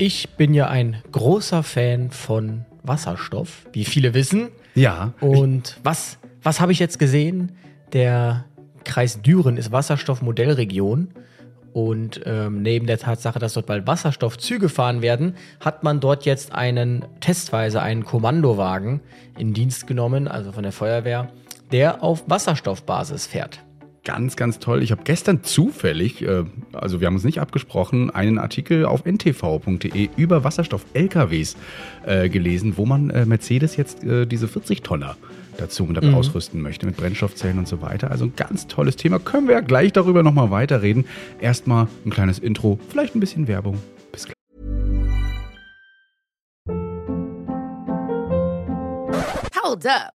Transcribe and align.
Ich 0.00 0.28
bin 0.36 0.54
ja 0.54 0.68
ein 0.68 1.02
großer 1.10 1.64
Fan 1.64 2.12
von 2.12 2.64
Wasserstoff, 2.84 3.66
wie 3.72 3.84
viele 3.84 4.14
wissen. 4.14 4.50
Ja. 4.76 5.12
Und 5.20 5.80
was, 5.82 6.18
was 6.40 6.60
habe 6.60 6.70
ich 6.70 6.78
jetzt 6.78 7.00
gesehen? 7.00 7.50
Der 7.92 8.44
Kreis 8.84 9.22
Düren 9.22 9.56
ist 9.56 9.72
Wasserstoffmodellregion. 9.72 11.08
Und 11.72 12.20
ähm, 12.26 12.62
neben 12.62 12.86
der 12.86 12.98
Tatsache, 12.98 13.40
dass 13.40 13.54
dort 13.54 13.66
bald 13.66 13.88
Wasserstoffzüge 13.88 14.68
fahren 14.68 15.02
werden, 15.02 15.34
hat 15.60 15.82
man 15.82 15.98
dort 15.98 16.24
jetzt 16.24 16.52
einen 16.52 17.04
testweise 17.20 17.82
einen 17.82 18.04
Kommandowagen 18.04 19.00
in 19.36 19.52
Dienst 19.52 19.88
genommen, 19.88 20.28
also 20.28 20.52
von 20.52 20.62
der 20.62 20.72
Feuerwehr, 20.72 21.32
der 21.72 22.04
auf 22.04 22.22
Wasserstoffbasis 22.28 23.26
fährt. 23.26 23.60
Ganz, 24.04 24.36
ganz 24.36 24.58
toll. 24.58 24.82
Ich 24.82 24.90
habe 24.90 25.02
gestern 25.04 25.42
zufällig, 25.44 26.22
äh, 26.22 26.44
also 26.72 27.00
wir 27.00 27.06
haben 27.06 27.14
uns 27.14 27.24
nicht 27.24 27.40
abgesprochen, 27.40 28.10
einen 28.10 28.38
Artikel 28.38 28.84
auf 28.84 29.04
ntv.de 29.04 30.08
über 30.16 30.44
Wasserstoff-LKWs 30.44 31.56
äh, 32.06 32.28
gelesen, 32.28 32.76
wo 32.76 32.86
man 32.86 33.10
äh, 33.10 33.26
Mercedes 33.26 33.76
jetzt 33.76 33.98
diese 34.02 34.46
40-Tonner 34.46 35.16
dazu 35.58 35.84
mit 35.84 36.02
mhm. 36.02 36.14
ausrüsten 36.14 36.62
möchte, 36.62 36.86
mit 36.86 36.96
Brennstoffzellen 36.96 37.58
und 37.58 37.68
so 37.68 37.82
weiter. 37.82 38.10
Also 38.10 38.24
ein 38.24 38.32
ganz 38.36 38.66
tolles 38.66 38.96
Thema. 38.96 39.18
Können 39.18 39.48
wir 39.48 39.54
ja 39.54 39.60
gleich 39.60 39.92
darüber 39.92 40.22
nochmal 40.22 40.50
weiterreden. 40.50 41.04
Erstmal 41.40 41.88
ein 42.06 42.10
kleines 42.10 42.38
Intro, 42.38 42.78
vielleicht 42.88 43.14
ein 43.14 43.20
bisschen 43.20 43.48
Werbung. 43.48 43.78
Bis 44.12 44.24
gleich. 44.24 44.34
Hold 49.62 49.86
up. 49.86 50.17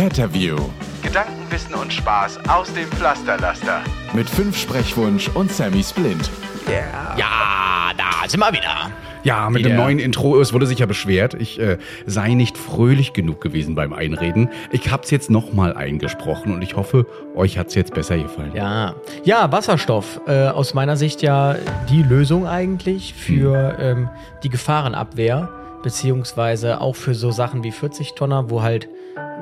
Retterview. 0.00 0.56
Gedanken, 1.02 1.44
Wissen 1.50 1.74
und 1.74 1.92
Spaß 1.92 2.38
aus 2.48 2.72
dem 2.72 2.88
Pflasterlaster. 2.88 3.82
Mit 4.14 4.30
fünf 4.30 4.56
Sprechwunsch 4.56 5.28
und 5.34 5.52
Sammy 5.52 5.82
Splint. 5.82 6.30
Yeah. 6.66 7.14
Ja, 7.18 7.92
da 7.98 8.26
sind 8.26 8.40
wir 8.40 8.50
wieder. 8.50 8.90
Ja, 9.24 9.50
mit 9.50 9.62
dem 9.62 9.76
neuen 9.76 9.98
Intro. 9.98 10.40
Es 10.40 10.54
wurde 10.54 10.64
sich 10.64 10.78
ja 10.78 10.86
beschwert, 10.86 11.34
ich 11.34 11.60
äh, 11.60 11.76
sei 12.06 12.32
nicht 12.32 12.56
fröhlich 12.56 13.12
genug 13.12 13.42
gewesen 13.42 13.74
beim 13.74 13.92
Einreden. 13.92 14.48
Ich 14.72 14.90
hab's 14.90 15.10
jetzt 15.10 15.28
nochmal 15.28 15.74
eingesprochen 15.74 16.54
und 16.54 16.62
ich 16.62 16.76
hoffe, 16.76 17.04
euch 17.36 17.58
hat's 17.58 17.74
jetzt 17.74 17.92
besser 17.92 18.16
gefallen. 18.16 18.52
Ja, 18.54 18.94
ja 19.24 19.52
Wasserstoff. 19.52 20.22
Äh, 20.26 20.46
aus 20.46 20.72
meiner 20.72 20.96
Sicht 20.96 21.20
ja 21.20 21.56
die 21.90 22.02
Lösung 22.02 22.46
eigentlich 22.46 23.12
für 23.12 23.76
hm. 23.76 23.98
ähm, 23.98 24.08
die 24.44 24.48
Gefahrenabwehr, 24.48 25.50
beziehungsweise 25.82 26.80
auch 26.80 26.96
für 26.96 27.14
so 27.14 27.30
Sachen 27.30 27.64
wie 27.64 27.70
40 27.70 28.14
Tonner, 28.14 28.48
wo 28.48 28.62
halt 28.62 28.88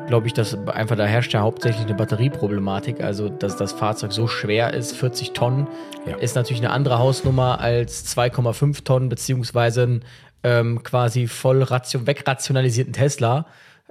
glaube 0.09 0.27
ich, 0.27 0.35
dass 0.35 0.57
einfach 0.67 0.97
da 0.97 1.05
herrscht 1.05 1.33
ja 1.33 1.41
hauptsächlich 1.41 1.87
eine 1.87 1.95
Batterieproblematik. 1.95 3.01
Also, 3.01 3.29
dass 3.29 3.57
das 3.57 3.73
Fahrzeug 3.73 4.13
so 4.13 4.27
schwer 4.27 4.75
ist, 4.75 4.97
40 4.97 5.33
Tonnen, 5.33 5.69
ja. 6.07 6.17
ist 6.17 6.35
natürlich 6.35 6.63
eine 6.63 6.71
andere 6.71 6.99
Hausnummer 6.99 7.61
als 7.61 8.05
2,5 8.17 8.85
Tonnen, 8.85 9.09
beziehungsweise 9.09 9.83
einen 9.83 10.05
ähm, 10.43 10.83
quasi 10.83 11.29
voll 11.29 11.63
ration 11.63 12.07
wegrationalisierten 12.07 12.93
Tesla. 12.93 13.47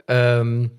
Ähm, 0.08 0.72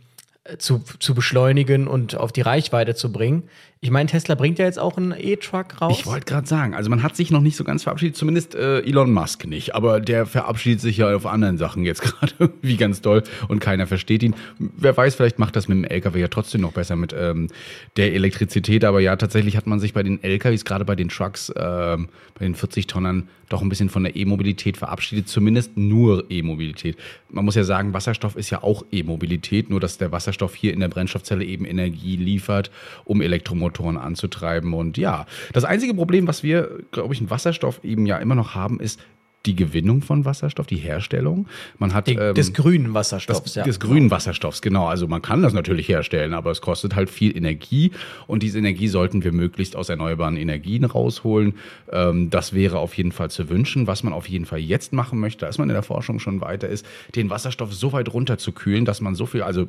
zu, 0.59 0.83
zu 0.99 1.15
beschleunigen 1.15 1.87
und 1.87 2.17
auf 2.17 2.33
die 2.33 2.41
Reichweite 2.41 2.95
zu 2.95 3.13
bringen. 3.13 3.45
Ich 3.81 3.91
meine, 3.91 4.09
Tesla 4.09 4.35
bringt 4.35 4.59
ja 4.59 4.65
jetzt 4.65 4.79
auch 4.79 4.97
einen 4.97 5.15
E-Truck 5.17 5.81
raus. 5.81 5.99
Ich 6.01 6.07
wollte 6.07 6.27
gerade 6.27 6.49
sagen, 6.49 6.75
also 6.75 6.91
man 6.91 7.05
hat 7.05 7.15
sich 7.15 7.31
noch 7.31 7.41
nicht 7.41 7.57
so 7.57 7.63
ganz 7.63 7.85
verabschiedet, 7.85 8.17
zumindest 8.17 8.57
äh, 8.57 8.81
Elon 8.81 9.13
Musk 9.13 9.47
nicht, 9.47 9.77
aber 9.77 10.01
der 10.01 10.27
verabschiedet 10.27 10.81
sich 10.81 10.97
ja 10.97 11.15
auf 11.15 11.27
anderen 11.27 11.59
Sachen 11.59 11.85
jetzt 11.85 12.03
gerade 12.03 12.53
wie 12.61 12.77
ganz 12.77 13.03
doll 13.03 13.23
und 13.47 13.61
keiner 13.61 13.87
versteht 13.87 14.25
ihn. 14.25 14.35
Wer 14.59 14.97
weiß, 14.97 15.15
vielleicht 15.15 15.39
macht 15.39 15.55
das 15.55 15.69
mit 15.69 15.79
dem 15.79 15.85
LKW 15.85 16.21
ja 16.21 16.29
trotzdem 16.29 16.63
noch 16.63 16.73
besser 16.73 16.97
mit 16.97 17.15
ähm, 17.17 17.49
der 17.97 18.15
Elektrizität, 18.15 18.85
aber 18.85 18.99
ja, 19.01 19.15
tatsächlich 19.15 19.57
hat 19.57 19.69
man 19.69 19.79
sich 19.79 19.93
bei 19.93 20.03
den 20.03 20.23
LKWs, 20.25 20.65
gerade 20.65 20.85
bei 20.85 20.97
den 20.97 21.09
Trucks, 21.09 21.53
ähm, 21.57 22.09
bei 22.37 22.47
den 22.47 22.57
40 22.57 22.89
Tonnern 22.89 23.29
doch 23.49 23.63
ein 23.63 23.69
bisschen 23.69 23.89
von 23.89 24.05
der 24.05 24.15
E-Mobilität 24.15 24.77
verabschiedet, 24.77 25.29
zumindest 25.29 25.77
nur 25.77 26.31
E-Mobilität. 26.31 26.97
Man 27.31 27.45
muss 27.45 27.55
ja 27.55 27.65
sagen, 27.65 27.95
Wasserstoff 27.95 28.37
ist 28.37 28.51
ja 28.51 28.63
auch 28.63 28.85
E-Mobilität, 28.91 29.71
nur 29.71 29.81
dass 29.81 29.99
der 29.99 30.13
Wasserstoff 30.13 30.38
hier 30.55 30.73
in 30.73 30.81
der 30.81 30.89
Brennstoffzelle 30.89 31.45
eben 31.45 31.65
Energie 31.65 32.17
liefert, 32.17 32.71
um 33.05 33.21
Elektromotoren 33.21 33.97
anzutreiben. 33.97 34.75
Und 34.75 34.99
ja, 34.99 35.27
das 35.53 35.65
einzige 35.65 35.95
Problem, 35.95 36.27
was 36.27 36.43
wir, 36.43 36.81
glaube 36.91 37.15
ich, 37.15 37.21
in 37.21 37.31
Wasserstoff 37.31 37.81
eben 37.83 38.07
ja 38.07 38.19
immer 38.19 38.35
noch 38.35 38.55
haben, 38.55 38.81
ist, 38.81 39.01
die 39.47 39.57
Gewinnung 39.57 40.03
von 40.03 40.25
Wasserstoff, 40.25 40.67
die 40.67 40.77
Herstellung. 40.77 41.47
Man 41.79 41.95
hat 41.95 42.09
die, 42.09 42.15
ähm, 42.15 42.35
des 42.35 42.53
grünen 42.53 42.93
Wasserstoffs, 42.93 43.43
das, 43.45 43.55
ja. 43.55 43.63
Des 43.63 43.81
grünen 43.81 44.11
Wasserstoffs, 44.11 44.61
genau. 44.63 44.89
Also 44.89 45.07
man 45.07 45.23
kann 45.23 45.43
das 45.43 45.53
natürlich 45.53 45.89
herstellen, 45.89 46.35
aber 46.35 46.51
es 46.51 46.61
kostet 46.61 46.97
halt 46.97 47.09
viel 47.09 47.37
Energie 47.37 47.93
und 48.27 48.43
diese 48.43 48.59
Energie 48.59 48.89
sollten 48.89 49.25
wir 49.25 49.33
möglichst 49.33 49.77
aus 49.77 49.89
erneuerbaren 49.89 50.37
Energien 50.37 50.85
rausholen. 50.85 51.55
Ähm, 51.91 52.31
das 52.31 52.53
wäre 52.53 52.79
auf 52.79 52.95
jeden 52.95 53.13
Fall 53.13 53.31
zu 53.31 53.49
wünschen. 53.49 53.87
Was 53.87 54.03
man 54.03 54.13
auf 54.13 54.29
jeden 54.29 54.45
Fall 54.45 54.59
jetzt 54.59 54.93
machen 54.93 55.21
möchte, 55.21 55.47
als 55.47 55.59
man 55.59 55.69
in 55.71 55.75
der 55.75 55.83
Forschung 55.83 56.19
schon 56.19 56.41
weiter 56.41 56.69
ist, 56.69 56.85
den 57.15 57.31
Wasserstoff 57.31 57.73
so 57.73 57.93
weit 57.93 58.13
runterzukühlen, 58.13 58.85
dass 58.85 59.01
man 59.01 59.15
so 59.15 59.25
viel, 59.27 59.43
also 59.43 59.69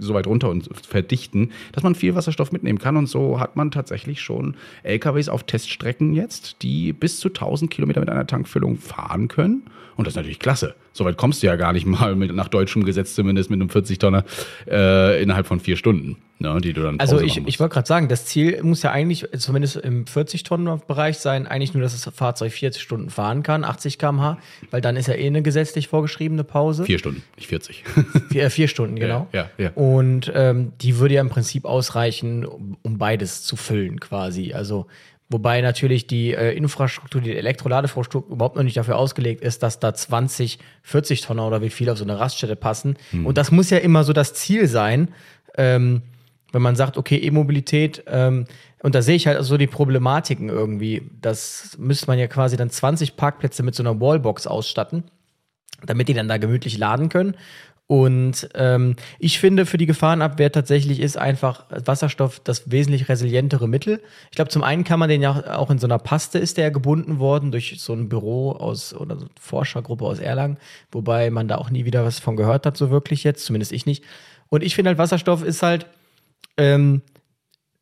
so 0.00 0.14
weit 0.14 0.26
runter 0.26 0.50
und 0.50 0.68
verdichten, 0.86 1.52
dass 1.72 1.82
man 1.82 1.94
viel 1.94 2.14
Wasserstoff 2.14 2.52
mitnehmen 2.52 2.78
kann. 2.78 2.96
Und 2.96 3.06
so 3.06 3.38
hat 3.38 3.56
man 3.56 3.70
tatsächlich 3.70 4.20
schon 4.20 4.56
LKWs 4.82 5.28
auf 5.28 5.44
Teststrecken 5.44 6.12
jetzt, 6.12 6.62
die 6.62 6.92
bis 6.92 7.20
zu 7.20 7.28
1000 7.28 7.70
Kilometer 7.70 8.00
mit 8.00 8.10
einer 8.10 8.26
Tankfüllung 8.26 8.76
fahren 8.76 9.28
können. 9.28 9.62
Und 10.00 10.06
das 10.06 10.12
ist 10.12 10.16
natürlich 10.16 10.38
klasse. 10.38 10.74
Soweit 10.94 11.18
kommst 11.18 11.42
du 11.42 11.46
ja 11.46 11.56
gar 11.56 11.74
nicht 11.74 11.84
mal 11.84 12.16
mit, 12.16 12.34
nach 12.34 12.48
deutschem 12.48 12.84
Gesetz 12.84 13.14
zumindest 13.14 13.50
mit 13.50 13.60
einem 13.60 13.68
40-Tonner 13.68 14.24
äh, 14.66 15.22
innerhalb 15.22 15.46
von 15.46 15.60
vier 15.60 15.76
Stunden, 15.76 16.16
ne, 16.38 16.58
die 16.62 16.72
du 16.72 16.80
dann 16.80 16.96
Pause 16.96 17.16
Also 17.16 17.22
ich, 17.22 17.46
ich 17.46 17.60
wollte 17.60 17.74
gerade 17.74 17.86
sagen, 17.86 18.08
das 18.08 18.24
Ziel 18.24 18.62
muss 18.62 18.82
ja 18.82 18.92
eigentlich 18.92 19.26
zumindest 19.36 19.76
im 19.76 20.06
40-Tonnen-Bereich 20.06 21.18
sein, 21.18 21.46
eigentlich 21.46 21.74
nur, 21.74 21.82
dass 21.82 22.02
das 22.02 22.14
Fahrzeug 22.14 22.50
40 22.50 22.80
Stunden 22.80 23.10
fahren 23.10 23.42
kann, 23.42 23.62
80 23.62 23.98
km/h, 23.98 24.38
weil 24.70 24.80
dann 24.80 24.96
ist 24.96 25.06
ja 25.06 25.16
eh 25.16 25.26
eine 25.26 25.42
gesetzlich 25.42 25.88
vorgeschriebene 25.88 26.44
Pause. 26.44 26.84
Vier 26.84 26.98
Stunden, 26.98 27.22
nicht 27.36 27.48
40. 27.48 27.84
Vier, 28.30 28.44
äh, 28.44 28.48
vier 28.48 28.66
Stunden, 28.66 28.96
genau. 28.98 29.28
Ja, 29.34 29.50
ja, 29.58 29.64
ja. 29.64 29.70
Und 29.74 30.32
ähm, 30.34 30.72
die 30.80 30.96
würde 30.96 31.16
ja 31.16 31.20
im 31.20 31.28
Prinzip 31.28 31.66
ausreichen, 31.66 32.46
um 32.46 32.96
beides 32.96 33.42
zu 33.42 33.56
füllen 33.56 34.00
quasi. 34.00 34.54
Also 34.54 34.86
Wobei 35.30 35.60
natürlich 35.60 36.08
die 36.08 36.34
äh, 36.34 36.56
Infrastruktur, 36.56 37.20
die 37.20 37.36
Elektroladeinfrastruktur 37.36 38.34
überhaupt 38.34 38.56
noch 38.56 38.64
nicht 38.64 38.76
dafür 38.76 38.96
ausgelegt 38.96 39.42
ist, 39.42 39.62
dass 39.62 39.78
da 39.78 39.94
20, 39.94 40.58
40 40.82 41.20
Tonner 41.20 41.46
oder 41.46 41.62
wie 41.62 41.70
viel 41.70 41.88
auf 41.88 41.98
so 41.98 42.04
eine 42.04 42.18
Raststätte 42.18 42.56
passen. 42.56 42.96
Mhm. 43.12 43.26
Und 43.26 43.38
das 43.38 43.52
muss 43.52 43.70
ja 43.70 43.78
immer 43.78 44.02
so 44.02 44.12
das 44.12 44.34
Ziel 44.34 44.66
sein, 44.66 45.08
ähm, 45.56 46.02
wenn 46.52 46.62
man 46.62 46.74
sagt, 46.74 46.96
okay, 46.96 47.16
E-Mobilität, 47.16 48.02
ähm, 48.08 48.46
und 48.82 48.94
da 48.94 49.02
sehe 49.02 49.14
ich 49.14 49.26
halt 49.26 49.42
so 49.44 49.56
die 49.56 49.66
Problematiken 49.66 50.48
irgendwie. 50.48 51.02
Das 51.20 51.76
müsste 51.78 52.06
man 52.06 52.18
ja 52.18 52.26
quasi 52.26 52.56
dann 52.56 52.70
20 52.70 53.16
Parkplätze 53.16 53.62
mit 53.62 53.74
so 53.74 53.82
einer 53.82 54.00
Wallbox 54.00 54.46
ausstatten, 54.46 55.04
damit 55.84 56.08
die 56.08 56.14
dann 56.14 56.28
da 56.28 56.38
gemütlich 56.38 56.78
laden 56.78 57.08
können. 57.08 57.36
Und 57.90 58.48
ähm, 58.54 58.94
ich 59.18 59.40
finde, 59.40 59.66
für 59.66 59.76
die 59.76 59.86
Gefahrenabwehr 59.86 60.52
tatsächlich 60.52 61.00
ist 61.00 61.18
einfach 61.18 61.64
Wasserstoff 61.70 62.38
das 62.38 62.70
wesentlich 62.70 63.08
resilientere 63.08 63.66
Mittel. 63.66 64.00
Ich 64.30 64.36
glaube, 64.36 64.48
zum 64.48 64.62
einen 64.62 64.84
kann 64.84 65.00
man 65.00 65.08
den 65.08 65.20
ja 65.20 65.58
auch 65.58 65.72
in 65.72 65.80
so 65.80 65.88
einer 65.88 65.98
Paste 65.98 66.38
ist 66.38 66.56
der 66.56 66.66
ja 66.66 66.70
gebunden 66.70 67.18
worden 67.18 67.50
durch 67.50 67.74
so 67.80 67.92
ein 67.92 68.08
Büro 68.08 68.52
aus 68.52 68.94
oder 68.94 69.16
so 69.16 69.22
eine 69.22 69.30
Forschergruppe 69.40 70.04
aus 70.04 70.20
Erlangen, 70.20 70.58
wobei 70.92 71.30
man 71.30 71.48
da 71.48 71.56
auch 71.56 71.70
nie 71.70 71.84
wieder 71.84 72.04
was 72.04 72.20
von 72.20 72.36
gehört 72.36 72.64
hat, 72.64 72.76
so 72.76 72.92
wirklich 72.92 73.24
jetzt, 73.24 73.44
zumindest 73.44 73.72
ich 73.72 73.86
nicht. 73.86 74.04
Und 74.50 74.62
ich 74.62 74.76
finde 74.76 74.90
halt, 74.90 74.98
Wasserstoff 74.98 75.42
ist 75.42 75.64
halt 75.64 75.86
ähm, 76.58 77.02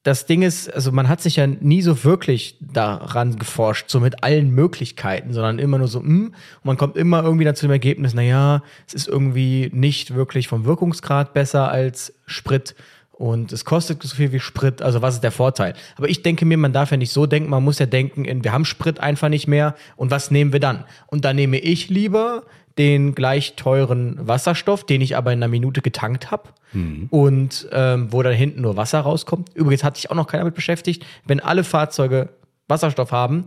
das 0.04 0.26
Ding 0.26 0.42
ist, 0.42 0.72
also 0.72 0.92
man 0.92 1.08
hat 1.08 1.20
sich 1.20 1.36
ja 1.36 1.46
nie 1.46 1.82
so 1.82 2.04
wirklich 2.04 2.56
daran 2.60 3.36
geforscht, 3.36 3.90
so 3.90 4.00
mit 4.00 4.22
allen 4.22 4.50
Möglichkeiten, 4.50 5.32
sondern 5.32 5.58
immer 5.58 5.78
nur 5.78 5.88
so, 5.88 6.00
hm, 6.00 6.26
und 6.26 6.64
man 6.64 6.76
kommt 6.76 6.96
immer 6.96 7.22
irgendwie 7.22 7.44
dann 7.44 7.56
zu 7.56 7.66
dem 7.66 7.72
Ergebnis, 7.72 8.14
naja, 8.14 8.62
es 8.86 8.94
ist 8.94 9.08
irgendwie 9.08 9.70
nicht 9.72 10.14
wirklich 10.14 10.48
vom 10.48 10.64
Wirkungsgrad 10.64 11.34
besser 11.34 11.70
als 11.70 12.14
Sprit 12.26 12.74
und 13.12 13.52
es 13.52 13.64
kostet 13.64 14.00
so 14.02 14.14
viel 14.14 14.30
wie 14.30 14.38
Sprit, 14.38 14.80
also 14.80 15.02
was 15.02 15.14
ist 15.14 15.24
der 15.24 15.32
Vorteil? 15.32 15.74
Aber 15.96 16.08
ich 16.08 16.22
denke 16.22 16.46
mir, 16.46 16.56
man 16.56 16.72
darf 16.72 16.92
ja 16.92 16.96
nicht 16.96 17.12
so 17.12 17.26
denken, 17.26 17.50
man 17.50 17.64
muss 17.64 17.80
ja 17.80 17.86
denken, 17.86 18.44
wir 18.44 18.52
haben 18.52 18.64
Sprit 18.64 19.00
einfach 19.00 19.28
nicht 19.28 19.48
mehr 19.48 19.74
und 19.96 20.12
was 20.12 20.30
nehmen 20.30 20.52
wir 20.52 20.60
dann? 20.60 20.84
Und 21.08 21.24
dann 21.24 21.34
nehme 21.34 21.58
ich 21.58 21.88
lieber 21.88 22.44
den 22.78 23.14
gleich 23.14 23.56
teuren 23.56 24.16
Wasserstoff, 24.20 24.84
den 24.84 25.00
ich 25.00 25.16
aber 25.16 25.32
in 25.32 25.40
einer 25.40 25.48
Minute 25.48 25.82
getankt 25.82 26.30
habe 26.30 26.50
mhm. 26.72 27.06
und 27.10 27.68
ähm, 27.72 28.12
wo 28.12 28.22
dann 28.22 28.34
hinten 28.34 28.62
nur 28.62 28.76
Wasser 28.76 29.00
rauskommt. 29.00 29.50
Übrigens 29.54 29.84
hat 29.84 29.96
sich 29.96 30.10
auch 30.10 30.14
noch 30.14 30.26
keiner 30.26 30.42
damit 30.42 30.54
beschäftigt, 30.54 31.04
wenn 31.26 31.40
alle 31.40 31.64
Fahrzeuge 31.64 32.30
Wasserstoff 32.68 33.12
haben, 33.12 33.46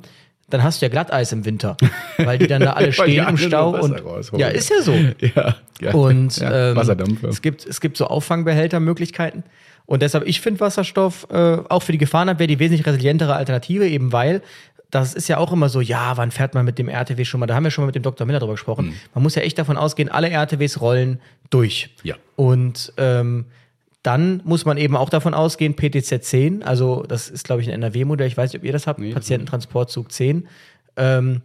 dann 0.50 0.64
hast 0.64 0.82
du 0.82 0.86
ja 0.86 0.90
Glatteis 0.90 1.32
im 1.32 1.46
Winter, 1.46 1.78
weil 2.18 2.38
die 2.38 2.48
dann 2.48 2.62
da 2.62 2.74
alle 2.74 2.92
stehen 2.92 3.28
im 3.28 3.38
Stau 3.38 3.70
und 3.80 4.02
ja, 4.34 4.48
ist 4.50 4.70
ja 4.70 4.82
so. 4.82 4.94
Ja, 5.36 5.56
ja. 5.80 5.94
Und 5.94 6.38
ja, 6.38 6.72
ähm, 6.72 7.18
es 7.30 7.42
gibt 7.42 7.66
es 7.66 7.80
gibt 7.82 7.98
so 7.98 8.06
Auffangbehältermöglichkeiten 8.06 9.44
und 9.86 10.02
deshalb 10.02 10.28
ich 10.28 10.42
finde 10.42 10.60
Wasserstoff 10.60 11.28
äh, 11.32 11.58
auch 11.70 11.84
für 11.84 11.92
die 11.92 11.98
Gefahrenabwehr 11.98 12.48
die 12.48 12.60
wesentlich 12.60 12.86
resilientere 12.86 13.36
Alternative 13.36 13.88
eben 13.88 14.12
weil 14.12 14.42
das 14.92 15.14
ist 15.14 15.30
ja 15.30 15.38
auch 15.38 15.52
immer 15.52 15.70
so, 15.70 15.82
ja, 15.82 16.18
wann 16.18 16.32
fährt 16.32 16.54
man 16.54 16.66
mit 16.66 16.78
dem 16.78 16.90
RTW 16.90 17.24
schon 17.26 17.40
mal? 17.40 17.48
Da 17.48 17.56
haben 17.56 17.64
wir 17.64 17.72
schon 17.72 17.84
mal 17.84 17.88
mit 17.88 17.96
dem 17.96 18.04
Dr. 18.04 18.28
Miller 18.28 18.40
drüber 18.40 18.54
gesprochen. 18.54 18.88
Mhm. 18.88 18.96
Man 19.16 19.24
muss 19.24 19.36
ja 19.36 19.42
echt 19.42 19.58
davon 19.58 19.78
ausgehen, 19.78 20.10
alle 20.10 20.30
RTWs 20.30 20.82
rollen 20.82 21.20
durch. 21.50 21.90
Ja. 22.04 22.16
Und 22.36 22.94
ähm, 22.98 23.46
dann 24.04 24.42
muss 24.44 24.66
man 24.66 24.78
eben 24.78 24.96
auch 24.96 25.10
davon 25.10 25.34
ausgehen, 25.34 25.76
PTZ 25.76 26.24
10, 26.24 26.64
also 26.64 27.04
das 27.08 27.30
ist, 27.30 27.46
glaube 27.46 27.62
ich, 27.62 27.68
ein 27.68 27.74
NRW-Modell, 27.76 28.28
ich 28.28 28.36
weiß 28.36 28.52
nicht, 28.52 28.62
ob 28.62 28.66
ihr 28.66 28.74
das 28.74 28.88
habt, 28.88 29.00
Nee, 29.00 29.14
Patiententransportzug 29.14 30.12
10. 30.12 30.48
Ähm, 30.98 31.42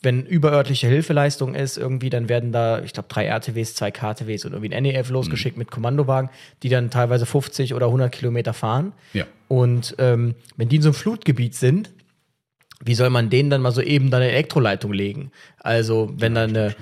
wenn 0.00 0.24
überörtliche 0.24 0.86
Hilfeleistung 0.86 1.56
ist, 1.56 1.76
irgendwie, 1.76 2.08
dann 2.08 2.28
werden 2.28 2.52
da, 2.52 2.80
ich 2.82 2.92
glaube, 2.92 3.08
drei 3.08 3.26
RTWs, 3.26 3.74
zwei 3.74 3.90
KTWs 3.90 4.44
und 4.44 4.52
irgendwie 4.52 4.72
ein 4.72 4.84
NEF 4.84 5.10
losgeschickt 5.10 5.56
mit 5.56 5.72
Kommandowagen, 5.72 6.30
die 6.62 6.68
dann 6.68 6.90
teilweise 6.90 7.26
50 7.26 7.74
oder 7.74 7.86
100 7.86 8.12
Kilometer 8.12 8.54
fahren. 8.54 8.92
Ja. 9.12 9.26
Und 9.48 9.96
ähm, 9.98 10.36
wenn 10.56 10.68
die 10.68 10.76
in 10.76 10.82
so 10.82 10.90
einem 10.90 10.94
Flutgebiet 10.94 11.56
sind, 11.56 11.90
wie 12.84 12.94
soll 12.94 13.10
man 13.10 13.30
denen 13.30 13.50
dann 13.50 13.62
mal 13.62 13.72
so 13.72 13.82
eben 13.82 14.10
dann 14.10 14.22
eine 14.22 14.32
Elektroleitung 14.32 14.92
legen? 14.92 15.30
Also, 15.58 16.12
wenn 16.16 16.34
dann 16.34 16.50
eine, 16.50 16.76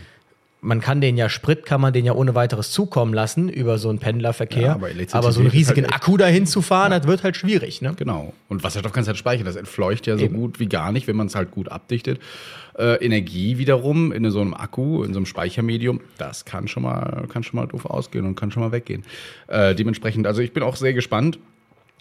man 0.60 0.81
kann 0.81 1.00
den 1.00 1.16
ja 1.16 1.28
Sprit, 1.28 1.64
kann 1.64 1.81
man 1.81 1.93
den 1.93 2.04
ja 2.04 2.12
ohne 2.12 2.34
weiteres 2.34 2.72
zukommen 2.72 3.14
lassen 3.14 3.48
über 3.48 3.78
so 3.78 3.88
einen 3.88 3.98
Pendlerverkehr. 3.98 4.62
Ja, 4.62 4.75
aber, 4.75 4.88
aber 5.12 5.32
so 5.32 5.40
einen 5.40 5.48
ist 5.48 5.54
riesigen 5.54 5.84
halt 5.84 5.94
Akku 5.94 6.16
dahin 6.16 6.46
zu 6.46 6.60
fahren, 6.60 6.90
das 6.90 7.06
wird 7.06 7.22
halt 7.22 7.37
schwierig, 7.37 7.82
ne? 7.82 7.94
Genau. 7.96 8.34
Und 8.48 8.64
Wasserstoff 8.64 8.93
kannst 8.93 9.06
du 9.06 9.10
halt 9.10 9.19
speichern. 9.19 9.46
Das 9.46 9.56
entfleucht 9.56 10.06
ja 10.06 10.19
so 10.19 10.25
Eben. 10.25 10.37
gut 10.37 10.60
wie 10.60 10.66
gar 10.66 10.93
nicht, 10.93 11.06
wenn 11.06 11.16
man 11.16 11.28
es 11.28 11.34
halt 11.34 11.50
gut 11.50 11.70
abdichtet. 11.70 12.20
Äh, 12.78 13.04
Energie 13.04 13.58
wiederum 13.58 14.12
in 14.12 14.31
so 14.31 14.40
einem 14.40 14.54
Akku, 14.54 15.02
in 15.02 15.14
so 15.14 15.19
einem 15.19 15.26
Speichermedium, 15.26 16.00
das 16.19 16.44
kann 16.44 16.69
schon 16.69 16.82
mal, 16.82 17.26
kann 17.32 17.42
schon 17.42 17.58
mal 17.58 17.66
doof 17.66 17.87
ausgehen 17.87 18.26
und 18.26 18.34
kann 18.34 18.50
schon 18.50 18.62
mal 18.62 18.72
weggehen. 18.72 19.04
Äh, 19.46 19.75
dementsprechend, 19.75 20.26
also 20.26 20.42
ich 20.42 20.52
bin 20.52 20.62
auch 20.62 20.76
sehr 20.76 20.92
gespannt. 20.92 21.38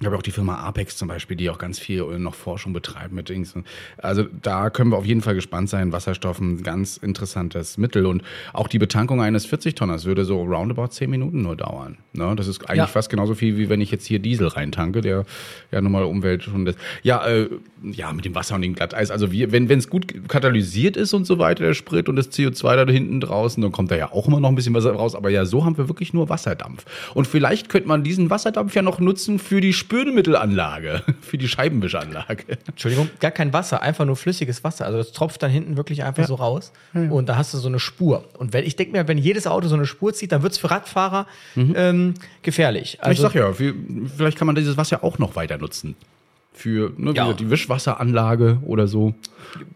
Ich 0.01 0.06
habe 0.06 0.18
auch 0.18 0.21
die 0.21 0.31
Firma 0.31 0.57
Apex 0.57 0.97
zum 0.97 1.07
Beispiel, 1.07 1.38
die 1.38 1.50
auch 1.50 1.57
ganz 1.57 1.80
viel 1.80 2.03
noch 2.19 2.36
Forschung 2.36 2.74
betreibt 2.74 3.13
mit 3.13 3.30
Dings. 3.30 3.53
Also 3.97 4.24
da 4.42 4.69
können 4.69 4.92
wir 4.92 4.97
auf 4.97 5.06
jeden 5.06 5.21
Fall 5.21 5.36
gespannt 5.36 5.69
sein. 5.69 5.94
Wasserstoff 5.94 6.38
ein 6.42 6.63
ganz 6.63 6.97
interessantes 6.97 7.77
Mittel. 7.77 8.06
Und 8.06 8.21
auch 8.51 8.68
die 8.68 8.77
Betankung 8.77 9.21
eines 9.21 9.47
40-Tonners 9.47 10.03
würde 10.03 10.25
so 10.25 10.44
roundabout 10.44 10.88
10 10.88 11.09
Minuten 11.09 11.44
nur 11.44 11.56
dauern. 11.56 11.97
Ne? 12.12 12.33
Das 12.36 12.47
ist 12.50 12.62
eigentlich 12.69 12.77
Ja. 12.80 12.88
fast 12.88 13.09
genauso 13.09 13.36
viel, 13.36 13.57
wie 13.57 13.69
wenn 13.69 13.80
ich 13.80 13.89
jetzt 13.89 14.06
hier 14.06 14.19
Diesel 14.19 14.47
reintanke, 14.50 15.00
der 15.00 15.24
ja 15.71 15.80
nun 15.80 15.94
mal 15.94 16.03
Umwelt 16.03 16.44
schon 16.44 16.65
das. 16.65 16.75
Ja, 17.01 17.25
äh, 17.25 17.48
ja, 17.81 18.12
mit 18.12 18.25
dem 18.25 18.36
Wasser 18.36 18.56
und 18.56 18.63
dem 18.63 18.75
Glatteis. 18.75 19.12
Also 19.12 19.31
wir, 19.31 19.53
wenn 19.53 19.69
es 19.71 19.89
gut 19.89 20.13
katalysiert 20.27 20.98
ist 20.98 21.13
und 21.13 21.24
so 21.25 21.39
weiter, 21.39 21.63
der 21.63 21.74
Sprit 21.74 22.09
und 22.09 22.18
das 22.18 22.31
CO2 22.33 22.86
da 22.86 22.91
hinten 22.91 23.21
draußen, 23.21 23.62
dann 23.63 23.71
kommt 23.71 23.91
da 23.91 23.95
ja 23.95 24.12
auch 24.12 24.27
immer 24.27 24.41
noch 24.41 24.50
ein 24.50 24.56
bisschen 24.56 24.74
Wasser 24.74 24.91
raus. 24.91 25.15
Aber 25.15 25.30
ja, 25.30 25.45
so 25.45 25.63
haben 25.63 25.77
wir 25.77 25.88
wirklich 25.88 26.13
nur 26.13 26.27
Wasserdampf. 26.27 26.83
Und 27.13 27.27
vielleicht 27.27 27.69
könnte 27.69 27.88
man 27.88 28.03
diesen 28.03 28.30
Wasserdampf 28.30 28.75
ja 28.75 28.81
noch 28.81 29.00
nutzen 29.00 29.39
für 29.39 29.62
die 29.62 29.71
Spülmittelanlage, 29.85 31.01
für 31.21 31.37
die 31.37 31.47
Scheibenwischanlage. 31.47 32.43
Entschuldigung, 32.67 33.09
gar 33.19 33.31
kein 33.31 33.53
Wasser, 33.53 33.81
einfach 33.81 34.05
nur 34.05 34.15
flüssiges 34.15 34.63
Wasser. 34.63 34.85
Also 34.85 34.97
das 34.97 35.11
tropft 35.11 35.43
dann 35.43 35.51
hinten 35.51 35.77
wirklich 35.77 36.03
einfach 36.03 36.25
so 36.27 36.35
raus 36.35 36.71
und 36.93 37.27
da 37.29 37.37
hast 37.37 37.53
du 37.53 37.57
so 37.57 37.67
eine 37.67 37.79
Spur. 37.79 38.25
Und 38.37 38.53
wenn, 38.53 38.65
ich 38.65 38.75
denke 38.75 38.91
mir, 38.93 39.07
wenn 39.07 39.17
jedes 39.17 39.47
Auto 39.47 39.67
so 39.67 39.75
eine 39.75 39.85
Spur 39.85 40.13
zieht, 40.13 40.31
dann 40.31 40.41
wird 40.43 40.53
es 40.53 40.57
für 40.59 40.71
Radfahrer 40.71 41.27
ähm, 41.55 42.13
gefährlich. 42.41 42.97
Also, 43.01 43.11
ich 43.11 43.19
sag 43.33 43.35
ja, 43.35 43.59
wie- 43.59 43.73
vielleicht 44.15 44.37
kann 44.37 44.47
man 44.47 44.55
dieses 44.55 44.77
Wasser 44.77 45.03
auch 45.03 45.19
noch 45.19 45.35
weiter 45.35 45.57
nutzen. 45.57 45.95
Für 46.57 46.93
ne, 46.97 47.11
Ja. 47.11 47.23
gesagt, 47.25 47.41
die 47.41 47.49
Wischwasseranlage 47.51 48.59
oder 48.63 48.87
so. 48.87 49.13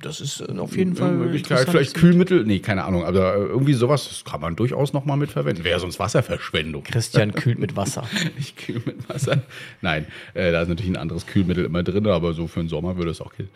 das 0.02 0.22
ist 0.22 0.40
äh, 0.40 0.58
auf 0.58 0.78
jeden 0.78 0.96
Fall 0.96 1.10
Eine 1.10 1.18
Möglichkeit, 1.18 1.68
vielleicht 1.70 1.94
Kühlmittel, 1.94 2.46
nee, 2.46 2.60
keine 2.60 2.86
Ahnung, 2.86 3.04
aber 3.04 3.36
äh, 3.36 3.40
irgendwie 3.40 3.74
sowas, 3.74 4.08
das 4.08 4.24
kann 4.24 4.40
man 4.40 4.56
durchaus 4.56 4.94
noch 4.94 5.04
mal 5.04 5.18
mitverwenden. 5.18 5.66
Wäre 5.66 5.80
sonst 5.82 6.00
Wasserverschwendung. 6.00 6.84
Christian 6.84 7.34
kühlt 7.34 7.60
mit 7.60 7.76
Wasser. 7.76 8.06
Ich 8.40 8.56
kühl 8.56 8.82
mit 8.86 9.10
Wasser. 9.10 9.42
Nein, 9.82 10.06
äh, 10.34 10.52
da 10.54 10.62
ist 10.62 10.70
natürlich 10.70 10.92
ein 10.92 10.98
anderes 10.98 11.28
Kühlmittel 11.28 11.66
immer 11.66 11.84
drin, 11.84 12.08
aber 12.08 12.34
so 12.34 12.48
für 12.48 12.62
den 12.62 12.70
Sommer 12.70 12.96
würde 12.98 13.12
es 13.12 13.20
auch 13.20 13.34
gehen. 13.36 13.50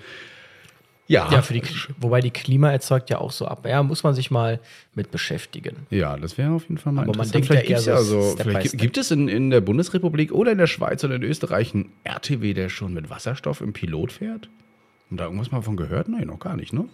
Ja, 1.08 1.30
Ja, 1.32 1.42
für 1.42 1.54
die, 1.54 1.62
wobei 2.00 2.22
die 2.22 2.32
Klima 2.32 2.72
erzeugt 2.72 3.10
ja 3.10 3.18
auch 3.18 3.32
so 3.32 3.46
ab. 3.46 3.66
Ja, 3.68 3.84
muss 3.84 4.04
man 4.04 4.14
sich 4.14 4.32
mal 4.32 4.60
mit 4.96 5.12
beschäftigen. 5.12 5.76
ja, 5.90 6.16
das 6.18 6.38
wäre 6.38 6.52
auf 6.52 6.64
jeden 6.64 6.78
Fall 6.78 6.94
mal 6.94 7.04
Aber 7.04 7.18
man 7.18 7.30
denkt 7.30 7.48
vielleicht 7.48 7.70
ja 7.70 7.78
eher 7.78 7.98
so 8.04 8.36
vielleicht 8.38 8.72
by 8.72 8.78
gibt, 8.78 8.98
es 8.98 9.12
in, 9.12 9.28
in 9.28 9.50
der 9.50 9.60
Bundesrepublik 9.62 10.32
oder 10.32 10.52
in 10.54 10.58
der 10.58 10.68
Schweiz 10.68 11.04
oder 11.04 11.16
in 11.16 11.24
Österreich 11.24 11.74
einen 11.74 11.92
RTW, 12.06 12.54
der 12.54 12.70
schon 12.70 12.94
mit 12.94 13.10
Wasserstoff 13.10 13.60
im 13.62 13.74
Pilot 13.74 14.14
fährt? 14.14 14.50
Und 15.12 15.18
da 15.18 15.26
irgendwas 15.26 15.52
mal 15.52 15.62
von 15.62 15.76
gehört? 15.78 16.08
Nein, 16.08 16.28
noch 16.28 16.40
gar 16.40 16.56
nicht, 16.56 16.72
ne? 16.74 16.86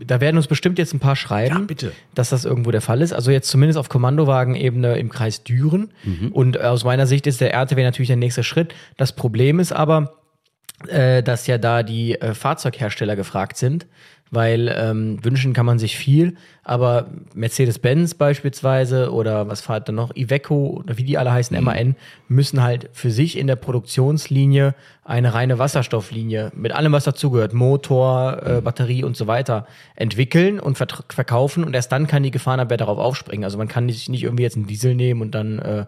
Da 0.00 0.20
werden 0.20 0.36
uns 0.36 0.46
bestimmt 0.46 0.78
jetzt 0.78 0.92
ein 0.94 1.00
paar 1.00 1.16
schreiben, 1.16 1.54
Ja, 1.54 1.60
bitte. 1.64 1.92
dass 2.14 2.30
das 2.30 2.44
irgendwo 2.44 2.70
der 2.70 2.80
Fall 2.80 3.00
ist. 3.02 3.12
Also 3.12 3.30
jetzt 3.30 3.48
zumindest 3.48 3.78
auf 3.78 3.88
Kommandowagenebene 3.88 4.96
im 4.98 5.08
Kreis 5.08 5.42
Düren. 5.42 5.90
Mhm. 6.04 6.32
Und 6.32 6.60
aus 6.60 6.84
meiner 6.84 7.06
Sicht 7.06 7.26
ist 7.26 7.40
der 7.40 7.52
RTW 7.54 7.82
natürlich 7.82 8.08
der 8.08 8.16
nächste 8.16 8.44
Schritt. 8.44 8.74
Das 8.96 9.12
Problem 9.14 9.58
ist 9.58 9.72
aber, 9.72 10.17
äh, 10.86 11.22
dass 11.22 11.46
ja 11.46 11.58
da 11.58 11.82
die 11.82 12.20
äh, 12.20 12.34
Fahrzeughersteller 12.34 13.16
gefragt 13.16 13.56
sind, 13.56 13.86
weil 14.30 14.74
ähm, 14.76 15.24
wünschen 15.24 15.52
kann 15.52 15.66
man 15.66 15.78
sich 15.78 15.96
viel, 15.96 16.34
aber 16.62 17.08
Mercedes-Benz 17.34 18.14
beispielsweise 18.14 19.12
oder 19.12 19.48
was 19.48 19.60
fahrt 19.60 19.88
dann 19.88 19.96
noch, 19.96 20.14
Iveco 20.14 20.80
oder 20.80 20.98
wie 20.98 21.04
die 21.04 21.18
alle 21.18 21.32
heißen, 21.32 21.62
MAN, 21.62 21.96
müssen 22.28 22.62
halt 22.62 22.90
für 22.92 23.10
sich 23.10 23.38
in 23.38 23.46
der 23.46 23.56
Produktionslinie 23.56 24.74
eine 25.02 25.34
reine 25.34 25.58
Wasserstofflinie 25.58 26.52
mit 26.54 26.72
allem, 26.72 26.92
was 26.92 27.04
dazugehört, 27.04 27.54
Motor, 27.54 28.42
äh, 28.44 28.60
Batterie 28.60 29.02
und 29.02 29.16
so 29.16 29.26
weiter, 29.26 29.66
entwickeln 29.96 30.60
und 30.60 30.76
verkaufen 30.76 31.64
und 31.64 31.74
erst 31.74 31.90
dann 31.90 32.06
kann 32.06 32.22
die 32.22 32.30
Gefahrenabwehr 32.30 32.76
darauf 32.76 32.98
aufspringen. 32.98 33.44
Also 33.44 33.56
man 33.58 33.68
kann 33.68 33.86
nicht, 33.86 34.08
nicht 34.08 34.24
irgendwie 34.24 34.42
jetzt 34.42 34.56
einen 34.56 34.66
Diesel 34.66 34.94
nehmen 34.94 35.22
und 35.22 35.34
dann 35.34 35.58
äh, 35.58 35.86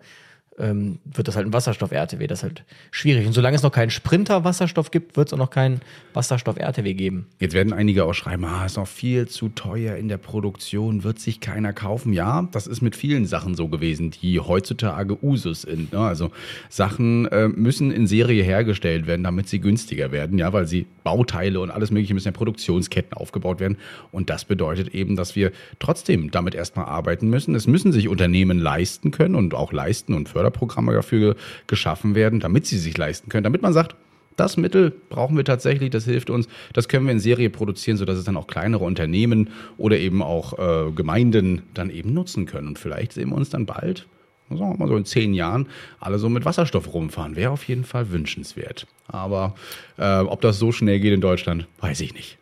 ähm, 0.60 0.98
wird 1.04 1.28
das 1.28 1.36
halt 1.36 1.46
ein 1.46 1.52
Wasserstoff-RTW. 1.52 2.26
Das 2.26 2.40
ist 2.40 2.42
halt 2.42 2.64
schwierig. 2.90 3.26
Und 3.26 3.32
solange 3.32 3.56
es 3.56 3.62
noch 3.62 3.72
keinen 3.72 3.90
Sprinter-Wasserstoff 3.90 4.90
gibt, 4.90 5.16
wird 5.16 5.28
es 5.28 5.32
auch 5.32 5.38
noch 5.38 5.50
keinen 5.50 5.80
Wasserstoff-RTW 6.14 6.94
geben. 6.94 7.26
Jetzt 7.38 7.54
werden 7.54 7.72
einige 7.72 8.04
auch 8.04 8.12
schreiben, 8.12 8.44
ah, 8.44 8.66
ist 8.66 8.76
noch 8.76 8.86
viel 8.86 9.28
zu 9.28 9.48
teuer 9.48 9.96
in 9.96 10.08
der 10.08 10.18
Produktion, 10.18 11.04
wird 11.04 11.18
sich 11.18 11.40
keiner 11.40 11.72
kaufen. 11.72 12.12
Ja, 12.12 12.48
das 12.52 12.66
ist 12.66 12.80
mit 12.80 12.96
vielen 12.96 13.26
Sachen 13.26 13.54
so 13.54 13.68
gewesen, 13.68 14.10
die 14.10 14.40
heutzutage 14.40 15.22
Usus 15.22 15.62
sind. 15.62 15.92
Ne? 15.92 16.00
Also 16.00 16.30
Sachen 16.68 17.26
äh, 17.26 17.48
müssen 17.48 17.90
in 17.90 18.06
Serie 18.06 18.42
hergestellt 18.42 19.06
werden, 19.06 19.24
damit 19.24 19.48
sie 19.48 19.60
günstiger 19.60 20.12
werden, 20.12 20.38
ja, 20.38 20.52
weil 20.52 20.66
sie 20.66 20.86
Bauteile 21.04 21.60
und 21.60 21.70
alles 21.70 21.90
mögliche 21.90 22.14
müssen 22.14 22.28
ja 22.28 22.32
Produktionsketten 22.32 23.14
aufgebaut 23.14 23.60
werden. 23.60 23.78
Und 24.12 24.30
das 24.30 24.44
bedeutet 24.44 24.94
eben, 24.94 25.16
dass 25.16 25.36
wir 25.36 25.52
trotzdem 25.78 26.30
damit 26.30 26.54
erstmal 26.54 26.86
arbeiten 26.86 27.28
müssen. 27.28 27.54
Es 27.54 27.66
müssen 27.66 27.92
sich 27.92 28.08
Unternehmen 28.08 28.58
leisten 28.58 29.11
können 29.11 29.35
und 29.35 29.54
auch 29.54 29.73
leisten 29.73 30.14
und 30.14 30.28
Förderprogramme 30.50 30.92
dafür 30.92 31.37
geschaffen 31.66 32.14
werden, 32.14 32.40
damit 32.40 32.66
sie 32.66 32.78
sich 32.78 32.97
leisten 32.97 33.28
können, 33.28 33.45
damit 33.45 33.62
man 33.62 33.73
sagt, 33.73 33.97
das 34.37 34.57
Mittel 34.57 34.92
brauchen 35.11 35.37
wir 35.37 35.45
tatsächlich, 35.45 35.90
das 35.90 36.04
hilft 36.04 36.30
uns. 36.30 36.49
Das 36.73 36.88
können 36.88 37.04
wir 37.04 37.12
in 37.12 37.21
Serie 37.21 37.50
produzieren, 37.50 37.97
sodass 37.99 38.16
es 38.16 38.25
dann 38.25 38.37
auch 38.37 38.47
kleinere 38.47 38.85
Unternehmen 38.85 39.50
oder 39.76 39.99
eben 39.99 40.23
auch 40.23 40.59
äh, 40.59 40.92
Gemeinden 40.92 41.62
dann 41.75 41.90
eben 41.90 42.14
nutzen 42.14 42.47
können. 42.47 42.69
Und 42.69 42.78
vielleicht 42.78 43.12
sehen 43.12 43.30
wir 43.30 43.37
uns 43.37 43.50
dann 43.50 43.66
bald, 43.66 44.07
sagen 44.49 44.61
wir 44.61 44.78
mal 44.78 44.88
so 44.88 44.97
in 44.97 45.04
zehn 45.04 45.35
Jahren, 45.35 45.66
alle 45.99 46.19
so 46.19 46.30
mit 46.30 46.47
Wasserstoff 46.47 46.95
rumfahren. 46.95 47.37
Wäre 47.37 47.50
auf 47.50 47.64
jeden 47.64 47.85
Fall 47.85 48.11
wünschenswert. 48.12 48.87
Aber 49.09 49.54
äh, 49.99 50.21
ob 50.21 50.40
das 50.40 50.59
so 50.59 50.73
schnell 50.73 51.00
geht 51.00 51.12
in 51.12 51.21
Deutschland, 51.21 51.66
weiß 51.80 52.00
ich 52.00 52.14
nicht. 52.14 52.38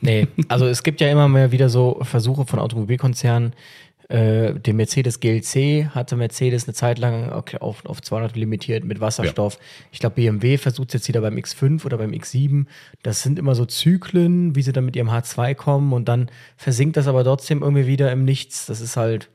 Nee, 0.00 0.28
also 0.46 0.66
es 0.66 0.82
gibt 0.82 1.00
ja 1.00 1.10
immer 1.10 1.28
mehr 1.28 1.50
wieder 1.50 1.68
so 1.68 1.98
Versuche 2.02 2.46
von 2.46 2.60
Automobilkonzernen. 2.60 3.52
Äh, 4.08 4.54
den 4.54 4.76
Mercedes 4.76 5.20
GLC 5.20 5.90
hatte 5.90 6.16
Mercedes 6.16 6.66
eine 6.66 6.74
Zeit 6.74 6.98
lang 6.98 7.30
auf, 7.30 7.84
auf 7.84 8.00
200 8.00 8.36
limitiert 8.36 8.84
mit 8.84 9.00
Wasserstoff. 9.00 9.58
Ich 9.92 9.98
glaube, 9.98 10.14
BMW 10.14 10.56
versucht 10.56 10.88
es 10.88 10.94
jetzt 10.94 11.08
wieder 11.08 11.20
beim 11.20 11.36
X5 11.36 11.84
oder 11.84 11.98
beim 11.98 12.12
X7. 12.12 12.64
Das 13.02 13.22
sind 13.22 13.38
immer 13.38 13.54
so 13.54 13.66
Zyklen, 13.66 14.56
wie 14.56 14.62
sie 14.62 14.72
dann 14.72 14.86
mit 14.86 14.96
ihrem 14.96 15.10
H2 15.10 15.54
kommen 15.54 15.92
und 15.92 16.08
dann 16.08 16.30
versinkt 16.56 16.96
das 16.96 17.06
aber 17.06 17.22
trotzdem 17.22 17.62
irgendwie 17.62 17.86
wieder 17.86 18.10
im 18.10 18.24
Nichts. 18.24 18.64
Das 18.66 18.80
ist 18.80 18.96
halt 18.96 19.28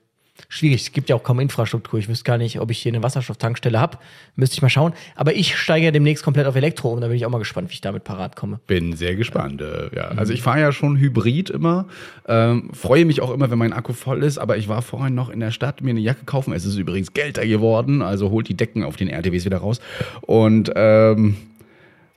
schwierig. 0.49 0.81
Es 0.81 0.91
gibt 0.91 1.09
ja 1.09 1.15
auch 1.15 1.23
kaum 1.23 1.39
Infrastruktur. 1.39 1.99
Ich 1.99 2.07
wüsste 2.07 2.23
gar 2.23 2.37
nicht, 2.37 2.59
ob 2.59 2.71
ich 2.71 2.79
hier 2.79 2.91
eine 2.91 3.03
Wasserstofftankstelle 3.03 3.79
habe. 3.79 3.97
Müsste 4.35 4.55
ich 4.55 4.61
mal 4.61 4.69
schauen. 4.69 4.93
Aber 5.15 5.33
ich 5.33 5.55
steige 5.55 5.85
ja 5.85 5.91
demnächst 5.91 6.23
komplett 6.23 6.47
auf 6.47 6.55
Elektro 6.55 6.91
um. 6.91 7.01
Da 7.01 7.07
bin 7.07 7.15
ich 7.15 7.25
auch 7.25 7.29
mal 7.29 7.39
gespannt, 7.39 7.69
wie 7.69 7.73
ich 7.73 7.81
damit 7.81 8.03
parat 8.03 8.35
komme. 8.35 8.59
Bin 8.67 8.95
sehr 8.95 9.15
gespannt. 9.15 9.61
Äh, 9.61 9.95
ja. 9.95 10.09
Also 10.09 10.33
ich 10.33 10.41
fahre 10.41 10.59
ja 10.59 10.71
schon 10.71 10.97
Hybrid 10.97 11.49
immer. 11.49 11.87
Ähm, 12.27 12.69
freue 12.73 13.05
mich 13.05 13.21
auch 13.21 13.31
immer, 13.31 13.51
wenn 13.51 13.57
mein 13.57 13.73
Akku 13.73 13.93
voll 13.93 14.23
ist. 14.23 14.37
Aber 14.37 14.57
ich 14.57 14.67
war 14.67 14.81
vorhin 14.81 15.15
noch 15.15 15.29
in 15.29 15.39
der 15.39 15.51
Stadt, 15.51 15.81
mir 15.81 15.91
eine 15.91 15.99
Jacke 15.99 16.25
kaufen. 16.25 16.53
Es 16.53 16.65
ist 16.65 16.77
übrigens 16.77 17.13
Gelder 17.13 17.45
geworden. 17.45 18.01
Also 18.01 18.29
holt 18.29 18.49
die 18.49 18.55
Decken 18.55 18.83
auf 18.83 18.95
den 18.95 19.09
RTWs 19.09 19.45
wieder 19.45 19.57
raus. 19.57 19.79
Und 20.21 20.71
ähm, 20.75 21.37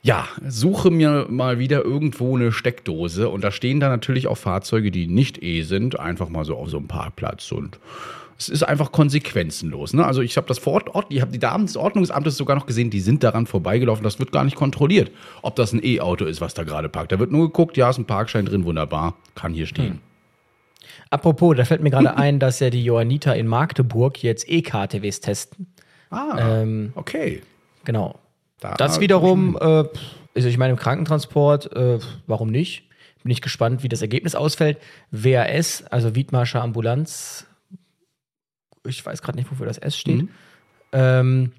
Ja, 0.07 0.25
suche 0.47 0.89
mir 0.89 1.25
mal 1.29 1.59
wieder 1.59 1.83
irgendwo 1.83 2.37
eine 2.37 2.53
Steckdose 2.53 3.27
und 3.27 3.43
da 3.43 3.51
stehen 3.51 3.81
da 3.81 3.89
natürlich 3.89 4.27
auch 4.27 4.37
Fahrzeuge, 4.37 4.89
die 4.89 5.05
nicht 5.05 5.43
E 5.43 5.63
sind, 5.63 5.99
einfach 5.99 6.29
mal 6.29 6.45
so 6.45 6.55
auf 6.55 6.69
so 6.69 6.77
einem 6.77 6.87
Parkplatz 6.87 7.51
und 7.51 7.77
es 8.39 8.47
ist 8.47 8.63
einfach 8.63 8.93
konsequenzenlos. 8.93 9.93
Ne? 9.93 10.05
Also 10.05 10.21
ich 10.21 10.37
habe 10.37 10.47
das 10.47 10.59
vor 10.59 10.81
Ort, 10.95 11.07
ich 11.09 11.19
habe 11.19 11.33
die 11.33 11.39
Damen 11.39 11.65
des 11.65 11.75
Ordnungsamtes 11.75 12.37
sogar 12.37 12.55
noch 12.55 12.65
gesehen, 12.65 12.89
die 12.89 13.01
sind 13.01 13.21
daran 13.21 13.47
vorbeigelaufen. 13.47 14.01
Das 14.01 14.17
wird 14.17 14.31
gar 14.31 14.45
nicht 14.45 14.55
kontrolliert, 14.55 15.11
ob 15.41 15.57
das 15.57 15.73
ein 15.73 15.83
E-Auto 15.83 16.23
ist, 16.23 16.39
was 16.39 16.53
da 16.53 16.63
gerade 16.63 16.87
parkt. 16.87 17.11
Da 17.11 17.19
wird 17.19 17.33
nur 17.33 17.47
geguckt, 17.47 17.75
ja, 17.75 17.89
ist 17.89 17.97
ein 17.97 18.05
Parkschein 18.05 18.45
drin, 18.45 18.63
wunderbar, 18.63 19.15
kann 19.35 19.53
hier 19.53 19.65
stehen. 19.65 19.99
Apropos, 21.09 21.57
da 21.57 21.65
fällt 21.65 21.83
mir 21.83 21.89
gerade 21.89 22.15
ein, 22.15 22.39
dass 22.39 22.61
ja 22.61 22.69
die 22.69 22.81
Johanniter 22.85 23.35
in 23.35 23.45
Magdeburg 23.47 24.23
jetzt 24.23 24.47
E-KTWs 24.47 25.19
testen. 25.19 25.67
Ah, 26.11 26.61
Ähm, 26.61 26.93
okay. 26.95 27.41
Genau. 27.83 28.17
Da- 28.59 28.73
Das 28.75 28.99
wiederum, 28.99 29.55
äh, 29.59 29.83
also 30.35 30.47
ich 30.47 30.57
meine, 30.57 30.71
im 30.73 30.79
Krankentransport, 30.79 31.71
äh, 31.75 31.99
warum 32.25 32.49
nicht? 32.49 32.83
Bin 33.23 33.31
ich 33.31 33.41
gespannt, 33.41 33.83
wie 33.83 33.89
das 33.89 34.01
Ergebnis 34.01 34.35
ausfällt. 34.35 34.77
WAS, 35.11 35.83
also 35.89 36.15
Wiedmarscher 36.15 36.61
Ambulanz, 36.61 37.45
ich 38.87 39.05
weiß 39.05 39.21
gerade 39.21 39.37
nicht, 39.37 39.51
wofür 39.51 39.65
das 39.65 39.77
S 39.77 39.97
steht. 39.97 40.23
Mhm. 40.23 40.29
Ähm, 40.93 41.51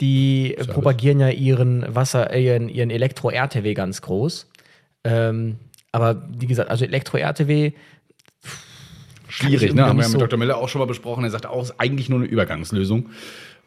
die 0.00 0.56
propagieren 0.66 1.20
ja 1.20 1.28
ihren 1.28 1.94
Wasser, 1.94 2.32
äh, 2.32 2.42
ihren, 2.44 2.68
ihren 2.68 2.90
Elektro-RTW 2.90 3.72
ganz 3.74 4.02
groß. 4.02 4.48
Ähm, 5.04 5.58
aber 5.92 6.26
wie 6.38 6.46
gesagt, 6.46 6.70
also 6.70 6.84
Elektro-RTW, 6.84 7.72
Schwierig, 9.28 9.72
ne? 9.72 9.86
Haben 9.86 9.96
wir 9.96 10.02
ja 10.02 10.08
mit 10.08 10.12
so- 10.12 10.18
Dr. 10.18 10.38
Miller 10.38 10.58
auch 10.58 10.68
schon 10.68 10.80
mal 10.80 10.84
besprochen. 10.86 11.24
Er 11.24 11.30
sagt 11.30 11.46
auch, 11.46 11.62
es 11.62 11.70
ist 11.70 11.80
eigentlich 11.80 12.10
nur 12.10 12.18
eine 12.18 12.28
Übergangslösung. 12.28 13.08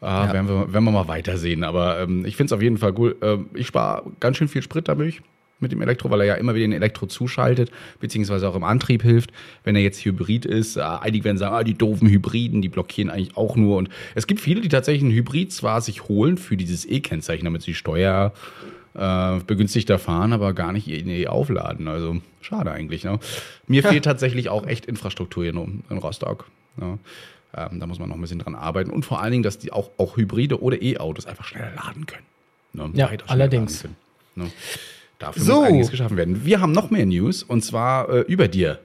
Äh, 0.00 0.04
werden, 0.04 0.48
wir, 0.48 0.72
werden 0.72 0.84
wir 0.84 0.90
mal 0.92 1.08
weitersehen. 1.08 1.64
Aber 1.64 2.00
ähm, 2.00 2.24
ich 2.26 2.36
finde 2.36 2.46
es 2.46 2.52
auf 2.52 2.62
jeden 2.62 2.78
Fall 2.78 2.92
gut. 2.92 3.16
Ähm, 3.22 3.46
ich 3.54 3.66
spare 3.66 4.10
ganz 4.20 4.36
schön 4.36 4.48
viel 4.48 4.62
Sprit 4.62 4.88
dadurch 4.88 5.22
mit 5.58 5.72
dem 5.72 5.80
Elektro, 5.80 6.10
weil 6.10 6.20
er 6.20 6.26
ja 6.26 6.34
immer 6.34 6.54
wieder 6.54 6.66
den 6.66 6.72
Elektro 6.72 7.06
zuschaltet, 7.06 7.70
beziehungsweise 7.98 8.48
auch 8.48 8.54
im 8.54 8.64
Antrieb 8.64 9.02
hilft. 9.02 9.32
Wenn 9.64 9.74
er 9.74 9.82
jetzt 9.82 10.04
Hybrid 10.04 10.44
ist, 10.44 10.76
äh, 10.76 10.82
einige 10.82 11.24
werden 11.24 11.38
sagen, 11.38 11.54
ah, 11.54 11.64
die 11.64 11.74
doofen 11.74 12.08
Hybriden, 12.08 12.62
die 12.62 12.68
blockieren 12.68 13.10
eigentlich 13.10 13.36
auch 13.36 13.56
nur. 13.56 13.78
Und 13.78 13.88
es 14.14 14.26
gibt 14.26 14.40
viele, 14.40 14.60
die 14.60 14.68
tatsächlich 14.68 15.04
einen 15.04 15.14
Hybrid 15.14 15.52
zwar 15.52 15.80
sich 15.80 16.08
holen 16.08 16.36
für 16.36 16.56
dieses 16.56 16.84
E-Kennzeichen, 16.84 17.44
damit 17.44 17.62
sie 17.62 17.74
Steuer 17.74 18.32
äh, 18.94 19.38
begünstigter 19.46 19.98
fahren, 19.98 20.32
aber 20.32 20.52
gar 20.52 20.72
nicht 20.72 20.88
ihr 20.88 21.04
E 21.06 21.26
aufladen. 21.26 21.88
Also 21.88 22.18
schade 22.40 22.70
eigentlich. 22.70 23.04
Ne? 23.04 23.18
Mir 23.66 23.82
fehlt 23.82 24.04
tatsächlich 24.04 24.48
auch 24.50 24.66
echt 24.66 24.86
Infrastruktur 24.86 25.44
hier 25.44 25.54
in, 25.54 25.84
in 25.88 25.98
Rostock. 25.98 26.46
Ne? 26.76 26.98
Ähm, 27.56 27.80
da 27.80 27.86
muss 27.86 27.98
man 27.98 28.08
noch 28.08 28.16
ein 28.16 28.20
bisschen 28.20 28.38
dran 28.38 28.54
arbeiten. 28.54 28.90
Und 28.90 29.04
vor 29.04 29.20
allen 29.22 29.32
Dingen, 29.32 29.42
dass 29.42 29.58
die 29.58 29.72
auch, 29.72 29.90
auch 29.98 30.16
Hybride 30.16 30.60
oder 30.62 30.80
E-Autos 30.82 31.26
einfach 31.26 31.44
schneller 31.44 31.72
laden 31.74 32.06
können. 32.06 32.26
Ne? 32.72 32.90
Ja, 32.94 33.10
allerdings. 33.28 33.82
können. 33.82 33.96
Ne? 34.34 34.50
Dafür 35.18 35.42
So. 35.42 35.54
muss 35.60 35.64
einiges 35.68 35.90
geschaffen 35.90 36.16
werden. 36.18 36.44
Wir 36.44 36.60
haben 36.60 36.72
noch 36.72 36.90
mehr 36.90 37.06
News 37.06 37.42
und 37.42 37.64
zwar 37.64 38.08
äh, 38.10 38.20
über 38.22 38.48
dir. 38.48 38.78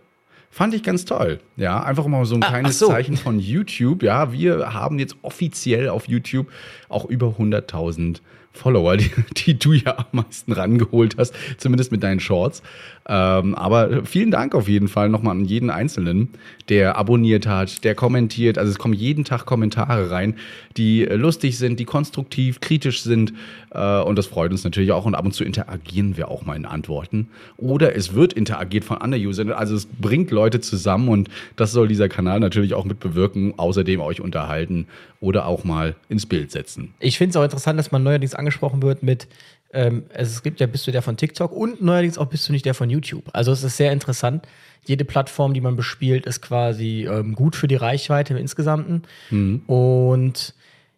Fand 0.50 0.74
ich 0.74 0.84
ganz 0.84 1.06
toll. 1.06 1.40
Ja, 1.56 1.82
einfach 1.84 2.06
mal 2.08 2.26
so 2.26 2.36
ein 2.36 2.44
Ah, 2.44 2.50
kleines 2.50 2.80
so. 2.80 2.88
Zeichen 2.88 3.16
von 3.18 3.40
YouTube. 3.40 4.04
Ja, 4.04 4.32
wir 4.34 4.74
haben 4.74 5.00
jetzt 5.00 5.16
offiziell 5.22 5.90
auf 5.90 6.08
YouTube 6.08 6.48
auch 6.90 7.06
über 7.06 7.36
100.000 7.40 8.20
Follower, 8.54 8.98
die, 8.98 9.10
die 9.38 9.58
du 9.60 9.72
ja 9.72 9.98
am 9.98 10.06
meisten 10.24 10.52
rangeholt 10.52 11.16
hast, 11.18 11.34
zumindest 11.58 11.92
mit 11.94 12.04
deinen 12.04 12.20
Shorts. 12.20 12.62
Ähm, 13.12 13.56
aber 13.56 14.06
vielen 14.06 14.32
Dank 14.32 14.56
auf 14.56 14.70
jeden 14.70 14.88
Fall 14.88 15.10
nochmal 15.10 15.36
an 15.36 15.44
jeden 15.44 15.70
Einzelnen, 15.70 16.30
der 16.70 16.98
abonniert 16.98 17.46
hat, 17.46 17.84
der 17.84 17.94
kommentiert. 17.94 18.58
Also 18.58 18.72
es 18.72 18.78
kommen 18.78 18.94
jeden 18.94 19.26
Tag 19.26 19.46
Kommentare 19.46 20.10
rein, 20.12 20.36
die 20.78 21.04
lustig 21.04 21.58
sind, 21.58 21.82
die 21.82 21.84
konstruktiv, 21.84 22.62
kritisch 22.62 23.02
sind. 23.02 23.34
Äh, 23.72 24.00
und 24.00 24.18
das 24.18 24.28
freut 24.28 24.52
uns 24.52 24.64
natürlich 24.64 24.94
auch. 24.94 25.04
Und 25.04 25.16
ab 25.16 25.26
und 25.26 25.34
zu 25.34 25.44
interagieren 25.44 26.16
wir 26.16 26.30
auch 26.30 26.46
mal 26.46 26.56
in 26.56 26.66
Antworten. 26.66 27.28
Oder 27.58 27.98
es 27.98 28.14
wird 28.14 28.32
interagiert 28.32 28.86
von 28.86 29.00
anderen 29.00 29.26
Usern. 29.26 29.52
Also 29.52 29.76
es 29.76 29.88
bringt 29.88 30.32
Leute 30.32 30.62
zusammen 30.62 31.10
und 31.10 31.30
das 31.58 31.74
soll 31.74 31.90
dieser 31.90 32.08
Kanal 32.08 32.40
natürlich 32.40 32.74
auch 32.76 32.86
mit 32.86 33.02
bewirken. 33.02 33.56
Außerdem 33.58 34.00
euch 34.00 34.22
unterhalten 34.22 34.88
oder 35.20 35.48
auch 35.48 35.66
mal 35.66 35.96
ins 36.08 36.26
Bild 36.26 36.52
setzen. 36.52 36.94
Ich 37.02 37.18
finde 37.18 37.32
es 37.32 37.36
auch 37.36 37.44
interessant, 37.44 37.78
dass 37.78 37.92
man 37.92 38.04
neuerdings 38.04 38.36
angesprochen 38.36 38.82
wird 38.82 39.04
mit, 39.04 39.28
ähm, 39.74 40.06
es 40.14 40.44
gibt 40.44 40.60
ja, 40.60 40.68
bist 40.68 40.86
du 40.88 40.92
der 40.92 41.02
von 41.02 41.18
TikTok 41.18 41.52
und 41.52 41.82
neuerdings 41.82 42.18
auch 42.18 42.28
bist 42.28 42.48
du 42.48 42.54
nicht 42.54 42.66
der 42.66 42.74
von 42.74 42.90
YouTube. 42.90 43.30
Also 43.34 43.52
es 43.52 43.64
ist 43.64 43.78
sehr 43.78 43.92
interessant. 43.92 44.48
Jede 44.86 45.06
Plattform, 45.06 45.54
die 45.54 45.62
man 45.62 45.76
bespielt, 45.76 46.26
ist 46.26 46.42
quasi 46.42 47.08
ähm, 47.10 47.36
gut 47.36 47.56
für 47.56 47.68
die 47.68 47.76
Reichweite 47.76 48.34
im 48.34 48.40
Insgesamten. 48.40 49.04
Und 49.68 50.56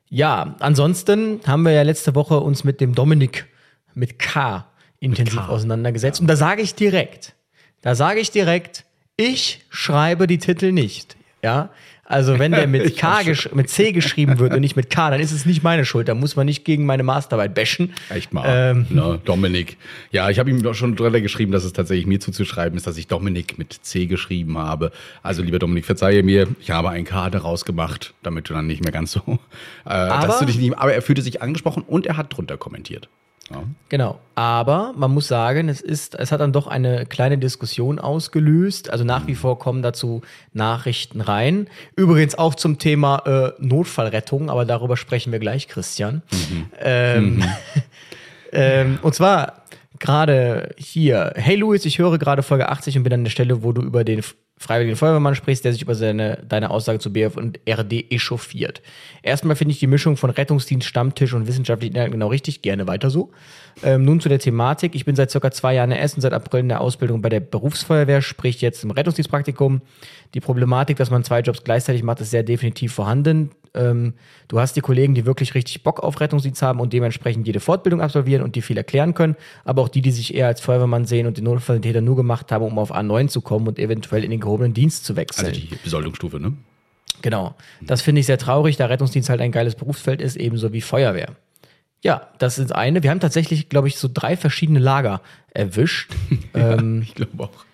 ja, 0.10 0.56
ansonsten 0.60 1.42
haben 1.46 1.64
wir 1.64 1.72
ja 1.72 1.82
letzte 1.82 2.16
Woche 2.16 2.40
uns 2.40 2.64
mit 2.64 2.80
dem 2.82 2.96
Dominik 2.96 3.48
mit 3.94 4.20
K 4.20 4.66
intensiv 5.00 5.40
K. 5.40 5.48
auseinandergesetzt. 5.48 6.22
Und 6.22 6.28
da 6.28 6.36
sage 6.36 6.62
ich 6.62 6.76
direkt, 6.76 7.36
da 7.82 7.96
sage 7.96 8.20
ich 8.20 8.32
direkt, 8.32 8.86
ich 9.18 9.66
schreibe 9.70 10.28
die 10.28 10.38
Titel 10.38 10.72
nicht. 10.72 11.18
Ja, 11.44 11.72
also 12.06 12.38
wenn 12.38 12.52
der 12.52 12.68
mit 12.68 12.98
K 12.98 13.24
gesch 13.24 13.50
mit 13.54 13.70
C 13.70 13.94
geschrieben 13.94 14.38
wird 14.38 14.54
und 14.54 14.60
nicht 14.60 14.76
mit 14.76 14.90
K, 14.90 15.10
dann 15.10 15.22
ist 15.22 15.32
es 15.32 15.46
nicht 15.46 15.64
meine 15.64 15.86
Schuld. 15.86 16.08
Da 16.10 16.16
muss 16.16 16.36
man 16.36 16.46
nicht 16.46 16.66
gegen 16.66 16.86
meine 16.86 17.04
Masterarbeit 17.04 17.56
bashen. 17.56 17.94
Echt 18.10 18.34
mal. 18.34 18.46
Ähm, 18.48 18.86
ne, 18.90 19.20
Dominik. 19.24 19.78
Ja, 20.12 20.30
ich 20.30 20.38
habe 20.38 20.50
ihm 20.50 20.62
doch 20.62 20.74
schon 20.74 20.96
drunter 20.96 21.22
geschrieben, 21.22 21.52
dass 21.54 21.64
es 21.64 21.72
tatsächlich 21.72 22.06
mir 22.06 22.20
zuzuschreiben 22.20 22.78
ist, 22.78 22.86
dass 22.88 22.98
ich 22.98 23.08
Dominik 23.08 23.58
mit 23.58 23.74
C 23.74 24.06
geschrieben 24.06 24.58
habe. 24.58 24.92
Also, 25.22 25.44
lieber 25.44 25.60
Dominik, 25.60 25.86
verzeihe 25.86 26.24
mir, 26.24 26.48
ich 26.60 26.72
habe 26.72 26.90
ein 26.90 27.06
K 27.06 27.30
daraus 27.30 27.64
gemacht, 27.64 28.14
damit 28.22 28.50
du 28.50 28.54
dann 28.54 28.68
nicht 28.68 28.84
mehr 28.84 28.92
ganz 28.92 29.12
so. 29.14 29.40
Äh, 29.86 29.90
dass 29.90 30.40
du 30.40 30.46
dich 30.46 30.58
nicht, 30.58 30.78
aber 30.78 30.94
er 30.94 31.02
fühlte 31.02 31.22
sich 31.22 31.42
angesprochen 31.42 31.84
und 31.86 32.06
er 32.06 32.18
hat 32.18 32.36
drunter 32.36 32.58
kommentiert. 32.58 33.08
Ja. 33.52 33.64
Genau. 33.90 34.20
Aber 34.36 34.94
man 34.96 35.12
muss 35.12 35.28
sagen, 35.28 35.70
es 35.70 35.82
ist, 35.82 36.16
es 36.16 36.32
hat 36.32 36.42
dann 36.42 36.54
doch 36.54 36.68
eine 36.68 37.06
kleine 37.06 37.38
Diskussion 37.38 38.00
ausgelöst. 38.00 38.90
Also 38.90 39.04
nach 39.04 39.28
wie 39.28 39.36
vor 39.36 39.60
kommen 39.60 39.82
dazu 39.82 40.22
Nachrichten 40.54 41.22
rein. 41.22 41.68
Übrigens 41.96 42.36
auch 42.36 42.56
zum 42.56 42.80
Thema 42.80 43.20
äh, 43.26 43.52
Notfallrettung, 43.60 44.50
aber 44.50 44.66
darüber 44.66 44.98
sprechen 44.98 45.32
wir 45.32 45.40
gleich, 45.40 45.68
Christian. 45.68 46.24
Ähm, 46.80 47.44
ähm, 48.52 49.00
und 49.02 49.14
zwar 49.14 49.64
gerade 50.00 50.74
hier, 50.78 51.34
hey 51.36 51.56
Louis, 51.56 51.86
ich 51.86 52.00
höre 52.00 52.18
gerade 52.18 52.44
Folge 52.44 52.70
80 52.70 52.98
und 52.98 53.04
bin 53.04 53.14
an 53.14 53.24
der 53.24 53.32
Stelle, 53.32 53.64
wo 53.64 53.72
du 53.72 53.82
über 53.82 54.04
den 54.04 54.24
freiwilligen 54.64 54.96
Feuerwehrmann 54.96 55.36
sprichst, 55.36 55.66
der 55.66 55.74
sich 55.74 55.82
über 55.82 55.94
seine, 55.94 56.40
deine 56.48 56.70
Aussage 56.70 57.00
zu 57.00 57.12
BF 57.12 57.36
und 57.36 57.60
RD 57.70 58.12
echauffiert. 58.12 58.82
Erstmal 59.22 59.56
finde 59.56 59.74
ich 59.74 59.80
die 59.80 59.88
Mischung 59.88 60.16
von 60.16 60.30
Rettungsdienst, 60.30 60.88
Stammtisch 60.88 61.34
und 61.34 61.48
wissenschaftlichen 61.48 61.94
Inhalten 61.94 62.14
genau 62.14 62.30
richtig. 62.30 62.62
Gerne 62.62 62.88
weiter 62.88 63.10
so. 63.10 63.32
Ähm, 63.84 64.06
nun 64.06 64.22
zu 64.22 64.30
der 64.30 64.40
Thematik. 64.40 64.96
Ich 64.96 65.04
bin 65.04 65.16
seit 65.16 65.32
circa 65.32 65.52
zwei 65.52 65.76
Jahren 65.76 65.92
in 65.92 65.98
Essen, 65.98 66.22
seit 66.22 66.34
April 66.34 66.62
in 66.62 66.70
der 66.70 66.82
Ausbildung 66.82 67.22
bei 67.22 67.30
der 67.30 67.42
Berufsfeuerwehr, 67.42 68.22
sprich 68.22 68.62
jetzt 68.62 68.84
im 68.84 68.92
Rettungsdienstpraktikum. 68.92 69.82
Die 70.34 70.40
Problematik, 70.40 70.98
dass 70.98 71.12
man 71.12 71.24
zwei 71.24 71.42
Jobs 71.42 71.64
gleichzeitig 71.64 72.04
macht, 72.04 72.22
ist 72.22 72.32
sehr 72.32 72.44
definitiv 72.44 72.94
vorhanden. 72.94 73.52
Ähm, 73.76 74.14
du 74.48 74.60
hast 74.60 74.76
die 74.76 74.82
Kollegen, 74.82 75.16
die 75.16 75.26
wirklich 75.26 75.56
richtig 75.56 75.84
Bock 75.84 76.02
auf 76.02 76.20
Rettungsdienst 76.20 76.62
haben 76.62 76.80
und 76.80 76.94
dementsprechend 76.94 77.48
jede 77.48 77.60
Fortbildung 77.60 78.02
absolvieren 78.02 78.44
und 78.44 78.56
die 78.56 78.62
viel 78.62 78.78
erklären 78.78 79.14
können, 79.14 79.36
aber 79.66 79.82
auch 79.82 79.90
die, 79.90 80.02
die 80.02 80.12
sich 80.12 80.34
eher 80.34 80.48
als 80.48 80.62
Feuerwehrmann 80.62 81.06
sehen 81.06 81.28
und 81.28 81.38
den 81.38 81.46
Notfalltäter 81.46 82.02
nur 82.02 82.16
gemacht 82.16 82.52
haben, 82.52 82.64
um 82.64 82.78
auf 82.78 82.94
A9 82.94 83.28
zu 83.28 83.42
kommen 83.42 83.68
und 83.68 83.80
eventuell 83.80 84.24
in 84.24 84.32
den 84.32 84.40
gehobenen 84.40 84.74
Dienst 84.74 85.06
zu 85.06 85.16
wechseln. 85.16 85.48
Also 85.48 85.60
die 85.60 85.76
Besoldungsstufe, 85.84 86.40
ne? 86.40 86.54
Genau. 87.22 87.56
Das 87.82 88.02
finde 88.02 88.20
ich 88.20 88.26
sehr 88.26 88.38
traurig, 88.38 88.76
da 88.78 88.88
Rettungsdienst 88.88 89.30
halt 89.30 89.42
ein 89.42 89.52
geiles 89.52 89.76
Berufsfeld 89.76 90.22
ist, 90.22 90.36
ebenso 90.36 90.74
wie 90.74 90.82
Feuerwehr. 90.82 91.30
Ja, 92.04 92.28
das 92.38 92.60
ist 92.60 92.76
eine. 92.76 93.02
Wir 93.02 93.10
haben 93.12 93.22
tatsächlich, 93.22 93.70
glaube 93.70 93.88
ich, 93.88 93.98
so 93.98 94.10
drei 94.14 94.36
verschiedene 94.36 94.80
Lager 94.80 95.22
erwischt. 95.54 96.12
ähm, 96.54 97.02
Ich 97.02 97.16
glaube 97.16 97.44
auch. 97.44 97.66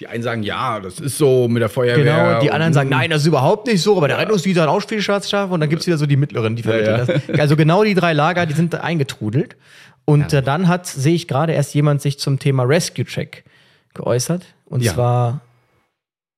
Die 0.00 0.06
einen 0.06 0.22
sagen, 0.22 0.42
ja, 0.42 0.80
das 0.80 1.00
ist 1.00 1.18
so 1.18 1.48
mit 1.48 1.62
der 1.62 1.68
Feuerwehr. 1.68 2.04
genau, 2.04 2.40
die 2.40 2.50
anderen 2.50 2.72
sagen, 2.72 2.88
nein, 2.88 3.10
das 3.10 3.22
ist 3.22 3.26
überhaupt 3.28 3.66
nicht 3.66 3.82
so, 3.82 3.96
aber 3.96 4.08
der 4.08 4.18
Rettungsdienst 4.18 4.60
hat 4.60 4.68
auch 4.68 4.80
viel 4.82 5.00
Schatzschafe 5.02 5.52
und 5.54 5.60
dann 5.60 5.68
gibt 5.68 5.80
es 5.82 5.86
wieder 5.86 5.98
so 5.98 6.06
die 6.06 6.16
mittleren, 6.16 6.56
die 6.56 6.62
vermitteln 6.62 7.06
ja. 7.08 7.14
das. 7.28 7.40
Also 7.40 7.56
genau 7.56 7.84
die 7.84 7.94
drei 7.94 8.12
Lager, 8.12 8.46
die 8.46 8.54
sind 8.54 8.74
eingetrudelt. 8.74 9.56
Und 10.06 10.32
äh, 10.32 10.42
dann 10.42 10.68
hat, 10.68 10.86
sehe 10.86 11.14
ich 11.14 11.28
gerade 11.28 11.52
erst 11.52 11.74
jemand 11.74 12.02
sich 12.02 12.18
zum 12.18 12.38
Thema 12.38 12.64
Rescue 12.64 13.04
Check 13.06 13.44
geäußert. 13.94 14.44
Und 14.66 14.82
Ja. 14.82 14.92
zwar 14.92 15.40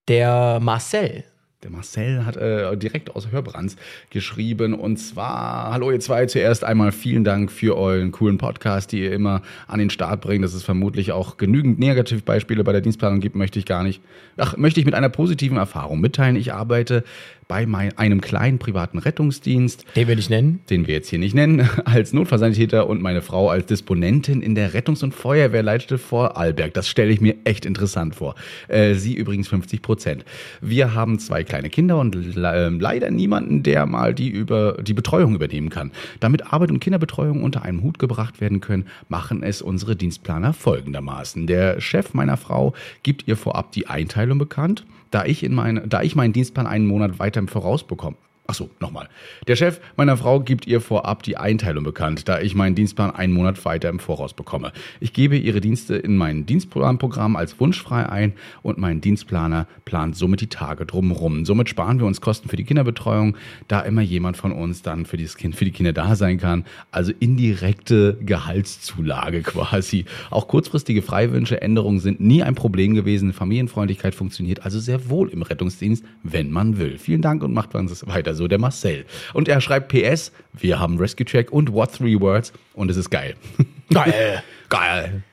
der 0.07 0.59
Marcel. 0.61 1.23
Der 1.63 1.71
Marcel 1.71 2.23
hat 2.23 2.37
äh, 2.37 2.77
direkt 2.77 3.15
aus 3.15 3.31
Hörbrands 3.31 3.77
geschrieben 4.11 4.75
und 4.75 4.97
zwar, 4.97 5.73
hallo 5.73 5.89
ihr 5.89 5.99
zwei, 5.99 6.27
zuerst 6.27 6.63
einmal 6.63 6.91
vielen 6.91 7.23
Dank 7.23 7.51
für 7.51 7.75
euren 7.75 8.11
coolen 8.11 8.37
Podcast, 8.37 8.91
die 8.91 8.99
ihr 8.99 9.11
immer 9.11 9.41
an 9.65 9.79
den 9.79 9.89
Start 9.89 10.21
bringt. 10.21 10.43
Das 10.43 10.53
ist 10.53 10.61
vermutlich 10.61 11.13
auch 11.13 11.37
genügend 11.37 11.79
Negativbeispiele 11.79 12.63
bei 12.63 12.73
der 12.73 12.81
Dienstplanung 12.81 13.21
gibt, 13.21 13.35
möchte 13.35 13.57
ich 13.57 13.65
gar 13.65 13.81
nicht. 13.81 14.03
Ach, 14.37 14.55
möchte 14.55 14.79
ich 14.79 14.85
mit 14.85 14.93
einer 14.93 15.09
positiven 15.09 15.57
Erfahrung 15.57 15.99
mitteilen. 15.99 16.35
Ich 16.35 16.53
arbeite 16.53 17.03
bei 17.47 17.65
mein, 17.65 17.97
einem 17.97 18.21
kleinen 18.21 18.59
privaten 18.59 18.97
Rettungsdienst 18.97 19.85
Den 19.95 20.07
will 20.07 20.19
ich 20.19 20.29
nennen. 20.29 20.59
den 20.69 20.85
wir 20.85 20.95
jetzt 20.95 21.09
hier 21.09 21.19
nicht 21.19 21.33
nennen, 21.33 21.67
als 21.85 22.13
Notfallsanitäter 22.13 22.87
und 22.87 23.01
meine 23.01 23.21
Frau 23.21 23.49
als 23.49 23.65
Disponentin 23.65 24.41
in 24.41 24.53
der 24.53 24.73
Rettungs- 24.73 25.03
und 25.03 25.13
Feuerwehrleitstelle 25.13 25.97
vor 25.97 26.37
Alberg. 26.37 26.73
Das 26.73 26.87
stelle 26.89 27.11
ich 27.11 27.21
mir 27.21 27.35
echt 27.45 27.65
interessant 27.65 28.15
vor. 28.15 28.35
Äh, 28.67 28.95
sie 28.95 29.15
übrigens 29.15 29.47
50 29.47 29.81
Prozent. 29.81 30.25
Wir 30.61 30.93
haben 30.93 31.19
zwei 31.19 31.43
kleine 31.47 31.69
Kinder 31.69 31.97
und 31.99 32.13
le 32.13 32.67
äh, 32.67 32.69
leider 32.69 33.09
niemanden, 33.09 33.63
der 33.63 33.85
mal 33.85 34.13
die 34.13 34.29
über 34.29 34.77
die 34.81 34.93
Betreuung 34.93 35.33
übernehmen 35.33 35.69
kann. 35.69 35.91
Damit 36.19 36.53
Arbeit 36.53 36.71
und 36.71 36.79
Kinderbetreuung 36.79 37.43
unter 37.43 37.63
einen 37.63 37.81
Hut 37.81 37.97
gebracht 37.97 38.39
werden 38.41 38.61
können, 38.61 38.85
machen 39.09 39.41
es 39.41 39.61
unsere 39.61 39.95
Dienstplaner 39.95 40.53
folgendermaßen. 40.53 41.47
Der 41.47 41.81
Chef 41.81 42.13
meiner 42.13 42.37
Frau 42.37 42.73
gibt 43.03 43.27
ihr 43.27 43.37
vorab 43.37 43.71
die 43.71 43.87
Einteilung 43.87 44.37
bekannt, 44.37 44.85
da 45.09 45.25
ich, 45.25 45.43
in 45.43 45.55
mein, 45.55 45.81
da 45.87 46.01
ich 46.01 46.15
meinen 46.15 46.33
Dienstplan 46.33 46.67
einen 46.67 46.85
Monat 46.85 47.19
weiter 47.19 47.39
im 47.39 47.47
Voraus 47.47 47.87
bekomme. 47.87 48.17
Achso, 48.49 48.69
nochmal. 48.79 49.09
Der 49.45 49.57
Chef 49.57 49.81
meiner 49.97 50.15
Frau 50.15 50.39
gibt 50.39 50.67
ihr 50.67 50.79
vorab 50.79 51.21
die 51.21 51.35
Einteilung 51.35 51.83
bekannt, 51.83 52.29
da 52.29 52.39
ich 52.39 52.55
meinen 52.55 52.75
Dienstplan 52.75 53.11
einen 53.11 53.33
Monat 53.33 53.65
weiter 53.65 53.89
im 53.89 53.99
Voraus 53.99 54.33
bekomme. 54.33 54.71
Ich 55.01 55.11
gebe 55.11 55.35
ihre 55.35 55.59
Dienste 55.59 55.97
in 55.97 56.15
mein 56.15 56.45
Dienstplanprogramm 56.45 57.35
als 57.35 57.59
wunschfrei 57.59 58.07
ein 58.07 58.33
und 58.61 58.77
mein 58.77 59.01
Dienstplaner 59.01 59.67
plant 59.83 60.15
somit 60.15 60.39
die 60.39 60.47
Tage 60.47 60.85
drumherum. 60.85 61.43
Somit 61.43 61.67
sparen 61.67 61.99
wir 61.99 62.05
uns 62.05 62.21
Kosten 62.21 62.47
für 62.47 62.55
die 62.55 62.63
Kinderbetreuung, 62.63 63.35
da 63.67 63.81
immer 63.81 64.01
jemand 64.01 64.37
von 64.37 64.53
uns 64.53 64.81
dann 64.81 65.05
für, 65.05 65.17
dieses 65.17 65.35
kind, 65.35 65.53
für 65.53 65.65
die 65.65 65.71
Kinder 65.71 65.91
da 65.91 66.15
sein 66.15 66.37
kann. 66.37 66.63
Also 66.89 67.11
indirekte 67.19 68.17
Gehaltszulage 68.21 69.41
quasi. 69.43 70.05
Auch 70.29 70.47
kurzfristige 70.47 71.01
Freiwünsche, 71.01 71.61
Änderungen 71.61 71.99
sind 71.99 72.21
nie 72.21 72.43
ein 72.43 72.55
Problem 72.55 72.93
gewesen. 72.93 73.33
Familienfreundlichkeit 73.33 74.15
funktioniert 74.15 74.63
also 74.63 74.79
sehr 74.79 75.09
wohl 75.09 75.27
im 75.31 75.41
Rettungsdienst, 75.41 76.05
wenn 76.23 76.49
man 76.49 76.79
will. 76.79 76.97
Vielen 76.97 77.21
Dank 77.21 77.43
und 77.43 77.53
macht 77.53 77.75
es 77.75 78.07
weiter 78.07 78.36
so, 78.37 78.47
der 78.47 78.59
Marcel. 78.59 79.05
Und 79.33 79.47
er 79.47 79.59
schreibt 79.61 79.89
PS, 79.89 80.31
wir 80.53 80.79
haben 80.79 80.97
Rescue 80.97 81.25
Track 81.25 81.51
und 81.51 81.73
What 81.73 81.95
Three 81.95 82.19
Words 82.19 82.53
und 82.73 82.89
es 82.89 82.97
ist 82.97 83.09
geil. 83.09 83.35
Geil. 83.93 84.43
geil. 84.69 85.23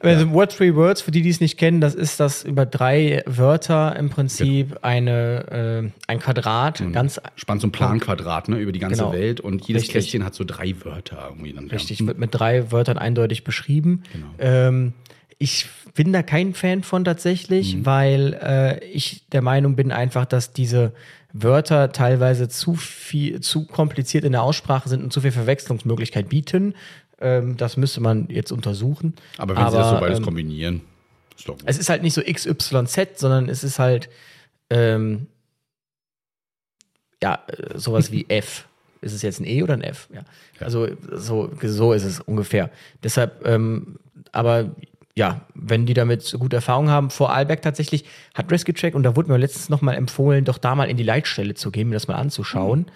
Also 0.00 0.30
Word 0.30 0.56
Three 0.56 0.74
Words, 0.74 1.02
für 1.02 1.10
die, 1.10 1.22
die 1.22 1.28
es 1.28 1.40
nicht 1.40 1.58
kennen, 1.58 1.80
das 1.80 1.94
ist 1.96 2.20
das 2.20 2.44
über 2.44 2.64
drei 2.64 3.22
Wörter 3.26 3.96
im 3.96 4.08
Prinzip 4.10 4.78
eine, 4.82 5.90
äh, 5.90 5.90
ein 6.06 6.20
Quadrat, 6.20 6.82
ganz 6.92 7.20
Spannt 7.34 7.60
so 7.60 7.66
ein 7.66 7.72
Planquadrat 7.72 8.48
ne, 8.48 8.58
über 8.58 8.70
die 8.72 8.78
ganze 8.78 8.98
Genau. 9.02 9.12
Welt 9.12 9.40
und 9.40 9.66
jedes 9.66 9.82
Richtig. 9.82 9.94
Kästchen 9.94 10.24
hat 10.24 10.34
so 10.36 10.44
drei 10.44 10.74
Wörter 10.84 11.26
irgendwie. 11.30 11.52
Dann, 11.52 11.68
Richtig, 11.68 11.98
Ja. 12.00 12.06
wird 12.06 12.18
mit 12.18 12.30
drei 12.32 12.70
Wörtern 12.70 12.96
eindeutig 12.96 13.42
beschrieben. 13.42 14.04
Genau. 14.12 14.26
Ähm, 14.38 14.92
ich 15.38 15.66
bin 15.94 16.12
da 16.12 16.22
kein 16.22 16.54
Fan 16.54 16.82
von 16.84 17.04
tatsächlich, 17.04 17.76
Mhm. 17.76 17.86
weil 17.86 18.34
äh, 18.40 18.84
ich 18.86 19.28
der 19.32 19.42
Meinung 19.42 19.74
bin 19.74 19.90
einfach, 19.92 20.24
dass 20.26 20.52
diese 20.52 20.92
Wörter 21.42 21.92
teilweise 21.92 22.48
zu 22.48 22.74
viel, 22.74 23.40
zu 23.40 23.66
kompliziert 23.66 24.24
in 24.24 24.32
der 24.32 24.42
Aussprache 24.42 24.88
sind 24.88 25.02
und 25.02 25.12
zu 25.12 25.20
viel 25.20 25.32
Verwechslungsmöglichkeit 25.32 26.28
bieten. 26.28 26.74
Ähm, 27.20 27.56
das 27.56 27.76
müsste 27.76 28.00
man 28.00 28.28
jetzt 28.30 28.52
untersuchen. 28.52 29.14
Aber 29.36 29.56
wenn 29.56 29.68
sie 29.70 29.76
das 29.76 29.90
so 29.90 30.00
beides 30.00 30.18
ähm, 30.18 30.24
kombinieren, 30.24 30.80
ist 31.36 31.48
doch 31.48 31.54
gut. 31.54 31.64
es 31.66 31.78
ist 31.78 31.88
halt 31.88 32.02
nicht 32.02 32.14
so 32.14 32.22
XYZ, 32.22 33.18
sondern 33.18 33.48
es 33.48 33.64
ist 33.64 33.78
halt 33.78 34.08
ähm, 34.70 35.26
ja 37.22 37.42
äh, 37.48 37.78
sowas 37.78 38.12
wie 38.12 38.26
F. 38.28 38.66
Ist 39.00 39.12
es 39.12 39.22
jetzt 39.22 39.40
ein 39.40 39.46
E 39.46 39.62
oder 39.62 39.74
ein 39.74 39.82
F? 39.82 40.08
Ja. 40.12 40.22
Also 40.60 40.88
so, 41.12 41.52
so 41.62 41.92
ist 41.92 42.04
es 42.04 42.20
ungefähr. 42.20 42.70
Deshalb, 43.04 43.46
ähm, 43.46 43.98
aber 44.32 44.74
ja, 45.18 45.42
wenn 45.54 45.84
die 45.84 45.94
damit 45.94 46.22
so 46.22 46.38
gute 46.38 46.56
Erfahrung 46.56 46.88
haben, 46.88 47.10
vor 47.10 47.32
Alberg 47.34 47.60
tatsächlich 47.60 48.04
hat 48.34 48.50
Rescue 48.52 48.72
Track, 48.74 48.94
und 48.94 49.02
da 49.02 49.16
wurde 49.16 49.30
mir 49.30 49.36
letztens 49.36 49.68
nochmal 49.68 49.96
empfohlen, 49.96 50.44
doch 50.44 50.58
da 50.58 50.74
mal 50.74 50.88
in 50.88 50.96
die 50.96 51.02
Leitstelle 51.02 51.54
zu 51.54 51.70
gehen, 51.70 51.88
mir 51.88 51.96
das 51.96 52.08
mal 52.08 52.14
anzuschauen. 52.14 52.86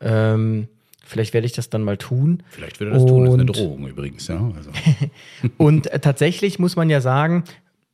Ähm, 0.00 0.68
vielleicht 1.04 1.34
werde 1.34 1.46
ich 1.46 1.52
das 1.52 1.70
dann 1.70 1.82
mal 1.82 1.96
tun. 1.96 2.42
Vielleicht 2.50 2.80
würde 2.80 2.92
er 2.92 2.94
das 2.98 3.06
tun, 3.06 3.24
das 3.24 3.28
ist 3.30 3.34
eine 3.40 3.42
Und- 3.50 3.56
Drohung 3.56 3.86
übrigens. 3.88 4.26
Ja? 4.28 4.50
Also, 4.56 4.70
Und 5.56 5.86
äh, 5.86 6.00
tatsächlich 6.00 6.58
muss 6.58 6.76
man 6.76 6.90
ja 6.90 7.00
sagen, 7.00 7.44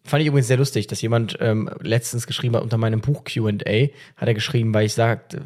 fand 0.05 0.21
ich 0.21 0.29
übrigens 0.29 0.49
sehr 0.49 0.59
lustig, 0.59 0.87
dass 0.87 1.01
jemand 1.01 1.39
ähm, 1.41 1.71
letztens 1.81 2.27
geschrieben 2.27 2.57
hat 2.57 2.63
unter 2.63 2.77
meinem 2.77 3.01
Buch 3.01 3.25
QA, 3.25 3.49
hat 4.17 4.29
er 4.29 4.35
geschrieben, 4.35 4.75
weil 4.75 4.87
ich 4.87 4.95
sagte, 4.95 5.43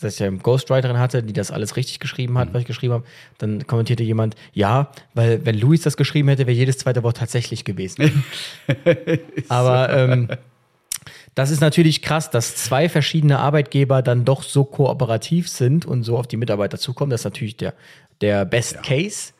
dass 0.00 0.14
ich 0.14 0.20
ja 0.20 0.26
eine 0.26 0.38
Ghostwriterin 0.38 0.98
hatte, 0.98 1.22
die 1.22 1.32
das 1.32 1.50
alles 1.50 1.76
richtig 1.76 2.00
geschrieben 2.00 2.38
hat, 2.38 2.52
was 2.52 2.62
ich 2.62 2.66
geschrieben 2.66 2.94
habe. 2.94 3.04
Dann 3.38 3.66
kommentierte 3.66 4.02
jemand, 4.02 4.34
ja, 4.52 4.90
weil 5.14 5.44
wenn 5.44 5.58
Luis 5.58 5.82
das 5.82 5.96
geschrieben 5.96 6.28
hätte, 6.28 6.46
wäre 6.46 6.56
jedes 6.56 6.78
zweite 6.78 7.02
Wort 7.02 7.18
tatsächlich 7.18 7.64
gewesen. 7.64 8.24
Aber 9.48 9.90
ähm, 9.90 10.28
das 11.34 11.50
ist 11.50 11.60
natürlich 11.60 12.02
krass, 12.02 12.30
dass 12.30 12.56
zwei 12.56 12.88
verschiedene 12.88 13.38
Arbeitgeber 13.38 14.02
dann 14.02 14.24
doch 14.24 14.42
so 14.42 14.64
kooperativ 14.64 15.48
sind 15.48 15.86
und 15.86 16.02
so 16.02 16.18
auf 16.18 16.26
die 16.26 16.36
Mitarbeiter 16.36 16.78
zukommen. 16.78 17.10
Das 17.10 17.22
ist 17.22 17.24
natürlich 17.24 17.56
der, 17.56 17.74
der 18.20 18.44
Best 18.44 18.82
Case. 18.82 19.32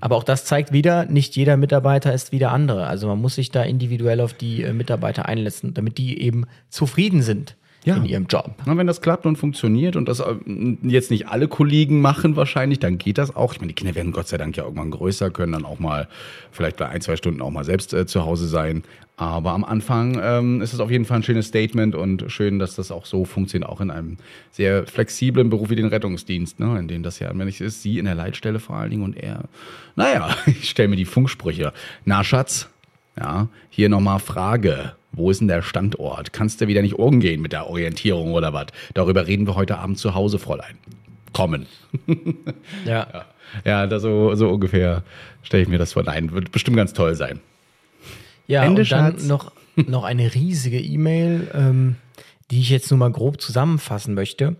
Aber 0.00 0.16
auch 0.16 0.24
das 0.24 0.44
zeigt 0.44 0.72
wieder, 0.72 1.04
nicht 1.04 1.36
jeder 1.36 1.56
Mitarbeiter 1.56 2.12
ist 2.12 2.32
wie 2.32 2.38
der 2.38 2.50
andere. 2.50 2.86
Also 2.86 3.06
man 3.06 3.20
muss 3.20 3.36
sich 3.36 3.50
da 3.50 3.62
individuell 3.62 4.20
auf 4.20 4.32
die 4.34 4.62
äh, 4.62 4.72
Mitarbeiter 4.72 5.26
einlassen, 5.26 5.74
damit 5.74 5.98
die 5.98 6.20
eben 6.20 6.46
zufrieden 6.68 7.22
sind 7.22 7.56
Ja. 7.88 7.96
in 7.96 8.04
ihrem 8.04 8.26
Job. 8.26 8.54
Na, 8.66 8.76
wenn 8.76 8.86
das 8.86 9.00
klappt 9.00 9.26
und 9.26 9.36
funktioniert 9.36 9.96
und 9.96 10.08
das 10.08 10.20
äh, 10.20 10.34
jetzt 10.82 11.10
nicht 11.10 11.28
alle 11.28 11.48
Kollegen 11.48 12.00
machen 12.00 12.36
wahrscheinlich, 12.36 12.78
dann 12.78 12.98
geht 12.98 13.18
das 13.18 13.34
auch. 13.34 13.52
Ich 13.54 13.60
meine, 13.60 13.68
die 13.68 13.74
Kinder 13.74 13.94
werden 13.94 14.12
Gott 14.12 14.28
sei 14.28 14.36
Dank 14.36 14.56
ja 14.56 14.64
irgendwann 14.64 14.90
größer, 14.90 15.30
können 15.30 15.52
dann 15.52 15.64
auch 15.64 15.78
mal 15.78 16.08
vielleicht 16.52 16.76
bei 16.76 16.88
ein, 16.88 17.00
zwei 17.00 17.16
Stunden 17.16 17.40
auch 17.40 17.50
mal 17.50 17.64
selbst 17.64 17.92
äh, 17.94 18.06
zu 18.06 18.24
Hause 18.24 18.46
sein. 18.46 18.82
Aber 19.16 19.50
am 19.50 19.64
Anfang 19.64 20.20
ähm, 20.22 20.62
ist 20.62 20.72
es 20.72 20.78
auf 20.78 20.92
jeden 20.92 21.04
Fall 21.04 21.18
ein 21.18 21.22
schönes 21.24 21.48
Statement 21.48 21.96
und 21.96 22.30
schön, 22.30 22.60
dass 22.60 22.76
das 22.76 22.92
auch 22.92 23.04
so 23.04 23.24
funktioniert, 23.24 23.68
auch 23.68 23.80
in 23.80 23.90
einem 23.90 24.16
sehr 24.52 24.86
flexiblen 24.86 25.50
Beruf 25.50 25.70
wie 25.70 25.76
den 25.76 25.86
Rettungsdienst, 25.86 26.60
ne, 26.60 26.78
in 26.78 26.86
dem 26.86 27.02
das 27.02 27.18
ja 27.18 27.28
anwendig 27.28 27.60
ist. 27.60 27.82
Sie 27.82 27.98
in 27.98 28.04
der 28.04 28.14
Leitstelle 28.14 28.60
vor 28.60 28.76
allen 28.76 28.90
Dingen 28.90 29.02
und 29.02 29.16
er, 29.16 29.44
naja, 29.96 30.30
ich 30.46 30.70
stelle 30.70 30.88
mir 30.88 30.96
die 30.96 31.04
Funksprüche. 31.04 31.72
Na, 32.04 32.22
Schatz, 32.22 32.68
ja, 33.18 33.48
hier 33.70 33.88
nochmal 33.88 34.18
Frage. 34.18 34.92
Wo 35.12 35.30
ist 35.30 35.40
denn 35.40 35.48
der 35.48 35.62
Standort? 35.62 36.32
Kannst 36.32 36.60
du 36.60 36.68
wieder 36.68 36.82
nicht 36.82 36.94
umgehen 36.94 37.40
mit 37.40 37.52
der 37.52 37.68
Orientierung 37.68 38.34
oder 38.34 38.52
was? 38.52 38.66
Darüber 38.94 39.26
reden 39.26 39.46
wir 39.46 39.54
heute 39.54 39.78
Abend 39.78 39.98
zu 39.98 40.14
Hause, 40.14 40.38
Fräulein. 40.38 40.78
Kommen. 41.32 41.66
Ja. 42.84 43.24
Ja, 43.64 43.86
da 43.86 43.98
so, 43.98 44.34
so 44.34 44.50
ungefähr 44.50 45.02
stelle 45.42 45.62
ich 45.62 45.70
mir 45.70 45.78
das 45.78 45.94
vor. 45.94 46.02
Nein, 46.02 46.32
wird 46.32 46.52
bestimmt 46.52 46.76
ganz 46.76 46.92
toll 46.92 47.14
sein. 47.14 47.40
Ja, 48.46 48.62
Ende, 48.62 48.82
und 48.82 48.92
dann 48.92 49.12
Schatz. 49.12 49.24
noch, 49.24 49.52
noch 49.74 50.04
eine 50.04 50.34
riesige 50.34 50.78
E-Mail, 50.78 51.50
ähm, 51.54 51.96
die 52.50 52.60
ich 52.60 52.68
jetzt 52.68 52.90
nur 52.90 52.98
mal 52.98 53.10
grob 53.10 53.40
zusammenfassen 53.40 54.12
möchte. 54.12 54.56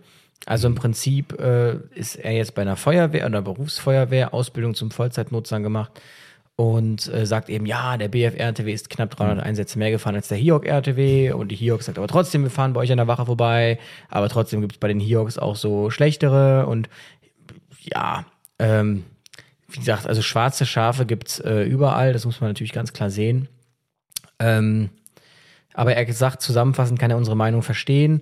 Also 0.47 0.67
im 0.67 0.73
Prinzip 0.73 1.39
äh, 1.39 1.75
ist 1.93 2.15
er 2.15 2.31
jetzt 2.31 2.55
bei 2.55 2.63
einer 2.63 2.77
Feuerwehr 2.77 3.27
oder 3.27 3.43
Berufsfeuerwehr 3.43 4.33
Ausbildung 4.33 4.73
zum 4.73 4.89
Vollzeitnutzern 4.89 5.61
gemacht 5.61 5.91
und 6.59 7.07
äh, 7.13 7.25
sagt 7.25 7.47
eben, 7.47 7.65
ja, 7.65 7.95
der 7.95 8.09
BFR-RTW 8.09 8.73
ist 8.73 8.89
knapp 8.89 9.11
300 9.11 9.45
Einsätze 9.45 9.79
mehr 9.79 9.91
gefahren 9.91 10.15
als 10.15 10.27
der 10.27 10.37
HIOC-RTW 10.37 11.31
und 11.31 11.47
die 11.47 11.55
HIOC 11.55 11.83
sagt 11.83 11.97
aber 11.97 12.09
trotzdem, 12.09 12.43
wir 12.43 12.49
fahren 12.49 12.73
bei 12.73 12.81
euch 12.81 12.91
an 12.91 12.97
der 12.97 13.07
Wache 13.07 13.25
vorbei, 13.25 13.79
aber 14.09 14.27
trotzdem 14.27 14.59
gibt 14.59 14.73
es 14.73 14.77
bei 14.77 14.89
den 14.89 14.99
HIOCs 14.99 15.37
auch 15.37 15.55
so 15.55 15.89
schlechtere 15.89 16.65
und 16.65 16.89
ja, 17.79 18.25
ähm, 18.59 19.05
wie 19.69 19.79
gesagt, 19.79 20.05
also 20.05 20.21
schwarze 20.21 20.65
Schafe 20.65 21.05
gibt's 21.05 21.39
äh, 21.39 21.63
überall, 21.63 22.11
das 22.11 22.25
muss 22.25 22.41
man 22.41 22.49
natürlich 22.49 22.73
ganz 22.73 22.91
klar 22.91 23.09
sehen. 23.09 23.47
Ähm, 24.39 24.89
aber 25.73 25.95
er 25.95 26.03
gesagt, 26.03 26.41
zusammenfassend 26.41 26.99
kann 26.99 27.09
er 27.09 27.15
unsere 27.15 27.37
Meinung 27.37 27.61
verstehen. 27.61 28.21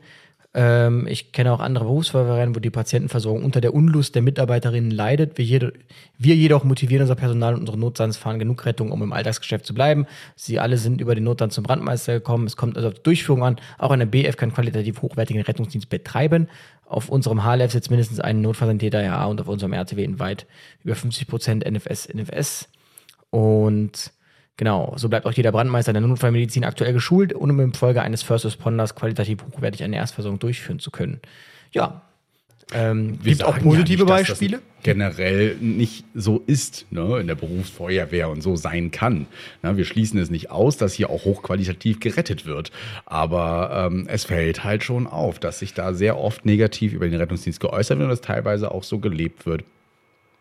Ähm, 0.53 1.07
ich 1.07 1.31
kenne 1.33 1.51
auch 1.51 1.59
andere 1.59 1.85
Berufsfeuerwehren, 1.85 2.55
wo 2.55 2.59
die 2.59 2.69
Patientenversorgung 2.69 3.43
unter 3.43 3.61
der 3.61 3.73
Unlust 3.73 4.15
der 4.15 4.21
Mitarbeiterinnen 4.21 4.91
leidet. 4.91 5.37
Wir, 5.37 5.45
jede, 5.45 5.73
wir 6.17 6.35
jedoch 6.35 6.63
motivieren 6.63 7.03
unser 7.03 7.15
Personal 7.15 7.53
und 7.53 7.61
unsere 7.61 7.77
Notsands 7.77 8.17
fahren 8.17 8.39
genug 8.39 8.65
Rettung, 8.65 8.91
um 8.91 9.03
im 9.03 9.13
Alltagsgeschäft 9.13 9.65
zu 9.65 9.73
bleiben. 9.73 10.07
Sie 10.35 10.59
alle 10.59 10.77
sind 10.77 11.01
über 11.01 11.15
den 11.15 11.25
Notstand 11.25 11.53
zum 11.53 11.63
Brandmeister 11.63 12.13
gekommen. 12.13 12.47
Es 12.47 12.55
kommt 12.55 12.75
also 12.77 12.87
auf 12.87 12.95
die 12.95 13.03
Durchführung 13.03 13.43
an. 13.43 13.57
Auch 13.77 13.91
eine 13.91 14.07
BF 14.07 14.37
kann 14.37 14.53
qualitativ 14.53 15.01
hochwertigen 15.01 15.41
Rettungsdienst 15.41 15.89
betreiben. 15.89 16.47
Auf 16.85 17.09
unserem 17.09 17.43
HLF 17.43 17.71
sitzt 17.71 17.89
mindestens 17.89 18.19
ein 18.19 18.41
Notfallsanitäter 18.41 19.03
ja 19.03 19.25
und 19.25 19.41
auf 19.41 19.47
unserem 19.49 19.73
RTW 19.73 20.03
in 20.03 20.19
weit 20.19 20.47
über 20.83 20.95
50 20.95 21.27
Prozent 21.27 21.69
NFS, 21.69 22.07
NFS. 22.13 22.69
Und 23.29 24.11
genau, 24.57 24.93
so 24.97 25.07
bleibt 25.09 25.25
auch 25.25 25.31
jeder 25.31 25.51
Brandmeister 25.51 25.91
in 25.91 26.01
der 26.01 26.07
Notfallmedizin 26.07 26.65
aktuell 26.65 26.93
geschult, 26.93 27.33
um 27.33 27.59
im 27.59 27.73
Folge 27.73 28.01
eines 28.01 28.23
First 28.23 28.45
Responders 28.45 28.95
qualitativ 28.95 29.39
hochwertig 29.43 29.83
eine 29.83 29.95
Erstversorgung 29.95 30.39
durchführen 30.39 30.79
zu 30.79 30.91
können. 30.91 31.21
Ja. 31.71 32.01
Ähm, 32.73 33.17
gibt 33.23 33.45
auch 33.45 33.57
positive 33.59 34.05
ja 34.05 34.17
nicht, 34.17 34.27
Beispiele. 34.27 34.61
Generell 34.83 35.55
nicht 35.55 36.03
so 36.13 36.43
ist, 36.47 36.85
ne, 36.91 37.19
in 37.19 37.27
der 37.27 37.35
Berufsfeuerwehr 37.35 38.29
und 38.29 38.41
so 38.41 38.57
sein 38.57 38.91
kann. 38.91 39.25
Na, 39.61 39.77
wir 39.77 39.85
schließen 39.85 40.19
es 40.19 40.29
nicht 40.29 40.51
aus, 40.51 40.75
dass 40.75 40.93
hier 40.93 41.09
auch 41.09 41.23
hochqualitativ 41.23 42.01
gerettet 42.01 42.45
wird. 42.45 42.71
Aber 43.05 43.89
ähm, 43.89 44.05
es 44.09 44.25
fällt 44.25 44.65
halt 44.65 44.83
schon 44.83 45.07
auf, 45.07 45.39
dass 45.39 45.59
sich 45.59 45.73
da 45.73 45.93
sehr 45.93 46.17
oft 46.17 46.45
negativ 46.45 46.91
über 46.91 47.07
den 47.07 47.17
Rettungsdienst 47.17 47.61
geäußert 47.61 47.99
wird 47.99 48.05
und 48.05 48.11
das 48.11 48.21
teilweise 48.21 48.71
auch 48.71 48.83
so 48.83 48.99
gelebt 48.99 49.45
wird. 49.45 49.63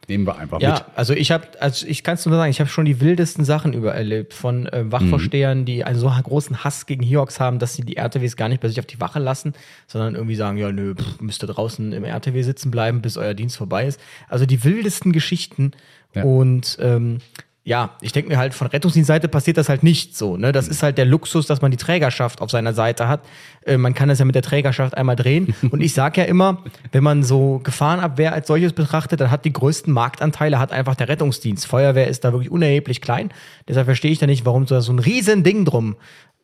Nehmen 0.09 0.25
wir 0.27 0.37
einfach 0.39 0.61
Ja, 0.61 0.75
mit. 0.75 0.85
also 0.95 1.13
ich 1.15 1.33
habe, 1.33 1.47
also 1.61 1.87
ich 1.87 2.03
kann 2.05 2.15
es 2.15 2.25
nur 2.27 2.37
sagen, 2.37 2.51
ich 2.51 2.61
habe 2.61 2.71
schon 2.71 2.85
die 2.85 3.01
wildesten 3.01 3.45
Sachen 3.45 3.73
übererlebt 3.73 4.35
von 4.35 4.67
äh, 4.67 4.85
Wachvorstehern, 4.91 5.65
die 5.65 5.83
einen 5.85 5.99
so 5.99 6.09
großen 6.09 6.63
Hass 6.63 6.87
gegen 6.87 7.03
Hiox 7.03 7.41
haben, 7.41 7.59
dass 7.59 7.75
sie 7.75 7.83
die 7.83 7.97
RTWs 7.97 8.37
gar 8.37 8.49
nicht 8.49 8.61
bei 8.61 8.69
sich 8.69 8.79
auf 8.79 8.87
die 8.87 9.01
Wache 9.01 9.19
lassen, 9.19 9.55
sondern 9.89 10.15
irgendwie 10.15 10.37
sagen, 10.37 10.59
ja, 10.59 10.71
nö, 10.71 10.95
pff, 10.95 11.21
müsst 11.21 11.43
ihr 11.43 11.49
draußen 11.49 11.93
im 11.93 12.05
RTW 12.05 12.43
sitzen 12.43 12.71
bleiben, 12.71 13.03
bis 13.03 13.17
euer 13.17 13.35
Dienst 13.35 13.57
vorbei 13.57 13.87
ist. 13.87 14.01
Also 14.29 14.47
die 14.47 14.63
wildesten 14.65 15.13
Geschichten 15.13 15.73
Ja. 16.15 16.23
und 16.23 16.79
ähm, 16.81 17.19
ja, 17.67 17.91
ich 18.01 18.13
denke 18.13 18.31
mir 18.31 18.39
halt, 18.39 18.55
von 18.55 18.69
Rettungsdienstseite 18.69 19.27
passiert 19.27 19.57
das 19.57 19.69
halt 19.69 19.83
nicht 19.83 20.17
so. 20.17 20.37
Ne? 20.37 20.53
Das 20.53 20.69
ist 20.69 20.85
halt 20.85 20.99
der 20.99 21.05
Luxus, 21.05 21.49
dass 21.49 21.63
man 21.63 21.73
die 21.73 21.77
Trägerschaft 21.77 22.41
auf 22.41 22.49
seiner 22.49 22.73
Seite 22.75 23.09
hat. 23.09 23.23
Äh, 23.65 23.77
man 23.77 23.93
kann 23.93 24.09
das 24.09 24.21
ja 24.21 24.25
mit 24.25 24.37
der 24.37 24.43
Trägerschaft 24.43 24.97
einmal 24.97 25.17
drehen. 25.17 25.53
Und 25.73 25.81
ich 25.81 25.93
sage 25.93 26.21
ja 26.21 26.29
immer, 26.29 26.63
wenn 26.93 27.03
man 27.03 27.25
so 27.25 27.61
Gefahrenabwehr 27.65 28.33
als 28.33 28.47
solches 28.47 28.73
betrachtet, 28.73 29.21
dann 29.21 29.33
hat 29.33 29.45
die 29.45 29.53
größten 29.53 29.93
Marktanteile 29.93 30.61
hat 30.61 30.71
einfach 30.71 30.95
der 30.95 31.09
Rettungsdienst. 31.09 31.67
Feuerwehr 31.67 32.07
ist 32.07 32.25
da 32.25 32.31
wirklich 32.33 32.53
unerheblich 32.53 33.01
klein. 33.01 33.33
Deshalb 33.67 33.87
verstehe 33.87 34.13
ich 34.13 34.21
da 34.21 34.27
nicht, 34.27 34.45
warum 34.45 34.69
so 34.69 34.77
ein 34.77 35.01
riesen 35.01 35.43
Ding 35.43 35.65
drum 35.65 35.97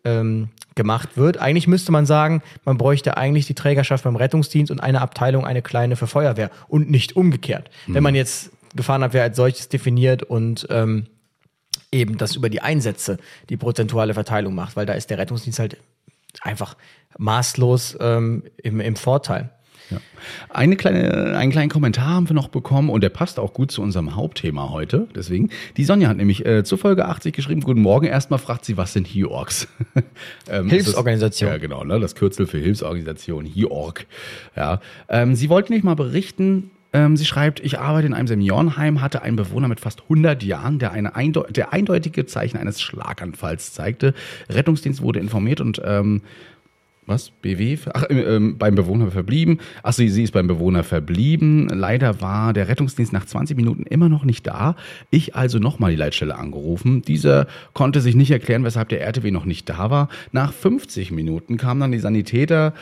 ähm, 0.04 0.48
gemacht 0.74 1.10
wird. 1.16 1.38
Eigentlich 1.38 1.68
müsste 1.68 1.92
man 1.92 2.04
sagen, 2.04 2.42
man 2.64 2.78
bräuchte 2.78 3.16
eigentlich 3.16 3.46
die 3.46 3.54
Trägerschaft 3.54 4.02
beim 4.02 4.16
Rettungsdienst 4.16 4.72
und 4.72 4.80
eine 4.80 5.00
Abteilung, 5.00 5.46
eine 5.46 5.62
kleine 5.62 5.94
für 5.94 6.08
Feuerwehr 6.08 6.50
und 6.66 6.90
nicht 6.90 7.14
umgekehrt. 7.14 7.70
Wenn 7.86 8.02
man 8.02 8.16
jetzt 8.16 8.50
Gefahrenabwehr 8.74 9.22
als 9.22 9.36
solches 9.36 9.68
definiert 9.68 10.22
und 10.22 10.66
ähm, 10.70 11.06
eben 11.90 12.16
das 12.18 12.36
über 12.36 12.48
die 12.48 12.60
Einsätze 12.60 13.18
die 13.48 13.56
prozentuale 13.56 14.14
Verteilung 14.14 14.54
macht, 14.54 14.76
weil 14.76 14.86
da 14.86 14.94
ist 14.94 15.10
der 15.10 15.18
Rettungsdienst 15.18 15.58
halt 15.58 15.76
einfach 16.40 16.76
maßlos 17.18 17.98
ähm, 18.00 18.44
im, 18.56 18.80
im 18.80 18.96
Vorteil. 18.96 19.50
Ja. 19.90 20.00
Eine 20.48 20.76
kleine, 20.76 21.36
einen 21.36 21.52
kleinen 21.52 21.68
Kommentar 21.68 22.08
haben 22.08 22.28
wir 22.28 22.34
noch 22.34 22.48
bekommen 22.48 22.88
und 22.88 23.02
der 23.02 23.10
passt 23.10 23.38
auch 23.38 23.52
gut 23.52 23.70
zu 23.70 23.82
unserem 23.82 24.14
Hauptthema 24.16 24.70
heute. 24.70 25.06
Deswegen, 25.14 25.50
die 25.76 25.84
Sonja 25.84 26.08
hat 26.08 26.16
nämlich 26.16 26.46
äh, 26.46 26.64
zur 26.64 26.78
Folge 26.78 27.06
80 27.06 27.34
geschrieben, 27.34 27.60
guten 27.60 27.82
Morgen, 27.82 28.06
erstmal 28.06 28.38
fragt 28.38 28.64
sie, 28.64 28.76
was 28.76 28.92
sind 28.92 29.06
HIORGs? 29.06 29.68
ähm, 30.50 30.70
Hilfsorganisation. 30.70 31.50
Das, 31.50 31.56
ja, 31.56 31.60
genau, 31.60 31.84
ne, 31.84 32.00
das 32.00 32.14
Kürzel 32.14 32.46
für 32.46 32.58
Hilfsorganisation, 32.58 33.44
HIORG. 33.44 34.06
Ja, 34.56 34.80
ähm, 35.08 35.34
sie 35.34 35.48
wollte 35.50 35.72
nicht 35.72 35.84
mal 35.84 35.96
berichten, 35.96 36.70
ähm, 36.92 37.16
sie 37.16 37.24
schreibt, 37.24 37.60
ich 37.60 37.78
arbeite 37.78 38.06
in 38.06 38.14
einem 38.14 38.26
Seniorenheim, 38.26 39.00
hatte 39.00 39.22
einen 39.22 39.36
Bewohner 39.36 39.68
mit 39.68 39.80
fast 39.80 40.02
100 40.02 40.42
Jahren, 40.42 40.78
der, 40.78 40.92
eine 40.92 41.14
eindeu 41.16 41.44
der 41.50 41.72
eindeutige 41.72 42.26
Zeichen 42.26 42.58
eines 42.58 42.80
Schlaganfalls 42.80 43.72
zeigte. 43.72 44.14
Rettungsdienst 44.50 45.00
wurde 45.00 45.20
informiert 45.20 45.60
und 45.60 45.80
ähm, 45.84 46.22
was? 47.06 47.30
BW? 47.30 47.78
Ach, 47.92 48.04
ähm, 48.10 48.58
beim 48.58 48.76
Bewohner 48.76 49.10
verblieben. 49.10 49.58
Ach, 49.82 49.92
sie, 49.92 50.08
sie 50.08 50.22
ist 50.22 50.30
beim 50.30 50.46
Bewohner 50.46 50.84
verblieben. 50.84 51.68
Leider 51.68 52.20
war 52.20 52.52
der 52.52 52.68
Rettungsdienst 52.68 53.12
nach 53.12 53.26
20 53.26 53.56
Minuten 53.56 53.82
immer 53.82 54.08
noch 54.08 54.24
nicht 54.24 54.46
da. 54.46 54.76
Ich 55.10 55.34
also 55.34 55.58
nochmal 55.58 55.90
die 55.90 55.96
Leitstelle 55.96 56.36
angerufen. 56.36 57.02
Dieser 57.02 57.48
konnte 57.72 58.00
sich 58.00 58.14
nicht 58.14 58.30
erklären, 58.30 58.62
weshalb 58.62 58.88
der 58.88 59.00
RTW 59.00 59.32
noch 59.32 59.44
nicht 59.44 59.68
da 59.68 59.90
war. 59.90 60.08
Nach 60.30 60.52
50 60.52 61.10
Minuten 61.10 61.56
kamen 61.56 61.80
dann 61.80 61.92
die 61.92 61.98
Sanitäter, 61.98 62.72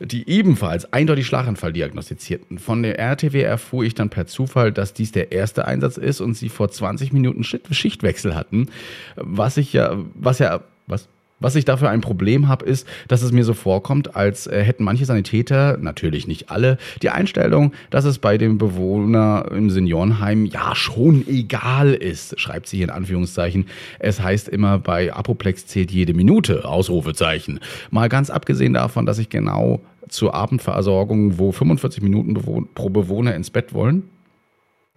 die 0.00 0.28
ebenfalls 0.28 0.92
eindeutig 0.92 1.26
Schlaganfall 1.26 1.72
diagnostizierten. 1.72 2.58
Von 2.58 2.82
der 2.82 2.98
RTW 2.98 3.42
erfuhr 3.42 3.84
ich 3.84 3.94
dann 3.94 4.10
per 4.10 4.26
Zufall, 4.26 4.72
dass 4.72 4.92
dies 4.92 5.12
der 5.12 5.30
erste 5.30 5.66
Einsatz 5.66 5.98
ist 5.98 6.20
und 6.20 6.34
sie 6.34 6.48
vor 6.48 6.68
20 6.68 7.12
Minuten 7.12 7.44
Schichtwechsel 7.44 8.34
hatten. 8.34 8.66
Was 9.14 9.56
ich 9.56 9.72
ja, 9.72 9.96
was 10.14 10.40
ja, 10.40 10.62
was? 10.88 11.08
Was 11.40 11.54
ich 11.54 11.64
dafür 11.64 11.90
ein 11.90 12.00
Problem 12.00 12.48
habe, 12.48 12.64
ist, 12.64 12.86
dass 13.06 13.22
es 13.22 13.30
mir 13.30 13.44
so 13.44 13.54
vorkommt, 13.54 14.16
als 14.16 14.48
äh, 14.48 14.62
hätten 14.62 14.82
manche 14.82 15.04
Sanitäter, 15.04 15.78
natürlich 15.80 16.26
nicht 16.26 16.50
alle, 16.50 16.78
die 17.00 17.10
Einstellung, 17.10 17.72
dass 17.90 18.04
es 18.04 18.18
bei 18.18 18.38
dem 18.38 18.58
Bewohner 18.58 19.46
im 19.52 19.70
Seniorenheim 19.70 20.46
ja 20.46 20.74
schon 20.74 21.24
egal 21.28 21.94
ist, 21.94 22.40
schreibt 22.40 22.68
sie 22.68 22.78
hier 22.78 22.86
in 22.86 22.90
Anführungszeichen. 22.90 23.66
Es 24.00 24.20
heißt 24.20 24.48
immer, 24.48 24.78
bei 24.78 25.12
Apoplex 25.12 25.66
zählt 25.66 25.92
jede 25.92 26.12
Minute, 26.12 26.64
Ausrufezeichen. 26.64 27.60
Mal 27.90 28.08
ganz 28.08 28.30
abgesehen 28.30 28.74
davon, 28.74 29.06
dass 29.06 29.18
ich 29.18 29.28
genau 29.28 29.80
zur 30.08 30.34
Abendversorgung, 30.34 31.38
wo 31.38 31.52
45 31.52 32.02
Minuten 32.02 32.34
pro 32.74 32.90
Bewohner 32.90 33.34
ins 33.34 33.50
Bett 33.50 33.74
wollen, 33.74 34.04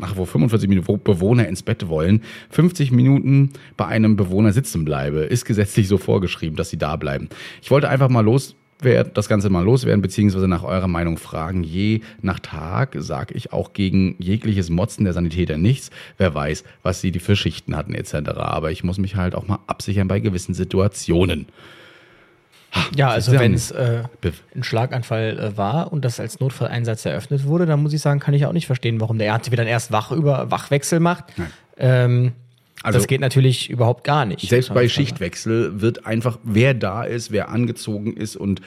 ach, 0.01 0.15
wo 0.15 0.25
45 0.25 0.69
Minuten, 0.69 0.87
wo 0.87 0.97
Bewohner 0.97 1.47
ins 1.47 1.63
Bett 1.63 1.87
wollen, 1.87 2.21
50 2.49 2.91
Minuten 2.91 3.51
bei 3.77 3.85
einem 3.85 4.15
Bewohner 4.15 4.53
sitzen 4.53 4.85
bleibe, 4.85 5.21
ist 5.21 5.45
gesetzlich 5.45 5.87
so 5.87 5.97
vorgeschrieben, 5.97 6.55
dass 6.55 6.69
sie 6.69 6.77
da 6.77 6.95
bleiben. 6.95 7.29
Ich 7.61 7.71
wollte 7.71 7.89
einfach 7.89 8.09
mal 8.09 8.21
los 8.21 8.55
das 9.13 9.29
Ganze 9.29 9.49
mal 9.49 9.63
loswerden, 9.63 10.01
beziehungsweise 10.01 10.47
nach 10.47 10.63
eurer 10.63 10.87
Meinung 10.87 11.17
fragen. 11.17 11.63
Je 11.63 12.01
nach 12.21 12.39
Tag 12.39 12.95
sage 12.97 13.35
ich 13.35 13.53
auch 13.53 13.73
gegen 13.73 14.15
jegliches 14.17 14.69
Motzen 14.69 15.03
der 15.03 15.13
Sanitäter 15.13 15.57
nichts. 15.57 15.91
Wer 16.17 16.33
weiß, 16.33 16.63
was 16.81 16.99
sie 16.99 17.11
die 17.11 17.19
für 17.19 17.35
Schichten 17.35 17.75
hatten 17.75 17.93
etc. 17.93 18.29
Aber 18.37 18.71
ich 18.71 18.83
muss 18.83 18.97
mich 18.97 19.15
halt 19.15 19.35
auch 19.35 19.47
mal 19.47 19.59
absichern 19.67 20.07
bei 20.07 20.19
gewissen 20.19 20.55
Situationen. 20.55 21.45
Ja, 22.95 23.10
also 23.10 23.34
wenn 23.34 23.53
es 23.53 23.71
äh, 23.71 24.03
ein 24.55 24.63
Schlaganfall 24.63 25.38
äh, 25.39 25.57
war 25.57 25.91
und 25.91 26.05
das 26.05 26.19
als 26.19 26.39
Notfalleinsatz 26.39 27.05
eröffnet 27.05 27.45
wurde, 27.45 27.65
dann 27.65 27.81
muss 27.81 27.93
ich 27.93 28.01
sagen, 28.01 28.19
kann 28.19 28.34
ich 28.34 28.45
auch 28.45 28.53
nicht 28.53 28.67
verstehen, 28.67 29.01
warum 29.01 29.17
der 29.17 29.27
RTW 29.27 29.55
dann 29.55 29.67
erst 29.67 29.91
Wach 29.91 30.12
über 30.12 30.51
Wachwechsel 30.51 30.99
macht. 30.99 31.25
Ähm, 31.77 32.34
also 32.84 32.97
das 32.97 33.07
geht 33.07 33.21
natürlich 33.21 33.69
überhaupt 33.69 34.03
gar 34.03 34.25
nicht. 34.25 34.47
Selbst 34.49 34.73
bei 34.73 34.88
Schichtwechsel 34.88 35.81
wird 35.81 36.05
einfach, 36.05 36.39
wer 36.43 36.73
da 36.73 37.03
ist, 37.03 37.31
wer 37.31 37.49
angezogen 37.49 38.15
ist 38.15 38.36
und 38.36 38.62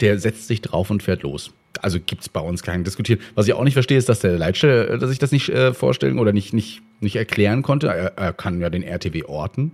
der 0.00 0.18
setzt 0.18 0.48
sich 0.48 0.60
drauf 0.60 0.90
und 0.90 1.02
fährt 1.02 1.22
los. 1.22 1.52
Also 1.80 1.98
gibt's 2.04 2.28
bei 2.28 2.40
uns 2.40 2.62
keinen 2.62 2.84
Diskutieren. 2.84 3.20
Was 3.34 3.46
ich 3.46 3.52
auch 3.52 3.64
nicht 3.64 3.74
verstehe, 3.74 3.98
ist, 3.98 4.08
dass 4.08 4.20
der 4.20 4.38
Leitstelle, 4.38 4.98
dass 4.98 5.10
ich 5.10 5.18
das 5.18 5.32
nicht 5.32 5.48
äh, 5.50 5.74
vorstellen 5.74 6.18
oder 6.18 6.32
nicht, 6.32 6.52
nicht, 6.52 6.82
nicht 7.00 7.16
erklären 7.16 7.62
konnte. 7.62 7.88
Er, 7.88 8.16
er 8.16 8.32
kann 8.32 8.60
ja 8.60 8.70
den 8.70 8.82
RTW 8.82 9.24
orten. 9.24 9.72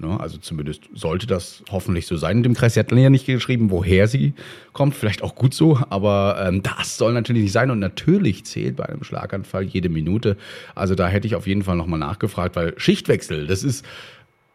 Ne? 0.00 0.18
Also 0.18 0.38
zumindest 0.38 0.88
sollte 0.94 1.26
das 1.26 1.62
hoffentlich 1.70 2.06
so 2.06 2.16
sein 2.16 2.38
in 2.38 2.42
dem 2.42 2.54
Kreis. 2.54 2.74
Sie 2.74 2.80
hat 2.80 2.90
ja 2.90 3.10
nicht 3.10 3.26
geschrieben, 3.26 3.70
woher 3.70 4.08
sie 4.08 4.34
kommt, 4.72 4.94
vielleicht 4.94 5.22
auch 5.22 5.34
gut 5.34 5.54
so, 5.54 5.78
aber 5.90 6.42
ähm, 6.46 6.62
das 6.62 6.96
soll 6.96 7.12
natürlich 7.12 7.42
nicht 7.42 7.52
sein 7.52 7.70
und 7.70 7.78
natürlich 7.78 8.44
zählt 8.44 8.76
bei 8.76 8.88
einem 8.88 9.04
Schlaganfall 9.04 9.64
jede 9.64 9.88
Minute. 9.88 10.36
Also 10.74 10.94
da 10.94 11.08
hätte 11.08 11.26
ich 11.26 11.34
auf 11.34 11.46
jeden 11.46 11.62
Fall 11.62 11.76
nochmal 11.76 11.98
nachgefragt, 11.98 12.56
weil 12.56 12.74
Schichtwechsel, 12.78 13.46
das 13.46 13.62
ist 13.62 13.84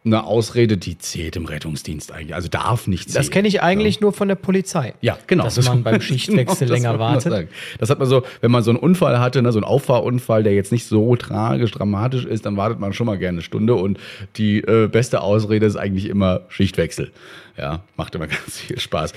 eine 0.06 0.24
Ausrede, 0.24 0.76
die 0.76 0.96
zählt 0.98 1.36
im 1.36 1.44
Rettungsdienst 1.44 2.12
eigentlich. 2.12 2.34
Also 2.34 2.48
darf 2.48 2.86
nicht 2.86 3.10
zählen. 3.10 3.22
Das 3.22 3.30
kenne 3.30 3.48
ich 3.48 3.62
eigentlich 3.62 3.96
ja. 3.96 4.02
nur 4.02 4.12
von 4.12 4.28
der 4.28 4.36
Polizei. 4.36 4.94
Ja, 5.00 5.18
genau. 5.26 5.44
Dass 5.44 5.62
man 5.66 5.82
beim 5.82 6.00
Schichtwechsel 6.00 6.68
genau, 6.68 6.74
länger 6.74 6.98
wartet. 6.98 7.48
Das 7.78 7.90
hat 7.90 7.98
man 7.98 8.08
so, 8.08 8.22
wenn 8.40 8.50
man 8.50 8.62
so 8.62 8.70
einen 8.70 8.78
Unfall 8.78 9.18
hatte, 9.18 9.42
ne, 9.42 9.52
so 9.52 9.58
einen 9.58 9.64
Auffahrunfall, 9.64 10.42
der 10.42 10.54
jetzt 10.54 10.72
nicht 10.72 10.86
so 10.86 11.16
tragisch, 11.16 11.72
dramatisch 11.72 12.24
ist, 12.24 12.46
dann 12.46 12.56
wartet 12.56 12.78
man 12.78 12.92
schon 12.92 13.06
mal 13.06 13.18
gerne 13.18 13.36
eine 13.36 13.42
Stunde 13.42 13.74
und 13.74 13.98
die 14.36 14.58
äh, 14.58 14.88
beste 14.88 15.20
Ausrede 15.20 15.66
ist 15.66 15.76
eigentlich 15.76 16.08
immer 16.08 16.42
Schichtwechsel. 16.48 17.10
Ja, 17.58 17.82
macht 17.96 18.14
immer 18.14 18.26
ganz 18.26 18.58
viel 18.58 18.78
Spaß. 18.78 19.12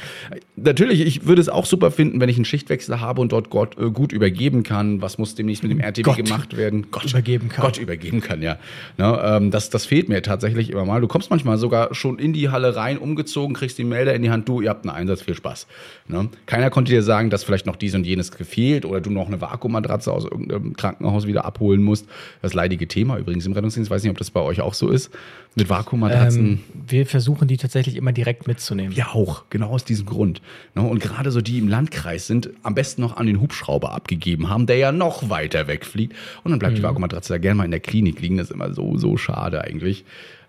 Natürlich, 0.56 1.02
ich 1.02 1.26
würde 1.26 1.42
es 1.42 1.50
auch 1.50 1.66
super 1.66 1.92
finden, 1.92 2.22
wenn 2.22 2.30
ich 2.30 2.38
einen 2.38 2.46
Schichtwechsel 2.46 3.00
habe 3.00 3.22
und 3.22 3.32
dort 3.32 3.50
Gott 3.50 3.78
äh, 3.78 3.92
gut 3.92 4.12
übergeben 4.12 4.64
kann. 4.64 5.02
Was 5.02 5.18
muss 5.18 5.36
demnächst 5.36 5.64
mit 5.64 5.72
dem 5.72 5.80
RTW 5.80 6.04
Gott 6.04 6.18
gemacht 6.18 6.56
werden? 6.56 6.88
Gott 6.92 7.06
übergeben 7.06 7.50
kann. 7.50 7.66
Gott 7.66 7.78
übergeben 7.78 8.22
kann, 8.22 8.42
ja. 8.42 8.58
Ne, 8.98 9.22
ähm, 9.24 9.52
das, 9.52 9.70
das 9.70 9.86
fehlt 9.86 10.10
mir 10.10 10.22
tatsächlich 10.22 10.70
immer 10.70 10.86
mal. 10.86 11.02
Du 11.02 11.08
kommst 11.08 11.30
manchmal 11.30 11.58
sogar 11.58 11.94
schon 11.94 12.18
in 12.18 12.34
die 12.34 12.50
Halle 12.50 12.76
rein, 12.76 12.98
umgezogen, 12.98 13.54
kriegst 13.54 13.78
den 13.78 13.90
Melder 13.90 14.14
in 14.14 14.22
die 14.22 14.30
Hand, 14.30 14.48
du, 14.48 14.62
ihr 14.62 14.70
habt 14.70 14.86
einen 14.86 14.96
Einsatz, 14.96 15.22
viel 15.22 15.36
Spaß. 15.36 15.68
Ne? 16.08 16.30
Keiner 16.46 16.70
konnte 16.70 16.92
dir 16.92 17.04
sagen, 17.04 17.30
dass 17.30 17.44
vielleicht 17.44 17.66
noch 17.66 17.76
dies 17.76 17.94
und 17.96 18.06
jenes 18.06 18.32
gefehlt 18.32 18.86
oder 18.86 19.02
du 19.02 19.10
noch 19.10 19.28
eine 19.28 19.42
Vakuummatratze 19.42 20.12
aus 20.12 20.24
irgendeinem 20.24 20.76
Krankenhaus 20.76 21.28
wieder 21.28 21.46
abholen 21.46 21.84
musst. 21.84 22.08
Das 22.42 22.54
leidige 22.54 22.88
Thema 22.88 23.18
übrigens 23.18 23.46
im 23.46 23.54
Rettungsdienst. 23.54 23.88
Ich 23.88 23.92
weiß 23.92 24.04
nicht, 24.04 24.12
ob 24.12 24.18
das 24.18 24.32
bei 24.32 24.42
euch 24.42 24.62
auch 24.62 24.74
so 24.74 24.90
ist. 24.90 25.12
Mit 25.56 25.70
Vakuummatratzen. 25.70 26.46
Ähm, 26.46 26.60
wir 26.88 27.06
versuchen 27.06 27.48
die 27.48 27.58
tatsächlich 27.58 27.96
immer 27.96 28.12
direkt 28.12 28.29
mitzunehmen. 28.48 28.94
Ja, 28.94 29.10
auch. 29.14 29.46
Genau 29.50 29.70
aus 29.70 29.86
diesem 29.86 30.06
Grund. 30.06 30.42
Ne? 30.76 30.82
Und 30.82 31.00
gerade 31.00 31.32
so 31.32 31.42
die 31.42 31.60
im 31.60 31.68
Landkreis 31.68 32.28
sind, 32.28 32.50
am 32.64 32.76
besten 32.76 33.02
noch 33.02 33.18
an 33.18 33.28
den 33.28 33.42
Hubschrauber 33.42 33.92
abgegeben 33.92 34.50
haben, 34.50 34.66
der 34.66 34.78
ja 34.78 34.92
noch 34.92 35.30
weiter 35.30 35.68
wegfliegt. 35.68 36.16
Und 36.44 36.52
dann 36.52 36.60
bleibt 36.60 36.74
mhm. 36.74 36.78
die 36.78 36.84
Vakuummatratze 36.84 37.34
da 37.34 37.38
gerne 37.38 37.56
mal 37.56 37.66
in 37.66 37.72
der 37.72 37.80
Klinik 37.80 38.22
liegen. 38.22 38.38
Das 38.38 38.48
ist 38.48 38.54
immer 38.54 38.74
so, 38.74 38.98
so 38.98 39.18
schade 39.18 39.64
eigentlich. 39.64 40.06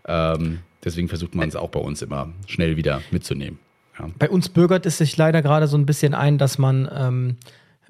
Ähm, 0.07 0.59
deswegen 0.85 1.09
versucht 1.09 1.35
man 1.35 1.49
es 1.49 1.57
auch 1.57 1.71
bei 1.71 1.81
uns 1.81 2.03
immer 2.03 2.33
schnell 2.47 2.77
wieder 2.77 3.03
mitzunehmen. 3.11 3.59
Ja. 3.99 4.09
Bei 4.19 4.31
uns 4.31 4.49
bürgert 4.49 4.87
es 4.87 4.99
sich 4.99 5.17
leider 5.17 5.43
gerade 5.43 5.67
so 5.67 5.77
ein 5.77 5.87
bisschen 5.87 6.15
ein, 6.15 6.39
dass 6.39 6.59
man 6.59 6.89
ähm, 6.95 7.37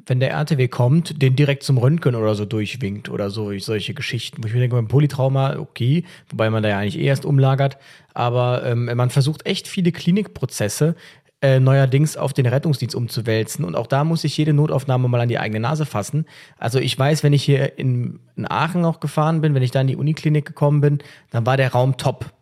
wenn 0.06 0.20
der 0.20 0.30
RTW 0.30 0.68
kommt, 0.68 1.20
den 1.20 1.36
direkt 1.36 1.62
zum 1.62 1.78
Röntgen 1.78 2.14
oder 2.14 2.34
so 2.34 2.44
durchwinkt 2.44 3.08
oder 3.08 3.30
so 3.30 3.56
solche 3.58 3.94
Geschichten. 3.94 4.42
Wo 4.42 4.46
ich 4.46 4.54
mir 4.54 4.60
denke, 4.60 4.76
beim 4.76 4.88
Polytrauma, 4.88 5.56
okay, 5.58 6.04
wobei 6.28 6.50
man 6.50 6.62
da 6.62 6.70
ja 6.70 6.78
eigentlich 6.78 6.98
eh 6.98 7.04
erst 7.04 7.24
umlagert, 7.24 7.78
aber 8.14 8.64
ähm, 8.64 8.90
man 8.94 9.10
versucht 9.10 9.46
echt 9.46 9.68
viele 9.68 9.92
Klinikprozesse 9.92 10.94
äh, 11.42 11.58
neuerdings 11.58 12.16
auf 12.16 12.32
den 12.32 12.46
Rettungsdienst 12.46 12.94
umzuwälzen. 12.94 13.64
Und 13.64 13.74
auch 13.74 13.86
da 13.86 14.04
muss 14.04 14.24
ich 14.24 14.36
jede 14.36 14.52
Notaufnahme 14.52 15.08
mal 15.08 15.20
an 15.20 15.28
die 15.28 15.38
eigene 15.38 15.60
Nase 15.60 15.86
fassen. 15.86 16.26
Also 16.58 16.78
ich 16.78 16.98
weiß, 16.98 17.22
wenn 17.22 17.32
ich 17.32 17.42
hier 17.42 17.78
in, 17.78 18.20
in 18.36 18.50
Aachen 18.50 18.84
auch 18.84 19.00
gefahren 19.00 19.40
bin, 19.40 19.54
wenn 19.54 19.62
ich 19.62 19.70
da 19.70 19.80
in 19.80 19.86
die 19.86 19.96
Uniklinik 19.96 20.44
gekommen 20.44 20.80
bin, 20.80 20.98
dann 21.30 21.46
war 21.46 21.56
der 21.56 21.72
Raum 21.72 21.96
top. 21.96 22.32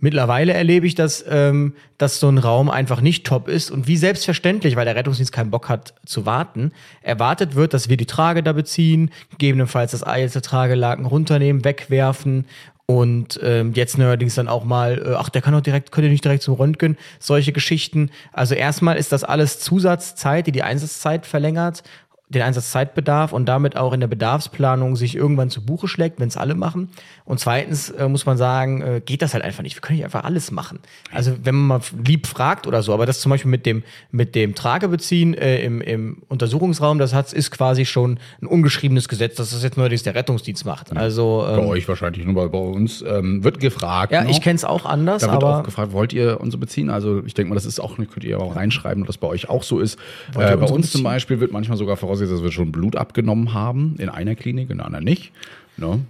Mittlerweile 0.00 0.52
erlebe 0.52 0.86
ich, 0.86 0.94
dass, 0.94 1.24
ähm, 1.28 1.74
dass 1.98 2.20
so 2.20 2.28
ein 2.28 2.38
Raum 2.38 2.70
einfach 2.70 3.00
nicht 3.00 3.26
top 3.26 3.48
ist 3.48 3.70
und 3.70 3.86
wie 3.86 3.96
selbstverständlich, 3.96 4.76
weil 4.76 4.86
der 4.86 4.96
Rettungsdienst 4.96 5.32
keinen 5.32 5.50
Bock 5.50 5.68
hat 5.68 5.94
zu 6.06 6.26
warten, 6.26 6.72
erwartet 7.02 7.54
wird, 7.54 7.74
dass 7.74 7.88
wir 7.88 7.96
die 7.96 8.06
Trage 8.06 8.42
da 8.42 8.52
beziehen, 8.52 9.10
gegebenenfalls 9.30 9.92
das 9.92 10.00
der 10.00 10.42
Tragelaken 10.42 11.06
runternehmen, 11.06 11.64
wegwerfen 11.64 12.46
und 12.90 13.38
ähm, 13.44 13.72
jetzt 13.74 13.98
neuerdings 13.98 14.34
dann 14.34 14.48
auch 14.48 14.64
mal, 14.64 14.98
äh, 14.98 15.14
ach, 15.16 15.28
der 15.28 15.42
kann 15.42 15.52
doch 15.52 15.60
direkt, 15.60 15.92
könnt 15.92 16.06
ihr 16.06 16.10
nicht 16.10 16.24
direkt 16.24 16.42
zum 16.42 16.54
Röntgen, 16.54 16.96
solche 17.20 17.52
Geschichten. 17.52 18.10
Also 18.32 18.56
erstmal 18.56 18.96
ist 18.96 19.12
das 19.12 19.22
alles 19.22 19.60
Zusatzzeit, 19.60 20.48
die 20.48 20.52
die 20.52 20.64
Einsatzzeit 20.64 21.24
verlängert 21.24 21.84
den 22.30 22.42
Einsatzzeitbedarf 22.42 23.32
und 23.32 23.46
damit 23.46 23.76
auch 23.76 23.92
in 23.92 24.00
der 24.00 24.06
Bedarfsplanung 24.06 24.96
sich 24.96 25.16
irgendwann 25.16 25.50
zu 25.50 25.64
Buche 25.64 25.88
schlägt, 25.88 26.20
wenn 26.20 26.28
es 26.28 26.36
alle 26.36 26.54
machen. 26.54 26.88
Und 27.24 27.40
zweitens 27.40 27.90
äh, 27.90 28.08
muss 28.08 28.24
man 28.24 28.36
sagen, 28.36 28.82
äh, 28.82 29.02
geht 29.04 29.20
das 29.22 29.34
halt 29.34 29.44
einfach 29.44 29.62
nicht. 29.62 29.76
Wir 29.76 29.80
können 29.80 29.98
nicht 29.98 30.04
einfach 30.04 30.24
alles 30.24 30.50
machen. 30.50 30.78
Also 31.12 31.32
wenn 31.42 31.54
man 31.56 31.66
mal 31.66 31.80
lieb 32.04 32.26
fragt 32.26 32.66
oder 32.66 32.82
so, 32.82 32.94
aber 32.94 33.04
das 33.04 33.20
zum 33.20 33.30
Beispiel 33.30 33.50
mit 33.50 33.66
dem, 33.66 33.82
mit 34.12 34.34
dem 34.34 34.54
Tragebeziehen 34.54 35.34
äh, 35.34 35.62
im, 35.62 35.80
im 35.80 36.22
Untersuchungsraum, 36.28 36.98
das 36.98 37.12
hat, 37.14 37.32
ist 37.32 37.50
quasi 37.50 37.84
schon 37.84 38.18
ein 38.40 38.46
ungeschriebenes 38.46 39.08
Gesetz, 39.08 39.36
dass 39.36 39.50
das 39.50 39.62
jetzt 39.62 39.76
neuerdings 39.76 40.04
der 40.04 40.14
Rettungsdienst 40.14 40.64
macht. 40.64 40.96
Also 40.96 41.44
Bei 41.46 41.58
ähm, 41.58 41.66
euch 41.66 41.88
wahrscheinlich 41.88 42.24
nur, 42.24 42.36
weil 42.36 42.48
bei 42.48 42.58
uns 42.58 43.02
ähm, 43.02 43.42
wird 43.42 43.58
gefragt. 43.58 44.12
ja, 44.12 44.22
ne? 44.22 44.30
ich 44.30 44.40
kenne 44.40 44.56
es 44.56 44.64
auch 44.64 44.84
anders, 44.84 45.22
Da 45.22 45.32
wird 45.32 45.42
aber 45.42 45.58
auch 45.58 45.62
gefragt, 45.64 45.92
wollt 45.92 46.12
ihr 46.12 46.40
unsere 46.40 46.60
beziehen? 46.60 46.90
Also 46.90 47.22
ich 47.24 47.34
denke 47.34 47.48
mal, 47.50 47.54
das 47.56 47.66
ist 47.66 47.80
auch, 47.80 47.96
könnt 47.96 48.24
ihr 48.24 48.38
auch 48.38 48.54
reinschreiben, 48.54 49.02
ob 49.02 49.06
das 49.08 49.18
bei 49.18 49.26
euch 49.26 49.48
auch 49.48 49.64
so 49.64 49.80
ist. 49.80 49.98
Äh, 50.34 50.56
bei 50.56 50.66
uns 50.66 50.68
zum 50.68 50.80
beziehen? 50.80 51.02
Beispiel 51.04 51.40
wird 51.40 51.52
manchmal 51.52 51.76
sogar 51.76 51.96
vorausgesetzt, 52.20 52.32
dass 52.32 52.42
wir 52.42 52.52
schon 52.52 52.72
Blut 52.72 52.96
abgenommen 52.96 53.54
haben, 53.54 53.96
in 53.98 54.08
einer 54.08 54.34
Klinik, 54.34 54.70
in 54.70 54.78
der 54.78 54.86
anderen 54.86 55.04
nicht. 55.04 55.32
Ne? 55.76 56.00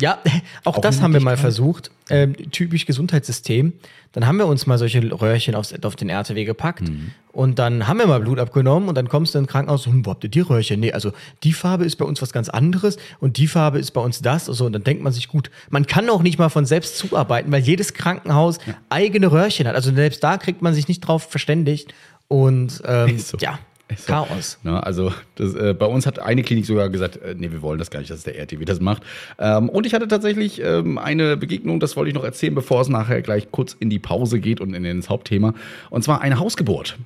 Ja, 0.00 0.18
auch, 0.64 0.78
Auch 0.78 0.80
das 0.80 1.02
haben 1.02 1.12
wir 1.12 1.20
mal 1.20 1.32
Möglichkeit. 1.32 1.40
versucht. 1.40 1.90
Ähm, 2.08 2.34
typisch 2.50 2.86
Gesundheitssystem. 2.86 3.74
Dann 4.12 4.26
haben 4.26 4.38
wir 4.38 4.46
uns 4.46 4.66
mal 4.66 4.78
solche 4.78 5.00
Röhrchen 5.20 5.54
aufs, 5.54 5.74
auf 5.82 5.96
den 5.96 6.08
RTW 6.08 6.44
gepackt. 6.44 6.88
Mhm. 6.88 7.12
Und 7.30 7.58
dann 7.58 7.86
haben 7.86 7.98
wir 7.98 8.06
mal 8.06 8.20
Blut 8.20 8.38
abgenommen 8.38 8.88
und 8.88 8.94
dann 8.96 9.08
kommst 9.08 9.34
du 9.34 9.38
ins 9.38 9.48
Krankenhaus 9.48 9.86
und 9.86 9.92
hm, 9.92 10.06
wo 10.06 10.10
habt 10.10 10.24
ihr 10.24 10.30
die 10.30 10.40
Röhrchen? 10.40 10.80
Nee, 10.80 10.92
also 10.92 11.12
die 11.44 11.52
Farbe 11.52 11.84
ist 11.84 11.96
bei 11.96 12.04
uns 12.04 12.20
was 12.20 12.32
ganz 12.32 12.48
anderes 12.48 12.96
und 13.20 13.36
die 13.36 13.46
Farbe 13.46 13.78
ist 13.78 13.92
bei 13.92 14.00
uns 14.00 14.20
das. 14.22 14.48
Also, 14.48 14.66
und 14.66 14.72
dann 14.72 14.82
denkt 14.84 15.02
man 15.02 15.12
sich, 15.12 15.28
gut, 15.28 15.50
man 15.70 15.86
kann 15.86 16.08
auch 16.08 16.22
nicht 16.22 16.38
mal 16.38 16.48
von 16.48 16.66
selbst 16.66 16.96
zuarbeiten, 16.96 17.52
weil 17.52 17.62
jedes 17.62 17.94
Krankenhaus 17.94 18.58
eigene 18.88 19.30
Röhrchen 19.30 19.68
hat. 19.68 19.74
Also 19.74 19.94
selbst 19.94 20.24
da 20.24 20.36
kriegt 20.36 20.62
man 20.62 20.74
sich 20.74 20.88
nicht 20.88 21.00
drauf 21.00 21.24
verständigt. 21.30 21.94
Und 22.28 22.82
ähm, 22.86 23.18
so. 23.18 23.36
ja, 23.38 23.58
so. 23.96 24.12
Chaos. 24.12 24.58
Ne, 24.62 24.82
also 24.84 25.12
das, 25.36 25.54
äh, 25.54 25.74
bei 25.74 25.86
uns 25.86 26.06
hat 26.06 26.18
eine 26.18 26.42
Klinik 26.42 26.66
sogar 26.66 26.88
gesagt, 26.88 27.16
äh, 27.16 27.34
nee, 27.36 27.50
wir 27.50 27.62
wollen 27.62 27.78
das 27.78 27.90
gar 27.90 28.00
nicht, 28.00 28.10
dass 28.10 28.22
der 28.22 28.38
RTW 28.38 28.64
das 28.64 28.80
macht. 28.80 29.02
Ähm, 29.38 29.68
und 29.68 29.86
ich 29.86 29.94
hatte 29.94 30.08
tatsächlich 30.08 30.60
ähm, 30.62 30.98
eine 30.98 31.36
Begegnung, 31.36 31.80
das 31.80 31.96
wollte 31.96 32.08
ich 32.10 32.14
noch 32.14 32.24
erzählen, 32.24 32.54
bevor 32.54 32.80
es 32.80 32.88
nachher 32.88 33.22
gleich 33.22 33.50
kurz 33.50 33.76
in 33.78 33.90
die 33.90 33.98
Pause 33.98 34.40
geht 34.40 34.60
und 34.60 34.74
in 34.74 34.84
ins 34.84 35.08
Hauptthema. 35.08 35.54
Und 35.90 36.02
zwar 36.04 36.20
eine 36.20 36.38
Hausgeburt. 36.38 36.96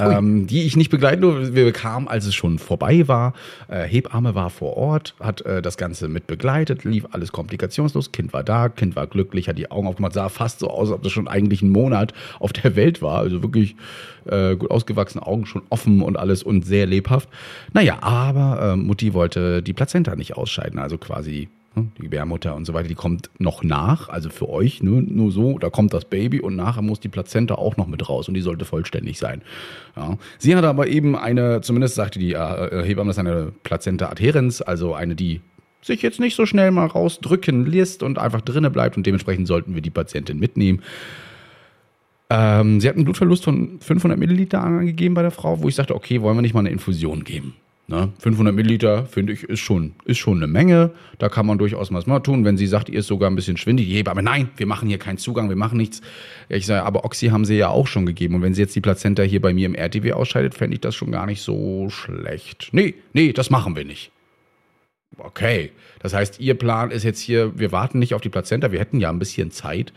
Ähm, 0.00 0.46
die 0.46 0.64
ich 0.64 0.76
nicht 0.76 0.90
begleiten 0.90 1.22
durfte. 1.22 1.54
Wir 1.54 1.64
bekamen, 1.64 2.08
als 2.08 2.26
es 2.26 2.34
schon 2.34 2.58
vorbei 2.58 3.06
war. 3.08 3.34
Äh, 3.68 3.84
Hebamme 3.84 4.34
war 4.34 4.50
vor 4.50 4.76
Ort, 4.76 5.14
hat 5.20 5.42
äh, 5.42 5.62
das 5.62 5.76
Ganze 5.76 6.08
mit 6.08 6.26
begleitet, 6.26 6.84
lief 6.84 7.06
alles 7.12 7.32
komplikationslos. 7.32 8.12
Kind 8.12 8.32
war 8.32 8.44
da, 8.44 8.68
Kind 8.68 8.96
war 8.96 9.06
glücklich, 9.06 9.48
hat 9.48 9.58
die 9.58 9.70
Augen 9.70 9.86
aufgemacht, 9.86 10.14
sah 10.14 10.28
fast 10.28 10.60
so 10.60 10.70
aus, 10.70 10.88
als 10.88 10.96
ob 10.96 11.02
das 11.02 11.12
schon 11.12 11.28
eigentlich 11.28 11.62
einen 11.62 11.72
Monat 11.72 12.12
auf 12.38 12.52
der 12.52 12.76
Welt 12.76 13.02
war. 13.02 13.18
Also 13.18 13.42
wirklich 13.42 13.76
äh, 14.26 14.56
gut 14.56 14.70
ausgewachsene 14.70 15.26
Augen, 15.26 15.46
schon 15.46 15.62
offen 15.70 16.02
und 16.02 16.16
alles 16.16 16.42
und 16.42 16.64
sehr 16.64 16.86
lebhaft. 16.86 17.28
Naja, 17.72 17.98
aber 18.00 18.72
äh, 18.72 18.76
Mutti 18.76 19.14
wollte 19.14 19.62
die 19.62 19.72
Plazenta 19.72 20.16
nicht 20.16 20.36
ausscheiden, 20.36 20.78
also 20.78 20.98
quasi 20.98 21.48
die 21.76 22.02
Gebärmutter 22.02 22.56
und 22.56 22.64
so 22.64 22.74
weiter, 22.74 22.88
die 22.88 22.94
kommt 22.94 23.30
noch 23.38 23.62
nach, 23.62 24.08
also 24.08 24.28
für 24.28 24.48
euch, 24.48 24.82
nur, 24.82 25.02
nur 25.02 25.30
so, 25.30 25.58
da 25.58 25.70
kommt 25.70 25.94
das 25.94 26.04
Baby 26.04 26.40
und 26.40 26.56
nachher 26.56 26.82
muss 26.82 26.98
die 26.98 27.08
Plazenta 27.08 27.54
auch 27.54 27.76
noch 27.76 27.86
mit 27.86 28.08
raus 28.08 28.26
und 28.26 28.34
die 28.34 28.40
sollte 28.40 28.64
vollständig 28.64 29.18
sein. 29.18 29.42
Ja. 29.96 30.18
Sie 30.38 30.56
hatte 30.56 30.68
aber 30.68 30.88
eben 30.88 31.16
eine, 31.16 31.60
zumindest 31.60 31.94
sagte 31.94 32.18
die 32.18 32.32
äh, 32.32 32.84
Hebamme, 32.84 33.10
das 33.10 33.16
ist 33.16 33.20
eine 33.20 33.52
Plazenta 33.62 34.08
adherens, 34.08 34.62
also 34.62 34.94
eine, 34.94 35.14
die 35.14 35.40
sich 35.80 36.02
jetzt 36.02 36.20
nicht 36.20 36.34
so 36.34 36.44
schnell 36.44 36.72
mal 36.72 36.86
rausdrücken 36.86 37.66
lässt 37.66 38.02
und 38.02 38.18
einfach 38.18 38.40
drinne 38.40 38.70
bleibt 38.70 38.96
und 38.96 39.06
dementsprechend 39.06 39.46
sollten 39.46 39.74
wir 39.74 39.82
die 39.82 39.90
Patientin 39.90 40.38
mitnehmen. 40.38 40.82
Ähm, 42.30 42.80
sie 42.80 42.88
hat 42.88 42.96
einen 42.96 43.04
Blutverlust 43.04 43.44
von 43.44 43.80
500 43.80 44.18
Milliliter 44.18 44.62
angegeben 44.62 45.14
bei 45.14 45.22
der 45.22 45.30
Frau, 45.30 45.62
wo 45.62 45.68
ich 45.68 45.76
sagte, 45.76 45.94
okay, 45.94 46.20
wollen 46.20 46.36
wir 46.36 46.42
nicht 46.42 46.54
mal 46.54 46.60
eine 46.60 46.70
Infusion 46.70 47.24
geben? 47.24 47.54
Ne? 47.90 48.12
500 48.20 48.54
Milliliter, 48.54 49.04
finde 49.04 49.32
ich, 49.32 49.42
ist 49.42 49.58
schon, 49.58 49.94
ist 50.04 50.18
schon 50.18 50.36
eine 50.36 50.46
Menge. 50.46 50.92
Da 51.18 51.28
kann 51.28 51.44
man 51.44 51.58
durchaus 51.58 51.92
was 51.92 52.06
mal 52.06 52.20
tun. 52.20 52.44
Wenn 52.44 52.56
sie 52.56 52.68
sagt, 52.68 52.88
ihr 52.88 53.00
ist 53.00 53.08
sogar 53.08 53.28
ein 53.28 53.34
bisschen 53.34 53.56
schwindig, 53.56 53.88
die 53.88 53.96
Hebamme, 53.96 54.22
nein, 54.22 54.48
wir 54.56 54.66
machen 54.66 54.88
hier 54.88 54.98
keinen 54.98 55.18
Zugang, 55.18 55.48
wir 55.48 55.56
machen 55.56 55.76
nichts. 55.76 56.00
Ich 56.48 56.66
sage, 56.66 56.84
aber 56.86 57.04
Oxy 57.04 57.30
haben 57.30 57.44
sie 57.44 57.56
ja 57.56 57.68
auch 57.68 57.88
schon 57.88 58.06
gegeben. 58.06 58.36
Und 58.36 58.42
wenn 58.42 58.54
sie 58.54 58.62
jetzt 58.62 58.76
die 58.76 58.80
Plazenta 58.80 59.24
hier 59.24 59.40
bei 59.40 59.52
mir 59.52 59.66
im 59.66 59.74
RTW 59.74 60.12
ausscheidet, 60.12 60.54
fände 60.54 60.74
ich 60.74 60.80
das 60.80 60.94
schon 60.94 61.10
gar 61.10 61.26
nicht 61.26 61.42
so 61.42 61.88
schlecht. 61.90 62.68
Nee, 62.70 62.94
nee, 63.12 63.32
das 63.32 63.50
machen 63.50 63.74
wir 63.74 63.84
nicht. 63.84 64.12
Okay, 65.18 65.72
das 65.98 66.14
heißt, 66.14 66.38
Ihr 66.38 66.54
Plan 66.54 66.92
ist 66.92 67.02
jetzt 67.02 67.18
hier, 67.18 67.58
wir 67.58 67.72
warten 67.72 67.98
nicht 67.98 68.14
auf 68.14 68.20
die 68.20 68.28
Plazenta, 68.28 68.70
wir 68.70 68.78
hätten 68.78 69.00
ja 69.00 69.10
ein 69.10 69.18
bisschen 69.18 69.50
Zeit, 69.50 69.92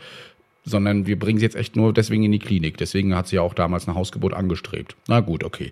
sondern 0.64 1.06
wir 1.06 1.16
bringen 1.16 1.38
sie 1.38 1.44
jetzt 1.44 1.54
echt 1.54 1.76
nur 1.76 1.92
deswegen 1.92 2.24
in 2.24 2.32
die 2.32 2.40
Klinik. 2.40 2.76
Deswegen 2.76 3.14
hat 3.14 3.28
sie 3.28 3.36
ja 3.36 3.42
auch 3.42 3.54
damals 3.54 3.86
eine 3.86 3.96
Hausgeburt 3.96 4.34
angestrebt. 4.34 4.96
Na 5.06 5.20
gut, 5.20 5.44
okay. 5.44 5.70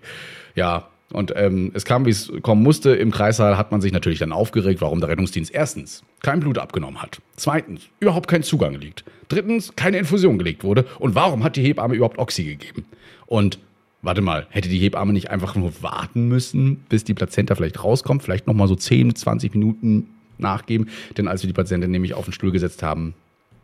Ja, 0.55 0.87
und 1.13 1.33
ähm, 1.35 1.71
es 1.73 1.85
kam, 1.85 2.05
wie 2.05 2.09
es 2.09 2.31
kommen 2.41 2.63
musste. 2.63 2.93
Im 2.93 3.11
Kreissaal 3.11 3.57
hat 3.57 3.71
man 3.71 3.81
sich 3.81 3.91
natürlich 3.91 4.19
dann 4.19 4.31
aufgeregt, 4.31 4.81
warum 4.81 4.99
der 4.99 5.09
Rettungsdienst 5.09 5.53
erstens 5.53 6.03
kein 6.21 6.39
Blut 6.39 6.57
abgenommen 6.57 7.01
hat, 7.01 7.21
zweitens 7.35 7.83
überhaupt 7.99 8.27
keinen 8.27 8.43
Zugang 8.43 8.75
liegt, 8.75 9.03
drittens 9.29 9.75
keine 9.75 9.97
Infusion 9.97 10.37
gelegt 10.37 10.63
wurde 10.63 10.85
und 10.99 11.15
warum 11.15 11.43
hat 11.43 11.55
die 11.55 11.63
Hebamme 11.63 11.95
überhaupt 11.95 12.17
Oxy 12.17 12.43
gegeben? 12.43 12.85
Und 13.25 13.59
Warte 14.03 14.19
mal, 14.19 14.47
hätte 14.49 14.67
die 14.67 14.79
Hebamme 14.79 15.13
nicht 15.13 15.31
einfach 15.31 15.55
nur 15.55 15.81
warten 15.81 16.27
müssen, 16.27 16.75
bis 16.89 17.05
die 17.05 17.13
Plazenta 17.13 17.55
vielleicht 17.55 17.81
rauskommt, 17.81 18.21
vielleicht 18.21 18.47
noch 18.47 18.53
mal 18.53 18.67
so 18.67 18.75
10, 18.75 19.15
20 19.15 19.53
Minuten 19.53 20.09
nachgeben, 20.37 20.89
denn 21.17 21.29
als 21.29 21.41
wir 21.41 21.47
die 21.47 21.53
Patientin 21.53 21.89
nämlich 21.89 22.13
auf 22.13 22.25
den 22.25 22.33
Stuhl 22.33 22.51
gesetzt 22.51 22.83
haben, 22.83 23.13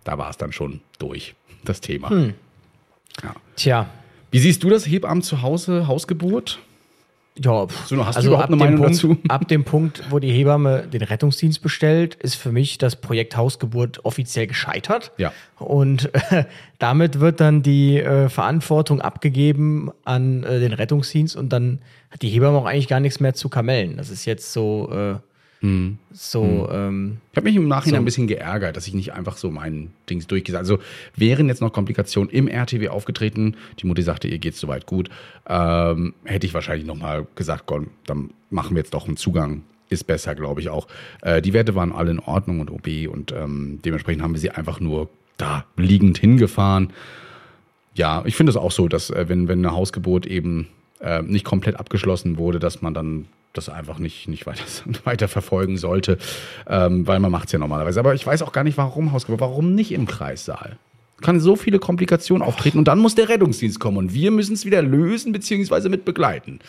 da 0.05 0.17
war 0.17 0.29
es 0.29 0.37
dann 0.37 0.53
schon 0.53 0.79
durch, 0.97 1.35
das 1.65 1.81
Thema. 1.81 2.09
Ja. 3.21 3.35
tja, 3.57 3.89
Wie 4.31 4.39
siehst 4.39 4.63
du 4.63 4.69
das 4.69 4.87
Hebammen 4.87 5.23
zu 5.23 5.41
Hause, 5.41 5.87
Hausgeburt? 5.87 6.59
Ja, 7.43 7.67
So, 7.85 8.05
hast 8.05 8.21
du 8.21 8.27
überhaupt 8.27 8.45
ab 8.45 8.49
eine 8.49 8.57
dem 8.57 8.59
Meinung 8.59 8.81
Punkt, 8.81 8.95
dazu? 8.95 9.17
Ab 9.29 9.47
dem 9.47 9.63
Punkt, 9.63 10.03
wo 10.09 10.19
die 10.19 10.31
Hebamme 10.31 10.87
den 10.87 11.01
Rettungsdienst 11.01 11.61
bestellt, 11.61 12.15
ist 12.15 12.35
für 12.35 12.51
mich 12.51 12.77
das 12.77 12.97
Projekt 12.97 13.37
Hausgeburt 13.37 14.03
offiziell 14.03 14.47
gescheitert. 14.47 15.11
Ja. 15.17 15.31
Und 15.57 16.13
äh, 16.31 16.45
damit 16.79 17.19
wird 17.19 17.39
dann 17.39 17.63
die 17.63 17.99
äh, 17.99 18.29
Verantwortung 18.29 19.01
abgegeben 19.01 19.91
an 20.03 20.43
äh, 20.43 20.59
den 20.59 20.73
Rettungsdienst 20.73 21.35
und 21.35 21.49
dann 21.53 21.79
hat 22.11 22.21
die 22.21 22.29
Hebamme 22.29 22.57
auch 22.57 22.65
eigentlich 22.65 22.87
gar 22.87 22.99
nichts 22.99 23.19
mehr 23.19 23.33
zu 23.33 23.49
kamellen. 23.49 23.97
Das 23.97 24.09
ist 24.09 24.25
jetzt 24.25 24.51
so, 24.51 24.89
äh, 24.91 25.15
Hm. 25.61 25.97
so, 26.11 26.69
ähm, 26.71 27.17
Ich 27.31 27.37
habe 27.37 27.47
mich 27.47 27.55
im 27.57 27.67
Nachhinein 27.67 27.97
So. 27.97 28.01
ein 28.01 28.05
bisschen 28.05 28.27
geärgert, 28.27 28.77
dass 28.77 28.87
ich 28.87 28.93
nicht 28.93 29.13
einfach 29.13 29.35
so 29.35 29.51
mein 29.51 29.91
Dings 30.09 30.25
durchgesagt 30.25 30.61
Also 30.61 30.79
wären 31.17 31.47
jetzt 31.49 31.59
noch 31.61 31.73
Komplikationen 31.73 32.29
im 32.29 32.47
RTW 32.47 32.87
aufgetreten, 32.87 33.55
die 33.79 33.85
Mutti 33.87 34.01
sagte, 34.01 34.29
ihr 34.29 34.39
geht's 34.39 34.59
soweit 34.59 34.85
gut, 34.85 35.09
ähm, 35.47 36.13
hätte 36.23 36.47
ich 36.47 36.53
wahrscheinlich 36.53 36.87
nochmal 36.87 37.27
gesagt, 37.35 37.63
komm, 37.65 37.87
dann 38.05 38.29
machen 38.49 38.75
wir 38.75 38.79
jetzt 38.81 38.93
doch 38.93 39.05
einen 39.07 39.17
Zugang. 39.17 39.63
Ist 39.89 40.05
besser, 40.05 40.35
glaube 40.35 40.61
ich 40.61 40.69
auch. 40.69 40.87
Äh, 41.23 41.41
die 41.41 41.51
Werte 41.53 41.73
waren 41.75 41.91
alle 41.91 42.11
in 42.11 42.19
Ordnung 42.19 42.59
und 42.59 42.69
OB 42.69 43.07
und 43.11 43.31
ähm, 43.31 43.79
dementsprechend 43.83 44.21
haben 44.23 44.33
wir 44.33 44.39
sie 44.39 44.51
einfach 44.51 44.79
nur 44.79 45.09
da 45.37 45.65
liegend 45.77 46.19
hingefahren. 46.19 46.93
Ja, 47.95 48.23
ich 48.25 48.35
finde 48.35 48.51
es 48.51 48.55
auch 48.55 48.71
so, 48.71 48.87
dass 48.87 49.09
äh, 49.09 49.25
wenn, 49.27 49.47
wenn 49.47 49.59
eine 49.65 49.75
Hausgeburt 49.75 50.25
eben 50.25 50.67
äh, 51.01 51.21
nicht 51.23 51.43
komplett 51.43 51.75
abgeschlossen 51.77 52.37
wurde, 52.37 52.59
dass 52.59 52.81
man 52.81 52.93
dann 52.93 53.25
das 53.53 53.69
einfach 53.69 53.99
nicht, 53.99 54.27
nicht 54.27 54.45
weiter, 54.45 54.63
weiter 55.03 55.27
verfolgen 55.27 55.77
sollte, 55.77 56.17
ähm, 56.67 57.07
weil 57.07 57.19
man 57.19 57.31
macht 57.31 57.47
es 57.47 57.51
ja 57.51 57.59
normalerweise. 57.59 57.99
Aber 57.99 58.13
ich 58.13 58.25
weiß 58.25 58.41
auch 58.41 58.51
gar 58.51 58.63
nicht, 58.63 58.77
warum 58.77 59.11
Hausgeburt, 59.11 59.41
warum 59.41 59.75
nicht 59.75 59.91
im 59.91 60.05
Kreissaal? 60.05 60.77
Kann 61.21 61.39
so 61.39 61.55
viele 61.55 61.79
Komplikationen 61.79 62.47
auftreten 62.47 62.77
und 62.77 62.87
dann 62.87 62.99
muss 62.99 63.15
der 63.15 63.27
Rettungsdienst 63.27 63.79
kommen 63.79 63.97
und 63.97 64.13
wir 64.13 64.31
müssen 64.31 64.53
es 64.53 64.65
wieder 64.65 64.81
lösen 64.81 65.33
beziehungsweise 65.33 65.89
mit 65.89 66.05
begleiten. 66.05 66.59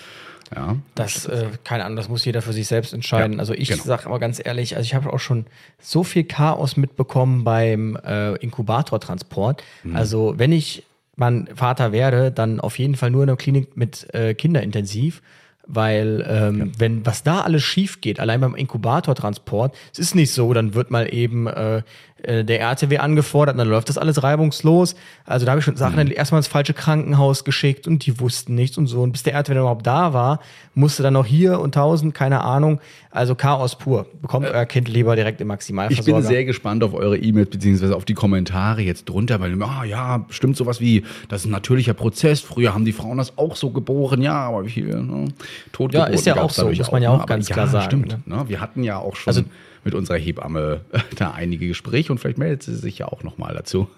Ja, 0.54 0.76
Das, 0.96 1.26
äh, 1.26 1.46
keine 1.62 1.84
Ahnung, 1.84 1.96
das 1.96 2.08
muss 2.08 2.24
jeder 2.24 2.42
für 2.42 2.52
sich 2.52 2.66
selbst 2.66 2.92
entscheiden. 2.92 3.34
Ja, 3.34 3.38
also 3.38 3.54
ich 3.54 3.68
genau. 3.68 3.84
sage 3.84 4.06
aber 4.06 4.18
ganz 4.18 4.40
ehrlich, 4.44 4.76
also 4.76 4.84
ich 4.84 4.94
habe 4.94 5.12
auch 5.12 5.20
schon 5.20 5.46
so 5.78 6.02
viel 6.02 6.24
Chaos 6.24 6.76
mitbekommen 6.76 7.44
beim 7.44 7.96
äh, 8.04 8.34
Inkubatortransport. 8.36 9.62
Mhm. 9.84 9.94
Also 9.94 10.34
wenn 10.38 10.50
ich 10.50 10.84
mein 11.14 11.48
Vater 11.54 11.92
werde, 11.92 12.32
dann 12.32 12.58
auf 12.58 12.78
jeden 12.78 12.96
Fall 12.96 13.10
nur 13.10 13.22
in 13.22 13.28
der 13.28 13.36
Klinik 13.36 13.76
mit 13.76 14.12
äh, 14.12 14.34
Kinderintensiv. 14.34 15.22
Weil 15.72 16.26
ähm, 16.28 16.72
wenn 16.78 17.06
was 17.06 17.22
da 17.22 17.42
alles 17.42 17.62
schief 17.62 18.00
geht, 18.00 18.18
allein 18.18 18.40
beim 18.40 18.56
Inkubatortransport, 18.56 19.74
es 19.92 20.00
ist 20.00 20.14
nicht 20.16 20.32
so, 20.32 20.52
dann 20.52 20.74
wird 20.74 20.90
mal 20.90 21.12
eben 21.14 21.46
äh, 21.46 21.82
äh, 22.24 22.44
der 22.44 22.60
RTW 22.60 22.98
angefordert 22.98 23.54
und 23.54 23.58
dann 23.58 23.68
läuft 23.68 23.88
das 23.88 23.98
alles 23.98 24.22
reibungslos. 24.22 24.94
Also 25.26 25.46
da 25.46 25.52
habe 25.52 25.58
ich 25.60 25.64
schon 25.64 25.76
Sachen 25.76 26.06
Mhm. 26.06 26.12
erstmal 26.12 26.38
ins 26.40 26.46
falsche 26.48 26.74
Krankenhaus 26.74 27.44
geschickt 27.44 27.86
und 27.86 28.04
die 28.06 28.20
wussten 28.20 28.54
nichts 28.54 28.78
und 28.78 28.86
so. 28.86 29.02
Und 29.02 29.12
bis 29.12 29.22
der 29.22 29.34
RTW 29.34 29.54
dann 29.54 29.62
überhaupt 29.62 29.86
da 29.86 30.12
war, 30.12 30.40
musste 30.74 31.02
dann 31.02 31.14
noch 31.14 31.26
hier 31.26 31.60
und 31.60 31.74
tausend, 31.74 32.14
keine 32.14 32.42
Ahnung. 32.42 32.80
Also 33.10 33.34
Chaos 33.34 33.76
pur. 33.76 34.06
Bekommt 34.22 34.46
euer 34.46 34.64
Kind 34.66 34.88
lieber 34.88 35.16
direkt 35.16 35.40
im 35.40 35.46
Äh, 35.48 35.50
Ich 35.50 35.54
Maximalversorger. 35.56 36.18
bin 36.20 36.26
sehr 36.28 36.44
gespannt 36.44 36.84
auf 36.84 36.94
eure 36.94 37.18
E-Mails 37.18 37.50
beziehungsweise 37.50 37.96
auf 37.96 38.04
die 38.04 38.14
Kommentare 38.14 38.82
jetzt 38.82 39.08
drunter, 39.08 39.40
weil 39.40 39.60
ah 39.62 39.84
ja, 39.84 40.24
stimmt 40.30 40.56
sowas 40.56 40.80
wie, 40.80 41.04
das 41.28 41.40
ist 41.42 41.46
ein 41.46 41.50
natürlicher 41.50 41.94
Prozess. 41.94 42.40
Früher 42.40 42.72
haben 42.72 42.84
die 42.84 42.92
Frauen 42.92 43.18
das 43.18 43.36
auch 43.36 43.56
so 43.56 43.70
geboren, 43.70 44.22
ja, 44.22 44.34
aber 44.34 44.64
wie 44.64 44.70
viele 44.70 45.02
ne? 45.02 45.28
Totgeburten 45.72 46.12
Ja, 46.12 46.18
ist 46.18 46.26
ja 46.26 46.36
auch 46.40 46.50
so, 46.50 46.68
muss 46.70 46.92
man 46.92 47.02
ja 47.02 47.10
auch 47.10 47.18
ne? 47.20 47.26
ganz 47.26 47.48
klar 47.48 47.66
sagen, 47.66 47.84
Stimmt, 47.84 48.28
ne? 48.28 48.44
Wir 48.46 48.60
hatten 48.60 48.84
ja 48.84 48.98
auch 48.98 49.16
schon 49.16 49.30
Also- 49.30 49.42
mit 49.84 49.94
unserer 49.94 50.18
Hebamme 50.18 50.80
äh, 50.92 51.00
da 51.16 51.32
einige 51.32 51.68
Gespräche 51.68 52.12
und 52.12 52.18
vielleicht 52.18 52.38
meldet 52.38 52.62
sie 52.62 52.74
sich 52.74 52.98
ja 52.98 53.08
auch 53.08 53.22
nochmal 53.22 53.54
dazu. 53.54 53.88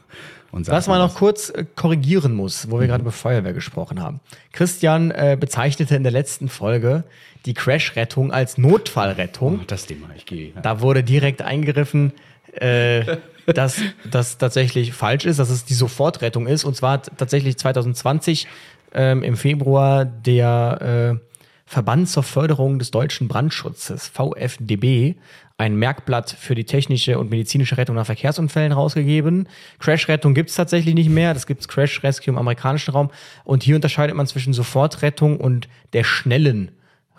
Und 0.51 0.67
sagt 0.67 0.77
Was 0.77 0.87
man 0.87 0.99
noch 0.99 1.15
kurz 1.15 1.51
äh, 1.51 1.65
korrigieren 1.75 2.35
muss, 2.35 2.71
wo 2.71 2.79
wir 2.79 2.87
gerade 2.87 3.03
über 3.03 3.13
Feuerwehr 3.13 3.55
gesprochen 3.55 4.01
haben. 4.01 4.21
Christian 4.53 5.11
äh, 5.11 5.37
bezeichnete 5.39 5.97
in 5.97 6.03
der 6.03 6.13
letzten 6.13 6.49
Folge 6.49 7.05
die 7.47 7.55
Crash-Rettung 7.55 8.33
als 8.33 8.59
Notfallrettung. 8.59 9.61
Oh, 9.63 9.65
das 9.67 9.87
Thema, 9.87 10.09
ich 10.15 10.27
gehe. 10.27 10.53
Da 10.63 10.81
wurde 10.81 11.03
direkt 11.03 11.43
eingegriffen, 11.43 12.13
äh, 12.53 13.17
dass 13.47 13.81
das 14.09 14.39
tatsächlich 14.39 14.93
falsch 14.93 15.25
ist, 15.25 15.39
dass 15.39 15.51
es 15.51 15.65
die 15.65 15.75
Sofortrettung 15.75 16.47
ist. 16.47 16.65
Und 16.65 16.77
zwar 16.77 16.93
hat 16.93 17.11
tatsächlich 17.17 17.57
2020 17.57 18.47
ähm, 18.95 19.23
im 19.23 19.37
Februar 19.37 20.05
der 20.05 21.19
äh, 21.19 21.32
Verband 21.73 22.07
zur 22.07 22.23
Förderung 22.23 22.79
des 22.79 22.91
deutschen 22.91 23.29
Brandschutzes, 23.29 24.07
VfDB, 24.09 25.15
ein 25.57 25.75
Merkblatt 25.75 26.29
für 26.29 26.55
die 26.55 26.65
technische 26.65 27.19
und 27.19 27.31
medizinische 27.31 27.79
Rettung 27.79 27.97
nach 27.97 28.05
Verkehrsunfällen 28.05 28.73
rausgegeben. 28.73 29.49
Crash-Rettung 29.79 30.35
gibt 30.35 30.51
es 30.51 30.57
tatsächlich 30.57 30.95
nicht 30.95 31.09
mehr. 31.09 31.33
Das 31.33 31.47
gibt 31.47 31.63
es 31.63 31.69
Crash-Rescue 31.69 32.31
im 32.31 32.37
amerikanischen 32.37 32.91
Raum. 32.91 33.11
Und 33.45 33.63
hier 33.63 33.77
unterscheidet 33.77 34.15
man 34.15 34.27
zwischen 34.27 34.53
Sofortrettung 34.53 35.41
und 35.41 35.67
der 35.95 36.05
schnellen 36.05 36.73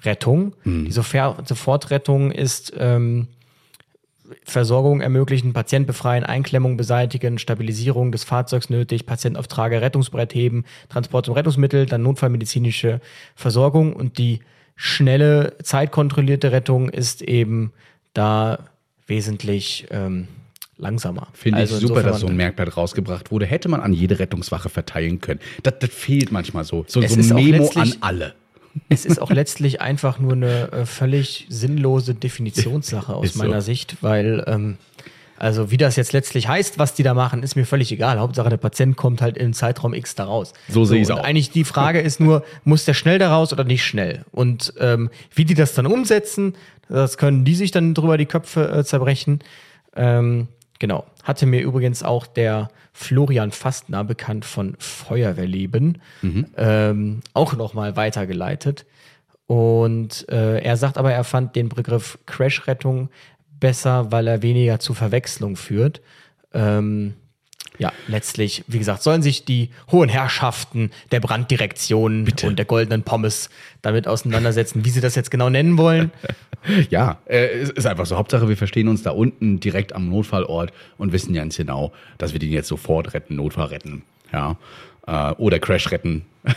Rettung. 0.04 0.54
Die 0.86 0.92
Sofer 0.92 1.38
Sofortrettung 1.46 2.30
ist 2.30 2.74
ähm, 2.78 3.30
Versorgung 4.44 5.02
ermöglichen, 5.02 5.54
Patient 5.54 5.86
befreien, 5.86 6.24
Einklemmung 6.24 6.78
beseitigen, 6.78 7.38
Stabilisierung 7.38 8.12
des 8.12 8.24
Fahrzeugs 8.24 8.70
nötig, 8.70 9.06
Patient 9.06 9.38
auf 9.38 9.48
Trage, 9.48 9.82
Rettungsbrett 9.82 10.34
heben, 10.34 10.64
Transport 10.90 11.28
und 11.28 11.36
Rettungsmittel, 11.36 11.86
dann 11.86 12.04
notfallmedizinische 12.04 13.02
Versorgung 13.36 13.94
und 13.94 14.18
die 14.18 14.40
schnelle, 14.76 15.58
zeitkontrollierte 15.62 16.52
Rettung 16.52 16.90
ist 16.90 17.22
eben 17.22 17.74
da 18.14 18.60
wesentlich 19.08 19.88
ähm, 19.92 20.28
langsamer. 20.78 21.28
Finde 21.34 21.60
Also 21.60 21.76
ich 21.76 21.82
super, 21.82 22.04
dass 22.04 22.22
so 22.22 22.28
ein 22.28 22.36
Merkblatt 22.36 22.76
rausgebracht 22.78 23.32
wurde. 23.32 23.46
Hätte 23.46 23.70
man 23.70 23.82
an 23.82 23.94
jede 23.94 24.20
Rettungswache 24.20 24.70
verteilen 24.70 25.20
können. 25.20 25.40
Das, 25.64 25.76
das 25.80 25.90
fehlt 25.90 26.32
manchmal 26.32 26.64
so. 26.64 26.86
So, 26.88 27.02
so 27.02 27.36
ein 27.36 27.44
Memo 27.44 27.70
an 27.76 27.94
alle. 28.02 28.36
Es 28.90 29.06
ist 29.06 29.22
auch 29.22 29.32
letztlich 29.32 29.82
einfach 29.82 30.20
nur 30.20 30.34
eine 30.34 30.72
äh, 30.72 30.86
völlig 30.86 31.46
sinnlose 31.50 32.16
Definitionssache 32.16 33.16
aus 33.16 33.26
Ist 33.26 33.34
so. 33.36 33.44
meiner 33.44 33.62
Sicht, 33.62 33.98
weil 34.02 34.44
ähm, 34.48 34.78
also 35.38 35.72
wie 35.72 35.78
das 35.78 35.96
jetzt 35.96 36.14
letztlich 36.14 36.48
heißt, 36.48 36.80
was 36.80 36.94
die 36.94 37.04
da 37.04 37.14
machen, 37.14 37.44
ist 37.44 37.56
mir 37.56 37.66
völlig 37.66 37.92
egal. 37.92 38.20
Hauptsache 38.20 38.50
der 38.50 38.58
Patient 38.58 38.96
kommt 38.96 39.22
halt 39.22 39.38
im 39.38 39.54
Zeitraum 39.54 39.94
X 39.94 40.16
da 40.16 40.26
raus. 40.26 40.54
So 40.70 40.86
sehe 40.86 41.02
ich's 41.02 41.10
und 41.10 41.20
auch. 41.20 41.24
Eigentlich 41.24 41.52
die 41.52 41.66
Frage 41.66 42.00
ist 42.00 42.20
nur, 42.20 42.44
muss 42.64 42.86
der 42.86 42.94
schnell 42.94 43.20
da 43.20 43.34
raus 43.34 43.52
oder 43.52 43.64
nicht 43.64 43.84
schnell? 43.84 44.24
Und 44.32 44.74
ähm, 44.80 45.10
wie 45.36 45.44
die 45.44 45.54
das 45.54 45.74
dann 45.74 45.86
umsetzen, 45.86 46.56
das 46.88 47.18
können 47.18 47.44
die 47.44 47.56
sich 47.56 47.72
dann 47.72 47.94
drüber 47.94 48.18
die 48.18 48.26
Köpfe 48.26 48.72
äh, 48.72 48.84
zerbrechen. 48.86 49.40
Ähm, 49.96 50.48
genau. 50.84 51.06
Hatte 51.24 51.46
mir 51.46 51.62
übrigens 51.62 52.04
auch 52.04 52.28
der 52.28 52.68
Florian 52.92 53.52
Fastner, 53.52 54.04
bekannt 54.04 54.44
von 54.44 54.76
Feuerwehrleben, 54.80 56.02
Mhm. 56.22 56.46
ähm, 56.58 57.20
auch 57.34 57.54
nochmal 57.56 57.96
weitergeleitet. 57.96 58.86
Und 59.48 60.28
äh, 60.28 60.60
er 60.60 60.76
sagt 60.76 60.98
aber, 60.98 61.14
er 61.14 61.24
fand 61.24 61.56
den 61.56 61.70
Begriff 61.70 62.20
Crash-Rettung 62.26 63.10
besser, 63.62 64.12
weil 64.12 64.28
er 64.28 64.42
weniger 64.42 64.80
zu 64.80 64.94
Verwechslung 64.94 65.56
führt. 65.56 66.02
Ähm, 66.54 67.14
ja, 67.78 67.92
letztlich, 68.08 68.64
wie 68.68 68.80
gesagt, 68.80 69.04
sollen 69.04 69.22
sich 69.22 69.46
die 69.46 69.70
hohen 69.92 70.10
Herrschaften 70.10 70.92
der 71.12 71.20
Branddirektion 71.20 72.28
und 72.44 72.60
der 72.60 72.66
goldenen 72.66 73.04
Pommes 73.04 73.50
damit 73.82 74.08
auseinandersetzen, 74.08 74.86
wie 74.86 74.90
sie 74.90 75.02
das 75.02 75.16
jetzt 75.16 75.32
genau 75.32 75.50
nennen 75.50 75.78
wollen. 75.78 76.12
Ja, 76.90 77.18
äh, 77.26 77.48
es 77.60 77.72
ist 77.72 77.86
einfach 77.86 78.06
so. 78.06 78.16
Hauptsache, 78.16 78.48
wir 78.48 78.56
verstehen 78.56 78.88
uns 78.88 79.04
da 79.04 79.12
unten 79.12 79.60
direkt 79.60 79.94
am 79.94 80.08
Notfallort 80.08 80.72
und 80.98 81.12
wissen 81.12 81.34
ganz 81.34 81.58
genau, 81.58 81.92
dass 82.18 82.32
wir 82.32 82.40
den 82.40 82.52
jetzt 82.52 82.70
sofort 82.70 83.14
retten, 83.14 83.36
Notfall 83.36 83.66
retten. 83.66 84.04
Ja. 84.32 84.56
Äh, 85.06 85.34
oder 85.34 85.60
Crash 85.60 85.92
retten. 85.92 86.24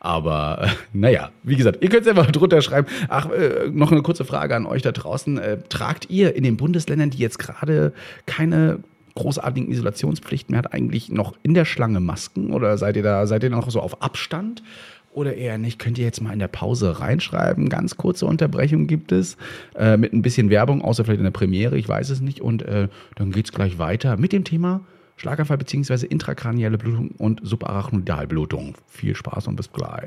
Aber 0.00 0.62
äh, 0.62 0.68
naja, 0.92 1.30
wie 1.42 1.56
gesagt, 1.56 1.78
ihr 1.82 1.88
könnt 1.88 2.02
es 2.02 2.08
einfach 2.08 2.30
drunter 2.30 2.60
schreiben. 2.60 2.86
Ach, 3.08 3.30
äh, 3.30 3.70
noch 3.72 3.92
eine 3.92 4.02
kurze 4.02 4.26
Frage 4.26 4.54
an 4.54 4.66
euch 4.66 4.82
da 4.82 4.92
draußen. 4.92 5.38
Äh, 5.38 5.58
tragt 5.70 6.10
ihr 6.10 6.36
in 6.36 6.44
den 6.44 6.58
Bundesländern, 6.58 7.08
die 7.08 7.18
jetzt 7.18 7.38
gerade 7.38 7.94
keine 8.26 8.80
großartigen 9.16 9.70
Isolationspflichten 9.70 10.52
mehr 10.52 10.58
hat, 10.58 10.72
eigentlich 10.72 11.10
noch 11.10 11.34
in 11.42 11.54
der 11.54 11.64
Schlange 11.64 11.98
Masken 11.98 12.52
oder 12.52 12.78
seid 12.78 12.96
ihr 12.96 13.02
da, 13.02 13.26
seid 13.26 13.42
ihr 13.42 13.50
noch 13.50 13.68
so 13.70 13.80
auf 13.80 14.00
Abstand? 14.00 14.62
Oder 15.12 15.34
eher 15.34 15.56
nicht, 15.56 15.78
könnt 15.78 15.96
ihr 15.96 16.04
jetzt 16.04 16.20
mal 16.20 16.34
in 16.34 16.38
der 16.38 16.48
Pause 16.48 17.00
reinschreiben. 17.00 17.70
Ganz 17.70 17.96
kurze 17.96 18.26
Unterbrechung 18.26 18.86
gibt 18.86 19.12
es 19.12 19.38
äh, 19.74 19.96
mit 19.96 20.12
ein 20.12 20.20
bisschen 20.20 20.50
Werbung, 20.50 20.82
außer 20.82 21.04
vielleicht 21.04 21.20
in 21.20 21.24
der 21.24 21.30
Premiere, 21.30 21.78
ich 21.78 21.88
weiß 21.88 22.10
es 22.10 22.20
nicht. 22.20 22.42
Und 22.42 22.60
äh, 22.62 22.88
dann 23.14 23.32
geht's 23.32 23.50
gleich 23.50 23.78
weiter 23.78 24.18
mit 24.18 24.32
dem 24.32 24.44
Thema 24.44 24.82
Schlaganfall 25.16 25.56
bzw. 25.56 26.04
intrakranielle 26.06 26.76
Blutung 26.76 27.12
und 27.16 27.40
Subarachnoidalblutung. 27.42 28.74
Viel 28.86 29.16
Spaß 29.16 29.46
und 29.46 29.56
bis 29.56 29.72
gleich. 29.72 30.06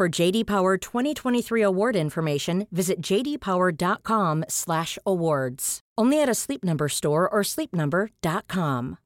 For 0.00 0.08
JD 0.08 0.46
Power 0.46 0.78
2023 0.78 1.62
award 1.62 1.94
information, 1.94 2.66
visit 2.72 3.02
jdpower.com/awards. 3.02 5.80
Only 5.98 6.22
at 6.22 6.26
a 6.26 6.34
Sleep 6.34 6.64
Number 6.64 6.88
store 6.88 7.28
or 7.30 7.44
sleepnumber.com. 7.44 8.96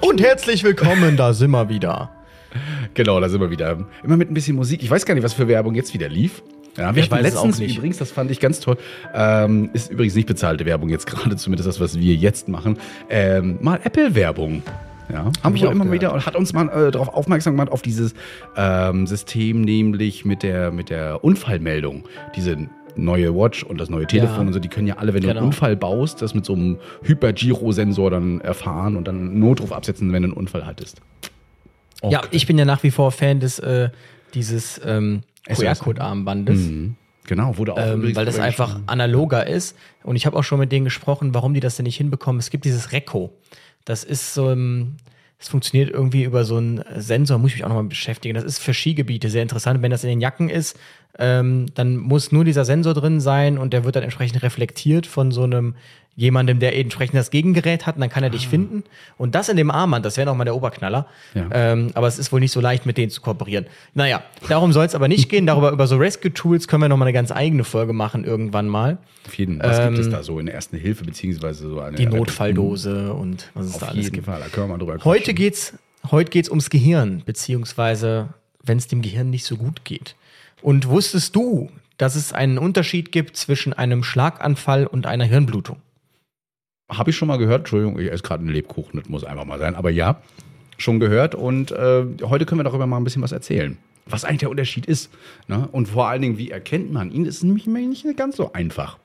Und 0.00 0.20
herzlich 0.20 0.64
willkommen, 0.64 1.16
da 1.16 1.32
sind 1.34 1.52
wir 1.52 1.68
wieder. 1.68 2.10
Genau, 2.94 3.20
da 3.20 3.28
sind 3.28 3.40
wir 3.40 3.52
wieder. 3.52 3.86
Immer 4.02 4.16
mit 4.16 4.32
ein 4.32 4.34
bisschen 4.34 4.56
Musik. 4.56 4.82
Ich 4.82 4.90
weiß 4.90 5.06
gar 5.06 5.14
nicht, 5.14 5.22
was 5.22 5.34
für 5.34 5.46
Werbung 5.46 5.76
jetzt 5.76 5.94
wieder 5.94 6.08
lief. 6.08 6.42
Ja, 6.76 6.96
wir 6.96 7.04
Ich 7.04 7.12
hatten 7.12 7.22
weiß 7.22 7.28
es 7.28 7.34
letztens 7.34 7.54
auch 7.54 7.60
nicht. 7.60 7.76
übrigens, 7.76 7.98
das 7.98 8.10
fand 8.10 8.32
ich 8.32 8.40
ganz 8.40 8.58
toll. 8.58 8.76
Ähm, 9.14 9.70
ist 9.72 9.92
übrigens 9.92 10.16
nicht 10.16 10.26
bezahlte 10.26 10.66
Werbung 10.66 10.88
jetzt 10.88 11.06
gerade, 11.06 11.36
zumindest 11.36 11.68
das, 11.68 11.78
was 11.78 11.96
wir 11.96 12.16
jetzt 12.16 12.48
machen. 12.48 12.76
Ähm, 13.08 13.58
mal 13.60 13.78
Apple-Werbung. 13.84 14.64
Ja, 15.12 15.30
haben 15.42 15.54
ich 15.54 15.62
wir 15.62 15.68
auch 15.68 15.72
immer 15.72 15.84
gehört. 15.84 16.00
wieder 16.00 16.12
und 16.14 16.24
hat 16.26 16.34
uns 16.36 16.52
mal 16.52 16.68
äh, 16.68 16.90
darauf 16.90 17.08
aufmerksam 17.08 17.54
gemacht, 17.54 17.70
auf 17.70 17.82
dieses 17.82 18.14
ähm, 18.56 19.06
System, 19.06 19.60
nämlich 19.60 20.24
mit 20.24 20.42
der, 20.42 20.70
mit 20.70 20.88
der 20.90 21.22
Unfallmeldung. 21.22 22.04
Diese 22.36 22.56
neue 22.96 23.34
Watch 23.34 23.64
und 23.64 23.78
das 23.80 23.90
neue 23.90 24.06
Telefon 24.06 24.36
Ja. 24.42 24.46
und 24.46 24.52
so, 24.52 24.60
die 24.60 24.68
können 24.68 24.86
ja 24.86 24.96
alle, 24.98 25.12
wenn 25.14 25.20
du 25.22 25.28
Genau. 25.28 25.40
einen 25.40 25.48
Unfall 25.48 25.76
baust, 25.76 26.22
das 26.22 26.32
mit 26.34 26.44
so 26.44 26.54
einem 26.54 26.78
Hypergiro-Sensor 27.02 28.10
dann 28.10 28.40
erfahren 28.40 28.96
und 28.96 29.08
dann 29.08 29.16
einen 29.18 29.40
Notruf 29.40 29.72
absetzen, 29.72 30.12
wenn 30.12 30.22
du 30.22 30.28
einen 30.28 30.36
Unfall 30.36 30.64
hattest. 30.64 31.00
Ja, 32.02 32.20
Okay. 32.20 32.28
ich 32.30 32.46
bin 32.46 32.56
ja 32.58 32.64
nach 32.64 32.82
wie 32.82 32.90
vor 32.90 33.10
Fan 33.12 33.40
des 33.40 33.58
äh, 33.58 33.88
dieses 34.34 34.80
ähm. 34.84 35.22
QR-Code-Armbandes. 35.46 36.58
Mhm. 36.58 36.96
Genau, 37.26 37.56
wurde 37.56 37.72
auch 37.72 37.78
Ähm, 37.78 38.14
weil 38.14 38.26
das 38.26 38.38
einfach 38.38 38.80
analoger 38.86 39.46
ist. 39.46 39.76
Und 40.02 40.16
ich 40.16 40.26
habe 40.26 40.36
auch 40.36 40.42
schon 40.44 40.58
mit 40.58 40.70
denen 40.72 40.84
gesprochen, 40.84 41.32
warum 41.34 41.54
die 41.54 41.60
das 41.60 41.76
denn 41.76 41.84
nicht 41.84 41.96
hinbekommen. 41.96 42.38
Es 42.38 42.50
gibt 42.50 42.64
dieses 42.66 42.92
Reco. 42.92 43.32
Das 43.84 44.04
ist 44.04 44.34
so 44.34 44.48
ein, 44.48 44.96
es 45.38 45.48
funktioniert 45.48 45.90
irgendwie 45.90 46.24
über 46.24 46.44
so 46.44 46.56
einen 46.56 46.82
Sensor, 46.96 47.38
muss 47.38 47.50
ich 47.50 47.56
mich 47.56 47.64
auch 47.64 47.68
nochmal 47.68 47.84
beschäftigen. 47.84 48.34
Das 48.34 48.44
ist 48.44 48.58
für 48.58 48.74
Skigebiete 48.74 49.28
sehr 49.28 49.42
interessant. 49.42 49.82
Wenn 49.82 49.90
das 49.90 50.04
in 50.04 50.10
den 50.10 50.20
Jacken 50.20 50.48
ist, 50.48 50.78
ähm, 51.18 51.66
dann 51.74 51.96
muss 51.96 52.32
nur 52.32 52.44
dieser 52.44 52.64
Sensor 52.64 52.94
drin 52.94 53.20
sein 53.20 53.58
und 53.58 53.72
der 53.72 53.84
wird 53.84 53.96
dann 53.96 54.02
entsprechend 54.02 54.42
reflektiert 54.42 55.06
von 55.06 55.30
so 55.30 55.44
einem 55.44 55.74
jemandem, 56.16 56.60
der 56.60 56.76
entsprechend 56.78 57.16
das 57.16 57.30
Gegengerät 57.30 57.86
hat, 57.86 57.96
und 57.96 58.00
dann 58.00 58.10
kann 58.10 58.22
er 58.22 58.30
dich 58.30 58.48
finden. 58.48 58.84
Und 59.18 59.34
das 59.34 59.48
in 59.48 59.56
dem 59.56 59.70
Armband, 59.70 60.04
das 60.04 60.16
wäre 60.16 60.26
nochmal 60.26 60.44
der 60.44 60.54
Oberknaller. 60.54 61.06
Ja. 61.34 61.48
Ähm, 61.50 61.90
aber 61.94 62.06
es 62.06 62.18
ist 62.18 62.32
wohl 62.32 62.40
nicht 62.40 62.52
so 62.52 62.60
leicht, 62.60 62.86
mit 62.86 62.96
denen 62.96 63.10
zu 63.10 63.20
kooperieren. 63.20 63.66
Naja, 63.94 64.22
darum 64.48 64.72
soll 64.72 64.86
es 64.86 64.94
aber 64.94 65.08
nicht 65.08 65.28
gehen. 65.28 65.46
Darüber, 65.46 65.72
über 65.72 65.86
so 65.86 65.96
Rescue-Tools 65.96 66.68
können 66.68 66.82
wir 66.82 66.88
nochmal 66.88 67.08
eine 67.08 67.12
ganz 67.14 67.32
eigene 67.32 67.64
Folge 67.64 67.92
machen, 67.92 68.24
irgendwann 68.24 68.68
mal. 68.68 68.98
Auf 69.26 69.36
jeden 69.36 69.60
Was 69.60 69.82
gibt 69.82 69.98
es 69.98 70.06
Ähm, 70.06 70.12
da 70.12 70.22
so 70.22 70.38
in 70.38 70.46
der 70.46 70.54
ersten 70.54 70.76
Hilfe, 70.76 71.04
beziehungsweise 71.04 71.68
so 71.68 71.80
eine 71.80 71.96
Die 71.96 72.06
Notfalldose 72.06 73.12
und 73.12 73.50
was 73.54 73.66
es 73.66 73.78
da 73.78 73.86
alles 73.86 74.12
gibt. 74.12 74.26
Fall, 74.26 74.40
da 74.40 74.46
können 74.48 74.68
wir 74.68 74.76
mal 74.76 74.78
drüber 74.78 75.04
Heute 75.04 75.34
geht's, 75.34 75.74
heute 76.10 76.30
geht's 76.30 76.48
ums 76.48 76.70
Gehirn, 76.70 77.22
beziehungsweise 77.26 78.28
wenn 78.62 78.78
es 78.78 78.86
dem 78.86 79.02
Gehirn 79.02 79.30
nicht 79.30 79.44
so 79.44 79.56
gut 79.56 79.84
geht. 79.84 80.14
Und 80.64 80.88
wusstest 80.88 81.36
du, 81.36 81.70
dass 81.98 82.16
es 82.16 82.32
einen 82.32 82.56
Unterschied 82.56 83.12
gibt 83.12 83.36
zwischen 83.36 83.74
einem 83.74 84.02
Schlaganfall 84.02 84.86
und 84.86 85.04
einer 85.06 85.24
Hirnblutung? 85.24 85.76
Habe 86.90 87.10
ich 87.10 87.16
schon 87.16 87.28
mal 87.28 87.36
gehört, 87.36 87.60
Entschuldigung, 87.60 87.98
ich 87.98 88.10
esse 88.10 88.22
gerade 88.22 88.40
einen 88.42 88.48
Lebkuchen, 88.52 88.98
das 88.98 89.10
muss 89.10 89.24
einfach 89.24 89.44
mal 89.44 89.58
sein, 89.58 89.74
aber 89.74 89.90
ja, 89.90 90.22
schon 90.78 91.00
gehört 91.00 91.34
und 91.34 91.70
äh, 91.70 92.06
heute 92.22 92.46
können 92.46 92.60
wir 92.60 92.64
darüber 92.64 92.86
mal 92.86 92.96
ein 92.96 93.04
bisschen 93.04 93.20
was 93.20 93.32
erzählen. 93.32 93.76
was 94.06 94.24
eigentlich 94.24 94.40
der 94.40 94.50
Unterschied 94.50 94.86
ist. 94.86 95.10
Ne? 95.48 95.68
Und 95.70 95.88
vor 95.88 96.08
allen 96.08 96.22
Dingen, 96.22 96.38
wie 96.38 96.50
erkennt 96.50 96.90
man 96.92 97.10
ihn? 97.10 97.24
Das 97.26 97.36
ist 97.36 97.42
nämlich 97.42 97.66
nicht 97.66 98.04
ganz 98.16 98.36
so 98.36 98.52
einfach. 98.54 98.96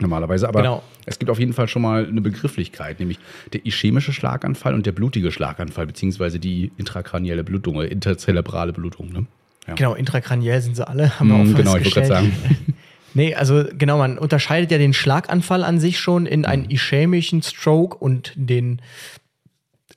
Normalerweise, 0.00 0.48
aber 0.48 0.60
Genau. 0.62 0.82
es 1.06 1.18
gibt 1.20 1.30
auf 1.30 1.38
jeden 1.38 1.52
Fall 1.52 1.68
schon 1.68 1.82
mal 1.82 2.04
eine 2.06 2.20
Begrifflichkeit, 2.20 2.98
nämlich 2.98 3.18
der 3.52 3.64
ischämische 3.64 4.12
Schlaganfall 4.12 4.74
und 4.74 4.86
der 4.86 4.92
blutige 4.92 5.30
Schlaganfall, 5.30 5.86
beziehungsweise 5.86 6.38
die 6.40 6.72
intrakranielle 6.78 7.44
Blutung 7.44 7.76
oder 7.76 7.90
interzerebrale 7.90 8.72
Blutung. 8.72 9.12
Ne? 9.12 9.26
Ja. 9.66 9.74
Genau, 9.74 9.94
intrakraniell 9.94 10.60
sind 10.60 10.76
sie 10.76 10.86
alle, 10.86 11.18
haben 11.20 11.28
wir 11.28 11.36
Mm, 11.36 11.52
auch 11.52 11.56
genau, 11.56 11.76
ich 11.76 11.84
wollte 11.84 11.90
gerade 11.90 12.06
sagen. 12.06 12.32
Nee, 13.12 13.34
also 13.34 13.64
genau, 13.76 13.98
man 13.98 14.18
unterscheidet 14.18 14.70
ja 14.70 14.78
den 14.78 14.94
Schlaganfall 14.94 15.64
an 15.64 15.80
sich 15.80 15.98
schon 15.98 16.26
in 16.26 16.40
Mhm. 16.40 16.46
einen 16.46 16.70
ischämischen 16.70 17.42
Stroke 17.42 17.96
und 17.96 18.32
den, 18.36 18.80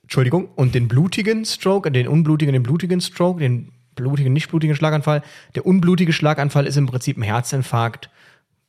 Entschuldigung, 0.02 0.48
und 0.56 0.74
den 0.74 0.88
blutigen 0.88 1.44
Stroke, 1.44 1.90
den 1.92 2.08
unblutigen, 2.08 2.52
den 2.52 2.64
blutigen 2.64 3.00
Stroke, 3.00 3.38
den 3.40 3.70
blutigen, 3.94 4.32
nicht 4.32 4.48
blutigen 4.48 4.74
Schlaganfall. 4.74 5.22
Der 5.54 5.64
unblutige 5.64 6.12
Schlaganfall 6.12 6.66
ist 6.66 6.76
im 6.76 6.86
Prinzip 6.86 7.16
ein 7.16 7.22
Herzinfarkt 7.22 8.10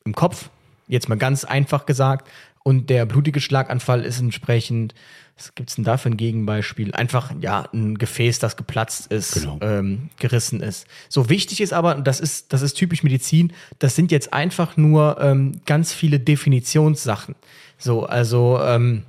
im 0.05 0.13
Kopf, 0.13 0.49
jetzt 0.87 1.09
mal 1.09 1.17
ganz 1.17 1.43
einfach 1.43 1.87
gesagt. 1.87 2.27
Und 2.67 2.89
der 2.89 3.05
blutige 3.05 3.39
Schlaganfall 3.41 4.03
ist 4.03 4.19
entsprechend, 4.19 4.95
was 5.37 5.53
gibt's 5.53 5.75
denn 5.75 5.83
da 5.83 5.97
für 5.97 6.09
ein 6.09 6.17
Gegenbeispiel? 6.17 6.95
Einfach, 6.95 7.31
ja, 7.39 7.69
ein 7.71 7.95
Gefäß, 7.99 8.39
das 8.39 8.57
geplatzt 8.57 9.11
ist, 9.11 9.33
Genau. 9.35 9.59
ähm, 9.61 10.09
gerissen 10.17 10.61
ist. 10.61 10.87
So 11.07 11.29
wichtig 11.29 11.61
ist 11.61 11.73
aber, 11.73 11.95
und 11.95 12.07
das 12.07 12.19
ist, 12.19 12.53
das 12.53 12.63
ist 12.63 12.73
typisch 12.73 13.03
Medizin, 13.03 13.53
das 13.77 13.95
sind 13.95 14.11
jetzt 14.11 14.33
einfach 14.33 14.77
nur 14.77 15.17
ähm, 15.21 15.61
ganz 15.67 15.93
viele 15.93 16.19
Definitionssachen. 16.19 17.35
So, 17.77 18.07
also, 18.07 18.59
ähm, 18.59 19.03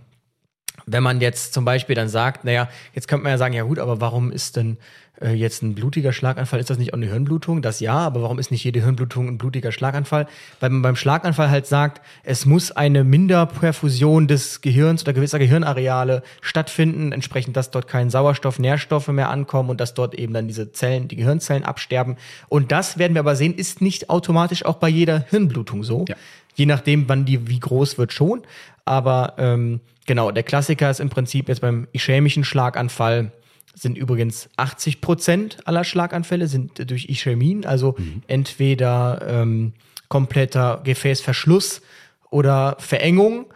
wenn 0.86 1.02
man 1.02 1.20
jetzt 1.20 1.52
zum 1.52 1.64
Beispiel 1.64 1.96
dann 1.96 2.08
sagt, 2.08 2.44
naja, 2.44 2.68
jetzt 2.94 3.08
könnte 3.08 3.24
man 3.24 3.32
ja 3.32 3.38
sagen, 3.38 3.54
ja 3.54 3.64
gut, 3.64 3.78
aber 3.78 4.00
warum 4.00 4.30
ist 4.30 4.56
denn 4.56 4.78
äh, 5.20 5.32
jetzt 5.32 5.62
ein 5.62 5.74
blutiger 5.74 6.12
Schlaganfall, 6.12 6.60
ist 6.60 6.70
das 6.70 6.78
nicht 6.78 6.92
auch 6.92 6.98
eine 6.98 7.06
Hirnblutung? 7.06 7.62
Das 7.62 7.80
ja, 7.80 7.94
aber 7.94 8.22
warum 8.22 8.38
ist 8.38 8.50
nicht 8.50 8.64
jede 8.64 8.82
Hirnblutung 8.82 9.28
ein 9.28 9.38
blutiger 9.38 9.72
Schlaganfall? 9.72 10.26
Weil 10.60 10.70
man 10.70 10.82
beim 10.82 10.96
Schlaganfall 10.96 11.50
halt 11.50 11.66
sagt, 11.66 12.00
es 12.22 12.46
muss 12.46 12.70
eine 12.70 13.02
Minderperfusion 13.02 14.28
des 14.28 14.60
Gehirns 14.60 15.02
oder 15.02 15.12
gewisser 15.12 15.38
Gehirnareale 15.38 16.22
stattfinden, 16.40 17.12
entsprechend, 17.12 17.56
dass 17.56 17.70
dort 17.70 17.88
kein 17.88 18.10
Sauerstoff, 18.10 18.58
Nährstoffe 18.58 19.08
mehr 19.08 19.30
ankommen 19.30 19.70
und 19.70 19.80
dass 19.80 19.94
dort 19.94 20.14
eben 20.14 20.34
dann 20.34 20.48
diese 20.48 20.72
Zellen, 20.72 21.08
die 21.08 21.16
Gehirnzellen 21.16 21.64
absterben. 21.64 22.16
Und 22.48 22.70
das 22.70 22.98
werden 22.98 23.14
wir 23.14 23.20
aber 23.20 23.36
sehen, 23.36 23.54
ist 23.54 23.80
nicht 23.80 24.10
automatisch 24.10 24.64
auch 24.64 24.76
bei 24.76 24.88
jeder 24.88 25.24
Hirnblutung 25.30 25.82
so. 25.82 26.04
Ja. 26.08 26.16
Je 26.56 26.66
nachdem, 26.66 27.08
wann 27.08 27.24
die, 27.24 27.48
wie 27.48 27.60
groß 27.60 27.98
wird 27.98 28.12
schon. 28.12 28.42
Aber 28.84 29.34
ähm, 29.38 29.80
genau, 30.06 30.30
der 30.32 30.42
Klassiker 30.42 30.90
ist 30.90 31.00
im 31.00 31.10
Prinzip 31.10 31.48
jetzt 31.48 31.60
beim 31.60 31.86
ischämischen 31.92 32.44
Schlaganfall 32.44 33.30
sind 33.74 33.98
übrigens 33.98 34.48
80 34.56 35.02
Prozent 35.02 35.58
aller 35.66 35.84
Schlaganfälle 35.84 36.46
sind 36.46 36.90
durch 36.90 37.10
Ischämien, 37.10 37.66
also 37.66 37.94
entweder 38.26 39.20
ähm, 39.28 39.74
kompletter 40.08 40.80
Gefäßverschluss 40.82 41.82
oder 42.30 42.76
Verengung. 42.80 43.46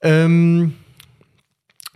Ähm, 0.00 0.74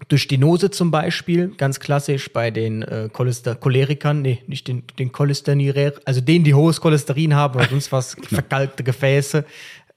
durch 0.08 0.22
Stenose 0.22 0.70
zum 0.70 0.90
Beispiel, 0.90 1.48
ganz 1.56 1.78
klassisch 1.78 2.32
bei 2.32 2.50
den 2.50 2.82
äh, 2.82 3.08
Cholester 3.12 3.54
Cholerikern, 3.54 4.22
nee, 4.22 4.42
nicht 4.46 4.66
den, 4.66 4.82
den 4.98 5.12
Cholesterinär, 5.12 5.94
also 6.04 6.20
denen, 6.20 6.44
die 6.44 6.54
hohes 6.54 6.80
Cholesterin 6.80 7.34
haben 7.34 7.58
oder 7.58 7.68
sonst 7.68 7.92
was, 7.92 8.16
verkalkte 8.28 8.82
Gefäße. 8.82 9.44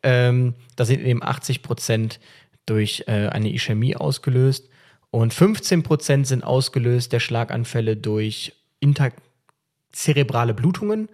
Ähm, 0.03 0.55
da 0.75 0.85
sind 0.85 1.01
eben 1.01 1.23
80 1.23 1.61
Prozent 1.63 2.19
durch 2.65 3.05
äh, 3.07 3.27
eine 3.29 3.53
Ischämie 3.53 3.95
ausgelöst 3.95 4.69
und 5.13 5.31
15 5.31 5.83
Prozent 5.83 6.25
sind 6.25 6.43
ausgelöst 6.43 7.13
der 7.13 7.19
Schlaganfälle 7.19 7.95
durch 7.95 8.53
intercerebrale 8.79 10.55
Blutungen. 10.55 11.07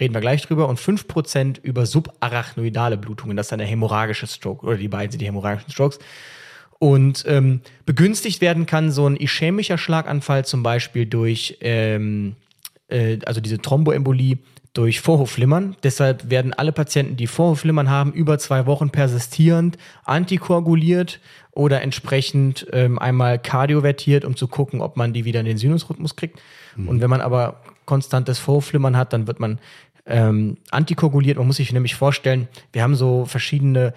Reden 0.00 0.14
wir 0.14 0.22
gleich 0.22 0.40
drüber. 0.40 0.66
Und 0.66 0.80
5 0.80 1.08
Prozent 1.08 1.60
über 1.62 1.84
subarachnoidale 1.84 2.96
Blutungen. 2.96 3.36
Das 3.36 3.46
ist 3.46 3.50
dann 3.52 3.58
der 3.58 3.68
hämorrhagische 3.68 4.26
Stroke. 4.26 4.64
Oder 4.64 4.78
die 4.78 4.88
beiden 4.88 5.10
sind 5.10 5.20
die 5.20 5.26
hämorrhagischen 5.26 5.70
Strokes. 5.70 5.98
Und 6.78 7.24
ähm, 7.28 7.60
begünstigt 7.84 8.40
werden 8.40 8.64
kann 8.64 8.90
so 8.90 9.06
ein 9.06 9.16
ischämischer 9.16 9.76
Schlaganfall 9.76 10.46
zum 10.46 10.62
Beispiel 10.62 11.04
durch, 11.04 11.58
ähm, 11.60 12.36
äh, 12.88 13.18
also 13.26 13.42
diese 13.42 13.58
Thromboembolie 13.58 14.38
durch 14.72 15.00
Vorhofflimmern. 15.00 15.76
Deshalb 15.82 16.30
werden 16.30 16.54
alle 16.54 16.72
Patienten, 16.72 17.16
die 17.16 17.26
Vorhofflimmern 17.26 17.90
haben, 17.90 18.12
über 18.12 18.38
zwei 18.38 18.66
Wochen 18.66 18.90
persistierend 18.90 19.76
antikoaguliert 20.04 21.20
oder 21.52 21.82
entsprechend 21.82 22.66
ähm, 22.72 22.98
einmal 22.98 23.38
kardiovertiert, 23.38 24.24
um 24.24 24.36
zu 24.36 24.48
gucken, 24.48 24.80
ob 24.80 24.96
man 24.96 25.12
die 25.12 25.24
wieder 25.24 25.40
in 25.40 25.46
den 25.46 25.58
Sinusrhythmus 25.58 26.16
kriegt. 26.16 26.40
Und 26.76 27.00
wenn 27.00 27.10
man 27.10 27.20
aber 27.20 27.60
konstantes 27.84 28.38
Vorhofflimmern 28.38 28.96
hat, 28.96 29.12
dann 29.12 29.26
wird 29.26 29.40
man 29.40 29.58
ähm, 30.06 30.56
antikoaguliert. 30.70 31.36
Man 31.36 31.46
muss 31.46 31.56
sich 31.56 31.72
nämlich 31.72 31.94
vorstellen, 31.94 32.48
wir 32.72 32.82
haben 32.82 32.94
so 32.94 33.26
verschiedene 33.26 33.92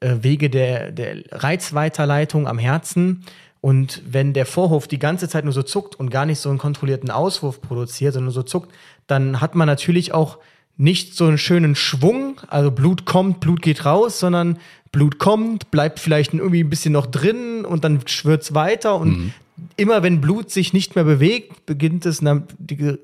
äh, 0.00 0.16
Wege 0.20 0.50
der, 0.50 0.92
der 0.92 1.22
Reizweiterleitung 1.30 2.46
am 2.46 2.58
Herzen. 2.58 3.24
Und 3.60 4.02
wenn 4.06 4.34
der 4.34 4.46
Vorhof 4.46 4.86
die 4.86 5.00
ganze 5.00 5.28
Zeit 5.28 5.44
nur 5.44 5.52
so 5.52 5.62
zuckt 5.62 5.96
und 5.96 6.10
gar 6.10 6.26
nicht 6.26 6.38
so 6.38 6.48
einen 6.48 6.58
kontrollierten 6.58 7.10
Auswurf 7.10 7.60
produziert, 7.60 8.14
sondern 8.14 8.26
nur 8.26 8.34
so 8.34 8.44
zuckt, 8.44 8.72
dann 9.08 9.40
hat 9.40 9.56
man 9.56 9.66
natürlich 9.66 10.14
auch 10.14 10.38
nicht 10.76 11.16
so 11.16 11.26
einen 11.26 11.38
schönen 11.38 11.74
Schwung, 11.74 12.40
also 12.46 12.70
Blut 12.70 13.04
kommt, 13.04 13.40
Blut 13.40 13.62
geht 13.62 13.84
raus, 13.84 14.20
sondern 14.20 14.58
Blut 14.92 15.18
kommt, 15.18 15.72
bleibt 15.72 15.98
vielleicht 15.98 16.32
irgendwie 16.32 16.62
ein 16.62 16.70
bisschen 16.70 16.92
noch 16.92 17.06
drin 17.06 17.64
und 17.64 17.82
dann 17.82 18.06
schwirrt's 18.06 18.54
weiter 18.54 18.96
und 18.96 19.32
immer 19.76 20.04
wenn 20.04 20.20
Blut 20.20 20.50
sich 20.52 20.72
nicht 20.72 20.94
mehr 20.94 21.02
bewegt, 21.04 21.66
beginnt 21.66 22.06
es, 22.06 22.22
na, 22.22 22.42
die, 22.58 22.94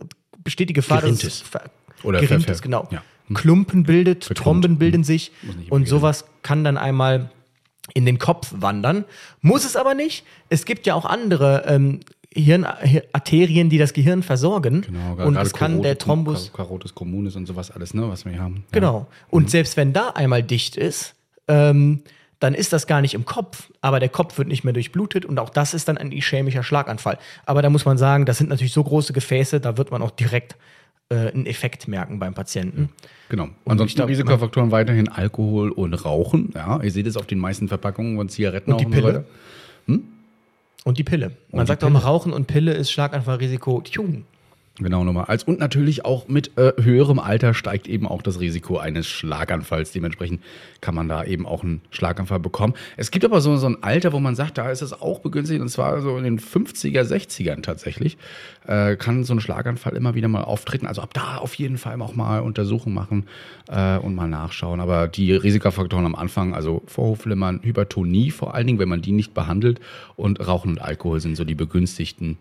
besteht 0.45 0.69
die 0.69 0.73
Gefahr, 0.73 0.99
dass 1.01 1.05
Gerinnt 1.19 1.25
es 1.25 1.35
es. 1.35 1.41
ver- 1.41 1.71
Oder 2.05 2.21
gerinnt 2.21 2.49
es, 2.49 2.63
genau. 2.63 2.87
ja. 2.93 3.03
Klumpen 3.35 3.83
bildet, 3.85 4.25
Verklumpt. 4.27 4.45
Tromben 4.45 4.79
bilden 4.79 5.03
sich 5.03 5.33
Muss 5.43 5.57
nicht 5.57 5.67
immer 5.69 5.75
und 5.77 5.89
sowas 5.89 6.27
kann 6.43 6.63
dann 6.63 6.77
einmal 6.77 7.31
in 7.95 8.07
den 8.07 8.19
Kopf 8.19 8.53
wandern. 8.57 9.05
Muss 9.41 9.65
es 9.65 9.77
aber 9.77 9.95
nicht. 9.95 10.25
Es 10.49 10.65
gibt 10.65 10.87
ja 10.87 10.95
auch 10.95 11.05
andere 11.07 11.65
ähm, 11.67 12.01
Hirnarterien, 12.35 13.69
die 13.71 13.79
das 13.79 13.93
Gehirn 13.93 14.23
versorgen. 14.23 14.83
Genau, 14.83 15.27
und 15.27 15.37
es 15.37 15.53
kann 15.53 15.77
Karotis- 15.79 15.83
der 15.83 15.99
Thrombus. 15.99 16.53
Carotis 16.53 16.95
communis 16.95 17.37
und 17.37 17.47
sowas 17.47 17.71
alles, 17.71 17.95
ne, 17.95 18.09
was 18.09 18.25
wir 18.25 18.33
hier 18.33 18.41
haben. 18.43 18.57
Ja. 18.57 18.81
Genau. 18.81 19.07
Und 19.31 19.51
selbst 19.51 19.77
wenn 19.77 19.93
da 19.93 20.11
einmal 20.11 20.43
dicht 20.43 20.77
ist, 20.77 21.15
ähm, 21.49 22.03
dann 22.41 22.55
ist 22.55 22.73
das 22.73 22.87
gar 22.87 23.01
nicht 23.01 23.15
im 23.15 23.25
Kopf, 23.25 23.71
aber 23.81 24.01
der 24.01 24.09
Kopf 24.09 24.37
wird 24.39 24.49
nicht 24.49 24.65
mehr 24.65 24.73
durchblutet 24.73 25.25
und 25.25 25.39
auch 25.39 25.49
das 25.51 25.73
ist 25.73 25.89
dann 25.89 25.97
ein 25.97 26.13
ischämischer 26.13 26.63
Schlaganfall. 26.63 27.19
Aber 27.47 27.63
da 27.63 27.71
muss 27.71 27.85
man 27.85 27.97
sagen, 27.97 28.27
das 28.27 28.39
sind 28.39 28.51
natürlich 28.51 28.73
so 28.73 28.85
große 28.85 29.13
Gefäße, 29.13 29.61
da 29.61 29.79
wird 29.79 29.91
man 29.91 30.03
auch 30.03 30.11
direkt 30.11 30.57
äh, 31.11 31.31
einen 31.33 31.47
Effekt 31.47 31.87
merken 31.89 32.19
beim 32.19 32.35
Patienten. 32.35 32.91
Genau. 33.29 33.49
Ansonsten 33.65 33.93
ich 33.93 33.97
glaub, 33.97 34.09
Risikofaktoren 34.09 34.71
weiterhin 34.73 35.09
Alkohol 35.09 35.71
und 35.71 35.95
Rauchen. 35.95 36.51
Ja, 36.55 36.83
ihr 36.83 36.91
seht 36.91 37.07
es 37.07 37.17
auf 37.17 37.27
den 37.27 37.39
meisten 37.39 37.69
Verpackungen 37.69 38.17
von 38.17 38.29
Zigaretten 38.29 38.73
Und 38.73 38.81
die 38.81 38.87
Pille. 38.87 39.25
weiter. 39.87 39.99
Und 40.85 40.99
die 40.99 41.05
Pille. 41.05 41.33
Man 41.51 41.67
sagt 41.67 41.83
auch 41.83 41.89
immer, 41.89 42.05
Rauchen 42.05 42.33
und 42.33 42.47
Pille 42.47 42.73
ist 42.73 42.93
Schlaganfallrisiko. 42.93 43.81
Tjung. 43.81 44.25
Genau 44.81 45.05
nochmal. 45.05 45.27
Als 45.27 45.45
und 45.45 45.61
natürlich 45.61 46.05
auch 46.05 46.27
mit 46.27 46.59
äh, 46.59 46.73
höherem 46.83 47.21
Alter 47.21 47.55
steigt 47.55 47.87
eben 47.87 48.09
auch 48.09 48.23
das 48.23 48.41
Risiko 48.41 48.77
eines 48.77 49.07
Schlaganfalls. 49.07 49.93
Dementsprechend 49.93 50.43
kann 50.81 50.97
man 50.97 51.09
da 51.09 51.23
eben 51.23 51.47
auch 51.47 51.63
einen 51.63 51.81
Schlaganfall 51.91 52.41
bekommen. 52.41 52.75
Es 52.97 53.13
gibt 53.13 53.25
aber 53.25 53.41
so, 53.41 53.57
so 53.57 53.69
ein 53.69 53.85
Alter, 53.85 54.13
wo 54.13 54.19
man 54.19 54.35
sagt, 54.35 54.59
da 54.59 54.73
ist 54.73 54.83
es 54.83 54.93
auch 54.93 55.21
begünstigt, 55.21 55.61
und 55.61 55.69
zwar 55.69 56.03
so 56.03 56.19
in 56.19 56.25
den 56.25 56.41
50er, 56.41 57.03
60ern 57.03 57.63
tatsächlich, 57.63 58.19
äh, 58.67 58.97
kann 58.97 59.23
so 59.23 59.35
ein 59.35 59.41
Schlaganfall 59.41 59.95
immer 59.95 60.17
wieder 60.17 60.27
mal 60.27 60.43
auftreten. 60.43 60.89
Also 60.89 61.03
ab 61.03 61.15
da 61.15 61.37
auf 61.37 61.55
jeden 61.55 61.79
Fall 61.79 62.03
auch 62.03 62.17
mal 62.17 62.41
Untersuchungen 62.41 62.97
machen 62.97 63.27
äh, 63.69 63.99
und 63.99 64.17
mal 64.17 64.27
nachschauen. 64.27 64.81
Aber 64.81 65.07
die 65.07 65.35
Risikofaktoren 65.35 66.05
am 66.05 66.17
Anfang, 66.17 66.53
also 66.53 66.83
Vorhofflimmern, 66.87 67.61
Hypertonie, 67.63 68.33
vor 68.33 68.55
allen 68.55 68.67
Dingen, 68.67 68.81
wenn 68.81 68.89
man 68.89 69.03
die 69.03 69.13
nicht 69.13 69.35
behandelt, 69.35 69.81
und 70.17 70.45
Rauchen 70.45 70.73
und 70.73 70.83
Alkohol 70.83 71.21
sind 71.21 71.37
so 71.37 71.45
die 71.45 71.55
begünstigten 71.55 72.39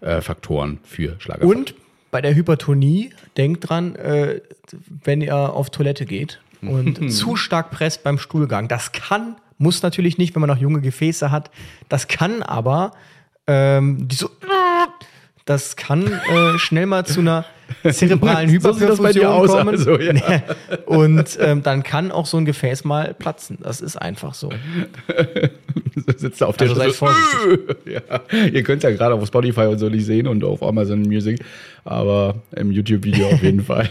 äh, 0.00 0.20
Faktoren 0.20 0.78
für 0.84 1.16
Schlaganfall. 1.18 1.56
Und 1.56 1.74
bei 2.10 2.20
der 2.20 2.34
Hypertonie, 2.34 3.10
denkt 3.36 3.68
dran, 3.68 3.94
äh, 3.96 4.40
wenn 5.04 5.20
ihr 5.20 5.36
auf 5.36 5.70
Toilette 5.70 6.06
geht 6.06 6.40
und 6.62 7.10
zu 7.12 7.36
stark 7.36 7.70
presst 7.70 8.02
beim 8.02 8.18
Stuhlgang, 8.18 8.68
das 8.68 8.92
kann, 8.92 9.36
muss 9.58 9.82
natürlich 9.82 10.18
nicht, 10.18 10.34
wenn 10.34 10.40
man 10.40 10.50
noch 10.50 10.58
junge 10.58 10.80
Gefäße 10.80 11.30
hat, 11.30 11.50
das 11.88 12.08
kann 12.08 12.42
aber, 12.42 12.92
ähm, 13.46 14.08
die 14.08 14.16
so, 14.16 14.30
das 15.50 15.74
kann 15.74 16.06
äh, 16.06 16.58
schnell 16.58 16.86
mal 16.86 17.04
zu 17.04 17.18
einer 17.18 17.44
zerebralen 17.90 18.48
So 18.60 18.70
Hyperperfusion 18.70 19.26
aus, 19.26 19.50
kommen. 19.50 19.68
also, 19.68 19.98
ja. 19.98 20.42
Und 20.86 21.36
ähm, 21.40 21.64
dann 21.64 21.82
kann 21.82 22.12
auch 22.12 22.26
so 22.26 22.36
ein 22.36 22.44
Gefäß 22.44 22.84
mal 22.84 23.14
platzen. 23.14 23.58
Das 23.60 23.80
ist 23.80 23.96
einfach 23.96 24.34
so. 24.34 24.50
sitzt 26.16 26.40
da 26.40 26.46
auf 26.46 26.56
der 26.56 26.68
Also 26.68 26.80
seid 26.80 26.92
vorsichtig. 26.92 27.76
ja. 27.84 28.46
Ihr 28.46 28.62
könnt 28.62 28.84
ja 28.84 28.92
gerade 28.92 29.16
auf 29.16 29.26
Spotify 29.26 29.62
und 29.62 29.80
so 29.80 29.88
nicht 29.88 30.06
sehen 30.06 30.28
und 30.28 30.44
auf 30.44 30.62
Amazon 30.62 31.02
Music, 31.02 31.40
aber 31.84 32.36
im 32.54 32.70
YouTube-Video 32.70 33.26
auf 33.30 33.42
jeden 33.42 33.64
Fall. 33.64 33.88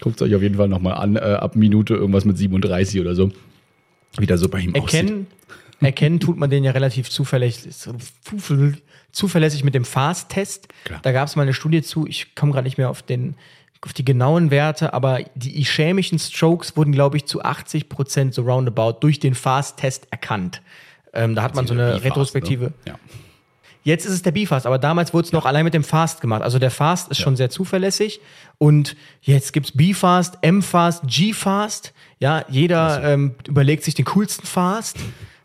Guckt 0.00 0.20
es 0.20 0.22
euch 0.22 0.34
auf 0.34 0.42
jeden 0.42 0.56
Fall 0.56 0.66
nochmal 0.66 0.94
an, 0.94 1.14
äh, 1.14 1.20
ab 1.20 1.54
Minute 1.54 1.94
irgendwas 1.94 2.24
mit 2.24 2.36
37 2.36 3.00
oder 3.00 3.14
so. 3.14 3.30
Wie 4.18 4.26
das 4.26 4.40
so 4.40 4.48
bei 4.48 4.58
ihm 4.58 4.74
aussieht. 4.74 4.94
Erkennen, 4.94 5.26
erkennen 5.78 6.18
tut 6.18 6.36
man 6.38 6.50
den 6.50 6.64
ja 6.64 6.72
relativ 6.72 7.08
zuverlässig, 7.08 7.72
zuverlässig 9.12 9.64
mit 9.64 9.74
dem 9.74 9.84
Fast-Test. 9.84 10.68
Da 11.02 11.12
gab 11.12 11.28
es 11.28 11.36
mal 11.36 11.42
eine 11.42 11.54
Studie 11.54 11.82
zu, 11.82 12.06
ich 12.06 12.34
komme 12.34 12.52
gerade 12.52 12.64
nicht 12.64 12.78
mehr 12.78 12.90
auf 12.90 13.02
den 13.02 13.36
auf 13.80 13.92
die 13.92 14.04
genauen 14.04 14.50
Werte, 14.50 14.92
aber 14.92 15.20
die 15.36 15.60
ischämischen 15.60 16.18
Strokes 16.18 16.76
wurden, 16.76 16.92
glaube 16.92 17.16
ich, 17.16 17.26
zu 17.26 17.44
80 17.44 17.88
Prozent 17.88 18.34
so 18.34 18.42
roundabout 18.42 18.98
durch 19.00 19.20
den 19.20 19.36
Fast-Test 19.36 20.08
erkannt. 20.10 20.62
Ähm, 21.12 21.34
da 21.36 21.42
hat 21.42 21.54
man 21.54 21.66
so 21.66 21.74
eine 21.74 21.92
Bifast, 21.92 22.04
Retrospektive. 22.04 22.64
Ne? 22.64 22.72
Ja. 22.86 22.98
Jetzt 23.84 24.04
ist 24.04 24.12
es 24.12 24.22
der 24.22 24.32
Bifast, 24.32 24.66
aber 24.66 24.78
damals 24.78 25.14
wurde 25.14 25.26
es 25.26 25.32
noch 25.32 25.46
allein 25.46 25.64
mit 25.64 25.72
dem 25.72 25.84
Fast 25.84 26.20
gemacht. 26.20 26.42
Also 26.42 26.58
der 26.58 26.70
Fast 26.70 27.10
ist 27.10 27.20
schon 27.20 27.36
sehr 27.36 27.48
zuverlässig. 27.48 28.20
Und 28.58 28.96
jetzt 29.22 29.52
gibt's 29.52 29.72
B-Fast, 29.72 30.38
M-Fast, 30.42 31.04
G-Fast. 31.06 31.94
Ja, 32.18 32.44
jeder 32.48 33.02
ähm, 33.04 33.36
überlegt 33.46 33.84
sich 33.84 33.94
den 33.94 34.04
coolsten 34.04 34.46
Fast. 34.46 34.98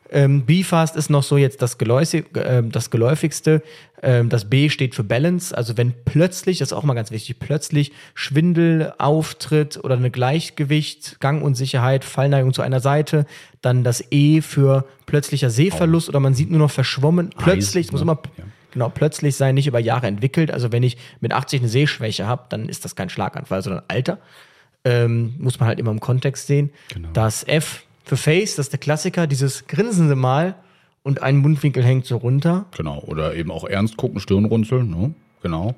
Ähm, 0.09 0.45
B-Fast 0.45 0.95
ist 0.95 1.09
noch 1.09 1.23
so 1.23 1.37
jetzt 1.37 1.61
das, 1.61 1.77
geläufig, 1.77 2.25
ähm, 2.35 2.71
das 2.71 2.89
geläufigste. 2.91 3.63
Ähm, 4.03 4.29
das 4.29 4.45
B 4.45 4.69
steht 4.69 4.95
für 4.95 5.03
Balance. 5.03 5.55
Also 5.57 5.77
wenn 5.77 5.93
plötzlich, 6.05 6.59
das 6.59 6.69
ist 6.69 6.73
auch 6.73 6.83
mal 6.83 6.93
ganz 6.93 7.09
wichtig, 7.09 7.39
plötzlich 7.39 7.93
Schwindel 8.13 8.93
auftritt 8.97 9.83
oder 9.83 9.95
eine 9.95 10.11
Gleichgewicht, 10.11 11.19
Gangunsicherheit, 11.19 12.03
Fallneigung 12.03 12.53
zu 12.53 12.61
einer 12.61 12.81
Seite, 12.81 13.25
dann 13.61 13.83
das 13.83 14.03
E 14.11 14.41
für 14.41 14.85
plötzlicher 15.05 15.49
Sehverlust 15.49 16.09
oder 16.09 16.19
man 16.19 16.33
sieht 16.35 16.51
nur 16.51 16.59
noch 16.59 16.71
verschwommen. 16.71 17.29
Plötzlich, 17.37 17.87
es 17.87 17.91
muss 17.91 18.01
ne? 18.01 18.11
immer 18.11 18.21
Ja. 18.37 18.43
genau 18.71 18.89
plötzlich 18.89 19.35
sein, 19.35 19.55
nicht 19.55 19.67
über 19.67 19.79
Jahre 19.79 20.07
entwickelt. 20.07 20.51
Also 20.51 20.71
wenn 20.71 20.83
ich 20.83 20.97
mit 21.21 21.31
80 21.31 21.61
eine 21.61 21.69
Sehschwäche 21.69 22.27
habe, 22.27 22.43
dann 22.49 22.67
ist 22.67 22.83
das 22.85 22.95
kein 22.95 23.09
Schlaganfall, 23.09 23.63
sondern 23.63 23.83
Alter. 23.87 24.19
Ähm, 24.85 25.35
muss 25.37 25.61
man 25.61 25.67
halt 25.67 25.79
immer 25.79 25.91
im 25.91 26.01
Kontext 26.01 26.45
sehen. 26.47 26.71
Genau. 26.89 27.07
Das 27.13 27.47
F 27.47 27.83
für 28.03 28.17
Face, 28.17 28.55
das 28.55 28.67
ist 28.67 28.73
der 28.73 28.79
Klassiker, 28.79 29.27
dieses 29.27 29.67
grinsende 29.67 30.15
Mal 30.15 30.55
und 31.03 31.21
ein 31.21 31.37
Mundwinkel 31.37 31.83
hängt 31.83 32.05
so 32.05 32.17
runter. 32.17 32.65
Genau. 32.75 32.99
Oder 32.99 33.35
eben 33.35 33.51
auch 33.51 33.65
ernst 33.65 33.97
gucken, 33.97 34.19
Stirnrunzeln, 34.19 34.89
ne? 34.89 35.13
Genau. 35.41 35.75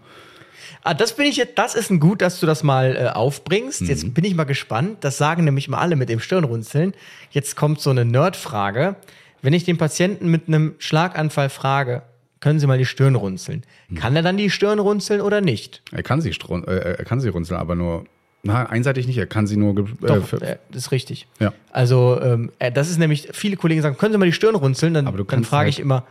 Ah, 0.83 0.93
das 0.93 1.15
bin 1.15 1.25
ich 1.25 1.37
jetzt, 1.37 1.57
das 1.57 1.73
ist 1.73 1.89
ein 1.89 1.99
gut, 1.99 2.21
dass 2.21 2.39
du 2.39 2.45
das 2.45 2.61
mal 2.61 2.95
äh, 2.95 3.07
aufbringst. 3.09 3.81
Mhm. 3.81 3.87
Jetzt 3.87 4.13
bin 4.13 4.23
ich 4.23 4.35
mal 4.35 4.43
gespannt. 4.43 4.97
Das 5.01 5.17
sagen 5.17 5.43
nämlich 5.43 5.67
mal 5.67 5.79
alle 5.79 5.95
mit 5.95 6.09
dem 6.09 6.19
Stirnrunzeln. 6.19 6.93
Jetzt 7.31 7.55
kommt 7.55 7.81
so 7.81 7.89
eine 7.89 8.05
Nerdfrage. 8.05 8.95
Wenn 9.41 9.53
ich 9.53 9.63
den 9.63 9.77
Patienten 9.77 10.29
mit 10.29 10.47
einem 10.47 10.75
Schlaganfall 10.77 11.49
frage, 11.49 12.03
können 12.39 12.59
Sie 12.59 12.67
mal 12.67 12.77
die 12.77 12.85
Stirn 12.85 13.15
runzeln? 13.15 13.63
Mhm. 13.89 13.95
Kann 13.95 14.15
er 14.15 14.21
dann 14.21 14.37
die 14.37 14.51
Stirn 14.51 14.77
runzeln 14.77 15.21
oder 15.21 15.41
nicht? 15.41 15.81
Er 15.91 16.03
kann 16.03 16.21
sie, 16.21 16.29
äh, 16.29 16.75
er 16.75 17.05
kann 17.05 17.19
sie 17.19 17.29
runzeln, 17.29 17.59
aber 17.59 17.73
nur, 17.73 18.05
na, 18.45 18.65
einseitig 18.67 19.07
nicht. 19.07 19.17
Er 19.17 19.25
kann 19.25 19.47
sie 19.47 19.57
nur. 19.57 19.77
Äh, 19.77 19.85
Doch, 20.01 20.33
äh, 20.33 20.57
das 20.69 20.83
ist 20.83 20.91
richtig. 20.91 21.27
Ja. 21.39 21.53
Also, 21.71 22.19
ähm, 22.21 22.51
äh, 22.59 22.71
das 22.71 22.89
ist 22.89 22.99
nämlich, 22.99 23.29
viele 23.33 23.57
Kollegen 23.57 23.81
sagen, 23.81 23.97
können 23.97 24.13
Sie 24.13 24.17
mal 24.17 24.25
die 24.25 24.33
Stirn 24.33 24.55
runzeln? 24.55 24.93
Dann, 24.93 25.05
dann 25.05 25.43
frage 25.43 25.65
halt 25.65 25.69
ich 25.69 25.79
immer, 25.79 26.05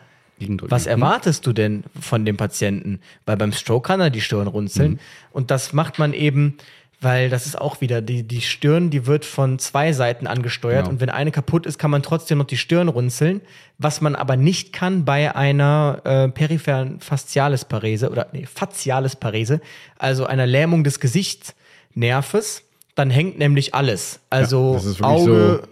was 0.62 0.85
Hm? 0.87 0.91
erwartest 0.91 1.47
du 1.47 1.53
denn 1.53 1.85
von 1.99 2.24
dem 2.24 2.37
Patienten? 2.37 3.01
Weil 3.24 3.37
beim 3.37 3.53
Stroke 3.53 3.87
kann 3.87 4.01
er 4.01 4.11
die 4.11 4.20
Stirn 4.20 4.49
runzeln. 4.49 4.93
Mhm. 4.93 4.99
Und 5.30 5.51
das 5.53 5.72
macht 5.72 6.01
man 6.01 6.12
eben, 6.12 6.57
weil 7.01 7.30
das 7.30 7.47
ist 7.47 7.61
auch 7.61 7.80
wieder, 7.80 8.03
die, 8.03 8.24
die 8.24 8.41
Stirn, 8.41 8.91
die 8.91 9.07
wird 9.07 9.24
von 9.24 9.59
zwei 9.59 9.93
Seiten 9.93 10.26
angesteuert. 10.26 10.85
Genau. 10.85 10.91
Und 10.91 11.01
wenn 11.01 11.11
eine 11.11 11.30
kaputt 11.30 11.66
ist, 11.66 11.78
kann 11.78 11.91
man 11.91 12.03
trotzdem 12.03 12.39
noch 12.39 12.47
die 12.47 12.57
Stirn 12.57 12.89
runzeln. 12.89 13.43
Was 13.78 14.01
man 14.01 14.16
aber 14.16 14.37
nicht 14.37 14.72
kann 14.72 15.05
bei 15.05 15.37
einer 15.37 16.01
äh, 16.05 16.28
peripheren 16.28 16.99
Faszialisparese 17.01 18.11
oder 18.11 18.26
nee, 18.32 18.47
Facialisparese, 18.47 19.61
also 19.99 20.26
einer 20.26 20.47
Lähmung 20.47 20.82
des 20.82 20.99
Gesichtsnerves, 21.95 22.62
dann 22.95 23.11
hängt 23.11 23.38
nämlich 23.38 23.74
alles. 23.74 24.20
Also 24.30 24.74
wirklich 24.74 25.03
Auge, 25.03 25.62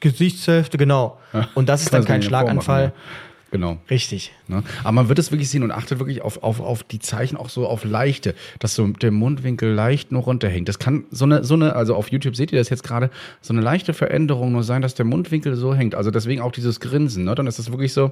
Gesichtshälfte, 0.00 0.78
genau. 0.78 1.18
Und 1.54 1.68
das 1.68 1.82
ist 1.82 1.92
dann 1.92 2.04
kein 2.04 2.22
Schlaganfall. 2.22 2.84
ja. 2.84 2.92
Genau. 3.52 3.78
Richtig. 3.88 4.32
Ne? 4.48 4.64
Aber 4.82 4.92
man 4.92 5.08
wird 5.08 5.20
es 5.20 5.30
wirklich 5.30 5.48
sehen 5.48 5.62
und 5.62 5.70
achtet 5.70 6.00
wirklich 6.00 6.20
auf, 6.20 6.42
auf, 6.42 6.60
auf 6.60 6.82
die 6.82 6.98
Zeichen, 6.98 7.36
auch 7.36 7.48
so 7.48 7.66
auf 7.68 7.84
leichte, 7.84 8.34
dass 8.58 8.74
so 8.74 8.88
der 8.88 9.12
Mundwinkel 9.12 9.72
leicht 9.72 10.10
nur 10.10 10.24
runterhängt. 10.24 10.68
Das 10.68 10.80
kann 10.80 11.04
so 11.12 11.24
eine, 11.24 11.44
so 11.44 11.54
eine, 11.54 11.76
also 11.76 11.94
auf 11.94 12.10
YouTube 12.10 12.34
seht 12.34 12.50
ihr 12.52 12.58
das 12.58 12.70
jetzt 12.70 12.82
gerade, 12.82 13.08
so 13.40 13.54
eine 13.54 13.62
leichte 13.62 13.94
Veränderung 13.94 14.50
nur 14.50 14.64
sein, 14.64 14.82
dass 14.82 14.94
der 14.94 15.06
Mundwinkel 15.06 15.54
so 15.54 15.74
hängt. 15.74 15.94
Also 15.94 16.10
deswegen 16.10 16.42
auch 16.42 16.50
dieses 16.50 16.80
Grinsen, 16.80 17.24
ne? 17.24 17.36
Dann 17.36 17.46
ist 17.46 17.60
das 17.60 17.70
wirklich 17.70 17.92
so. 17.92 18.10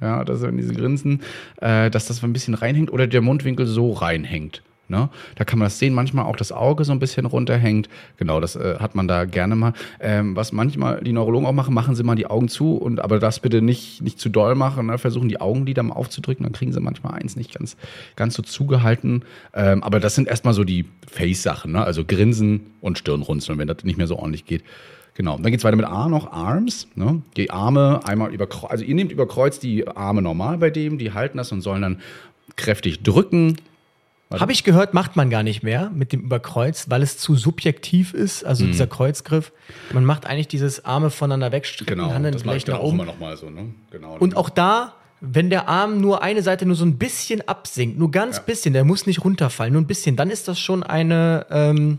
Ja, 0.00 0.24
dass 0.24 0.42
in 0.42 0.56
diese 0.56 0.72
Grinsen, 0.72 1.22
äh, 1.60 1.90
dass 1.90 2.06
das 2.06 2.24
ein 2.24 2.32
bisschen 2.32 2.54
reinhängt 2.54 2.90
oder 2.90 3.06
der 3.06 3.20
Mundwinkel 3.20 3.66
so 3.66 3.92
reinhängt. 3.92 4.62
Ne? 4.88 5.10
Da 5.36 5.44
kann 5.44 5.58
man 5.58 5.66
das 5.66 5.78
sehen, 5.78 5.94
manchmal 5.94 6.24
auch 6.24 6.36
das 6.36 6.50
Auge 6.50 6.84
so 6.84 6.92
ein 6.92 6.98
bisschen 6.98 7.26
runterhängt. 7.26 7.88
Genau, 8.16 8.40
das 8.40 8.56
äh, 8.56 8.76
hat 8.78 8.94
man 8.94 9.06
da 9.06 9.26
gerne 9.26 9.54
mal. 9.54 9.74
Ähm, 10.00 10.34
was 10.34 10.52
manchmal 10.52 11.00
die 11.02 11.12
Neurologen 11.12 11.46
auch 11.46 11.52
machen, 11.52 11.74
machen 11.74 11.94
sie 11.94 12.02
mal 12.02 12.14
die 12.14 12.26
Augen 12.26 12.48
zu 12.48 12.74
und 12.76 13.00
aber 13.00 13.18
das 13.18 13.40
bitte 13.40 13.60
nicht, 13.60 14.02
nicht 14.02 14.18
zu 14.18 14.28
doll 14.28 14.54
machen. 14.54 14.86
Ne? 14.86 14.96
Versuchen 14.98 15.28
die 15.28 15.40
Augenlider 15.40 15.82
mal 15.82 15.94
aufzudrücken, 15.94 16.44
dann 16.44 16.52
kriegen 16.52 16.72
sie 16.72 16.80
manchmal 16.80 17.20
eins 17.20 17.36
nicht 17.36 17.54
ganz, 17.54 17.76
ganz 18.16 18.34
so 18.34 18.42
zugehalten. 18.42 19.24
Ähm, 19.54 19.82
aber 19.82 20.00
das 20.00 20.14
sind 20.14 20.26
erstmal 20.26 20.54
so 20.54 20.64
die 20.64 20.86
Face-Sachen, 21.10 21.72
ne? 21.72 21.84
also 21.84 22.04
Grinsen 22.04 22.72
und 22.80 22.98
Stirnrunzeln, 22.98 23.58
wenn 23.58 23.68
das 23.68 23.84
nicht 23.84 23.98
mehr 23.98 24.06
so 24.06 24.16
ordentlich 24.16 24.46
geht. 24.46 24.64
Genau. 25.18 25.36
Dann 25.36 25.50
geht's 25.50 25.64
weiter 25.64 25.76
mit 25.76 25.84
A 25.84 26.08
noch, 26.08 26.32
Arms. 26.32 26.86
Ne? 26.94 27.22
Die 27.36 27.50
Arme 27.50 28.00
einmal 28.04 28.32
über. 28.32 28.46
Also 28.70 28.84
ihr 28.84 28.94
nehmt 28.94 29.10
über 29.10 29.26
Kreuz 29.26 29.58
die 29.58 29.86
Arme 29.88 30.22
normal 30.22 30.58
bei 30.58 30.70
dem, 30.70 30.96
die 30.96 31.12
halten 31.12 31.38
das 31.38 31.50
und 31.50 31.60
sollen 31.60 31.82
dann 31.82 32.00
kräftig 32.54 33.02
drücken. 33.02 33.56
Habe 34.30 34.52
ich 34.52 34.62
gehört, 34.64 34.92
macht 34.92 35.16
man 35.16 35.30
gar 35.30 35.42
nicht 35.42 35.62
mehr 35.62 35.90
mit 35.94 36.12
dem 36.12 36.20
Überkreuz, 36.20 36.86
weil 36.90 37.02
es 37.02 37.16
zu 37.16 37.34
subjektiv 37.34 38.12
ist, 38.12 38.44
also 38.44 38.64
Mhm. 38.64 38.72
dieser 38.72 38.86
Kreuzgriff. 38.86 39.52
Man 39.92 40.04
macht 40.04 40.26
eigentlich 40.26 40.48
dieses 40.48 40.84
Arme 40.84 41.08
voneinander 41.10 41.50
wegstrecken, 41.52 41.96
Genau, 41.96 42.12
Hand 42.12 42.26
das 42.26 42.44
mache 42.44 42.56
ich 42.56 42.66
leicht 42.66 42.68
dann 42.68 42.74
nach 42.74 42.80
auch 42.82 42.88
oben. 42.88 42.96
immer 42.96 43.06
noch 43.06 43.18
mal 43.18 43.36
so. 43.36 43.48
Ne? 43.48 43.70
Genau. 43.90 44.16
Und 44.18 44.36
auch 44.36 44.50
da, 44.50 44.94
wenn 45.22 45.48
der 45.50 45.68
Arm 45.68 46.00
nur 46.00 46.22
eine 46.22 46.42
Seite 46.42 46.66
nur 46.66 46.76
so 46.76 46.84
ein 46.84 46.98
bisschen 46.98 47.46
absinkt, 47.48 47.98
nur 47.98 48.10
ganz 48.10 48.40
bisschen, 48.40 48.74
der 48.74 48.84
muss 48.84 49.06
nicht 49.06 49.24
runterfallen, 49.24 49.72
nur 49.72 49.80
ein 49.82 49.86
bisschen, 49.86 50.14
dann 50.16 50.28
ist 50.30 50.46
das 50.46 50.58
schon 50.60 50.82
eine, 50.82 51.46
ähm, 51.50 51.98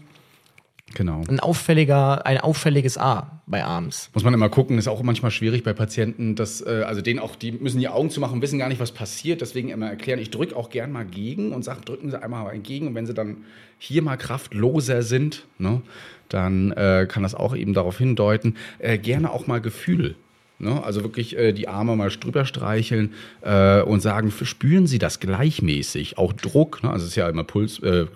genau. 0.94 1.24
ein 1.28 1.40
auffälliger, 1.40 2.26
ein 2.26 2.40
auffälliges 2.40 2.98
A 2.98 3.42
bei 3.48 3.64
Arms. 3.64 4.10
Muss 4.14 4.24
man 4.24 4.34
immer 4.34 4.50
gucken, 4.50 4.78
ist 4.78 4.88
auch 4.88 5.02
manchmal 5.04 5.32
schwierig 5.32 5.64
bei 5.64 5.74
Patienten, 5.74 6.36
dass, 6.36 6.62
äh, 6.62 6.84
also 6.86 7.02
denen 7.02 7.20
auch, 7.20 7.36
die 7.36 7.52
müssen 7.52 7.80
die 7.80 7.88
Augen 7.88 8.10
zumachen, 8.10 8.42
wissen 8.42 8.60
gar 8.60 8.70
nicht, 8.70 8.80
was 8.80 8.92
passiert, 8.92 9.42
deswegen 9.42 9.70
immer 9.70 9.90
erklären, 9.90 10.20
ich 10.20 10.30
drücke 10.30 10.56
auch 10.56 10.70
gern 10.70 10.92
mal 10.92 11.06
gegen 11.06 11.52
und 11.52 11.64
sage, 11.64 11.82
drücken 11.82 12.12
Sie 12.12 12.22
einmal 12.22 12.54
entgegen 12.54 12.88
und 12.88 12.96
wenn 12.96 13.06
Sie 13.06 13.14
dann 13.14 13.38
hier 13.78 14.02
mal 14.02 14.18
kraftloser 14.18 15.02
sind, 15.02 15.46
ne, 15.58 15.82
dann 16.28 16.72
äh, 16.72 17.08
kann 17.10 17.24
das 17.24 17.34
auch 17.36 17.56
eben 17.56 17.74
darauf 17.74 17.98
hindeuten, 17.98 18.56
äh, 18.80 18.98
gerne 18.98 19.32
auch 19.32 19.48
mal 19.48 19.62
Gefühl. 19.62 20.16
Ne? 20.60 20.84
Also 20.84 21.04
wirklich 21.04 21.38
äh, 21.38 21.54
die 21.54 21.70
Arme 21.70 21.96
mal 21.96 22.10
drüber 22.10 22.46
streicheln 22.46 23.14
äh, 23.42 23.82
und 23.82 24.02
sagen, 24.02 24.30
spüren 24.32 24.88
Sie 24.88 25.00
das 25.00 25.22
gleichmäßig? 25.22 26.18
Auch 26.18 26.34
Druck, 26.34 26.84
ne? 26.84 26.92
also 26.92 27.04
es 27.04 27.12
ist 27.12 27.16
ja 27.16 27.30
immer 27.30 27.46
Puls, 27.46 27.80
äh, 27.80 28.02
äh, 28.02 28.08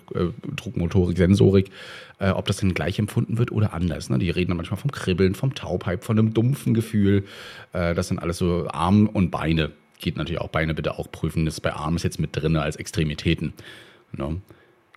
Druckmotorik, 0.54 1.16
Sensorik, 1.16 1.70
äh, 2.18 2.28
ob 2.30 2.46
das 2.46 2.58
denn 2.58 2.74
gleich 2.74 2.98
empfunden 2.98 3.38
wird 3.38 3.50
oder 3.50 3.72
anders. 3.72 4.10
Ne? 4.10 4.18
Die 4.18 4.28
reden 4.28 4.50
dann 4.50 4.58
manchmal 4.58 4.78
vom 4.78 4.90
Kribbeln, 4.90 5.34
vom 5.34 5.54
Taubheit, 5.54 6.04
von 6.04 6.18
einem 6.18 6.34
dumpfen 6.34 6.74
Gefühl. 6.74 7.24
Äh, 7.72 7.94
das 7.94 8.08
sind 8.08 8.18
alles 8.18 8.36
so 8.36 8.68
Arm 8.70 9.06
und 9.06 9.30
Beine. 9.30 9.70
Geht 9.98 10.18
natürlich 10.18 10.40
auch 10.40 10.48
Beine 10.48 10.74
bitte 10.74 10.98
auch 10.98 11.10
prüfen. 11.10 11.46
Das 11.46 11.54
ist 11.54 11.60
bei 11.60 11.72
Arm 11.72 11.96
ist 11.96 12.02
jetzt 12.02 12.20
mit 12.20 12.36
drin 12.36 12.56
als 12.56 12.76
Extremitäten. 12.76 13.54
Ne? 14.12 14.42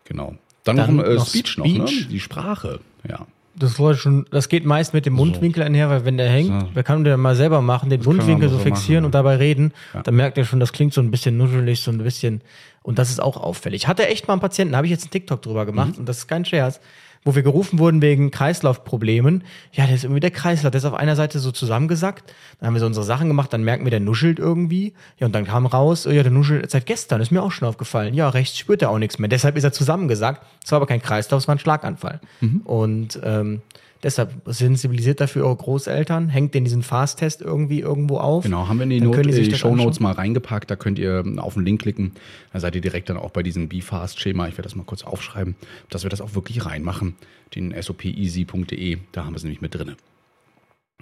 Genau. 0.04 0.36
Dann, 0.66 0.76
Dann 0.76 0.96
noch, 0.98 1.06
noch 1.06 1.28
Speech, 1.28 1.58
noch, 1.58 1.66
Speech. 1.66 2.02
ne? 2.02 2.08
die 2.12 2.20
Sprache. 2.20 2.82
Ja. 3.08 3.26
Das 3.60 3.80
war 3.80 3.96
schon, 3.96 4.26
das 4.30 4.50
geht 4.50 4.66
meist 4.66 4.94
mit 4.94 5.06
dem 5.08 5.14
Mundwinkel 5.14 5.64
einher, 5.64 5.90
weil 5.90 6.06
wenn 6.06 6.18
der 6.18 6.30
hängt, 6.30 6.48
So. 6.62 6.68
wer 6.76 6.84
kann 6.84 7.04
der 7.04 7.18
mal 7.18 7.36
selber 7.36 7.62
machen, 7.62 7.90
den 7.90 8.02
man 8.02 8.18
Mundwinkel 8.18 8.50
so 8.50 8.60
fixieren 8.60 9.02
machen, 9.02 9.06
und 9.08 9.16
dabei 9.16 9.38
reden, 9.38 9.74
Ja. 9.96 10.04
dann 10.04 10.16
merkt 10.16 10.38
er 10.38 10.46
schon, 10.46 10.60
das 10.60 10.74
klingt 10.74 10.94
so 10.94 11.02
ein 11.02 11.10
bisschen 11.10 11.38
nuschelig, 11.38 11.80
so 11.82 11.90
ein 11.90 11.98
bisschen, 11.98 12.42
und 12.84 13.00
das 13.00 13.10
ist 13.10 13.20
auch 13.20 13.36
auffällig. 13.36 13.88
Hatte 13.88 14.08
echt 14.08 14.28
mal 14.28 14.36
einen 14.36 14.42
Patienten, 14.42 14.74
da 14.74 14.78
habe 14.78 14.86
ich 14.88 14.92
jetzt 14.92 15.06
einen 15.06 15.12
TikTok 15.12 15.42
drüber 15.42 15.66
gemacht, 15.66 15.94
Mhm. 15.94 16.00
und 16.02 16.06
das 16.10 16.20
ist 16.20 16.28
kein 16.28 16.46
Scherz, 16.46 16.80
wo 17.28 17.36
wir 17.36 17.44
gerufen 17.44 17.78
wurden 17.78 18.02
wegen 18.02 18.32
Kreislaufproblemen. 18.32 19.44
Ja, 19.74 19.86
der 19.86 19.96
ist 19.96 20.06
irgendwie 20.06 20.22
der 20.22 20.32
Kreislauf, 20.32 20.72
der 20.72 20.80
ist 20.80 20.86
auf 20.86 20.94
einer 20.94 21.18
Seite 21.18 21.40
so 21.40 21.52
zusammengesackt. 21.52 22.34
Dann 22.60 22.68
haben 22.68 22.74
wir 22.74 22.80
so 22.80 22.86
unsere 22.86 23.06
Sachen 23.06 23.28
gemacht, 23.28 23.52
dann 23.52 23.64
merken 23.64 23.84
wir, 23.84 23.92
der 23.92 24.00
nuschelt 24.00 24.40
irgendwie. 24.40 24.94
Ja, 25.20 25.28
und 25.28 25.36
dann 25.36 25.46
kam 25.46 25.66
raus, 25.66 26.08
oh 26.08 26.12
ja, 26.12 26.24
der 26.24 26.32
nuschelt 26.32 26.72
seit 26.72 26.86
gestern, 26.86 27.20
ist 27.20 27.32
mir 27.32 27.44
auch 27.44 27.52
schon 27.52 27.68
aufgefallen. 27.68 28.14
Ja, 28.14 28.30
rechts 28.30 28.58
spürt 28.58 28.82
er 28.82 28.90
auch 28.90 28.98
nichts 28.98 29.20
mehr. 29.20 29.28
Deshalb 29.28 29.58
ist 29.58 29.66
er 29.66 29.74
zusammengesackt. 29.74 30.42
Es 30.64 30.72
war 30.72 30.78
aber 30.78 30.88
kein 30.88 31.02
Kreislauf, 31.02 31.42
es 31.42 31.48
war 31.48 31.56
ein 31.56 31.60
Schlaganfall. 31.60 32.22
Mhm. 32.40 32.62
Und 32.64 33.20
ähm, 33.24 33.62
deshalb 34.04 34.32
sensibilisiert 34.46 35.20
dafür 35.22 35.46
eure 35.46 35.56
Großeltern, 35.56 36.30
hängt 36.30 36.54
den 36.54 36.64
diesen 36.64 36.84
Fast-Test 36.84 37.42
irgendwie 37.42 37.80
irgendwo 37.82 38.18
auf. 38.18 38.44
Genau, 38.44 38.68
haben 38.68 38.78
wir 38.78 38.84
in 38.84 38.90
die, 38.90 39.02
Not, 39.02 39.18
die 39.26 39.50
die 39.50 39.56
Show 39.56 39.76
Notes 39.76 40.00
mal 40.00 40.14
reingepackt. 40.14 40.70
Da 40.70 40.76
könnt 40.76 41.00
ihr 41.00 41.20
ähm, 41.20 41.40
auf 41.40 41.56
den 41.56 41.66
Link 41.66 41.82
klicken. 41.82 42.14
Da 42.54 42.60
seid 42.60 42.76
ihr 42.76 42.82
direkt 42.82 43.10
dann 43.10 43.18
auch 43.18 43.32
bei 43.32 43.44
diesem 43.44 43.68
BeFast-Schema. 43.70 44.48
Ich 44.48 44.54
werde 44.54 44.64
das 44.64 44.76
mal 44.76 44.84
kurz 44.84 45.04
aufschreiben, 45.04 45.56
dass 45.90 46.04
wir 46.04 46.10
das 46.10 46.22
auch 46.22 46.36
wirklich 46.36 46.66
reinmachen. 46.66 47.16
Den 47.56 47.74
sopeasy.de, 47.82 48.98
da 49.12 49.24
haben 49.26 49.34
wir 49.34 49.38
es 49.38 49.44
nämlich 49.44 49.62
mit 49.62 49.74
drin. 49.76 49.96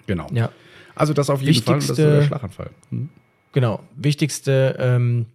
Genau. 0.07 0.27
Ja. 0.31 0.51
Also 0.95 1.13
das 1.13 1.29
auf 1.29 1.41
jeden 1.41 1.61
Fall, 1.61 1.75
das 1.75 1.89
ist 1.89 1.97
der 1.97 2.05
Wichtigste- 2.19 2.27
Schlaganfall. 2.27 2.69
Hm? 2.89 3.09
Genau. 3.51 3.81
Wichtigste, 3.95 4.75
ähm, 4.79 5.25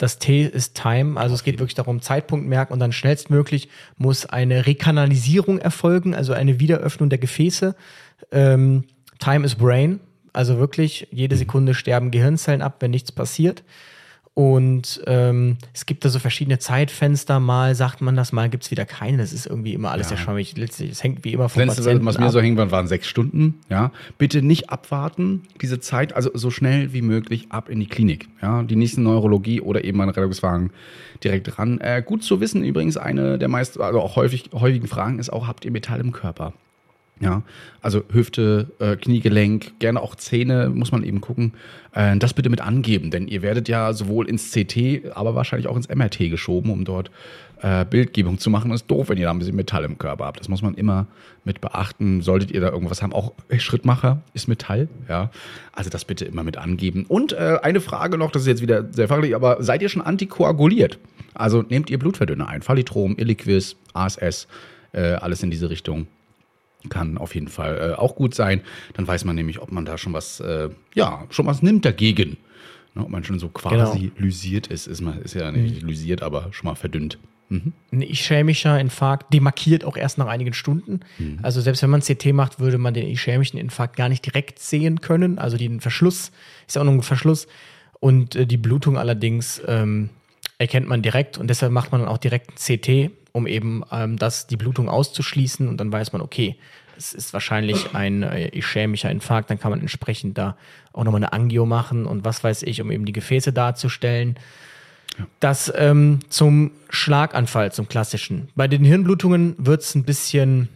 das 0.00 0.18
T 0.18 0.44
ist 0.44 0.74
Time. 0.80 1.20
Also 1.20 1.34
es 1.34 1.44
geht 1.44 1.58
wirklich 1.58 1.74
darum, 1.74 2.00
Zeitpunkt 2.00 2.48
merken 2.48 2.72
und 2.72 2.78
dann 2.78 2.90
schnellstmöglich 2.90 3.68
muss 3.98 4.24
eine 4.24 4.66
Rekanalisierung 4.66 5.58
erfolgen, 5.58 6.14
also 6.14 6.32
eine 6.32 6.58
Wiederöffnung 6.58 7.10
der 7.10 7.18
Gefäße. 7.18 7.76
Ähm, 8.32 8.84
Time 9.18 9.44
is 9.44 9.56
Brain. 9.56 10.00
Also 10.32 10.58
wirklich, 10.58 11.06
jede 11.10 11.36
Sekunde 11.36 11.74
sterben 11.74 12.10
Gehirnzellen 12.10 12.62
ab, 12.62 12.76
wenn 12.80 12.92
nichts 12.92 13.12
passiert. 13.12 13.62
Und 14.34 15.02
ähm, 15.06 15.58
es 15.74 15.86
gibt 15.86 16.04
da 16.04 16.08
so 16.08 16.18
verschiedene 16.20 16.58
Zeitfenster, 16.60 17.40
mal 17.40 17.74
sagt 17.74 18.00
man 18.00 18.14
das, 18.16 18.32
mal 18.32 18.48
gibt 18.48 18.64
es 18.64 18.70
wieder 18.70 18.86
keine. 18.86 19.18
Das 19.18 19.32
ist 19.32 19.44
irgendwie 19.46 19.74
immer 19.74 19.90
alles 19.90 20.06
Ja. 20.08 20.16
sehr 20.16 20.24
schwammig. 20.24 20.56
Letztlich, 20.56 20.90
es 20.92 21.02
hängt 21.02 21.24
wie 21.24 21.32
immer 21.32 21.48
vom 21.48 21.60
letzte, 21.62 21.82
Patienten 21.82 22.06
was 22.06 22.16
mir 22.18 22.26
ab. 22.26 22.32
so 22.32 22.40
hängen 22.40 22.56
war, 22.56 22.70
waren 22.70 22.86
sechs 22.86 23.06
Stunden. 23.08 23.56
Ja, 23.68 23.90
bitte 24.18 24.40
nicht 24.40 24.70
abwarten, 24.70 25.42
diese 25.60 25.80
Zeit, 25.80 26.14
also 26.14 26.30
so 26.32 26.50
schnell 26.50 26.92
wie 26.92 27.02
möglich 27.02 27.46
ab 27.50 27.68
in 27.68 27.80
die 27.80 27.86
Klinik. 27.88 28.28
Ja, 28.40 28.62
die 28.62 28.76
nächsten 28.76 29.02
Neurologie 29.02 29.60
oder 29.60 29.84
eben 29.84 30.00
ein 30.00 30.08
Rettungswagen 30.08 30.70
direkt 31.24 31.58
ran. 31.58 31.78
Äh, 31.80 32.02
gut 32.06 32.22
zu 32.22 32.40
wissen 32.40 32.64
übrigens, 32.64 32.96
eine 32.96 33.36
der 33.36 33.48
meist, 33.48 33.80
also 33.80 34.00
auch 34.00 34.16
häufig, 34.16 34.50
häufigen 34.54 34.86
Fragen 34.86 35.18
ist 35.18 35.30
auch, 35.30 35.48
habt 35.48 35.64
ihr 35.64 35.70
Metall 35.72 36.00
im 36.00 36.12
Körper? 36.12 36.54
Ja, 37.20 37.42
also 37.82 38.02
Hüfte, 38.10 38.72
äh, 38.78 38.96
Kniegelenk, 38.96 39.78
gerne 39.78 40.00
auch 40.00 40.14
Zähne, 40.14 40.70
muss 40.70 40.90
man 40.90 41.04
eben 41.04 41.20
gucken. 41.20 41.52
Äh, 41.92 42.16
das 42.16 42.32
bitte 42.32 42.48
mit 42.48 42.62
angeben, 42.62 43.10
denn 43.10 43.28
ihr 43.28 43.42
werdet 43.42 43.68
ja 43.68 43.92
sowohl 43.92 44.26
ins 44.26 44.52
CT, 44.52 45.14
aber 45.14 45.34
wahrscheinlich 45.34 45.68
auch 45.68 45.76
ins 45.76 45.90
MRT 45.90 46.30
geschoben, 46.30 46.70
um 46.70 46.86
dort 46.86 47.10
äh, 47.60 47.84
Bildgebung 47.84 48.38
zu 48.38 48.48
machen. 48.48 48.70
Das 48.70 48.80
ist 48.80 48.90
doof, 48.90 49.10
wenn 49.10 49.18
ihr 49.18 49.26
da 49.26 49.32
ein 49.32 49.38
bisschen 49.38 49.54
Metall 49.54 49.84
im 49.84 49.98
Körper 49.98 50.24
habt. 50.24 50.40
Das 50.40 50.48
muss 50.48 50.62
man 50.62 50.72
immer 50.74 51.08
mit 51.44 51.60
beachten. 51.60 52.22
Solltet 52.22 52.52
ihr 52.52 52.62
da 52.62 52.70
irgendwas 52.70 53.02
haben, 53.02 53.12
auch 53.12 53.34
Schrittmacher 53.58 54.22
ist 54.32 54.48
Metall, 54.48 54.88
ja. 55.06 55.30
Also 55.72 55.90
das 55.90 56.06
bitte 56.06 56.24
immer 56.24 56.42
mit 56.42 56.56
angeben. 56.56 57.04
Und 57.06 57.34
äh, 57.34 57.58
eine 57.62 57.82
Frage 57.82 58.16
noch, 58.16 58.30
das 58.30 58.42
ist 58.42 58.48
jetzt 58.48 58.62
wieder 58.62 58.90
sehr 58.92 59.08
fachlich, 59.08 59.34
aber 59.34 59.62
seid 59.62 59.82
ihr 59.82 59.90
schon 59.90 60.00
antikoaguliert? 60.00 60.98
Also 61.34 61.60
nehmt 61.68 61.90
ihr 61.90 61.98
Blutverdünner 61.98 62.48
ein? 62.48 62.62
Phalitrom, 62.62 63.14
Illiquis, 63.18 63.76
ASS, 63.92 64.48
äh, 64.92 65.12
alles 65.12 65.42
in 65.42 65.50
diese 65.50 65.68
Richtung 65.68 66.06
kann 66.88 67.18
auf 67.18 67.34
jeden 67.34 67.48
Fall 67.48 67.92
äh, 67.92 67.94
auch 67.94 68.14
gut 68.14 68.34
sein. 68.34 68.62
Dann 68.94 69.06
weiß 69.06 69.24
man 69.24 69.36
nämlich, 69.36 69.60
ob 69.60 69.70
man 69.72 69.84
da 69.84 69.98
schon 69.98 70.12
was, 70.12 70.40
äh, 70.40 70.70
ja, 70.94 71.24
schon 71.30 71.46
was 71.46 71.62
nimmt 71.62 71.84
dagegen. 71.84 72.36
Ne, 72.94 73.04
ob 73.04 73.10
man 73.10 73.22
schon 73.22 73.38
so 73.38 73.48
quasi 73.48 74.12
lysiert 74.16 74.66
ist. 74.66 74.86
Ist, 74.86 75.00
man, 75.00 75.20
ist 75.22 75.34
ja 75.34 75.52
nicht 75.52 75.82
lysiert, 75.82 76.22
aber 76.22 76.48
schon 76.52 76.66
mal 76.66 76.74
verdünnt. 76.74 77.18
Ein 77.92 78.02
ischämischer 78.02 78.78
Infarkt 78.80 79.34
demarkiert 79.34 79.84
auch 79.84 79.96
erst 79.96 80.18
nach 80.18 80.26
einigen 80.26 80.52
Stunden. 80.52 81.00
Also 81.42 81.60
selbst 81.60 81.82
wenn 81.82 81.90
man 81.90 82.00
CT 82.00 82.32
macht, 82.32 82.60
würde 82.60 82.78
man 82.78 82.94
den 82.94 83.08
ischämischen 83.08 83.58
Infarkt 83.58 83.96
gar 83.96 84.08
nicht 84.08 84.24
direkt 84.24 84.60
sehen 84.60 85.00
können. 85.00 85.38
Also 85.38 85.56
den 85.56 85.80
Verschluss 85.80 86.30
ist 86.68 86.76
ja 86.76 86.82
auch 86.82 86.86
noch 86.86 86.92
ein 86.92 87.02
Verschluss. 87.02 87.48
Und 87.98 88.36
äh, 88.36 88.46
die 88.46 88.56
Blutung 88.56 88.96
allerdings 88.96 89.60
ähm, 89.66 90.10
erkennt 90.58 90.88
man 90.88 91.02
direkt 91.02 91.38
und 91.38 91.48
deshalb 91.48 91.72
macht 91.72 91.90
man 91.90 92.02
dann 92.02 92.10
auch 92.10 92.18
direkt 92.18 92.50
ein 92.50 92.54
CT, 92.56 93.10
um 93.32 93.46
eben 93.46 93.82
ähm, 93.90 94.16
das, 94.16 94.46
die 94.46 94.56
Blutung 94.56 94.88
auszuschließen 94.88 95.68
und 95.68 95.78
dann 95.78 95.92
weiß 95.92 96.12
man, 96.12 96.22
okay, 96.22 96.56
es 97.00 97.14
ist 97.14 97.32
wahrscheinlich 97.32 97.94
ein 97.94 98.22
äh, 98.22 98.48
ischämischer 98.56 99.10
Infarkt, 99.10 99.50
dann 99.50 99.58
kann 99.58 99.70
man 99.70 99.80
entsprechend 99.80 100.36
da 100.36 100.56
auch 100.92 101.04
nochmal 101.04 101.20
eine 101.20 101.32
Angio 101.32 101.64
machen 101.64 102.04
und 102.04 102.24
was 102.24 102.44
weiß 102.44 102.62
ich, 102.64 102.82
um 102.82 102.90
eben 102.90 103.06
die 103.06 103.12
Gefäße 103.12 103.52
darzustellen. 103.52 104.38
Das 105.40 105.72
ähm, 105.76 106.20
zum 106.28 106.72
Schlaganfall, 106.90 107.72
zum 107.72 107.88
klassischen. 107.88 108.48
Bei 108.54 108.68
den 108.68 108.84
Hirnblutungen 108.84 109.54
wird 109.58 109.82
es 109.82 109.94
ein 109.94 110.04
bisschen 110.04 110.68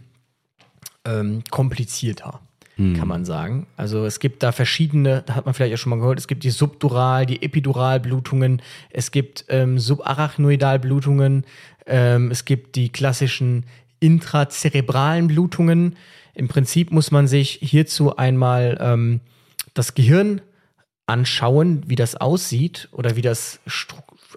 ähm, 1.05 1.43
komplizierter, 1.49 2.41
kann 2.77 3.07
man 3.07 3.23
sagen. 3.23 3.67
Also 3.77 4.05
es 4.05 4.19
gibt 4.19 4.43
da 4.43 4.51
verschiedene, 4.51 5.23
da 5.25 5.35
hat 5.35 5.45
man 5.45 5.53
vielleicht 5.53 5.75
auch 5.75 5.77
schon 5.77 5.91
mal 5.91 5.99
gehört, 5.99 6.19
es 6.19 6.27
gibt 6.27 6.43
die 6.43 6.49
Subdural, 6.49 7.25
die 7.25 7.41
Epiduralblutungen, 7.41 8.61
es 8.89 9.11
gibt 9.11 9.45
ähm, 9.47 9.79
Subarachnoidalblutungen, 9.79 11.45
ähm, 11.85 12.31
es 12.31 12.45
gibt 12.45 12.75
die 12.75 12.89
klassischen 12.89 13.65
intrazerebralen 13.99 15.27
Blutungen. 15.27 15.95
Im 16.33 16.47
Prinzip 16.47 16.91
muss 16.91 17.11
man 17.11 17.27
sich 17.27 17.59
hierzu 17.61 18.17
einmal 18.17 18.77
ähm, 18.81 19.21
das 19.73 19.93
Gehirn 19.93 20.41
anschauen, 21.07 21.83
wie 21.87 21.95
das 21.95 22.15
aussieht 22.15 22.89
oder 22.91 23.15
wie 23.15 23.21
das 23.21 23.59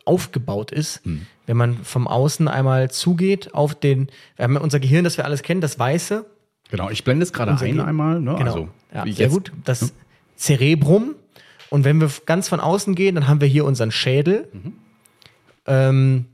aufgebaut 0.05 0.71
ist. 0.71 1.01
Wenn 1.47 1.57
man 1.57 1.83
vom 1.83 2.07
Außen 2.07 2.47
einmal 2.47 2.91
zugeht 2.91 3.55
auf 3.55 3.75
den, 3.75 4.09
wir 4.37 4.45
haben 4.45 4.57
unser 4.59 4.79
Gehirn, 4.81 5.05
das 5.05 5.17
wir 5.17 5.25
alles 5.25 5.43
kennen, 5.43 5.61
das 5.61 5.79
Weiße. 5.79 6.27
Genau, 6.71 6.91
ich 6.91 7.05
blende 7.05 7.23
es 7.25 7.33
gerade 7.33 7.53
ein 7.53 7.59
Ge- 7.59 7.81
einmal. 7.81 8.21
Ne? 8.21 8.35
Genau. 8.37 8.51
Also, 8.51 8.69
ja, 8.95 9.03
sehr 9.05 9.13
jetzt. 9.13 9.33
gut. 9.33 9.53
Das 9.65 9.95
Cerebrum. 10.37 11.15
Und 11.71 11.85
wenn 11.85 12.01
wir 12.01 12.11
ganz 12.27 12.49
von 12.49 12.61
außen 12.61 12.95
gehen, 12.95 13.15
dann 13.15 13.29
haben 13.29 13.41
wir 13.41 13.49
hier 13.49 13.65
unseren 13.65 13.91
Schädel. 13.91 14.49
Ähm, 15.67 16.27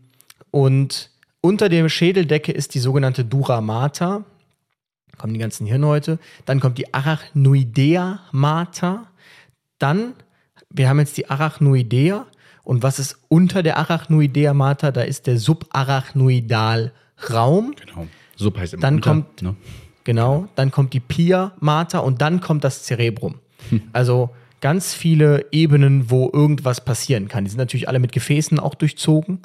und 0.55 1.11
unter 1.40 1.68
der 1.68 1.88
Schädeldecke 1.88 2.52
ist 2.52 2.74
die 2.74 2.78
sogenannte 2.78 3.24
Dura 3.24 3.61
Mater. 3.61 4.22
Da 5.11 5.16
kommen 5.18 5.34
die 5.34 5.40
ganzen 5.40 5.66
Hirnhäute. 5.66 6.20
Dann 6.46 6.61
kommt 6.61 6.78
die 6.78 6.94
Arachnoidea 6.94 8.20
Mater. 8.30 9.09
Dann, 9.80 10.12
wir 10.70 10.88
haben 10.88 11.00
jetzt 11.00 11.16
die 11.16 11.28
Arachnoidea. 11.28 12.26
Und 12.62 12.84
was 12.84 13.00
ist 13.00 13.18
unter 13.28 13.64
der 13.64 13.78
Arachnoidea 13.78 14.55
Mater? 14.55 14.92
Da 14.92 15.00
ist 15.02 15.26
der 15.26 15.38
Subarachnoidalraum. 15.38 17.74
Genau. 17.74 18.07
Sub 18.36 18.57
heißt 18.57 18.74
immer 18.74 18.80
Dann 18.82 18.94
unter, 18.96 19.11
kommt- 19.11 19.42
Ne? 19.42 19.57
Genau, 20.05 20.46
dann 20.55 20.70
kommt 20.70 20.92
die 20.92 21.00
Pia 21.00 21.52
Mater 21.61 22.05
und 22.05 22.20
dann 22.20 22.40
kommt 22.40 22.62
das 22.62 22.84
Cerebrum. 22.84 23.36
Hm. 23.70 23.82
Also 23.92 24.30
ganz 24.61 24.94
viele 24.94 25.46
Ebenen, 25.50 26.11
wo 26.11 26.30
irgendwas 26.32 26.84
passieren 26.84 27.26
kann. 27.28 27.44
Die 27.44 27.50
sind 27.50 27.59
natürlich 27.59 27.88
alle 27.88 27.98
mit 27.98 28.12
Gefäßen 28.12 28.61
auch 28.61 28.74
durchzogen. 28.74 29.40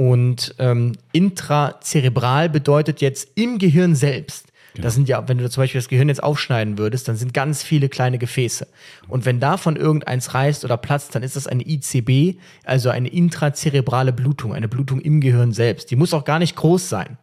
Und 0.00 0.54
ähm, 0.60 0.92
intrazerebral 1.10 2.48
bedeutet 2.48 3.00
jetzt 3.00 3.30
im 3.34 3.58
Gehirn 3.58 3.96
selbst. 3.96 4.46
Genau. 4.74 4.84
Das 4.84 4.94
sind 4.94 5.08
ja, 5.08 5.28
wenn 5.28 5.38
du 5.38 5.50
zum 5.50 5.62
Beispiel 5.62 5.80
das 5.80 5.88
Gehirn 5.88 6.08
jetzt 6.08 6.22
aufschneiden 6.22 6.78
würdest, 6.78 7.08
dann 7.08 7.16
sind 7.16 7.34
ganz 7.34 7.64
viele 7.64 7.88
kleine 7.88 8.16
Gefäße. 8.16 8.68
Und 9.08 9.24
wenn 9.24 9.40
davon 9.40 9.74
irgendeins 9.74 10.34
reißt 10.34 10.64
oder 10.64 10.76
platzt, 10.76 11.16
dann 11.16 11.24
ist 11.24 11.34
das 11.34 11.48
eine 11.48 11.66
ICB, 11.66 12.38
also 12.64 12.90
eine 12.90 13.08
intrazerebrale 13.08 14.12
Blutung, 14.12 14.54
eine 14.54 14.68
Blutung 14.68 15.00
im 15.00 15.20
Gehirn 15.20 15.52
selbst. 15.52 15.90
Die 15.90 15.96
muss 15.96 16.14
auch 16.14 16.24
gar 16.24 16.38
nicht 16.38 16.54
groß 16.54 16.88
sein. 16.88 17.18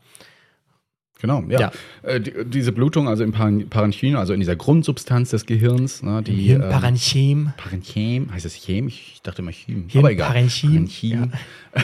Genau, 1.21 1.43
ja. 1.47 1.59
Ja. 1.59 1.71
Äh, 2.03 2.19
die, 2.19 2.33
diese 2.45 2.71
Blutung, 2.71 3.07
also 3.07 3.23
im 3.23 3.31
Parenchym, 3.31 4.17
also 4.17 4.33
in 4.33 4.39
dieser 4.39 4.55
Grundsubstanz 4.55 5.29
des 5.29 5.45
Gehirns, 5.45 6.03
ne, 6.03 6.21
die 6.21 6.33
ähm, 6.33 6.61
Hirnparenchem. 6.61 7.53
Parenchem, 7.57 8.31
heißt 8.33 8.45
es 8.45 8.55
Chem? 8.55 8.87
Ich 8.87 9.21
dachte 9.23 9.41
immer 9.41 9.51
Chym. 9.51 9.85
Hirn- 9.87 9.99
Aber 10.03 10.11
egal. 10.11 10.27
Parenchym, 10.27 10.71
Parenchym. 10.71 11.31
ja, 11.73 11.83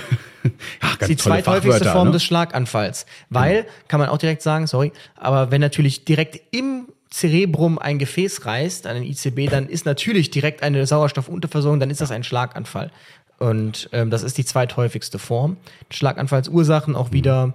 ganz 0.99 1.07
die 1.07 1.15
zweithäufigste 1.15 1.85
Form 1.85 2.07
ne? 2.07 2.13
des 2.13 2.23
Schlaganfalls. 2.23 3.05
Weil, 3.29 3.65
kann 3.87 3.99
man 3.99 4.09
auch 4.09 4.17
direkt 4.17 4.41
sagen, 4.41 4.67
sorry, 4.67 4.91
aber 5.15 5.49
wenn 5.49 5.61
natürlich 5.61 6.03
direkt 6.03 6.39
im 6.51 6.87
Cerebrum 7.09 7.77
ein 7.77 7.99
Gefäß 7.99 8.45
reißt, 8.45 8.87
an 8.87 8.95
den 8.95 9.03
ICB, 9.03 9.49
dann 9.49 9.67
ist 9.67 9.85
natürlich 9.85 10.31
direkt 10.31 10.63
eine 10.63 10.85
Sauerstoffunterversorgung, 10.85 11.79
dann 11.79 11.89
ist 11.89 12.01
das 12.01 12.11
ein 12.11 12.23
Schlaganfall. 12.23 12.91
Und 13.37 13.89
ähm, 13.91 14.11
das 14.11 14.23
ist 14.23 14.37
die 14.37 14.45
zweithäufigste 14.45 15.19
Form. 15.19 15.57
Schlaganfallsursachen 15.89 16.95
auch 16.95 17.11
wieder 17.11 17.53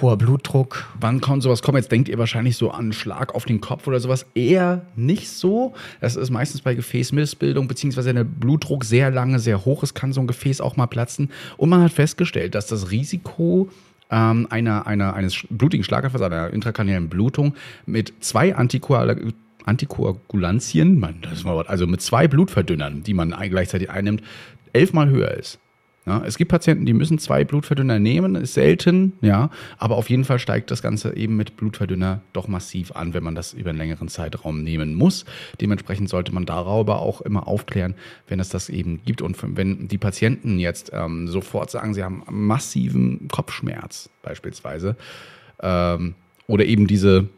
hoher 0.00 0.16
Blutdruck. 0.16 0.86
Wann 1.00 1.20
kommt 1.20 1.42
sowas 1.42 1.62
kommen? 1.62 1.78
Jetzt 1.78 1.92
denkt 1.92 2.08
ihr 2.08 2.18
wahrscheinlich 2.18 2.56
so 2.56 2.70
an 2.70 2.80
einen 2.80 2.92
Schlag 2.92 3.34
auf 3.34 3.44
den 3.44 3.60
Kopf 3.60 3.86
oder 3.86 4.00
sowas. 4.00 4.26
Eher 4.34 4.86
nicht 4.96 5.28
so. 5.28 5.74
Das 6.00 6.16
ist 6.16 6.30
meistens 6.30 6.60
bei 6.60 6.74
Gefäßmissbildung, 6.74 7.68
beziehungsweise 7.68 8.14
der 8.14 8.24
Blutdruck 8.24 8.84
sehr 8.84 9.10
lange, 9.10 9.38
sehr 9.38 9.64
hoch 9.64 9.82
ist, 9.82 9.94
kann 9.94 10.12
so 10.12 10.20
ein 10.20 10.26
Gefäß 10.26 10.60
auch 10.60 10.76
mal 10.76 10.86
platzen. 10.86 11.30
Und 11.56 11.68
man 11.68 11.82
hat 11.82 11.92
festgestellt, 11.92 12.54
dass 12.54 12.66
das 12.66 12.90
Risiko 12.90 13.68
ähm, 14.10 14.46
einer, 14.50 14.86
einer, 14.86 15.14
eines 15.14 15.46
blutigen 15.50 15.84
Schlaganfalls, 15.84 16.22
einer 16.22 16.50
intrakraniellen 16.50 17.08
Blutung 17.08 17.54
mit 17.86 18.12
zwei 18.20 18.54
Antikoagula 18.54 19.16
Antikoagulantien, 19.64 20.98
Mann, 20.98 21.16
das 21.20 21.32
ist 21.34 21.44
mal 21.44 21.54
was, 21.54 21.68
also 21.68 21.86
mit 21.86 22.00
zwei 22.00 22.26
Blutverdünnern, 22.26 23.02
die 23.02 23.12
man 23.12 23.34
gleichzeitig 23.50 23.90
einnimmt, 23.90 24.22
elfmal 24.72 25.10
höher 25.10 25.32
ist. 25.32 25.58
Ja, 26.08 26.22
es 26.24 26.38
gibt 26.38 26.50
Patienten, 26.50 26.86
die 26.86 26.94
müssen 26.94 27.18
zwei 27.18 27.44
Blutverdünner 27.44 27.98
nehmen, 27.98 28.34
ist 28.34 28.54
selten, 28.54 29.12
ja, 29.20 29.50
aber 29.76 29.96
auf 29.96 30.08
jeden 30.08 30.24
Fall 30.24 30.38
steigt 30.38 30.70
das 30.70 30.80
Ganze 30.80 31.14
eben 31.14 31.36
mit 31.36 31.58
Blutverdünner 31.58 32.22
doch 32.32 32.48
massiv 32.48 32.92
an, 32.92 33.12
wenn 33.12 33.22
man 33.22 33.34
das 33.34 33.52
über 33.52 33.68
einen 33.68 33.78
längeren 33.78 34.08
Zeitraum 34.08 34.62
nehmen 34.62 34.94
muss. 34.94 35.26
Dementsprechend 35.60 36.08
sollte 36.08 36.32
man 36.32 36.46
darüber 36.46 37.00
auch 37.00 37.20
immer 37.20 37.46
aufklären, 37.46 37.94
wenn 38.26 38.40
es 38.40 38.48
das 38.48 38.70
eben 38.70 39.02
gibt 39.04 39.20
und 39.20 39.36
wenn 39.54 39.88
die 39.88 39.98
Patienten 39.98 40.58
jetzt 40.58 40.92
ähm, 40.94 41.28
sofort 41.28 41.70
sagen, 41.70 41.92
sie 41.92 42.02
haben 42.02 42.22
massiven 42.30 43.28
Kopfschmerz 43.28 44.08
beispielsweise 44.22 44.96
ähm, 45.60 46.14
oder 46.46 46.64
eben 46.64 46.86
diese 46.86 47.28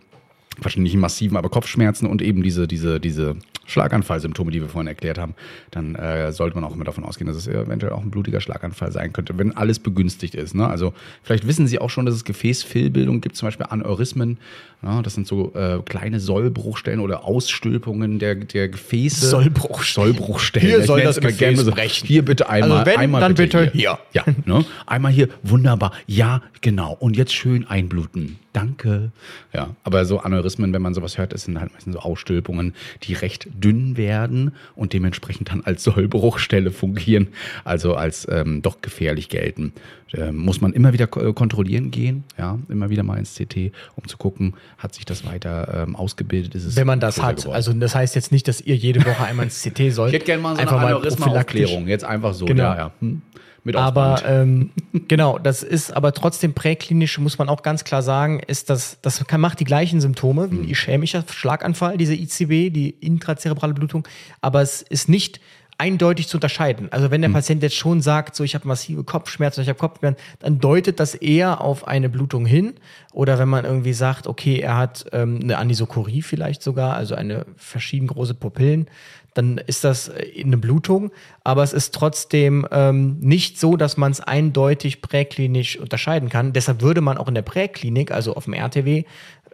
wahrscheinlich 0.60 0.92
nicht 0.92 1.00
massiven, 1.00 1.36
aber 1.36 1.48
Kopfschmerzen 1.48 2.06
und 2.06 2.22
eben 2.22 2.44
diese, 2.44 2.68
diese, 2.68 3.00
diese 3.00 3.34
Schlaganfallsymptome, 3.70 4.50
die 4.50 4.60
wir 4.60 4.68
vorhin 4.68 4.88
erklärt 4.88 5.18
haben, 5.18 5.34
dann 5.70 5.94
äh, 5.94 6.32
sollte 6.32 6.56
man 6.56 6.64
auch 6.64 6.74
immer 6.74 6.84
davon 6.84 7.04
ausgehen, 7.04 7.26
dass 7.26 7.36
es 7.36 7.46
eventuell 7.46 7.92
auch 7.92 8.02
ein 8.02 8.10
blutiger 8.10 8.40
Schlaganfall 8.40 8.92
sein 8.92 9.12
könnte, 9.12 9.38
wenn 9.38 9.56
alles 9.56 9.78
begünstigt 9.78 10.34
ist. 10.34 10.54
Ne? 10.54 10.66
Also 10.66 10.92
vielleicht 11.22 11.46
wissen 11.46 11.66
Sie 11.66 11.78
auch 11.78 11.90
schon, 11.90 12.06
dass 12.06 12.14
es 12.14 12.24
Gefäßfehlbildung 12.24 13.20
gibt, 13.20 13.36
zum 13.36 13.46
Beispiel 13.46 13.66
Aneurysmen. 13.68 14.38
Ja, 14.82 15.02
das 15.02 15.14
sind 15.14 15.26
so 15.26 15.52
äh, 15.54 15.80
kleine 15.84 16.20
Sollbruchstellen 16.20 17.00
oder 17.00 17.24
Ausstülpungen 17.24 18.18
der, 18.18 18.34
der 18.34 18.68
Gefäße. 18.68 19.28
Sollbruchstellen. 19.28 20.14
Sollbruchstellen. 20.14 20.68
Hier 20.68 20.78
Ich 20.80 20.86
soll 20.86 21.02
das 21.02 21.20
Gefäß 21.20 21.60
so, 21.60 21.70
brechen. 21.70 22.06
Hier 22.06 22.24
bitte 22.24 22.48
einmal. 22.48 22.78
Also 22.78 22.90
wenn, 22.90 22.98
einmal 22.98 23.20
dann 23.20 23.34
bitte 23.34 23.70
hier. 23.72 23.98
Ja, 24.12 24.24
ne? 24.46 24.64
Einmal 24.86 25.12
hier, 25.12 25.28
wunderbar. 25.42 25.92
Ja, 26.06 26.42
genau. 26.62 26.96
Und 26.98 27.16
jetzt 27.16 27.34
schön 27.34 27.66
einbluten. 27.66 28.38
Danke. 28.52 29.12
Ja, 29.52 29.76
aber 29.84 30.04
so 30.04 30.18
Aneurysmen, 30.18 30.72
wenn 30.72 30.82
man 30.82 30.92
sowas 30.94 31.18
hört, 31.18 31.32
das 31.32 31.44
sind 31.44 31.60
halt 31.60 31.72
meistens 31.72 31.94
so 31.94 32.00
Ausstülpungen, 32.00 32.74
die 33.04 33.14
recht 33.14 33.48
dünn 33.60 33.96
werden 33.96 34.52
und 34.74 34.92
dementsprechend 34.92 35.50
dann 35.50 35.62
als 35.62 35.84
Sollbruchstelle 35.84 36.70
fungieren, 36.70 37.28
also 37.64 37.94
als 37.94 38.26
ähm, 38.30 38.62
doch 38.62 38.80
gefährlich 38.80 39.28
gelten. 39.28 39.72
Ähm, 40.12 40.36
muss 40.38 40.60
man 40.60 40.72
immer 40.72 40.92
wieder 40.92 41.06
ko- 41.06 41.32
kontrollieren 41.32 41.90
gehen, 41.92 42.24
ja, 42.36 42.58
immer 42.68 42.90
wieder 42.90 43.04
mal 43.04 43.16
ins 43.18 43.34
CT, 43.36 43.70
um 43.94 44.08
zu 44.08 44.16
gucken, 44.16 44.54
hat 44.78 44.92
sich 44.94 45.04
das 45.04 45.24
weiter 45.24 45.84
ähm, 45.86 45.94
ausgebildet, 45.94 46.54
ist 46.56 46.64
es 46.64 46.74
Wenn 46.76 46.86
man 46.88 46.98
das 46.98 47.22
hat. 47.22 47.36
geworden. 47.36 47.54
Also 47.54 47.72
das 47.74 47.94
heißt 47.94 48.16
jetzt 48.16 48.32
nicht, 48.32 48.48
dass 48.48 48.60
ihr 48.60 48.74
jede 48.74 49.04
Woche 49.04 49.22
einmal 49.24 49.44
ins 49.44 49.62
CT 49.62 49.92
sollt. 49.92 50.08
ich 50.12 50.14
hätte 50.16 50.26
gerne 50.26 50.42
mal 50.42 50.56
so 50.56 50.62
Einfach 50.62 50.78
eine. 50.78 50.86
Aneurysma-Aufklärung, 50.96 51.86
jetzt 51.86 52.04
einfach 52.04 52.34
so, 52.34 52.44
Genau. 52.46 52.62
ja, 52.64 52.76
ja. 52.76 52.92
Hm? 53.00 53.22
Mit 53.62 53.76
Aber 53.76 54.22
ähm, 54.24 54.70
genau, 55.08 55.38
das 55.38 55.62
ist 55.62 55.94
aber 55.94 56.12
trotzdem 56.12 56.54
präklinisch, 56.54 57.18
muss 57.18 57.38
man 57.38 57.48
auch 57.48 57.62
ganz 57.62 57.84
klar 57.84 58.02
sagen, 58.02 58.40
ist 58.40 58.70
das, 58.70 58.98
das 59.02 59.24
kann, 59.26 59.40
macht 59.40 59.60
die 59.60 59.64
gleichen 59.64 60.00
Symptome 60.00 60.50
wie 60.50 60.56
ein 60.56 60.68
ischämischer 60.68 61.24
Schlaganfall, 61.28 61.98
diese 61.98 62.14
ICB, 62.14 62.72
die 62.72 62.90
intrazerebrale 63.00 63.74
Blutung, 63.74 64.06
aber 64.40 64.62
es 64.62 64.82
ist 64.82 65.08
nicht 65.08 65.40
eindeutig 65.80 66.28
zu 66.28 66.36
unterscheiden. 66.36 66.92
Also 66.92 67.10
wenn 67.10 67.22
der 67.22 67.30
Patient 67.30 67.62
jetzt 67.62 67.74
schon 67.74 68.02
sagt, 68.02 68.36
so 68.36 68.44
ich 68.44 68.54
habe 68.54 68.68
massive 68.68 69.02
Kopfschmerzen, 69.02 69.62
ich 69.62 69.68
habe 69.68 69.78
Kopfschmerzen, 69.78 70.20
dann 70.38 70.58
deutet 70.58 71.00
das 71.00 71.14
eher 71.14 71.62
auf 71.62 71.88
eine 71.88 72.10
Blutung 72.10 72.44
hin. 72.44 72.74
Oder 73.12 73.38
wenn 73.38 73.48
man 73.48 73.64
irgendwie 73.64 73.94
sagt, 73.94 74.26
okay, 74.26 74.60
er 74.60 74.76
hat 74.76 75.06
ähm, 75.12 75.40
eine 75.42 75.56
Anisokorie 75.56 76.20
vielleicht 76.20 76.62
sogar, 76.62 76.94
also 76.94 77.14
eine 77.14 77.46
verschieden 77.56 78.08
große 78.08 78.34
Pupillen, 78.34 78.88
dann 79.34 79.58
ist 79.58 79.84
das 79.84 80.08
äh, 80.08 80.42
eine 80.44 80.58
Blutung, 80.58 81.10
aber 81.44 81.62
es 81.62 81.72
ist 81.72 81.94
trotzdem 81.94 82.66
ähm, 82.70 83.18
nicht 83.20 83.58
so, 83.58 83.76
dass 83.76 83.96
man 83.96 84.12
es 84.12 84.20
eindeutig 84.20 85.00
präklinisch 85.00 85.78
unterscheiden 85.78 86.28
kann. 86.28 86.52
Deshalb 86.52 86.82
würde 86.82 87.00
man 87.00 87.16
auch 87.16 87.28
in 87.28 87.34
der 87.34 87.42
Präklinik, 87.42 88.10
also 88.10 88.34
auf 88.34 88.44
dem 88.44 88.54
RTW, 88.54 89.04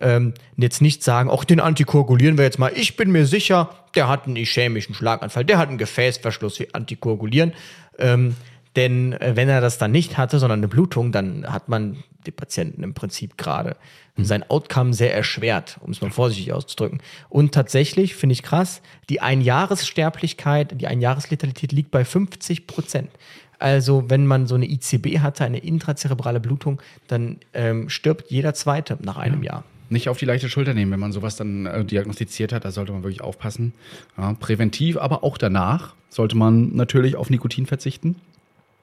ähm, 0.00 0.34
jetzt 0.56 0.82
nicht 0.82 1.02
sagen, 1.02 1.30
auch 1.30 1.44
den 1.44 1.60
antikoagulieren 1.60 2.36
wir 2.36 2.44
jetzt 2.44 2.58
mal. 2.58 2.72
Ich 2.74 2.96
bin 2.96 3.10
mir 3.10 3.26
sicher, 3.26 3.70
der 3.94 4.08
hat 4.08 4.26
einen 4.26 4.36
ischämischen 4.36 4.94
Schlaganfall, 4.94 5.44
der 5.44 5.58
hat 5.58 5.68
einen 5.68 5.78
Gefäßverschluss, 5.78 6.58
wir 6.58 6.68
antikoagulieren. 6.72 7.52
Ähm, 7.98 8.36
denn 8.76 9.14
äh, 9.14 9.32
wenn 9.34 9.48
er 9.48 9.60
das 9.60 9.78
dann 9.78 9.90
nicht 9.90 10.18
hatte, 10.18 10.38
sondern 10.38 10.60
eine 10.60 10.68
Blutung, 10.68 11.12
dann 11.12 11.50
hat 11.50 11.68
man 11.68 12.02
den 12.26 12.34
Patienten 12.34 12.82
im 12.82 12.94
Prinzip 12.94 13.38
gerade 13.38 13.76
sein 14.18 14.48
Outcome 14.48 14.94
sehr 14.94 15.14
erschwert, 15.14 15.78
um 15.82 15.90
es 15.90 16.00
mal 16.00 16.10
vorsichtig 16.10 16.52
auszudrücken. 16.52 17.00
Und 17.28 17.52
tatsächlich 17.52 18.14
finde 18.14 18.32
ich 18.32 18.42
krass, 18.42 18.80
die 19.10 19.20
Einjahressterblichkeit, 19.20 20.80
die 20.80 20.86
Einjahresletalität 20.86 21.72
liegt 21.72 21.90
bei 21.90 22.04
50 22.04 22.66
Prozent. 22.66 23.10
Also 23.58 24.08
wenn 24.08 24.26
man 24.26 24.46
so 24.46 24.54
eine 24.54 24.70
ICB 24.70 25.18
hatte, 25.20 25.44
eine 25.44 25.58
intrazerebrale 25.58 26.40
Blutung, 26.40 26.80
dann 27.08 27.38
ähm, 27.54 27.88
stirbt 27.88 28.30
jeder 28.30 28.54
Zweite 28.54 28.98
nach 29.00 29.16
einem 29.16 29.42
Jahr. 29.42 29.64
Nicht 29.88 30.08
auf 30.08 30.18
die 30.18 30.24
leichte 30.24 30.48
Schulter 30.48 30.74
nehmen, 30.74 30.92
wenn 30.92 31.00
man 31.00 31.12
sowas 31.12 31.36
dann 31.36 31.66
äh, 31.66 31.84
diagnostiziert 31.84 32.52
hat. 32.52 32.64
Da 32.64 32.70
sollte 32.70 32.92
man 32.92 33.02
wirklich 33.02 33.20
aufpassen. 33.22 33.72
Ja, 34.16 34.32
präventiv, 34.34 34.96
aber 34.98 35.24
auch 35.24 35.38
danach 35.38 35.94
sollte 36.08 36.36
man 36.36 36.74
natürlich 36.74 37.16
auf 37.16 37.30
Nikotin 37.30 37.66
verzichten. 37.66 38.16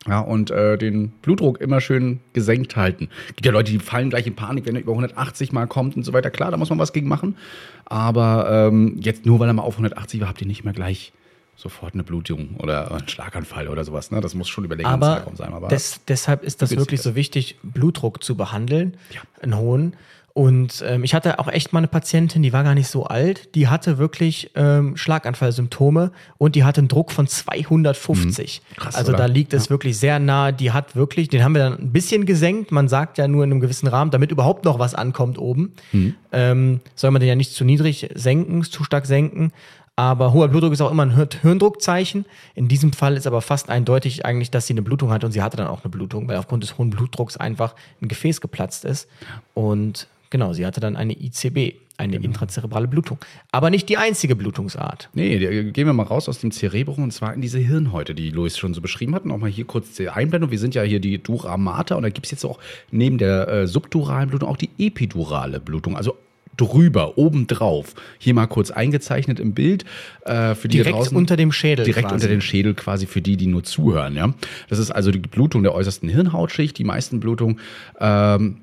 Ja, 0.07 0.19
und 0.19 0.51
äh, 0.51 0.77
den 0.77 1.09
Blutdruck 1.21 1.61
immer 1.61 1.79
schön 1.79 2.19
gesenkt 2.33 2.75
halten. 2.75 3.07
Gibt 3.27 3.45
ja 3.45 3.53
Leute, 3.53 3.71
die 3.71 3.79
fallen 3.79 4.09
gleich 4.09 4.27
in 4.27 4.35
Panik, 4.35 4.65
wenn 4.65 4.75
er 4.75 4.81
über 4.81 4.91
180 4.91 5.53
mal 5.53 5.65
kommt 5.65 5.95
und 5.95 6.03
so 6.03 6.11
weiter. 6.11 6.29
Klar, 6.29 6.51
da 6.51 6.57
muss 6.57 6.69
man 6.69 6.77
was 6.77 6.91
gegen 6.91 7.07
machen. 7.07 7.37
Aber 7.85 8.67
ähm, 8.67 8.97
jetzt 9.01 9.25
nur, 9.25 9.39
weil 9.39 9.47
er 9.47 9.53
mal 9.53 9.61
auf 9.63 9.75
180 9.75 10.19
war, 10.19 10.27
habt 10.27 10.41
ihr 10.41 10.47
nicht 10.47 10.65
mehr 10.65 10.73
gleich 10.73 11.13
sofort 11.55 11.93
eine 11.93 12.03
Blutung 12.03 12.55
oder 12.57 12.91
einen 12.91 13.07
Schlaganfall 13.07 13.69
oder 13.69 13.83
sowas. 13.85 14.11
Ne? 14.11 14.19
Das 14.19 14.33
muss 14.35 14.49
schon 14.49 14.65
über 14.65 14.75
längeren 14.75 15.01
Zeitraum 15.01 15.35
sein. 15.35 15.53
Aber 15.53 15.67
des, 15.69 16.01
deshalb 16.07 16.43
ist 16.43 16.61
das 16.61 16.75
wirklich 16.75 17.01
so 17.01 17.15
wichtig, 17.15 17.57
Blutdruck 17.63 18.23
zu 18.23 18.35
behandeln, 18.35 18.97
Ja. 19.13 19.21
einen 19.41 19.57
hohen. 19.57 19.95
Und 20.35 20.83
ähm, 20.87 21.03
ich 21.03 21.13
hatte 21.13 21.37
auch 21.37 21.47
echt 21.47 21.73
mal 21.73 21.79
eine 21.79 21.87
Patientin, 21.87 22.41
die 22.41 22.53
war 22.53 22.63
gar 22.63 22.73
nicht 22.73 22.87
so 22.87 23.03
alt, 23.05 23.53
die 23.53 23.67
hatte 23.67 23.99
wirklich 23.99 24.49
ähm, 24.55 24.97
Schlaganfallsymptome 24.97 26.11
und 26.39 26.55
die 26.55 26.63
hatte 26.63 26.81
einen 26.81 26.87
Druck 26.87 27.11
von 27.11 27.27
250. 27.27 28.61
Mhm. 28.71 28.75
Krass, 28.81 28.95
also 28.95 29.09
oder? 29.11 29.19
da 29.19 29.25
liegt 29.27 29.53
es 29.53 29.69
wirklich 29.69 29.97
sehr 29.99 30.17
nah. 30.17 30.51
Die 30.51 30.71
hat 30.71 30.95
wirklich, 30.95 31.29
den 31.29 31.43
haben 31.43 31.53
wir 31.53 31.61
dann 31.69 31.77
ein 31.79 31.91
bisschen 31.91 32.25
gesenkt. 32.25 32.71
Man 32.71 32.87
sagt 32.87 33.19
ja 33.19 33.27
nur 33.27 33.43
in 33.43 33.51
einem 33.51 33.59
gewissen 33.59 33.87
Rahmen, 33.87 34.09
damit 34.09 34.31
überhaupt 34.31 34.65
noch 34.65 34.79
was 34.79 34.95
ankommt 34.95 35.37
oben, 35.37 35.73
Mhm. 35.91 36.15
ähm, 36.31 36.79
soll 36.95 37.11
man 37.11 37.19
den 37.19 37.29
ja 37.29 37.35
nicht 37.35 37.53
zu 37.53 37.63
niedrig 37.63 38.09
senken, 38.15 38.63
zu 38.63 38.83
stark 38.83 39.05
senken. 39.05 39.51
Aber 39.95 40.33
hoher 40.33 40.47
Blutdruck 40.47 40.73
ist 40.73 40.81
auch 40.81 40.89
immer 40.89 41.05
ein 41.05 41.15
Hir- 41.15 41.29
Hirndruckzeichen. 41.43 42.25
In 42.55 42.67
diesem 42.67 42.93
Fall 42.93 43.15
ist 43.15 43.27
aber 43.27 43.41
fast 43.43 43.69
eindeutig 43.69 44.25
eigentlich, 44.25 44.49
dass 44.49 44.65
sie 44.65 44.73
eine 44.73 44.81
Blutung 44.81 45.11
hatte 45.11 45.27
und 45.27 45.31
sie 45.33 45.43
hatte 45.43 45.57
dann 45.57 45.67
auch 45.67 45.83
eine 45.83 45.91
Blutung, 45.91 46.27
weil 46.27 46.37
aufgrund 46.37 46.63
des 46.63 46.79
hohen 46.79 46.89
Blutdrucks 46.89 47.37
einfach 47.37 47.75
ein 48.01 48.07
Gefäß 48.07 48.41
geplatzt 48.41 48.85
ist. 48.85 49.07
Und 49.53 50.07
genau, 50.33 50.51
sie 50.51 50.65
hatte 50.65 50.81
dann 50.81 50.97
eine 50.97 51.13
ICB, 51.13 51.75
eine 51.95 52.15
intrazerebrale 52.17 52.87
Blutung. 52.87 53.19
Aber 53.51 53.69
nicht 53.69 53.87
die 53.87 53.97
einzige 53.97 54.35
Blutungsart. 54.35 55.09
Nee, 55.13 55.37
die- 55.37 55.71
gehen 55.71 55.85
wir 55.85 55.93
mal 55.93 56.03
raus 56.03 56.27
aus 56.27 56.39
dem 56.39 56.51
Cerebrum 56.51 57.03
und 57.03 57.11
zwar 57.11 57.33
in 57.35 57.39
diese 57.41 57.59
Hirnhäute, 57.59 58.15
die 58.15 58.31
Luis 58.31 58.57
schon 58.57 58.73
so 58.73 58.81
beschrieben 58.81 59.13
hat. 59.13 59.25
Nochmal 59.27 59.51
hier 59.51 59.65
kurz 59.65 59.93
die 59.93 60.09
Einblendung. 60.09 60.49
Wir 60.51 60.57
sind 60.59 60.73
ja 60.75 60.81
hier 60.81 60.99
die 60.99 61.21
Dura 61.21 61.55
Mater 61.57 61.95
und 61.95 62.03
da 62.03 62.09
gibt 62.09 62.25
es 62.25 62.31
jetzt 62.31 62.43
auch 62.45 62.59
neben 62.91 63.19
der 63.19 63.47
äh, 63.47 63.67
subduralen 63.67 64.29
Blutung 64.29 64.49
auch 64.49 64.57
die 64.57 64.71
epidurale 64.79 65.59
Blutung. 65.59 65.95
Also 65.95 66.17
drüber, 66.57 67.17
obendrauf. 67.17 67.93
Hier 68.19 68.33
mal 68.33 68.45
kurz 68.47 68.69
eingezeichnet 68.71 69.39
im 69.39 69.53
Bild. 69.53 69.85
Äh, 70.25 70.55
für 70.55 70.67
die 70.67 70.77
Direkt 70.77 70.95
draußen, 70.97 71.15
unter 71.17 71.35
dem 71.37 71.51
Schädel. 71.51 71.85
Direkt 71.85 72.07
quasi. 72.09 72.15
unter 72.15 72.27
den 72.27 72.41
Schädel 72.41 72.73
quasi 72.73 73.05
für 73.07 73.21
die, 73.21 73.37
die 73.37 73.47
nur 73.47 73.63
zuhören. 73.63 74.15
Ja, 74.15 74.33
Das 74.69 74.79
ist 74.79 74.91
also 74.91 75.11
die 75.11 75.19
Blutung 75.19 75.63
der 75.63 75.73
äußersten 75.73 76.09
Hirnhautschicht. 76.09 76.77
Die 76.77 76.83
meisten 76.83 77.19
Blutungen 77.19 77.59
ähm, 77.99 78.57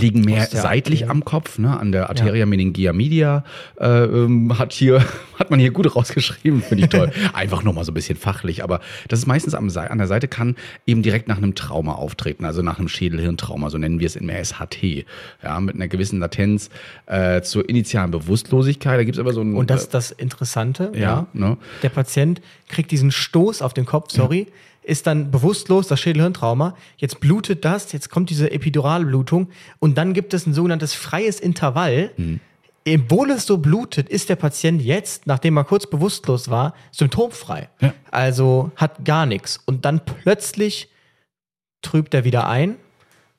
liegen 0.00 0.20
mehr 0.22 0.46
der 0.46 0.60
seitlich 0.60 1.02
Arterie. 1.02 1.10
am 1.10 1.24
Kopf, 1.24 1.58
ne, 1.58 1.78
an 1.78 1.92
der 1.92 2.08
Arteria 2.08 2.46
meningia 2.46 2.92
media, 2.92 3.44
äh, 3.78 3.86
ähm, 3.86 4.58
hat 4.58 4.72
hier, 4.72 5.04
hat 5.38 5.50
man 5.50 5.60
hier 5.60 5.70
gut 5.70 5.94
rausgeschrieben, 5.94 6.62
finde 6.62 6.84
ich 6.84 6.90
toll. 6.90 7.10
Einfach 7.32 7.62
nochmal 7.62 7.84
so 7.84 7.92
ein 7.92 7.94
bisschen 7.94 8.16
fachlich, 8.16 8.62
aber 8.62 8.80
das 9.08 9.20
ist 9.20 9.26
meistens 9.26 9.54
am, 9.54 9.68
an 9.74 9.98
der 9.98 10.06
Seite 10.06 10.28
kann 10.28 10.56
eben 10.86 11.02
direkt 11.02 11.28
nach 11.28 11.38
einem 11.38 11.54
Trauma 11.54 11.92
auftreten, 11.92 12.44
also 12.44 12.62
nach 12.62 12.78
einem 12.78 12.88
Schädelhirntrauma, 12.88 13.70
so 13.70 13.78
nennen 13.78 14.00
wir 14.00 14.06
es 14.06 14.16
im 14.16 14.28
SHT, 14.28 15.06
ja, 15.42 15.60
mit 15.60 15.74
einer 15.74 15.88
gewissen 15.88 16.20
Latenz 16.20 16.70
äh, 17.06 17.42
zur 17.42 17.68
initialen 17.68 18.10
Bewusstlosigkeit. 18.10 18.98
Da 18.98 19.04
gibt 19.04 19.16
es 19.16 19.20
aber 19.20 19.32
so 19.32 19.40
ein 19.40 19.54
Und 19.54 19.70
das 19.70 19.82
ist 19.82 19.94
das 19.94 20.10
Interessante. 20.10 20.92
Ja, 20.94 21.26
ne? 21.32 21.56
Der 21.82 21.88
Patient 21.88 22.40
kriegt 22.68 22.90
diesen 22.90 23.10
Stoß 23.10 23.62
auf 23.62 23.74
den 23.74 23.86
Kopf, 23.86 24.10
sorry, 24.10 24.48
ist 24.84 25.06
dann 25.06 25.30
bewusstlos, 25.30 25.88
das 25.88 26.00
Schädelhirntrauma. 26.00 26.76
Jetzt 26.96 27.20
blutet 27.20 27.64
das, 27.64 27.92
jetzt 27.92 28.10
kommt 28.10 28.30
diese 28.30 28.50
Epiduralblutung 28.50 29.48
und 29.78 29.98
dann 29.98 30.12
gibt 30.12 30.34
es 30.34 30.46
ein 30.46 30.54
sogenanntes 30.54 30.94
freies 30.94 31.40
Intervall. 31.40 32.10
Mhm. 32.16 32.40
Obwohl 32.86 33.30
es 33.30 33.46
so 33.46 33.58
blutet, 33.58 34.10
ist 34.10 34.28
der 34.28 34.36
Patient 34.36 34.82
jetzt, 34.82 35.26
nachdem 35.26 35.56
er 35.56 35.64
kurz 35.64 35.86
bewusstlos 35.86 36.50
war, 36.50 36.74
symptomfrei. 36.92 37.70
Ja. 37.80 37.94
Also 38.10 38.72
hat 38.76 39.06
gar 39.06 39.24
nichts. 39.24 39.58
Und 39.64 39.86
dann 39.86 40.02
plötzlich 40.04 40.90
trübt 41.80 42.12
er 42.12 42.24
wieder 42.24 42.46
ein. 42.46 42.76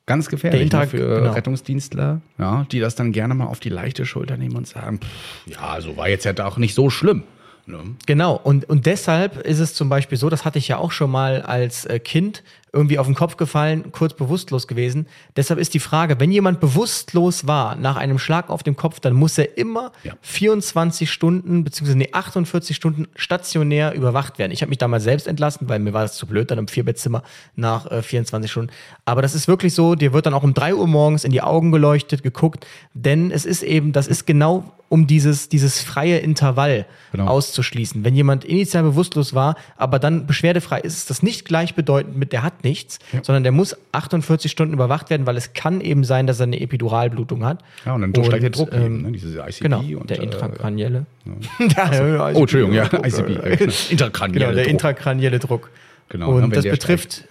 Ganz 0.08 0.30
gefährlich 0.30 0.72
ne, 0.72 0.88
für 0.88 1.20
genau. 1.20 1.32
Rettungsdienstler, 1.34 2.22
ja, 2.38 2.66
die 2.72 2.80
das 2.80 2.94
dann 2.94 3.12
gerne 3.12 3.34
mal 3.34 3.48
auf 3.48 3.60
die 3.60 3.70
leichte 3.70 4.06
Schulter 4.06 4.38
nehmen 4.38 4.56
und 4.56 4.68
sagen, 4.68 5.00
pff, 5.00 5.48
ja, 5.48 5.82
so 5.82 5.98
war 5.98 6.10
jetzt 6.10 6.26
ja 6.26 6.34
doch 6.34 6.58
nicht 6.58 6.76
so 6.76 6.92
schlimm. 6.92 7.24
Ne? 7.68 7.96
Genau, 8.06 8.36
und, 8.36 8.70
und 8.70 8.86
deshalb 8.86 9.38
ist 9.38 9.60
es 9.60 9.74
zum 9.74 9.90
Beispiel 9.90 10.18
so, 10.18 10.30
das 10.30 10.46
hatte 10.46 10.60
ich 10.60 10.68
ja 10.68 10.78
auch 10.78 10.92
schon 10.92 11.10
mal 11.10 11.42
als 11.42 11.86
äh, 11.86 12.00
Kind 12.00 12.44
irgendwie 12.76 13.00
auf 13.00 13.06
den 13.08 13.16
Kopf 13.16 13.38
gefallen, 13.38 13.92
kurz 13.92 14.14
bewusstlos 14.14 14.68
gewesen. 14.68 15.08
Deshalb 15.36 15.60
ist 15.60 15.74
die 15.74 15.80
Frage, 15.80 16.20
wenn 16.20 16.32
jemand 16.32 16.60
bewusstlos 16.60 17.48
war 17.48 17.76
nach 17.76 17.96
einem 17.96 18.20
Schlag 18.20 18.50
auf 18.50 18.62
dem 18.64 18.76
Kopf, 18.76 19.00
dann 19.00 19.14
muss 19.14 19.38
er 19.38 19.58
immer 19.58 19.92
Ja. 20.04 20.14
24 20.22 21.10
Stunden, 21.10 21.64
beziehungsweise 21.64 21.98
nee, 21.98 22.10
48 22.12 22.76
Stunden 22.76 23.08
stationär 23.16 23.94
überwacht 23.96 24.38
werden. 24.38 24.52
Ich 24.52 24.62
habe 24.62 24.70
mich 24.70 24.78
damals 24.78 25.04
selbst 25.06 25.26
entlassen, 25.28 25.70
weil 25.70 25.80
mir 25.80 25.94
war 25.94 26.02
das 26.04 26.18
zu 26.18 26.28
blöd, 26.28 26.52
dann 26.52 26.60
im 26.60 26.68
Vierbettzimmer 26.68 27.24
nach 27.56 27.90
äh, 27.90 28.02
24 28.04 28.52
Stunden. 28.52 28.72
Aber 29.06 29.22
das 29.22 29.34
ist 29.34 29.48
wirklich 29.48 29.74
so, 29.74 29.96
dir 29.96 30.12
wird 30.14 30.26
dann 30.26 30.34
auch 30.34 30.44
um 30.44 30.54
3 30.54 30.76
Uhr 30.76 30.88
morgens 30.88 31.24
in 31.24 31.32
die 31.32 31.42
Augen 31.42 31.72
geleuchtet, 31.72 32.22
geguckt, 32.24 32.68
denn 32.94 33.32
es 33.32 33.46
ist 33.46 33.64
eben, 33.64 33.94
das 33.94 34.08
ist 34.08 34.28
genau 34.28 34.74
um 34.90 35.08
dieses, 35.08 35.50
dieses 35.50 35.82
freie 35.82 36.18
Intervall 36.20 36.86
Genau. 37.12 37.28
auszuschließen. 37.28 38.04
Wenn 38.04 38.14
jemand 38.14 38.44
initial 38.44 38.84
bewusstlos 38.84 39.34
war, 39.34 39.56
aber 39.78 40.00
dann 40.00 40.28
beschwerdefrei 40.28 40.82
ist, 40.82 40.98
ist 40.98 41.10
das 41.10 41.24
nicht 41.24 41.46
gleichbedeutend 41.46 42.18
mit, 42.18 42.34
der 42.34 42.44
hat 42.44 42.65
nichts, 42.66 43.00
sondern 43.24 43.44
der 43.44 43.54
muss 43.54 43.78
48 43.94 44.52
Stunden 44.52 44.74
überwacht 44.74 45.10
werden, 45.10 45.26
weil 45.26 45.38
es 45.38 45.54
kann 45.54 45.80
eben 45.80 46.04
sein, 46.04 46.28
dass 46.28 46.42
er 46.42 46.44
eine 46.48 46.60
Epiduralblutung 46.60 47.46
hat. 47.46 47.64
Ja, 47.86 47.94
und 47.94 48.02
dann 48.02 48.26
steigt 48.26 48.44
der 48.44 48.50
Druck 48.50 48.74
ähm, 48.74 48.84
eben, 48.84 49.02
ne? 49.04 49.12
diese 49.14 49.40
ICP 49.40 49.62
Genau, 49.62 49.80
und 50.02 50.10
der 50.10 50.20
äh, 50.20 50.24
intrakranielle. 50.24 51.06
Oh, 51.26 52.40
Entschuldigung, 52.42 52.74
ja, 52.74 52.84
ICP. 52.86 53.30
äh, 53.30 53.70
Intrakranielle 53.90 54.40
Genau, 54.46 54.52
der 54.56 54.64
Druck. 54.66 54.72
intrakranielle 54.72 55.40
Druck. 55.40 55.72
Genau, 56.10 56.28
ne, 56.32 56.36
und 56.36 56.42
wenn 56.44 56.50
das 56.52 56.64
der 56.64 56.72
betrifft 56.72 57.24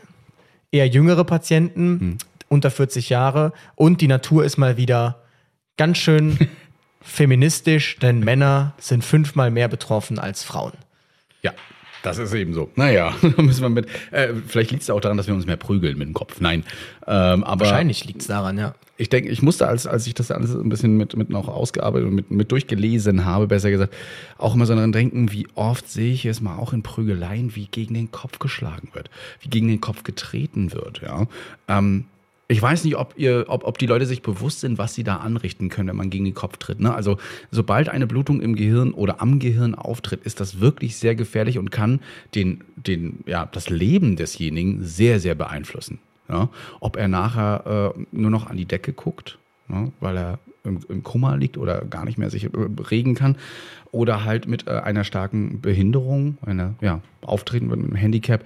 eher 0.72 0.88
jüngere 0.88 1.24
Patienten, 1.24 2.00
Hm. 2.00 2.18
unter 2.48 2.70
40 2.70 3.08
Jahre. 3.10 3.52
Und 3.74 4.00
die 4.00 4.08
Natur 4.08 4.44
ist 4.44 4.56
mal 4.56 4.76
wieder 4.76 5.22
ganz 5.76 5.98
schön 5.98 6.38
feministisch, 7.02 7.98
denn 7.98 8.20
Männer 8.20 8.72
sind 8.78 9.04
fünfmal 9.04 9.50
mehr 9.50 9.68
betroffen 9.68 10.18
als 10.18 10.42
Frauen. 10.42 10.72
Ja, 11.42 11.52
Das 12.04 12.18
ist 12.18 12.34
eben 12.34 12.52
so. 12.52 12.70
Naja, 12.76 13.14
da 13.36 13.42
müssen 13.42 13.62
wir 13.62 13.70
mit. 13.70 13.86
Äh, 14.10 14.34
vielleicht 14.46 14.70
liegt 14.70 14.82
es 14.82 14.90
auch 14.90 15.00
daran, 15.00 15.16
dass 15.16 15.26
wir 15.26 15.34
uns 15.34 15.46
mehr 15.46 15.56
prügeln 15.56 15.96
mit 15.96 16.06
dem 16.06 16.12
Kopf. 16.12 16.38
Nein. 16.38 16.62
Ähm, 17.06 17.42
aber 17.42 17.64
Wahrscheinlich 17.64 18.04
liegt 18.04 18.20
es 18.20 18.26
daran, 18.26 18.58
ja. 18.58 18.74
ich 18.98 19.08
denke, 19.08 19.30
ich 19.30 19.40
musste, 19.40 19.66
als, 19.66 19.86
als 19.86 20.06
ich 20.06 20.12
das 20.12 20.30
alles 20.30 20.54
ein 20.54 20.68
bisschen 20.68 20.98
mit, 20.98 21.16
mit 21.16 21.30
noch 21.30 21.48
ausgearbeitet 21.48 22.08
und 22.08 22.14
mit, 22.14 22.30
mit 22.30 22.52
durchgelesen 22.52 23.24
habe, 23.24 23.46
besser 23.46 23.70
gesagt, 23.70 23.94
auch 24.36 24.54
immer 24.54 24.66
so 24.66 24.74
daran 24.74 24.92
denken, 24.92 25.32
wie 25.32 25.48
oft 25.54 25.88
sehe 25.88 26.12
ich 26.12 26.26
es 26.26 26.42
mal 26.42 26.58
auch 26.58 26.74
in 26.74 26.82
Prügeleien, 26.82 27.56
wie 27.56 27.66
gegen 27.66 27.94
den 27.94 28.10
Kopf 28.10 28.38
geschlagen 28.38 28.90
wird, 28.92 29.08
wie 29.40 29.48
gegen 29.48 29.68
den 29.68 29.80
Kopf 29.80 30.02
getreten 30.02 30.74
wird. 30.74 31.00
Ja. 31.00 31.26
Ähm, 31.68 32.04
ich 32.46 32.60
weiß 32.60 32.84
nicht, 32.84 32.96
ob, 32.96 33.14
ihr, 33.16 33.46
ob, 33.48 33.64
ob 33.64 33.78
die 33.78 33.86
Leute 33.86 34.06
sich 34.06 34.22
bewusst 34.22 34.60
sind, 34.60 34.76
was 34.76 34.94
sie 34.94 35.04
da 35.04 35.16
anrichten 35.16 35.70
können, 35.70 35.88
wenn 35.88 35.96
man 35.96 36.10
gegen 36.10 36.24
den 36.24 36.34
Kopf 36.34 36.58
tritt. 36.58 36.80
Ne? 36.80 36.94
Also 36.94 37.16
sobald 37.50 37.88
eine 37.88 38.06
Blutung 38.06 38.40
im 38.40 38.54
Gehirn 38.54 38.92
oder 38.92 39.22
am 39.22 39.38
Gehirn 39.38 39.74
auftritt, 39.74 40.24
ist 40.24 40.40
das 40.40 40.60
wirklich 40.60 40.96
sehr 40.96 41.14
gefährlich 41.14 41.58
und 41.58 41.70
kann 41.70 42.00
den, 42.34 42.62
den, 42.76 43.24
ja, 43.26 43.46
das 43.46 43.70
Leben 43.70 44.16
desjenigen 44.16 44.82
sehr, 44.82 45.20
sehr 45.20 45.34
beeinflussen. 45.34 46.00
Ja? 46.28 46.50
Ob 46.80 46.96
er 46.96 47.08
nachher 47.08 47.94
äh, 47.96 48.00
nur 48.12 48.30
noch 48.30 48.46
an 48.46 48.56
die 48.56 48.66
Decke 48.66 48.92
guckt, 48.92 49.38
ne? 49.68 49.92
weil 50.00 50.16
er 50.16 50.38
im, 50.64 50.80
im 50.88 51.02
Kummer 51.02 51.36
liegt 51.36 51.56
oder 51.56 51.84
gar 51.84 52.04
nicht 52.04 52.18
mehr 52.18 52.30
sich 52.30 52.44
äh, 52.44 52.48
regen 52.90 53.14
kann 53.14 53.36
oder 53.94 54.24
halt 54.24 54.48
mit 54.48 54.66
äh, 54.66 54.70
einer 54.70 55.04
starken 55.04 55.60
Behinderung, 55.60 56.36
einer 56.44 56.74
ja, 56.80 57.00
Auftreten 57.22 57.68
mit 57.68 57.78
einem 57.78 57.94
Handicap, 57.94 58.44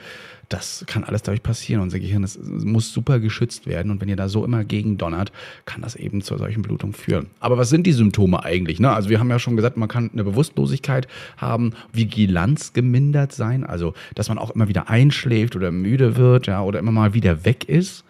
das 0.49 0.85
kann 0.87 1.05
alles 1.05 1.23
dadurch 1.23 1.43
passieren. 1.43 1.83
Unser 1.83 2.01
Gehirn 2.01 2.23
ist, 2.23 2.43
muss 2.43 2.93
super 2.93 3.19
geschützt 3.19 3.67
werden 3.67 3.91
und 3.91 4.01
wenn 4.01 4.09
ihr 4.09 4.17
da 4.17 4.29
so 4.29 4.45
immer 4.45 4.65
gegen 4.65 4.99
donnert, 4.99 5.33
kann 5.65 5.83
das 5.83 5.97
eben 5.97 6.21
zu 6.23 6.37
solchen 6.37 6.63
Blutungen 6.63 6.95
führen. 6.95 7.27
Aber 7.41 7.57
was 7.57 7.71
sind 7.71 7.87
die 7.87 7.93
Symptome 7.93 8.45
eigentlich? 8.45 8.79
Ne? 8.79 8.91
Also 8.91 9.09
wir 9.09 9.21
haben 9.21 9.31
ja 9.31 9.39
schon 9.39 9.57
gesagt, 9.57 9.77
man 9.77 9.89
kann 9.89 10.11
eine 10.13 10.25
Bewusstlosigkeit 10.25 11.09
haben, 11.37 11.73
Vigilanz 11.93 12.73
gemindert 12.73 13.33
sein, 13.33 13.65
also 13.65 13.95
dass 14.15 14.29
man 14.29 14.39
auch 14.39 14.51
immer 14.51 14.69
wieder 14.69 14.91
einschläft 14.91 15.57
oder 15.57 15.71
müde 15.71 16.17
wird, 16.17 16.47
ja, 16.47 16.63
oder 16.63 16.79
immer 16.79 16.93
mal 16.93 17.15
wieder 17.15 17.45
weg 17.45 17.69
ist. 17.69 18.05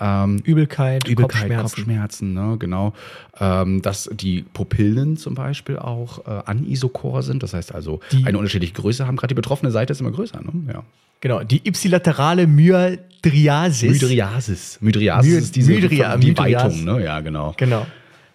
Ähm, 0.00 0.38
Übelkeit, 0.44 1.06
Übelkeit, 1.06 1.42
Kopfschmerzen. 1.42 1.76
Kopfschmerzen, 1.76 2.34
ne, 2.34 2.56
genau. 2.58 2.92
Ähm, 3.38 3.80
dass 3.80 4.10
die 4.12 4.42
Pupillen 4.52 5.16
zum 5.16 5.34
Beispiel 5.34 5.78
auch 5.78 6.26
äh, 6.26 6.42
anisokor 6.46 7.22
sind, 7.22 7.42
das 7.44 7.54
heißt 7.54 7.72
also 7.74 8.00
Die- 8.10 8.24
eine 8.26 8.36
unterschiedliche 8.38 8.72
Größe 8.74 9.06
haben. 9.06 9.16
Gerade 9.16 9.28
die 9.28 9.34
betroffene 9.36 9.70
Seite 9.70 9.92
ist 9.92 10.00
immer 10.00 10.10
größer, 10.10 10.40
ne? 10.40 10.52
Ja. 10.72 10.82
Genau, 11.20 11.42
die 11.44 11.66
ipsilaterale 11.66 12.46
Myadriasis. 12.48 13.90
Mydriasis. 14.02 14.78
Mydriasis 14.80 15.32
My- 15.32 15.38
ist 15.38 15.56
diese 15.56 15.72
Mydria- 15.72 16.18
die. 16.18 16.36
Weitung, 16.36 16.84
ne? 16.84 17.02
Ja, 17.04 17.20
genau. 17.20 17.54
Genau. 17.56 17.86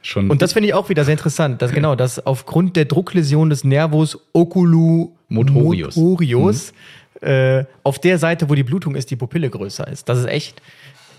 Schon 0.01 0.29
Und 0.29 0.41
das 0.41 0.53
finde 0.53 0.69
ich 0.69 0.73
auch 0.73 0.87
wieder 0.87 1.03
sehr 1.03 1.11
interessant, 1.13 1.61
dass 1.61 1.73
genau, 1.73 1.93
dass 1.93 2.25
aufgrund 2.25 2.77
der 2.77 2.85
Druckläsion 2.85 3.49
des 3.49 3.65
Nervus 3.65 4.17
oculomotorius 4.31 5.95
Motorius. 5.97 6.73
äh, 7.21 7.65
auf 7.83 7.99
der 7.99 8.17
Seite, 8.17 8.49
wo 8.49 8.55
die 8.55 8.63
Blutung 8.63 8.95
ist, 8.95 9.11
die 9.11 9.17
Pupille 9.17 9.49
größer 9.49 9.85
ist. 9.89 10.07
Das 10.07 10.17
ist 10.19 10.25
echt, 10.27 10.61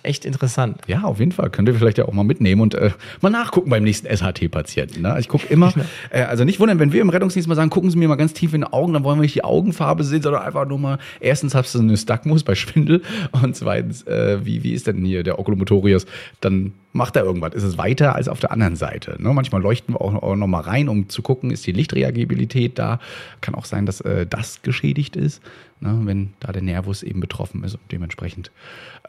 echt 0.02 0.24
interessant. 0.24 0.78
Ja, 0.86 1.02
auf 1.02 1.18
jeden 1.18 1.32
Fall. 1.32 1.50
Könnt 1.50 1.68
ihr 1.68 1.74
vielleicht 1.74 1.98
ja 1.98 2.06
auch 2.06 2.12
mal 2.12 2.24
mitnehmen 2.24 2.60
und 2.60 2.74
äh, 2.74 2.90
mal 3.20 3.30
nachgucken 3.30 3.70
beim 3.70 3.82
nächsten 3.82 4.06
SHT-Patienten. 4.06 5.02
Ne? 5.02 5.16
Ich 5.18 5.28
gucke 5.28 5.46
immer, 5.48 5.72
äh, 6.10 6.22
also 6.22 6.44
nicht 6.44 6.60
wundern, 6.60 6.78
wenn 6.78 6.92
wir 6.92 7.00
im 7.00 7.10
Rettungsdienst 7.10 7.48
mal 7.48 7.54
sagen, 7.54 7.70
gucken 7.70 7.90
Sie 7.90 7.98
mir 7.98 8.08
mal 8.08 8.16
ganz 8.16 8.32
tief 8.32 8.54
in 8.54 8.62
die 8.62 8.72
Augen, 8.72 8.92
dann 8.92 9.04
wollen 9.04 9.18
wir 9.18 9.22
nicht 9.22 9.34
die 9.34 9.44
Augenfarbe 9.44 10.04
sehen, 10.04 10.22
sondern 10.22 10.42
einfach 10.42 10.66
nur 10.66 10.78
mal, 10.78 10.98
erstens 11.20 11.54
hast 11.54 11.74
du 11.74 11.78
eine 11.78 11.88
Nystagmus 11.88 12.42
bei 12.42 12.54
Schwindel 12.54 13.02
und 13.32 13.56
zweitens, 13.56 14.06
äh, 14.06 14.44
wie, 14.44 14.62
wie 14.62 14.72
ist 14.72 14.86
denn 14.86 15.04
hier 15.04 15.22
der 15.22 15.38
Oculomotorius? 15.38 16.06
Dann 16.40 16.72
macht 16.92 17.16
er 17.16 17.24
irgendwas. 17.24 17.54
Ist 17.54 17.62
es 17.62 17.78
weiter 17.78 18.14
als 18.14 18.28
auf 18.28 18.40
der 18.40 18.52
anderen 18.52 18.76
Seite? 18.76 19.16
Ne? 19.18 19.32
Manchmal 19.32 19.62
leuchten 19.62 19.94
wir 19.94 20.00
auch, 20.00 20.14
auch 20.14 20.36
noch 20.36 20.46
mal 20.46 20.60
rein, 20.60 20.88
um 20.88 21.08
zu 21.08 21.22
gucken, 21.22 21.50
ist 21.50 21.66
die 21.66 21.72
Lichtreagibilität 21.72 22.78
da? 22.78 22.98
Kann 23.40 23.54
auch 23.54 23.64
sein, 23.64 23.86
dass 23.86 24.00
äh, 24.00 24.26
das 24.26 24.62
geschädigt 24.62 25.16
ist, 25.16 25.42
ne? 25.80 26.00
wenn 26.04 26.32
da 26.40 26.52
der 26.52 26.62
Nervus 26.62 27.02
eben 27.02 27.20
betroffen 27.20 27.62
ist 27.64 27.74
und 27.74 27.92
dementsprechend 27.92 28.50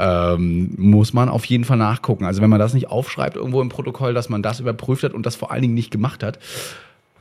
ähm, 0.02 0.74
muss 0.78 1.14
man 1.14 1.30
auf 1.30 1.46
jeden 1.46 1.64
Fall 1.64 1.78
nachgucken. 1.78 2.26
Also 2.26 2.42
wenn 2.42 2.50
man 2.50 2.60
das 2.60 2.74
nicht 2.74 2.90
aufschreibt 2.90 3.36
irgendwo 3.38 3.62
im 3.62 3.70
Protokoll, 3.70 4.16
dass 4.16 4.30
man 4.30 4.42
das 4.42 4.60
überprüft 4.60 5.04
hat 5.04 5.14
und 5.14 5.26
das 5.26 5.36
vor 5.36 5.52
allen 5.52 5.62
Dingen 5.62 5.76
nicht 5.76 5.92
gemacht 5.92 6.24
hat, 6.24 6.40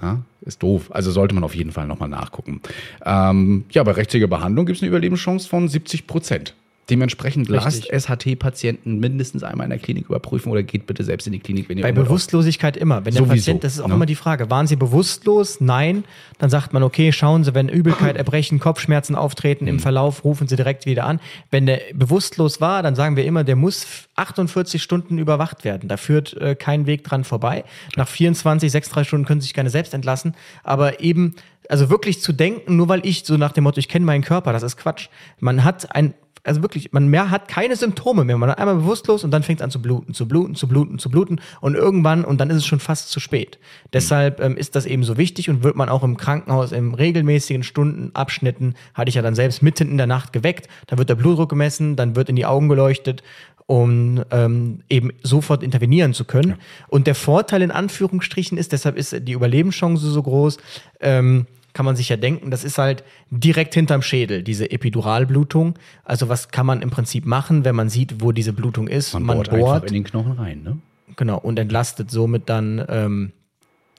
ja, 0.00 0.22
ist 0.40 0.62
doof. 0.62 0.90
Also 0.90 1.10
sollte 1.10 1.34
man 1.34 1.44
auf 1.44 1.54
jeden 1.54 1.72
Fall 1.72 1.86
nochmal 1.86 2.08
nachgucken. 2.08 2.62
Ähm, 3.04 3.64
ja, 3.70 3.82
bei 3.82 3.92
rechtzeitiger 3.92 4.28
Behandlung 4.28 4.64
gibt 4.64 4.78
es 4.78 4.82
eine 4.82 4.88
Überlebenschance 4.88 5.46
von 5.46 5.68
70 5.68 6.06
Prozent. 6.06 6.54
Dementsprechend 6.90 7.48
lasst. 7.48 7.88
SHT-Patienten 7.90 8.98
mindestens 8.98 9.42
einmal 9.42 9.64
in 9.64 9.70
der 9.70 9.78
Klinik 9.78 10.06
überprüfen 10.06 10.50
oder 10.50 10.62
geht 10.62 10.86
bitte 10.86 11.04
selbst 11.04 11.26
in 11.26 11.32
die 11.32 11.38
Klinik, 11.38 11.68
wenn 11.68 11.78
ihr 11.78 11.82
Bei 11.82 11.92
Bewusstlosigkeit 11.92 12.76
immer. 12.76 13.04
Wenn 13.04 13.14
der 13.14 13.24
Sowieso, 13.24 13.34
Patient, 13.52 13.64
das 13.64 13.74
ist 13.74 13.80
auch 13.80 13.88
ne? 13.88 13.94
immer 13.94 14.06
die 14.06 14.14
Frage, 14.14 14.50
waren 14.50 14.66
Sie 14.66 14.76
bewusstlos? 14.76 15.60
Nein. 15.60 16.04
Dann 16.38 16.50
sagt 16.50 16.72
man, 16.72 16.82
okay, 16.82 17.12
schauen 17.12 17.44
Sie, 17.44 17.54
wenn 17.54 17.68
Übelkeit, 17.68 18.16
Erbrechen, 18.16 18.58
Kopfschmerzen 18.58 19.14
auftreten 19.14 19.64
Mhm. 19.64 19.70
im 19.70 19.78
Verlauf, 19.78 20.24
rufen 20.24 20.48
Sie 20.48 20.56
direkt 20.56 20.86
wieder 20.86 21.04
an. 21.06 21.20
Wenn 21.50 21.66
der 21.66 21.80
bewusstlos 21.94 22.60
war, 22.60 22.82
dann 22.82 22.94
sagen 22.94 23.16
wir 23.16 23.24
immer, 23.24 23.44
der 23.44 23.56
muss 23.56 23.86
48 24.16 24.82
Stunden 24.82 25.18
überwacht 25.18 25.64
werden. 25.64 25.88
Da 25.88 25.96
führt 25.96 26.34
äh, 26.34 26.54
kein 26.54 26.86
Weg 26.86 27.04
dran 27.04 27.24
vorbei. 27.24 27.64
Nach 27.96 28.08
24, 28.08 28.70
36 28.70 29.08
Stunden 29.08 29.26
können 29.26 29.40
Sie 29.40 29.46
sich 29.46 29.54
gerne 29.54 29.70
selbst 29.70 29.94
entlassen. 29.94 30.34
Aber 30.62 31.00
eben, 31.00 31.34
also 31.68 31.88
wirklich 31.90 32.20
zu 32.20 32.32
denken, 32.32 32.76
nur 32.76 32.88
weil 32.88 33.04
ich 33.06 33.24
so 33.24 33.36
nach 33.36 33.52
dem 33.52 33.64
Motto, 33.64 33.78
ich 33.78 33.88
kenne 33.88 34.04
meinen 34.04 34.24
Körper, 34.24 34.52
das 34.52 34.62
ist 34.62 34.76
Quatsch. 34.76 35.08
Man 35.38 35.62
hat 35.64 35.94
ein 35.94 36.14
also 36.44 36.62
wirklich, 36.62 36.92
man 36.92 37.08
mehr 37.08 37.30
hat 37.30 37.48
keine 37.48 37.76
Symptome 37.76 38.24
mehr. 38.24 38.38
Man 38.38 38.48
ist 38.48 38.58
einmal 38.58 38.76
bewusstlos 38.76 39.24
und 39.24 39.30
dann 39.30 39.42
fängt 39.42 39.60
es 39.60 39.64
an 39.64 39.70
zu 39.70 39.82
bluten, 39.82 40.14
zu 40.14 40.26
bluten, 40.26 40.54
zu 40.54 40.68
bluten, 40.68 40.98
zu 40.98 41.10
bluten 41.10 41.40
und 41.60 41.74
irgendwann 41.74 42.24
und 42.24 42.40
dann 42.40 42.50
ist 42.50 42.56
es 42.56 42.66
schon 42.66 42.80
fast 42.80 43.10
zu 43.10 43.20
spät. 43.20 43.58
Deshalb 43.92 44.40
ähm, 44.40 44.56
ist 44.56 44.74
das 44.74 44.86
eben 44.86 45.04
so 45.04 45.16
wichtig 45.16 45.50
und 45.50 45.62
wird 45.62 45.76
man 45.76 45.88
auch 45.88 46.02
im 46.02 46.16
Krankenhaus 46.16 46.72
im 46.72 46.94
regelmäßigen 46.94 47.62
Stundenabschnitten, 47.62 48.74
hatte 48.94 49.08
ich 49.10 49.14
ja 49.14 49.22
dann 49.22 49.34
selbst 49.34 49.62
mitten 49.62 49.90
in 49.90 49.98
der 49.98 50.06
Nacht 50.06 50.32
geweckt, 50.32 50.68
dann 50.86 50.98
wird 50.98 51.10
der 51.10 51.14
Blutdruck 51.14 51.50
gemessen, 51.50 51.96
dann 51.96 52.16
wird 52.16 52.28
in 52.28 52.36
die 52.36 52.46
Augen 52.46 52.68
geleuchtet, 52.68 53.22
um 53.66 54.24
ähm, 54.32 54.80
eben 54.88 55.10
sofort 55.22 55.62
intervenieren 55.62 56.12
zu 56.12 56.24
können. 56.24 56.56
Und 56.88 57.06
der 57.06 57.14
Vorteil 57.14 57.62
in 57.62 57.70
Anführungsstrichen 57.70 58.58
ist, 58.58 58.72
deshalb 58.72 58.96
ist 58.96 59.16
die 59.28 59.32
Überlebenschance 59.32 60.10
so 60.10 60.22
groß, 60.22 60.58
ähm, 61.00 61.46
kann 61.80 61.86
man 61.86 61.96
sich 61.96 62.10
ja 62.10 62.18
denken, 62.18 62.50
das 62.50 62.62
ist 62.62 62.76
halt 62.76 63.04
direkt 63.30 63.72
hinterm 63.72 64.02
Schädel, 64.02 64.42
diese 64.42 64.70
Epiduralblutung. 64.70 65.78
Also 66.04 66.28
was 66.28 66.50
kann 66.50 66.66
man 66.66 66.82
im 66.82 66.90
Prinzip 66.90 67.24
machen, 67.24 67.64
wenn 67.64 67.74
man 67.74 67.88
sieht, 67.88 68.20
wo 68.20 68.32
diese 68.32 68.52
Blutung 68.52 68.86
ist? 68.86 69.14
Man, 69.14 69.24
bohrt, 69.24 69.48
einfach 69.48 69.84
in 69.84 69.94
den 69.94 70.04
Knochen 70.04 70.32
rein, 70.32 70.62
ne? 70.62 70.76
genau, 71.16 71.38
und 71.38 71.58
entlastet 71.58 72.10
somit 72.10 72.50
dann, 72.50 72.84
ähm, 72.86 73.32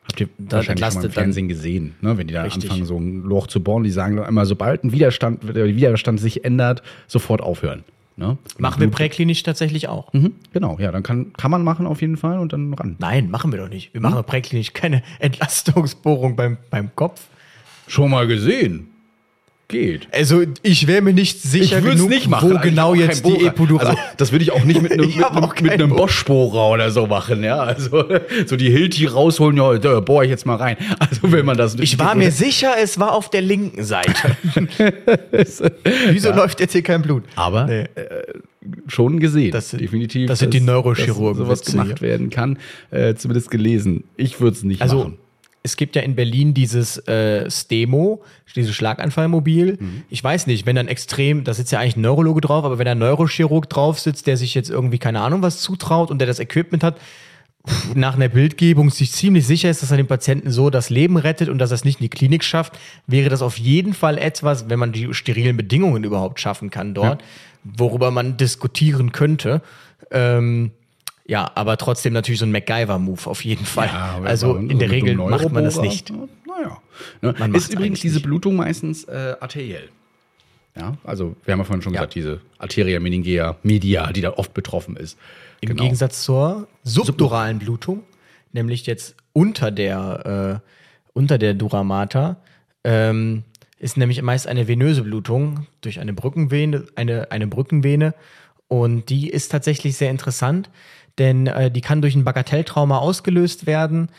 Habt 0.04 0.22
ihr 0.22 0.30
wahrscheinlich 0.38 0.86
schon 0.86 0.94
mal 0.94 1.06
im 1.06 1.12
Fernsehen 1.12 1.48
gesehen, 1.48 1.96
ne? 2.02 2.20
wenn 2.20 2.28
die 2.28 2.36
da 2.36 2.44
Richtig. 2.44 2.70
anfangen, 2.70 2.86
so 2.86 3.00
ein 3.00 3.24
Loch 3.24 3.48
zu 3.48 3.64
bohren. 3.64 3.82
Die 3.82 3.90
sagen 3.90 4.18
dann 4.18 4.28
immer, 4.28 4.46
sobald 4.46 4.84
ein 4.84 4.92
Widerstand, 4.92 5.40
der 5.44 5.66
Widerstand 5.66 6.20
sich 6.20 6.46
ändert, 6.46 6.84
sofort 7.08 7.42
aufhören. 7.42 7.84
Ne? 8.16 8.38
machen 8.60 8.80
wir 8.80 8.92
präklinisch 8.92 9.42
tatsächlich 9.42 9.88
auch. 9.88 10.14
Mhm, 10.14 10.34
genau, 10.54 10.78
ja, 10.78 10.92
dann 10.92 11.02
kann, 11.02 11.34
kann 11.34 11.50
man 11.50 11.64
machen 11.64 11.88
auf 11.88 12.02
jeden 12.02 12.18
Fall 12.18 12.38
und 12.38 12.54
dann 12.54 12.76
ran. 12.76 12.96
Nein, 13.00 13.32
machen 13.32 13.52
wir 13.52 13.58
doch 13.58 13.70
nicht. 13.70 13.92
Wir 13.96 14.02
machen 14.02 14.24
präklinisch 14.24 14.74
keine 14.74 15.02
Entlastungsbohrung 15.20 16.36
beim, 16.36 16.58
beim 16.70 16.96
Kopf. 16.96 17.28
Schon 17.92 18.10
mal 18.10 18.26
gesehen. 18.26 18.88
Geht. 19.68 20.08
Also 20.12 20.44
ich 20.64 20.86
wäre 20.88 21.02
mir 21.02 21.14
nicht 21.14 21.42
sicher 21.42 21.82
würd's 21.84 22.02
genug, 22.06 22.12
wo 22.30 22.36
Also 22.36 22.60
genau 22.60 22.94
ich 22.94 23.00
jetzt 23.02 23.26
die. 23.26 23.46
Epidural... 23.46 23.86
Also, 23.88 23.98
das 24.18 24.32
würde 24.34 24.44
ich 24.44 24.52
auch 24.52 24.64
nicht 24.66 24.82
mit 24.82 24.92
einem, 24.94 25.04
Ich 25.10 25.16
mit 25.18 25.78
mit. 25.78 25.90
Bosch-Bohrer 25.90 26.70
oder 26.72 26.92
so 26.92 27.08
machen, 27.08 27.44
ja. 27.44 27.58
Also 27.58 28.04
so 28.46 28.56
die 28.58 28.70
Hilti 28.70 29.06
rausholen, 29.08 29.56
ja, 29.58 29.78
da 29.78 30.00
bohre 30.02 30.24
ich 30.26 30.30
jetzt 30.30 30.46
mal 30.46 30.56
rein. 30.58 30.78
Also 31.00 31.32
wenn 31.34 31.46
man 31.46 31.58
das 31.58 31.76
ich 31.76 31.98
war 32.00 32.16
mir 32.16 32.32
sicher, 32.32 32.74
es 32.82 32.98
war 33.00 33.14
auf 33.14 33.30
der 33.30 33.42
linken 33.42 33.84
Seite. 33.84 34.38
Wieso 36.12 36.32
läuft 36.32 36.60
jetzt 36.60 36.74
hier 36.74 36.84
kein 36.84 37.02
Blut? 37.02 37.24
Aber 37.36 37.66
Nee. 37.66 37.82
äh, 37.96 38.24
schon 38.88 39.20
gesehen. 39.20 39.52
Das 39.52 39.70
sind- 39.70 39.82
definitiv. 39.82 40.28
das 40.28 40.40
sind 40.40 40.54
die 40.54 40.62
Neurochirurgen, 40.62 41.46
Dass 41.48 41.60
sowas 41.60 41.66
gemacht 41.66 42.02
werden 42.02 42.30
kann. 42.30 42.58
Äh, 42.90 43.16
zumindest 43.16 43.52
gelesen. 43.52 44.04
Ich 44.18 44.40
würde 44.40 44.56
es 44.58 44.64
nicht 44.64 44.82
Also 44.82 44.98
machen. 45.00 45.18
Es 45.64 45.78
gibt 45.78 45.96
ja 45.96 46.02
in 46.02 46.16
Berlin 46.16 46.54
dieses 46.54 46.98
äh, 47.08 47.50
Stemo, 47.50 48.24
dieses 48.56 48.74
Schlaganfallmobil. 48.76 49.78
Mhm. 49.80 50.04
Ich 50.10 50.24
weiß 50.24 50.48
nicht, 50.48 50.66
wenn 50.66 50.76
dann 50.76 50.88
extrem, 50.88 51.44
da 51.44 51.54
sitzt 51.54 51.72
ja 51.72 51.80
eigentlich 51.80 51.98
ein 51.98 52.02
Neurologe 52.02 52.42
drauf, 52.42 52.66
aber 52.66 52.80
wenn 52.80 52.88
ein 52.88 52.98
Neurochirurg 52.98 53.70
drauf 53.70 54.00
sitzt, 54.00 54.28
der 54.28 54.38
sich 54.38 54.56
jetzt 54.56 54.70
irgendwie 54.70 54.98
keine 54.98 55.22
Ahnung 55.22 55.42
was 55.42 55.62
zutraut 55.62 56.10
und 56.10 56.20
der 56.20 56.28
das 56.28 56.40
Equipment 56.40 56.84
hat, 56.84 56.98
pff, 57.68 57.94
nach 57.94 58.16
einer 58.16 58.30
Bildgebung 58.30 58.90
sich 58.90 59.12
ziemlich 59.12 59.46
sicher 59.46 59.70
ist, 59.70 59.84
dass 59.84 59.92
er 59.92 59.98
dem 59.98 60.08
Patienten 60.08 60.50
so 60.50 60.72
das 60.72 60.90
Leben 60.90 61.18
rettet 61.18 61.48
und 61.48 61.60
dass 61.60 61.72
er 61.72 61.76
es 61.76 61.86
nicht 61.86 62.00
in 62.00 62.06
die 62.06 62.10
Klinik 62.10 62.44
schafft, 62.44 62.80
wäre 63.06 63.30
das 63.30 63.44
auf 63.44 63.58
jeden 63.58 63.94
Fall 63.94 64.18
etwas, 64.18 64.70
wenn 64.70 64.80
man 64.80 64.92
die 64.92 65.14
sterilen 65.14 65.58
Bedingungen 65.58 66.04
überhaupt 66.04 66.40
schaffen 66.40 66.72
kann 66.72 66.96
dort, 66.96 67.24
worüber 67.64 68.10
man 68.10 68.36
diskutieren 68.38 69.12
könnte. 69.12 69.62
Ähm, 70.10 70.72
ja, 71.26 71.52
aber 71.56 71.78
trotzdem 71.78 72.14
natürlich 72.14 72.40
so 72.40 72.46
ein 72.46 72.52
MacGyver-Move 72.52 73.28
auf 73.30 73.44
jeden 73.46 73.66
Fall. 73.66 73.90
aber 73.90 74.28
also 74.28 74.56
in 74.56 74.80
der 74.80 74.90
Regel 74.92 75.16
macht 75.16 75.52
man 75.52 75.64
das 75.64 75.80
nicht. 75.80 76.12
Naja. 76.12 76.78
Ne? 77.22 77.36
Man 77.38 77.54
Ist 77.56 77.72
übrigens 77.74 78.00
diese. 78.02 78.20
Blutung 78.20 78.56
meistens 78.56 79.04
äh, 79.06 79.36
arteriell. 79.40 79.90
Ja, 80.76 80.98
also 81.04 81.36
wir 81.44 81.52
haben 81.52 81.60
ja 81.60 81.66
vorhin 81.66 81.82
schon 81.82 81.94
Ja. 81.94 82.00
gesagt, 82.02 82.16
diese 82.16 82.40
Arteria 82.58 83.00
meningea 83.00 83.58
media, 83.64 84.12
die 84.14 84.22
da 84.22 84.32
oft 84.32 84.54
betroffen 84.54 84.96
ist. 84.96 85.18
Im 85.60 85.70
Genau. 85.70 85.84
Gegensatz 85.84 86.24
zur 86.24 86.68
subduralen 86.84 87.60
Blutung, 87.60 88.04
nämlich 88.54 88.86
jetzt 88.86 89.16
unter 89.34 89.70
der, 89.72 90.62
äh, 90.64 90.70
unter 91.14 91.38
der 91.38 91.54
Duramata, 91.56 92.38
ähm, 92.84 93.44
ist 93.80 93.98
nämlich 93.98 94.22
meist 94.22 94.48
eine 94.48 94.68
venöse 94.68 95.02
Blutung 95.04 95.68
durch 95.82 96.00
eine 96.00 96.14
Brückenvene, 96.14 96.86
eine, 96.96 97.32
eine 97.32 97.48
Brückenvene. 97.48 98.14
Und 98.68 99.10
die 99.10 99.30
ist 99.30 99.52
tatsächlich 99.52 99.98
sehr 99.98 100.10
interessant, 100.12 100.70
denn 101.20 101.48
äh, 101.48 101.70
die 101.72 101.82
kann 101.82 102.02
durch 102.02 102.16
ein 102.16 102.24
Bagatelltrauma 102.24 102.98
ausgelöst 102.98 103.66
werden. 103.68 104.10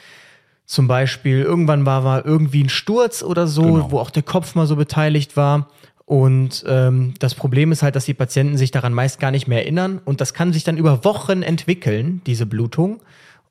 Zum 0.65 0.89
Beispiel, 0.89 1.43
irgendwann 1.43 1.85
war, 1.87 2.05
war 2.05 2.25
irgendwie 2.25 2.63
ein 2.63 2.69
Sturz 2.69 3.23
oder 3.23 3.47
so, 3.47 3.63
Genau. 3.63 3.91
wo 3.91 3.99
auch 3.99 4.11
der 4.11 4.23
Kopf 4.23 4.55
mal 4.55 4.67
so 4.67 4.77
beteiligt 4.77 5.37
war. 5.37 5.69
Und 6.05 6.65
ähm, 6.67 7.15
das 7.19 7.35
Problem 7.35 7.73
ist 7.73 7.83
halt, 7.83 7.97
dass 7.97 8.05
die 8.05 8.15
Patienten 8.15 8.57
sich 8.57 8.71
daran 8.71 8.93
meist 8.93 9.19
gar 9.21 9.31
nicht 9.31 9.49
mehr 9.49 9.63
erinnern. 9.63 10.01
Und 10.05 10.21
das 10.21 10.35
kann 10.35 10.53
sich 10.53 10.65
dann 10.65 10.77
über 10.77 11.05
Wochen 11.05 11.43
entwickeln, 11.43 12.21
diese 12.27 12.47
Blutung. 12.47 13.01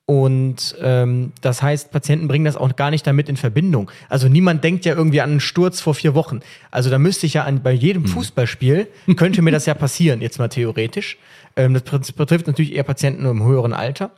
Und 0.04 0.74
ähm, 0.82 1.32
das 1.40 1.62
heißt, 1.62 1.92
Patienten 1.92 2.28
bringen 2.28 2.44
das 2.44 2.56
auch 2.56 2.74
gar 2.76 2.90
nicht 2.90 3.06
damit 3.06 3.28
in 3.28 3.36
Verbindung. 3.36 3.90
Also 4.08 4.28
niemand 4.28 4.64
denkt 4.64 4.84
ja 4.84 4.94
irgendwie 4.94 5.20
an 5.20 5.30
einen 5.30 5.40
Sturz 5.40 5.80
vor 5.80 5.94
vier 5.94 6.14
Wochen. 6.14 6.40
Also 6.70 6.90
da 6.90 6.98
müsste 6.98 7.26
ich 7.26 7.34
ja 7.34 7.44
an, 7.44 7.62
bei 7.62 7.72
jedem 7.72 8.04
Fußballspiel, 8.06 8.88
könnte 9.16 9.42
mir 9.42 9.52
das 9.52 9.66
ja 9.66 9.74
passieren, 9.74 10.20
jetzt 10.20 10.38
mal 10.38 10.48
theoretisch. 10.48 11.18
Ähm, 11.56 11.74
das 11.74 12.12
betrifft 12.12 12.46
natürlich 12.46 12.74
eher 12.74 12.82
Patienten 12.82 13.24
im 13.26 13.44
höheren 13.44 13.72
Alter. 13.72 14.12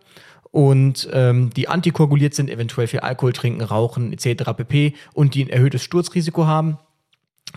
Und 0.50 1.08
ähm, 1.12 1.50
die 1.50 1.68
antikoaguliert 1.68 2.34
sind, 2.34 2.48
eventuell 2.48 2.86
viel 2.86 3.00
Alkohol 3.00 3.32
trinken, 3.32 3.62
rauchen 3.62 4.12
etc. 4.12 4.52
pp. 4.56 4.94
Und 5.12 5.34
die 5.34 5.44
ein 5.44 5.48
erhöhtes 5.48 5.82
Sturzrisiko 5.82 6.46
haben. 6.46 6.78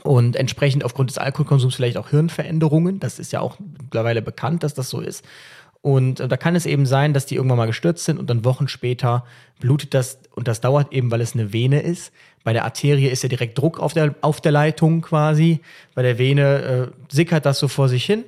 Und 0.03 0.35
entsprechend 0.35 0.83
aufgrund 0.83 1.09
des 1.09 1.17
Alkoholkonsums 1.17 1.75
vielleicht 1.75 1.97
auch 1.97 2.09
Hirnveränderungen. 2.09 2.99
Das 2.99 3.19
ist 3.19 3.31
ja 3.31 3.39
auch 3.39 3.57
mittlerweile 3.59 4.21
bekannt, 4.21 4.63
dass 4.63 4.73
das 4.73 4.89
so 4.89 4.99
ist. 4.99 5.23
Und 5.81 6.19
äh, 6.19 6.27
da 6.27 6.37
kann 6.37 6.55
es 6.55 6.65
eben 6.65 6.85
sein, 6.85 7.13
dass 7.13 7.25
die 7.25 7.35
irgendwann 7.35 7.57
mal 7.57 7.67
gestürzt 7.67 8.05
sind 8.05 8.17
und 8.17 8.29
dann 8.29 8.45
Wochen 8.45 8.67
später 8.67 9.25
blutet 9.59 9.93
das. 9.93 10.19
Und 10.35 10.47
das 10.47 10.59
dauert 10.59 10.91
eben, 10.91 11.11
weil 11.11 11.21
es 11.21 11.33
eine 11.33 11.53
Vene 11.53 11.81
ist. 11.81 12.11
Bei 12.43 12.53
der 12.53 12.65
Arterie 12.65 13.07
ist 13.07 13.23
ja 13.23 13.29
direkt 13.29 13.57
Druck 13.57 13.79
auf 13.79 13.93
der, 13.93 14.15
auf 14.21 14.41
der 14.41 14.51
Leitung 14.51 15.01
quasi. 15.01 15.59
Bei 15.93 16.01
der 16.01 16.17
Vene 16.17 16.91
äh, 16.91 17.13
sickert 17.13 17.45
das 17.45 17.59
so 17.59 17.67
vor 17.67 17.89
sich 17.89 18.05
hin. 18.05 18.23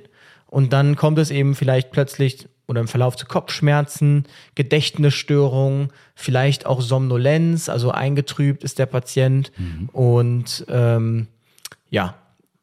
Und 0.50 0.72
dann 0.72 0.96
kommt 0.96 1.18
es 1.18 1.30
eben 1.30 1.54
vielleicht 1.54 1.92
plötzlich 1.92 2.48
oder 2.66 2.80
im 2.80 2.88
Verlauf 2.88 3.16
zu 3.16 3.26
Kopfschmerzen, 3.26 4.26
Gedächtnisstörungen, 4.54 5.88
vielleicht 6.14 6.66
auch 6.66 6.80
Somnolenz, 6.80 7.68
also 7.68 7.90
eingetrübt 7.90 8.62
ist 8.62 8.78
der 8.78 8.86
Patient. 8.86 9.50
Und 9.92 10.64
ähm, 10.68 11.26
ja, 11.88 12.14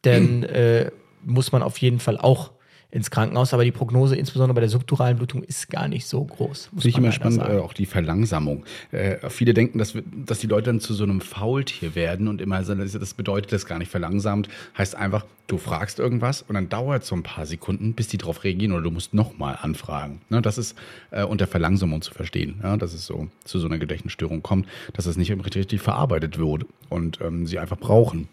dann 0.04 0.44
äh, 0.44 0.92
muss 1.24 1.52
man 1.52 1.62
auf 1.62 1.78
jeden 1.80 2.00
Fall 2.00 2.18
auch 2.18 2.52
ins 2.98 3.12
Krankenhaus. 3.12 3.54
Aber 3.54 3.64
die 3.64 3.72
Prognose, 3.72 4.16
insbesondere 4.16 4.56
bei 4.56 4.62
der 4.62 4.70
subduralen 4.70 5.18
Blutung, 5.18 5.44
ist 5.44 5.70
gar 5.70 5.88
nicht 5.88 6.08
so 6.08 6.26
groß. 6.26 6.70
Finde 6.74 6.90
ich 6.90 6.98
immer 6.98 7.12
spannend, 7.12 7.42
sagen. 7.42 7.58
äh, 7.58 7.62
auch 7.62 7.74
die 7.74 7.86
Verlangsamung. 7.86 8.66
Äh, 8.92 9.30
viele 9.30 9.54
denken, 9.54 9.78
dass, 9.78 9.94
wir, 9.94 10.04
dass 10.26 10.40
die 10.40 10.48
Leute 10.48 10.66
dann 10.66 10.80
zu 10.80 10.94
so 10.96 11.04
einem 11.04 11.22
Faultier 11.22 11.94
werden 11.96 12.28
und 12.28 12.42
immer 12.42 12.64
so, 12.64 12.74
das 12.74 13.14
bedeutet 13.14 13.54
das 13.54 13.68
gar 13.68 13.78
nicht 13.78 13.92
verlangsamt. 13.92 14.50
Heißt 14.78 14.96
einfach, 14.96 15.26
du 15.46 15.60
fragst 15.60 16.00
irgendwas 16.00 16.42
und 16.42 16.56
dann 16.56 16.70
dauert 16.70 17.04
es 17.04 17.10
so 17.10 17.16
ein 17.16 17.24
paar 17.24 17.46
Sekunden, 17.46 17.94
bis 17.94 18.08
die 18.08 18.18
darauf 18.18 18.44
reagieren 18.44 18.74
oder 18.74 18.82
du 18.82 18.92
musst 18.92 19.14
nochmal 19.14 19.60
anfragen. 19.62 20.22
Ne, 20.30 20.42
das 20.42 20.58
ist 20.58 20.76
äh, 21.12 21.24
unter 21.24 21.46
Verlangsamung 21.46 22.02
zu 22.02 22.14
verstehen, 22.14 22.60
ja, 22.64 22.78
dass 22.78 22.94
es 22.94 23.06
so 23.06 23.28
zu 23.44 23.60
so 23.60 23.68
einer 23.68 23.78
Gedächtnisstörung 23.78 24.42
kommt, 24.42 24.68
dass 24.94 25.06
es 25.06 25.18
nicht 25.18 25.32
richtig, 25.32 25.58
richtig 25.58 25.82
verarbeitet 25.82 26.40
wird 26.40 26.66
und 26.90 27.22
ähm, 27.22 27.46
sie 27.46 27.60
einfach 27.60 27.78
brauchen. 27.78 28.28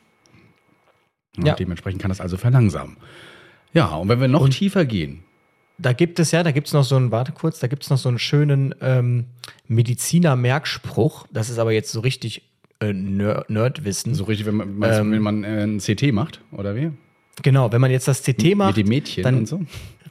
Ja. 1.37 1.55
Dementsprechend 1.55 2.01
kann 2.01 2.09
das 2.09 2.21
also 2.23 2.39
verlangsamen. 2.39 2.97
Ja, 3.75 3.95
und 3.97 4.09
wenn 4.09 4.21
wir 4.21 4.29
noch 4.29 4.49
tiefer 4.49 4.85
gehen, 4.87 5.25
Da 5.79 5.93
gibt 5.93 6.21
es 6.21 6.31
ja, 6.31 6.43
da 6.45 6.53
gibt 6.53 6.69
es 6.69 6.73
noch 6.73 6.85
so 6.85 6.95
einen, 6.97 7.11
warte 7.11 7.33
kurz, 7.33 7.59
da 7.59 7.67
gibt 7.67 7.83
es 7.83 7.91
noch 7.91 7.99
so 7.99 8.09
einen 8.09 8.19
schönen 8.21 8.75
ähm, 8.81 9.27
Mediziner-Merkspruch. 9.67 11.27
Das 11.33 11.51
ist 11.51 11.59
aber 11.59 11.73
jetzt 11.73 11.91
so 11.93 12.01
richtig 12.01 12.43
äh, 12.81 12.93
Ner 12.93 13.45
Nerdwissen. 13.49 14.15
so 14.15 14.25
richtig, 14.25 14.47
wenn 14.47 14.57
man, 14.57 14.83
Ähm, 14.83 15.13
wenn 15.13 15.23
man 15.23 15.45
äh, 15.45 15.65
ein 15.65 15.79
CT 15.79 16.13
macht, 16.13 16.41
oder 16.53 16.77
wie? 16.77 16.91
Genau, 17.43 17.73
wenn 17.73 17.81
man 17.81 17.91
jetzt 17.91 18.07
das 18.07 18.23
CT 18.23 18.55
macht, 18.55 18.77
Mit 18.77 18.87
den 18.87 18.89
Mädchen 18.89 19.23
dann, 19.25 19.39
und 19.39 19.47
so? 19.49 19.61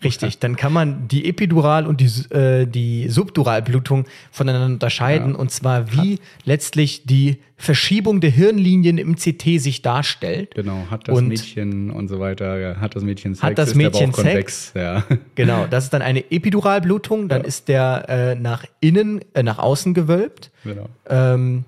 Richtig, 0.04 0.40
dann 0.40 0.56
kann 0.56 0.74
man 0.74 1.08
die 1.08 1.28
Epidural 1.30 1.86
und 1.88 2.02
die, 2.02 2.34
äh, 2.36 2.66
die 2.66 3.08
Subduralblutung 3.10 4.06
voneinander 4.32 4.68
unterscheiden. 4.74 5.32
Ja. 5.34 5.38
Und 5.38 5.52
zwar, 5.52 5.92
wie 5.94 6.20
letztlich 6.46 7.06
die 7.06 7.38
Verschiebung 7.58 8.20
der 8.20 8.30
Hirnlinien 8.32 8.98
im 8.98 9.16
CT 9.16 9.60
sich 9.60 9.82
darstellt. 9.82 10.54
Genau, 10.56 10.86
hat 10.90 11.08
das 11.08 11.18
Und- 11.18 11.30
Mädchen 11.30 11.92
und 11.92 12.08
so 12.10 12.20
weiter, 12.20 12.58
ja, 12.60 12.76
hat 12.82 12.96
das 12.96 13.04
Mädchen 13.04 13.36
Sex, 13.36 13.44
Hat 13.44 13.58
das 13.58 13.74
Mädchen 13.76 14.12
konvex, 14.12 14.74
Ja. 14.76 15.04
Genau, 15.36 15.66
das 15.68 15.86
ist 15.86 15.94
dann 15.94 16.02
eine 16.02 16.30
Epiduralblutung, 16.32 17.30
dann 17.30 17.42
Ja. 17.44 17.48
ist 17.48 17.68
der 17.70 18.06
äh, 18.10 18.36
nach 18.36 18.66
innen, 18.82 19.22
äh, 19.34 19.44
nach 19.44 19.60
außen 19.60 19.94
gewölbt. 19.94 20.52
genau. 20.64 20.90
Ähm, 21.10 21.64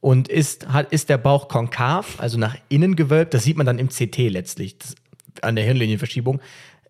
und 0.00 0.28
ist, 0.28 0.68
hat, 0.68 0.92
ist 0.92 1.08
der 1.08 1.18
Bauch 1.18 1.48
konkav, 1.48 2.20
also 2.20 2.38
nach 2.38 2.54
innen 2.68 2.94
gewölbt. 2.94 3.34
Das 3.34 3.42
sieht 3.42 3.56
man 3.56 3.66
dann 3.66 3.80
im 3.80 3.88
CT 3.88 4.28
letztlich, 4.28 4.78
das, 4.78 4.94
an 5.42 5.56
der 5.56 5.64
Hirnlinienverschiebung. 5.64 6.40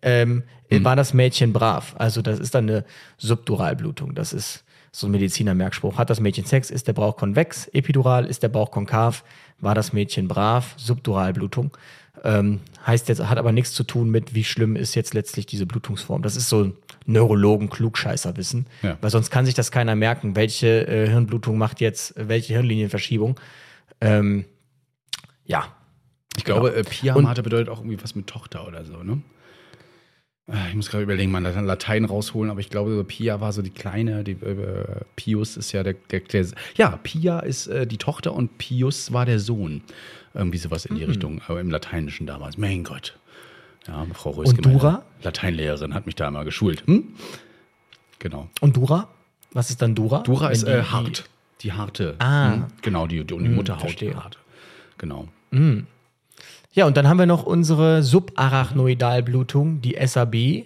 Ähm, 0.01 0.43
War 0.69 0.95
das 0.95 1.13
Mädchen 1.13 1.53
brav? 1.53 1.95
Also, 1.97 2.21
das 2.21 2.39
ist 2.39 2.53
dann 2.55 2.69
eine 2.69 2.85
Subduralblutung. 3.17 4.15
Das 4.15 4.33
ist 4.33 4.63
so 4.91 5.07
ein 5.07 5.11
Medizinermerkspruch. 5.11 5.97
Hat 5.97 6.09
das 6.09 6.19
Mädchen 6.19 6.45
Sex? 6.45 6.69
Ist 6.71 6.87
der 6.87 6.93
Bauch 6.93 7.17
konvex? 7.17 7.67
Epidural? 7.73 8.25
Ist 8.25 8.43
der 8.43 8.49
Bauch 8.49 8.71
konkav? 8.71 9.23
War 9.59 9.75
das 9.75 9.93
Mädchen 9.93 10.27
brav? 10.27 10.73
Subduralblutung. 10.77 11.75
Ähm, 12.23 12.61
heißt 12.85 13.09
jetzt, 13.09 13.23
hat 13.29 13.37
aber 13.37 13.51
nichts 13.51 13.73
zu 13.73 13.83
tun 13.83 14.09
mit, 14.09 14.33
wie 14.33 14.43
schlimm 14.43 14.75
ist 14.75 14.95
jetzt 14.95 15.13
letztlich 15.13 15.45
diese 15.45 15.65
Blutungsform. 15.67 16.23
Das 16.23 16.35
ist 16.35 16.49
so 16.49 16.63
ein 16.63 16.73
Neurologen-Klugscheißer-Wissen. 17.05 18.65
Ja. 18.81 18.97
Weil 19.01 19.09
sonst 19.09 19.29
kann 19.29 19.45
sich 19.45 19.53
das 19.55 19.71
keiner 19.71 19.95
merken, 19.95 20.35
welche 20.35 20.87
äh, 20.87 21.07
Hirnblutung 21.09 21.57
macht 21.57 21.81
jetzt 21.81 22.17
äh, 22.17 22.27
welche 22.27 22.53
Hirnlinienverschiebung. 22.53 23.39
Ähm, 24.01 24.45
ja, 25.45 25.65
Ich 26.35 26.43
glaube, 26.43 26.75
äh, 26.75 26.83
Pia 26.83 27.15
Und- 27.15 27.23
Mate 27.23 27.43
bedeutet 27.43 27.69
auch 27.69 27.79
irgendwie 27.79 28.01
was 28.03 28.15
mit 28.15 28.27
Tochter 28.27 28.67
oder 28.67 28.83
so, 28.85 29.03
ne? 29.03 29.21
Ich 30.69 30.75
muss 30.75 30.89
gerade 30.89 31.03
überlegen, 31.03 31.29
mal 31.29 31.39
Latein 31.65 32.05
rausholen, 32.05 32.49
aber 32.49 32.61
ich 32.61 32.69
glaube, 32.69 33.03
Pia 33.03 33.41
war 33.41 33.51
so 33.51 33.61
die 33.61 33.69
kleine, 33.69 34.23
die, 34.23 34.31
äh, 34.31 35.01
Pius 35.17 35.57
ist 35.57 35.73
ja 35.73 35.83
der, 35.83 35.95
der, 36.09 36.21
der 36.21 36.45
ja, 36.77 36.97
Pia 37.03 37.39
ist 37.41 37.67
äh, 37.67 37.85
die 37.85 37.97
Tochter 37.97 38.33
und 38.33 38.57
Pius 38.57 39.11
war 39.11 39.25
der 39.25 39.39
Sohn. 39.39 39.81
Irgendwie 40.33 40.57
sowas 40.57 40.85
in 40.85 40.95
die 40.95 41.03
Mhm. 41.03 41.09
Richtung, 41.09 41.41
aber 41.47 41.59
im 41.59 41.69
Lateinischen 41.69 42.27
damals. 42.27 42.57
Mein 42.57 42.85
Gott. 42.85 43.17
Ja, 43.87 44.05
Frau 44.13 44.29
Und 44.31 44.37
Röske, 44.47 44.61
Dura? 44.61 44.91
meine 44.91 45.03
Lateinlehrerin, 45.23 45.93
hat 45.93 46.05
mich 46.05 46.15
da 46.15 46.31
mal 46.31 46.45
geschult. 46.45 46.85
Hm? 46.87 47.09
Genau. 48.19 48.49
Und 48.61 48.77
Dura? 48.77 49.09
Was 49.51 49.69
ist 49.69 49.81
dann 49.81 49.95
Dura? 49.95 50.19
Dura 50.23 50.45
Wenn 50.45 50.51
ist 50.53 50.65
die- 50.65 50.71
äh, 50.71 50.83
hart. 50.83 51.25
Die 51.61 51.73
harte. 51.73 52.15
Ah. 52.19 52.53
Hm? 52.53 52.65
Genau, 52.83 53.05
die, 53.07 53.23
die, 53.25 53.33
und 53.33 53.43
die 53.43 53.49
Mutterhaut 53.49 53.81
verstehe. 53.81 54.15
hart. 54.15 54.37
Genau. 54.97 55.27
Ja, 56.77 56.85
und 56.85 56.95
dann 56.95 57.09
haben 57.09 57.17
wir 57.17 57.25
noch 57.25 57.43
unsere 57.43 58.03
Subarachnoidalblutung, 58.03 59.81
die 59.81 59.97
SAB, 59.99 60.65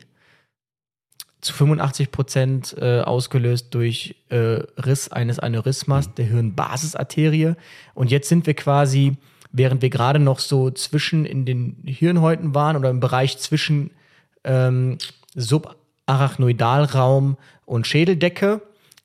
zu 1.39 1.53
85 1.53 2.11
Prozent 2.11 2.75
äh, 2.77 2.99
ausgelöst 2.99 3.73
durch 3.73 4.17
äh, 4.27 4.59
Riss 4.77 5.09
eines 5.09 5.39
Aneurysmas 5.39 6.13
der 6.13 6.25
Hirnbasisarterie. 6.25 7.55
Und 7.93 8.11
jetzt 8.11 8.27
sind 8.27 8.45
wir 8.45 8.55
quasi, 8.55 9.15
während 9.53 9.81
wir 9.81 9.89
gerade 9.89 10.19
noch 10.19 10.39
so 10.39 10.69
zwischen 10.69 11.25
in 11.25 11.45
den 11.45 11.77
Hirnhäuten 11.85 12.53
waren 12.53 12.75
oder 12.75 12.89
im 12.89 12.99
Bereich 12.99 13.37
zwischen 13.37 13.91
ähm, 14.43 14.97
Subarachnoidalraum 15.33 17.37
und 17.65 17.87
Schädeldecke, 17.87 18.61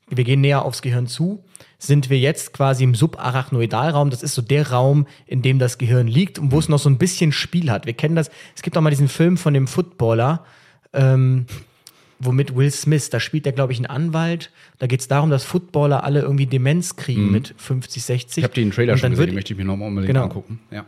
wir 0.09 0.25
gehen 0.25 0.41
näher 0.41 0.65
aufs 0.65 0.81
Gehirn 0.81 1.07
zu, 1.07 1.41
sind 1.79 2.09
wir 2.09 2.17
jetzt 2.19 2.53
quasi 2.53 2.83
im 2.83 2.95
Subarachnoidalraum. 2.95 4.09
Das 4.09 4.23
ist 4.23 4.35
so 4.35 4.41
der 4.41 4.71
Raum, 4.71 5.07
in 5.25 5.41
dem 5.41 5.59
das 5.59 5.77
Gehirn 5.77 6.07
liegt 6.07 6.39
und 6.39 6.51
wo 6.51 6.59
es 6.59 6.69
noch 6.69 6.79
so 6.79 6.89
ein 6.89 6.97
bisschen 6.97 7.31
Spiel 7.31 7.69
hat. 7.71 7.85
Wir 7.85 7.93
kennen 7.93 8.15
das. 8.15 8.29
Es 8.55 8.61
gibt 8.61 8.77
auch 8.77 8.81
mal 8.81 8.89
diesen 8.89 9.07
Film 9.09 9.37
von 9.37 9.53
dem 9.53 9.67
Footballer, 9.67 10.43
ähm, 10.93 11.45
womit 12.19 12.55
Will 12.55 12.71
Smith, 12.71 13.09
da 13.11 13.19
spielt 13.19 13.45
er, 13.45 13.51
glaube 13.51 13.73
ich, 13.73 13.79
einen 13.79 13.85
Anwalt. 13.85 14.51
Da 14.79 14.87
geht 14.87 15.01
es 15.01 15.07
darum, 15.07 15.29
dass 15.29 15.43
Footballer 15.43 16.03
alle 16.03 16.21
irgendwie 16.21 16.47
Demenz 16.47 16.95
kriegen 16.95 17.31
mit 17.31 17.53
50, 17.57 18.03
60. 18.03 18.37
Ich 18.39 18.43
habe 18.43 18.53
den 18.55 18.71
Trailer 18.71 18.97
schon 18.97 19.11
gesehen, 19.11 19.19
wird 19.19 19.29
den 19.29 19.35
möchte 19.35 19.53
ich 19.53 19.57
mir 19.59 19.65
nochmal 19.65 19.89
unbedingt 19.89 20.07
Genau. 20.13 20.23
angucken. 20.23 20.59
Ja. 20.71 20.85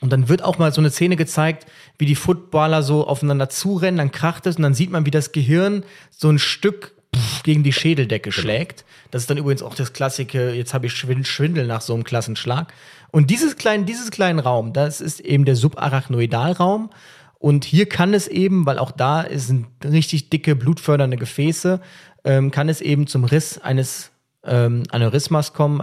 und 0.00 0.12
dann 0.12 0.28
wird 0.28 0.44
auch 0.44 0.58
mal 0.58 0.72
so 0.72 0.80
eine 0.80 0.90
Szene 0.90 1.16
gezeigt, 1.16 1.66
wie 1.98 2.06
die 2.06 2.14
Footballer 2.14 2.84
so 2.84 3.04
aufeinander 3.08 3.48
zurennen, 3.48 3.98
dann 3.98 4.12
kracht 4.12 4.46
es 4.46 4.54
und 4.54 4.62
dann 4.62 4.74
sieht 4.74 4.92
man, 4.92 5.04
wie 5.06 5.10
das 5.10 5.32
Gehirn 5.32 5.82
so 6.10 6.28
ein 6.30 6.38
Stück 6.38 6.94
gegen 7.42 7.62
die 7.62 7.72
Schädeldecke 7.72 8.32
schlägt. 8.32 8.84
Das 9.10 9.22
ist 9.22 9.30
dann 9.30 9.38
übrigens 9.38 9.62
auch 9.62 9.74
das 9.74 9.92
klassische, 9.92 10.50
jetzt 10.50 10.74
habe 10.74 10.86
ich 10.86 10.92
Schwin- 10.92 11.24
Schwindel 11.24 11.66
nach 11.66 11.80
so 11.80 11.94
einem 11.94 12.04
Klassenschlag. 12.04 12.72
Und 13.10 13.30
dieses 13.30 13.56
kleinen, 13.56 13.86
dieses 13.86 14.10
kleinen 14.10 14.38
Raum, 14.38 14.72
das 14.72 15.00
ist 15.00 15.20
eben 15.20 15.44
der 15.44 15.56
Subarachnoidalraum. 15.56 16.90
Und 17.38 17.64
hier 17.64 17.88
kann 17.88 18.14
es 18.14 18.26
eben, 18.26 18.66
weil 18.66 18.78
auch 18.78 18.90
da 18.90 19.26
sind 19.34 19.66
richtig 19.84 20.28
dicke, 20.30 20.56
blutfördernde 20.56 21.16
Gefäße, 21.16 21.80
ähm, 22.24 22.50
kann 22.50 22.68
es 22.68 22.80
eben 22.80 23.06
zum 23.06 23.24
Riss 23.24 23.58
eines 23.58 24.10
ähm, 24.44 24.82
Aneurysmas 24.90 25.52
kommen, 25.52 25.82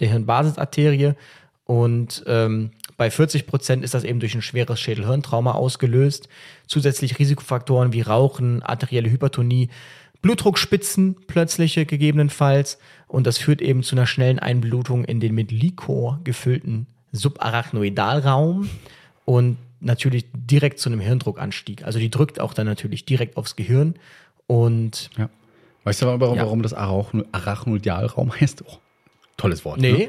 der 0.00 0.08
Hirnbasisarterie. 0.08 1.14
Und 1.64 2.24
ähm, 2.26 2.70
bei 2.96 3.10
40 3.10 3.46
Prozent 3.46 3.84
ist 3.84 3.94
das 3.94 4.04
eben 4.04 4.20
durch 4.20 4.34
ein 4.34 4.42
schweres 4.42 4.80
Schädelhirntrauma 4.80 5.52
ausgelöst. 5.52 6.28
Zusätzlich 6.66 7.18
Risikofaktoren 7.18 7.92
wie 7.92 8.00
Rauchen, 8.00 8.62
arterielle 8.62 9.10
Hypertonie, 9.10 9.68
Blutdruckspitzen, 10.22 11.16
plötzliche 11.26 11.86
gegebenenfalls. 11.86 12.78
Und 13.08 13.26
das 13.26 13.38
führt 13.38 13.60
eben 13.62 13.82
zu 13.82 13.94
einer 13.96 14.06
schnellen 14.06 14.38
Einblutung 14.38 15.04
in 15.04 15.20
den 15.20 15.34
mit 15.34 15.50
Likor 15.52 16.20
gefüllten 16.24 16.86
Subarachnoidalraum 17.12 18.68
und 19.24 19.56
natürlich 19.80 20.26
direkt 20.34 20.78
zu 20.78 20.88
einem 20.88 21.00
Hirndruckanstieg. 21.00 21.84
Also 21.84 21.98
die 21.98 22.10
drückt 22.10 22.40
auch 22.40 22.54
dann 22.54 22.66
natürlich 22.66 23.04
direkt 23.04 23.36
aufs 23.36 23.56
Gehirn 23.56 23.94
und 24.46 25.10
Ja. 25.16 25.28
Weißt 25.84 26.02
du 26.02 26.08
aber, 26.08 26.34
Ja. 26.34 26.42
warum 26.42 26.62
das 26.62 26.74
Arachno 26.74 27.24
Arachnoidalraum 27.30 28.32
heißt? 28.40 28.64
Oh, 28.66 28.78
tolles 29.36 29.64
Wort. 29.64 29.78
Nee. 29.80 29.92
Ne? 29.92 30.08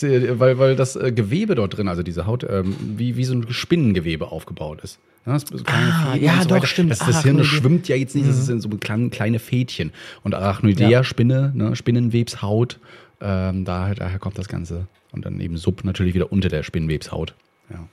Nee, 0.00 0.28
weil, 0.38 0.58
weil 0.58 0.76
das 0.76 0.96
äh, 0.96 1.12
Gewebe 1.12 1.54
dort 1.54 1.76
drin, 1.76 1.88
also 1.88 2.02
diese 2.02 2.26
Haut, 2.26 2.44
ähm, 2.48 2.74
wie, 2.96 3.16
wie 3.16 3.24
so 3.24 3.34
ein 3.34 3.46
Spinnengewebe 3.50 4.30
aufgebaut 4.32 4.80
ist. 4.82 4.98
Ja, 5.26 5.32
das 5.34 5.44
ist 5.50 5.64
Ah, 5.68 6.14
ja, 6.16 6.40
so 6.42 6.48
doch, 6.48 6.56
weiter. 6.56 6.66
stimmt. 6.66 6.90
Das, 6.90 7.00
das 7.00 7.22
Hirn 7.22 7.42
schwimmt 7.44 7.86
ja 7.88 7.96
jetzt 7.96 8.14
nicht, 8.14 8.26
das 8.28 8.46
sind 8.46 8.60
so 8.62 8.68
kleine, 8.70 9.10
kleine 9.10 9.38
Fädchen. 9.38 9.92
Und 10.22 10.34
Arachnoidea, 10.34 10.88
Ja. 10.88 11.04
Spinne, 11.04 11.52
ne, 11.54 11.76
Spinnenwebshaut, 11.76 12.78
ähm, 13.20 13.64
daher, 13.64 13.94
daher 13.94 14.18
kommt 14.18 14.38
das 14.38 14.48
Ganze. 14.48 14.86
Und 15.12 15.26
dann 15.26 15.40
eben 15.40 15.56
Sub 15.56 15.84
natürlich 15.84 16.14
wieder 16.14 16.32
unter 16.32 16.48
der 16.48 16.62
Spinnenwebshaut. 16.62 17.34
Ja, 17.70 17.88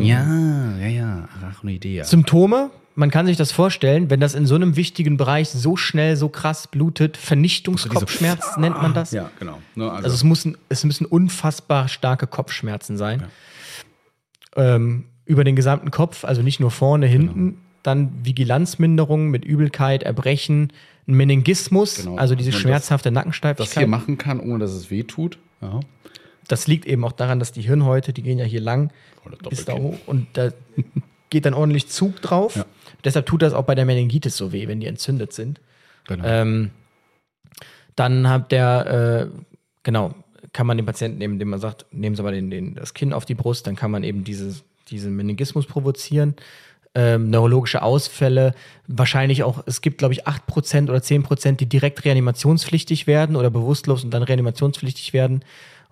ja, 0.00 0.76
ja, 0.80 0.86
ja, 0.88 1.28
Arachnoidea. 1.42 2.04
Symptome, 2.04 2.70
man 3.00 3.10
kann 3.10 3.26
sich 3.26 3.36
das 3.36 3.50
vorstellen, 3.50 4.10
wenn 4.10 4.20
das 4.20 4.34
in 4.34 4.46
so 4.46 4.54
einem 4.54 4.76
wichtigen 4.76 5.16
Bereich 5.16 5.48
so 5.48 5.76
schnell, 5.76 6.16
so 6.16 6.28
krass 6.28 6.68
blutet, 6.68 7.16
Vernichtungskopfschmerz 7.16 8.56
nennt 8.58 8.80
man 8.80 8.94
das. 8.94 9.10
Ja, 9.10 9.30
genau. 9.38 9.58
Ne, 9.74 9.90
Also 9.90 10.14
es, 10.14 10.22
muss, 10.22 10.46
es 10.68 10.84
müssen 10.84 11.06
unfassbar 11.06 11.88
starke 11.88 12.26
Kopfschmerzen 12.26 12.96
sein. 12.96 13.24
Ähm, 14.56 15.04
über 15.24 15.44
den 15.44 15.56
gesamten 15.56 15.90
Kopf, 15.90 16.24
also 16.24 16.42
nicht 16.42 16.60
nur 16.60 16.70
vorne, 16.70 17.06
hinten. 17.06 17.46
Genau. 17.50 17.58
Dann 17.82 18.12
Vigilanzminderung 18.24 19.30
mit 19.30 19.44
Übelkeit, 19.44 20.02
Erbrechen, 20.02 20.72
ein 21.08 21.14
Meningismus, 21.14 21.96
Genau, 21.96 22.16
also 22.16 22.34
diese 22.34 22.50
das- 22.50 22.60
schmerzhafte 22.60 23.08
das 23.10 23.14
Nackensteifigkeit. 23.14 23.78
hier 23.78 23.86
machen 23.86 24.18
kann, 24.18 24.38
ohne 24.40 24.58
dass 24.58 24.72
es 24.72 24.90
weh 24.90 25.04
tut. 25.04 25.38
Ja. 25.62 25.80
Das 26.48 26.66
liegt 26.66 26.84
eben 26.84 27.04
auch 27.04 27.12
daran, 27.12 27.38
dass 27.38 27.52
die 27.52 27.62
Hirnhäute, 27.62 28.12
die 28.12 28.22
gehen 28.22 28.38
ja 28.38 28.44
hier 28.44 28.60
lang 28.60 28.90
bis 29.48 29.64
da 29.64 29.74
hoch 29.74 29.96
und 30.06 30.26
da 30.34 30.50
geht 31.30 31.46
dann 31.46 31.54
ordentlich 31.54 31.88
Zug 31.88 32.20
drauf. 32.20 32.56
Ja. 32.56 32.64
Deshalb 33.04 33.26
tut 33.26 33.42
das 33.42 33.52
auch 33.52 33.64
bei 33.64 33.74
der 33.74 33.84
Meningitis 33.84 34.36
so 34.36 34.52
weh, 34.52 34.68
wenn 34.68 34.80
die 34.80 34.86
entzündet 34.86 35.32
sind. 35.32 35.60
Genau. 36.06 36.24
Ähm, 36.26 36.70
dann 37.96 38.28
hat 38.28 38.52
der, 38.52 39.30
äh, 39.30 39.40
genau, 39.82 40.14
kann 40.52 40.66
man 40.66 40.76
den 40.76 40.86
Patienten 40.86 41.18
nehmen, 41.18 41.34
indem 41.34 41.50
man 41.50 41.60
sagt, 41.60 41.86
nehmen 41.92 42.16
Sie 42.16 42.22
aber 42.22 42.32
den, 42.32 42.50
den, 42.50 42.74
das 42.74 42.94
Kinn 42.94 43.12
auf 43.12 43.24
die 43.24 43.34
Brust, 43.34 43.66
dann 43.66 43.76
kann 43.76 43.90
man 43.90 44.04
eben 44.04 44.24
dieses, 44.24 44.64
diesen 44.88 45.14
Meningismus 45.16 45.66
provozieren. 45.66 46.34
Ähm, 46.92 47.30
neurologische 47.30 47.82
Ausfälle, 47.82 48.52
wahrscheinlich 48.88 49.44
auch, 49.44 49.62
es 49.66 49.80
gibt, 49.80 49.98
glaube 49.98 50.12
ich, 50.12 50.26
8% 50.26 50.88
oder 50.88 50.98
10%, 50.98 51.52
die 51.52 51.66
direkt 51.66 52.04
reanimationspflichtig 52.04 53.06
werden 53.06 53.36
oder 53.36 53.48
bewusstlos 53.48 54.02
und 54.02 54.10
dann 54.10 54.24
reanimationspflichtig 54.24 55.12
werden. 55.12 55.44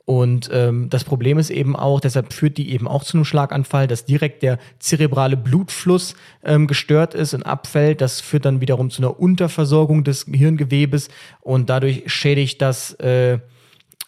Und 0.08 0.48
ähm, 0.54 0.88
das 0.88 1.04
Problem 1.04 1.38
ist 1.38 1.50
eben 1.50 1.76
auch, 1.76 2.00
deshalb 2.00 2.32
führt 2.32 2.56
die 2.56 2.70
eben 2.70 2.88
auch 2.88 3.04
zu 3.04 3.18
einem 3.18 3.26
Schlaganfall, 3.26 3.86
dass 3.86 4.06
direkt 4.06 4.42
der 4.42 4.58
zerebrale 4.78 5.36
Blutfluss 5.36 6.14
ähm, 6.42 6.66
gestört 6.66 7.12
ist 7.12 7.34
und 7.34 7.42
abfällt. 7.42 8.00
Das 8.00 8.22
führt 8.22 8.46
dann 8.46 8.62
wiederum 8.62 8.88
zu 8.88 9.02
einer 9.02 9.20
Unterversorgung 9.20 10.04
des 10.04 10.24
Hirngewebes 10.24 11.10
und 11.42 11.68
dadurch 11.68 12.04
schädigt 12.10 12.62
das, 12.62 12.94
äh, 12.94 13.34
äh, 13.34 13.38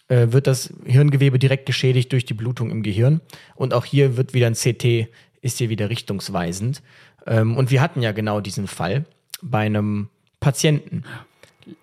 wird 0.08 0.46
das 0.46 0.72
Hirngewebe 0.86 1.38
direkt 1.38 1.66
geschädigt 1.66 2.12
durch 2.12 2.24
die 2.24 2.32
Blutung 2.32 2.70
im 2.70 2.82
Gehirn. 2.82 3.20
Und 3.54 3.74
auch 3.74 3.84
hier 3.84 4.16
wird 4.16 4.32
wieder 4.32 4.46
ein 4.46 4.54
CT, 4.54 5.08
ist 5.42 5.58
hier 5.58 5.68
wieder 5.68 5.90
richtungsweisend. 5.90 6.80
Ähm, 7.26 7.58
und 7.58 7.70
wir 7.70 7.82
hatten 7.82 8.00
ja 8.00 8.12
genau 8.12 8.40
diesen 8.40 8.68
Fall 8.68 9.04
bei 9.42 9.66
einem 9.66 10.08
Patienten 10.40 11.04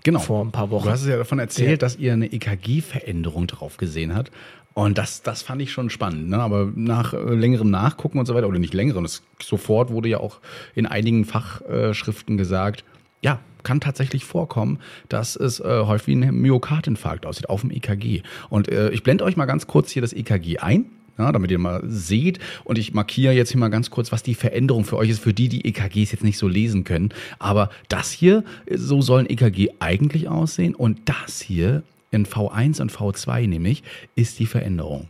genau. 0.03 0.19
vor 0.19 0.43
ein 0.43 0.51
paar 0.51 0.69
Wochen. 0.71 0.85
Du 0.85 0.91
hast 0.91 1.01
es 1.01 1.07
ja 1.07 1.17
davon 1.17 1.39
erzählt, 1.39 1.69
Ja. 1.71 1.77
dass 1.77 1.95
ihr 1.97 2.13
eine 2.13 2.31
EKG-Veränderung 2.31 3.47
drauf 3.47 3.77
gesehen 3.77 4.15
habt. 4.15 4.31
Und 4.73 4.97
das, 4.99 5.23
das 5.23 5.41
fand 5.41 5.61
ich 5.61 5.71
schon 5.71 5.89
spannend. 5.89 6.29
Ne? 6.29 6.37
Aber 6.37 6.71
nach 6.75 7.13
äh, 7.13 7.17
längerem 7.17 7.71
Nachgucken 7.71 8.19
und 8.19 8.25
so 8.27 8.35
weiter, 8.35 8.47
oder 8.47 8.59
nicht 8.59 8.75
längerem, 8.75 9.05
es, 9.05 9.23
sofort 9.41 9.89
wurde 9.91 10.09
ja 10.09 10.19
auch 10.19 10.39
in 10.75 10.85
einigen 10.85 11.25
Fachschriften 11.25 12.37
gesagt, 12.37 12.83
ja, 13.21 13.39
kann 13.63 13.81
tatsächlich 13.81 14.23
vorkommen, 14.23 14.79
dass 15.09 15.35
es 15.35 15.59
äh, 15.59 15.63
häufig 15.83 16.07
wie 16.07 16.15
ein 16.23 16.35
Myokardinfarkt 16.35 17.25
aussieht 17.25 17.49
auf 17.49 17.61
dem 17.61 17.71
EKG. 17.71 18.21
Und 18.49 18.69
äh, 18.69 18.91
ich 18.91 19.01
blende 19.01 19.23
euch 19.23 19.35
mal 19.35 19.45
ganz 19.45 19.65
kurz 19.65 19.89
hier 19.89 20.01
das 20.03 20.13
EKG 20.13 20.59
ein. 20.59 20.85
Ja, 21.17 21.31
damit 21.31 21.49
ihr 21.51 21.57
mal 21.57 21.81
seht. 21.85 22.39
Und 22.63 22.77
ich 22.77 22.93
markiere 22.93 23.33
jetzt 23.33 23.51
hier 23.51 23.59
mal 23.59 23.69
ganz 23.69 23.89
kurz, 23.89 24.11
was 24.11 24.21
die 24.21 24.35
Veränderung 24.35 24.85
für 24.85 24.97
euch 24.97 25.09
ist, 25.09 25.19
für 25.19 25.33
die, 25.33 25.49
die 25.49 25.65
EKGs 25.65 26.11
jetzt 26.11 26.23
nicht 26.23 26.37
so 26.37 26.47
lesen 26.47 26.83
können. 26.83 27.09
Aber 27.39 27.69
das 27.89 28.11
hier, 28.11 28.43
so 28.71 29.01
sollen 29.01 29.29
EKG 29.29 29.69
eigentlich 29.79 30.27
aussehen. 30.27 30.75
Und 30.75 31.09
das 31.09 31.41
hier 31.41 31.83
in 32.11 32.25
V1 32.25 32.81
und 32.81 32.91
V2 32.91 33.47
nämlich, 33.47 33.83
ist 34.15 34.39
die 34.39 34.45
Veränderung. 34.45 35.07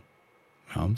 Ja. 0.74 0.88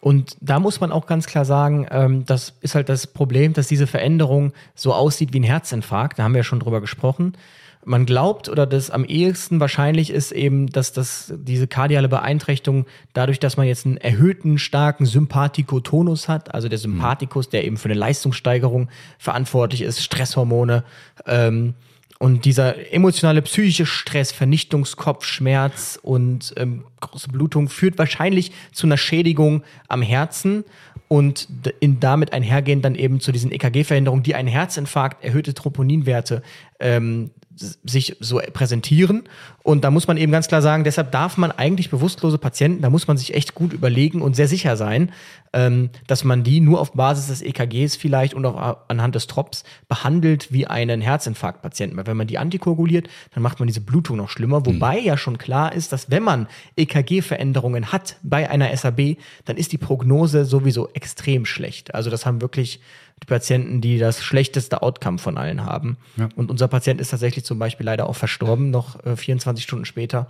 Und 0.00 0.36
da 0.42 0.60
muss 0.60 0.80
man 0.80 0.92
auch 0.92 1.06
ganz 1.06 1.26
klar 1.26 1.46
sagen, 1.46 1.86
ähm, 1.90 2.26
das 2.26 2.52
ist 2.60 2.74
halt 2.74 2.90
das 2.90 3.06
Problem, 3.06 3.54
dass 3.54 3.68
diese 3.68 3.86
Veränderung 3.86 4.52
so 4.74 4.92
aussieht 4.92 5.32
wie 5.32 5.40
ein 5.40 5.44
Herzinfarkt. 5.44 6.18
Da 6.18 6.24
haben 6.24 6.34
wir 6.34 6.40
ja 6.40 6.44
schon 6.44 6.60
drüber 6.60 6.82
gesprochen. 6.82 7.34
Man 7.86 8.06
glaubt 8.06 8.48
oder 8.48 8.66
das 8.66 8.90
am 8.90 9.04
ehesten 9.04 9.60
wahrscheinlich 9.60 10.10
ist 10.10 10.32
eben, 10.32 10.68
dass 10.68 10.92
das 10.92 11.32
diese 11.36 11.66
kardiale 11.66 12.08
Beeinträchtigung 12.08 12.86
dadurch, 13.12 13.40
dass 13.40 13.56
man 13.56 13.66
jetzt 13.66 13.84
einen 13.84 13.98
erhöhten 13.98 14.58
starken 14.58 15.04
Sympathikotonus 15.06 16.28
hat, 16.28 16.54
also 16.54 16.68
der 16.68 16.78
Sympathikus, 16.78 17.48
der 17.50 17.64
eben 17.64 17.76
für 17.76 17.88
eine 17.88 17.98
Leistungssteigerung 17.98 18.88
verantwortlich 19.18 19.82
ist, 19.82 20.02
Stresshormone 20.02 20.84
ähm, 21.26 21.74
und 22.18 22.46
dieser 22.46 22.92
emotionale 22.92 23.42
psychische 23.42 23.86
Stress, 23.86 24.32
Vernichtungskopfschmerz 24.32 25.98
und 26.02 26.54
ähm, 26.56 26.84
große 27.00 27.28
Blutung 27.28 27.68
führt 27.68 27.98
wahrscheinlich 27.98 28.52
zu 28.72 28.86
einer 28.86 28.96
Schädigung 28.96 29.62
am 29.88 30.00
Herzen 30.00 30.64
und 31.08 31.48
in 31.80 32.00
damit 32.00 32.32
einhergehend 32.32 32.84
dann 32.84 32.94
eben 32.94 33.20
zu 33.20 33.30
diesen 33.30 33.52
EKG-Veränderungen, 33.52 34.22
die 34.22 34.34
einen 34.34 34.48
Herzinfarkt, 34.48 35.22
erhöhte 35.22 35.52
Troponinwerte 35.54 36.42
ähm, 36.80 37.30
sich 37.56 38.16
so 38.20 38.40
präsentieren. 38.52 39.24
Und 39.62 39.84
da 39.84 39.90
muss 39.90 40.06
man 40.06 40.16
eben 40.16 40.32
ganz 40.32 40.48
klar 40.48 40.62
sagen, 40.62 40.84
deshalb 40.84 41.12
darf 41.12 41.36
man 41.36 41.52
eigentlich 41.52 41.90
bewusstlose 41.90 42.38
Patienten, 42.38 42.82
da 42.82 42.90
muss 42.90 43.06
man 43.06 43.16
sich 43.16 43.34
echt 43.34 43.54
gut 43.54 43.72
überlegen 43.72 44.22
und 44.22 44.34
sehr 44.34 44.48
sicher 44.48 44.76
sein, 44.76 45.12
ähm, 45.52 45.90
dass 46.06 46.24
man 46.24 46.42
die 46.42 46.60
nur 46.60 46.80
auf 46.80 46.92
Basis 46.92 47.28
des 47.28 47.42
EKGs 47.42 47.96
vielleicht 47.96 48.34
und 48.34 48.44
auch 48.44 48.78
anhand 48.88 49.14
des 49.14 49.26
Trops 49.26 49.64
behandelt 49.88 50.52
wie 50.52 50.66
einen 50.66 51.00
Herzinfarktpatienten. 51.00 51.96
Weil 51.96 52.06
wenn 52.06 52.16
man 52.16 52.26
die 52.26 52.38
antikoaguliert, 52.38 53.08
dann 53.32 53.42
macht 53.42 53.60
man 53.60 53.66
diese 53.68 53.80
Blutung 53.80 54.16
noch 54.16 54.28
schlimmer. 54.28 54.66
Wobei 54.66 54.98
ja 54.98 55.16
schon 55.16 55.38
klar 55.38 55.72
ist, 55.72 55.92
dass 55.92 56.10
wenn 56.10 56.22
man 56.22 56.48
EKG-Veränderungen 56.76 57.92
hat 57.92 58.16
bei 58.22 58.50
einer 58.50 58.76
SAB, 58.76 59.16
dann 59.44 59.56
ist 59.56 59.72
die 59.72 59.78
Prognose 59.78 60.44
sowieso 60.44 60.88
extrem 60.92 61.46
schlecht. 61.46 61.94
Also 61.94 62.10
das 62.10 62.26
haben 62.26 62.40
wirklich 62.40 62.80
die 63.24 63.26
Patienten, 63.26 63.80
die 63.80 63.98
das 63.98 64.22
schlechteste 64.22 64.82
Outcome 64.82 65.18
von 65.18 65.38
allen 65.38 65.64
haben. 65.64 65.96
Und 66.36 66.50
unser 66.50 66.68
Patient 66.68 67.00
ist 67.00 67.08
tatsächlich 67.08 67.44
zum 67.44 67.58
Beispiel 67.58 67.86
leider 67.86 68.06
auch 68.06 68.16
verstorben, 68.16 68.70
noch 68.70 69.02
äh, 69.06 69.16
24 69.16 69.64
Stunden 69.64 69.86
später. 69.86 70.28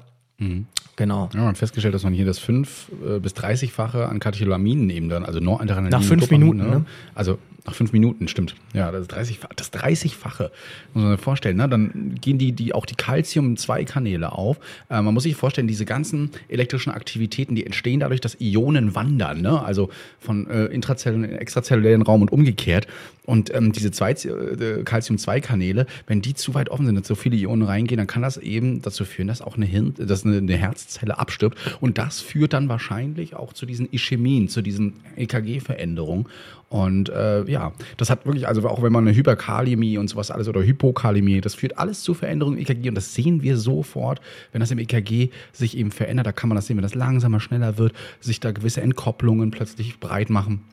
Genau. 0.96 1.28
Ja, 1.32 1.40
man 1.40 1.48
hat 1.48 1.58
festgestellt, 1.58 1.94
dass 1.94 2.04
man 2.04 2.12
hier 2.12 2.24
das 2.24 2.38
5 2.38 2.90
äh, 3.06 3.18
bis 3.18 3.34
30-fache 3.34 4.04
an 4.06 4.20
Katecholaminen 4.20 4.90
eben 4.90 5.08
dann, 5.08 5.24
also 5.24 5.40
Noradrenalin. 5.40 5.90
Nach 5.90 6.02
fünf 6.02 6.22
Dopamin, 6.22 6.56
Minuten, 6.56 6.70
ne? 6.70 6.84
Also 7.14 7.38
nach 7.66 7.74
fünf 7.74 7.92
Minuten, 7.92 8.28
stimmt. 8.28 8.54
Ja, 8.74 8.92
das 8.92 9.08
30 9.08 9.40
das 9.56 9.72
30-fache. 9.72 10.50
Muss 10.92 11.02
man 11.02 11.12
sich 11.12 11.20
vorstellen, 11.20 11.56
ne? 11.56 11.68
Dann 11.68 12.14
gehen 12.20 12.36
die, 12.36 12.52
die 12.52 12.74
auch 12.74 12.84
die 12.84 12.94
Calcium-2-Kanäle 12.94 14.32
auf. 14.32 14.58
Äh, 14.90 15.00
man 15.00 15.14
muss 15.14 15.22
sich 15.22 15.34
vorstellen, 15.34 15.66
diese 15.66 15.86
ganzen 15.86 16.30
elektrischen 16.48 16.92
Aktivitäten, 16.92 17.54
die 17.54 17.64
entstehen 17.64 18.00
dadurch, 18.00 18.20
dass 18.20 18.38
Ionen 18.38 18.94
wandern, 18.94 19.40
ne? 19.40 19.62
Also 19.62 19.88
von 20.20 20.46
äh, 20.50 20.66
intrazellulären 20.66 21.32
in 21.32 21.38
extrazellulären 21.38 22.02
Raum 22.02 22.20
und 22.20 22.32
umgekehrt. 22.32 22.86
Und 23.24 23.54
ähm, 23.54 23.72
diese 23.72 23.90
zwei, 23.90 24.10
äh, 24.10 24.82
Calcium-2-Kanäle, 24.84 25.86
wenn 26.06 26.20
die 26.20 26.34
zu 26.34 26.52
weit 26.52 26.68
offen 26.68 26.84
sind, 26.84 26.96
dass 26.96 27.06
so 27.06 27.14
viele 27.14 27.36
Ionen 27.36 27.62
reingehen, 27.62 27.96
dann 27.96 28.06
kann 28.06 28.20
das 28.20 28.36
eben 28.36 28.82
dazu 28.82 29.06
führen, 29.06 29.28
dass 29.28 29.40
auch 29.40 29.56
eine, 29.56 29.64
Hirn, 29.64 29.94
dass 29.96 30.26
eine, 30.26 30.36
eine 30.36 30.56
Herzzelle 30.56 31.18
abstirbt. 31.18 31.56
Und 31.80 31.96
das 31.96 32.20
führt 32.20 32.52
dann 32.52 32.68
wahrscheinlich 32.68 33.34
auch 33.34 33.54
zu 33.54 33.64
diesen 33.64 33.88
Ischämien, 33.90 34.48
zu 34.48 34.60
diesen 34.60 35.00
EKG-Veränderungen. 35.16 36.26
Und 36.74 37.08
äh, 37.08 37.48
ja, 37.48 37.70
das 37.98 38.10
hat 38.10 38.26
wirklich, 38.26 38.48
also 38.48 38.68
auch 38.68 38.82
wenn 38.82 38.90
man 38.90 39.06
eine 39.06 39.16
Hyperkalämie 39.16 39.96
und 39.96 40.08
sowas 40.08 40.32
alles 40.32 40.48
oder 40.48 40.60
Hypokalämie, 40.60 41.40
das 41.40 41.54
führt 41.54 41.78
alles 41.78 42.02
zu 42.02 42.14
Veränderungen 42.14 42.58
im 42.58 42.62
EKG 42.62 42.88
und 42.88 42.96
das 42.96 43.14
sehen 43.14 43.44
wir 43.44 43.56
sofort, 43.58 44.20
wenn 44.50 44.58
das 44.58 44.72
im 44.72 44.80
EKG 44.80 45.30
sich 45.52 45.76
eben 45.76 45.92
verändert, 45.92 46.26
da 46.26 46.32
kann 46.32 46.48
man 46.48 46.56
das 46.56 46.66
sehen, 46.66 46.76
wenn 46.76 46.82
das 46.82 46.96
langsamer, 46.96 47.38
schneller 47.38 47.78
wird, 47.78 47.92
sich 48.18 48.40
da 48.40 48.50
gewisse 48.50 48.80
Entkopplungen 48.80 49.52
plötzlich 49.52 50.00
breit 50.00 50.30
machen 50.30 50.64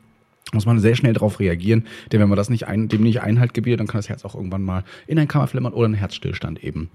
muss 0.52 0.66
man 0.66 0.80
sehr 0.80 0.96
schnell 0.96 1.12
darauf 1.12 1.38
reagieren, 1.38 1.86
denn 2.10 2.20
wenn 2.20 2.28
man 2.28 2.36
das 2.36 2.50
nicht 2.50 2.66
ein, 2.66 2.88
dem 2.88 3.04
nicht 3.04 3.22
Einhalt 3.22 3.54
gebietet, 3.54 3.78
dann 3.78 3.86
kann 3.86 4.00
das 4.00 4.08
Herz 4.08 4.24
auch 4.24 4.34
irgendwann 4.34 4.62
mal 4.62 4.82
in 5.06 5.20
ein 5.20 5.28
Kammerflimmern 5.28 5.72
oder 5.72 5.84
einen 5.84 5.94
Herzstillstand 5.94 6.62
eben 6.64 6.90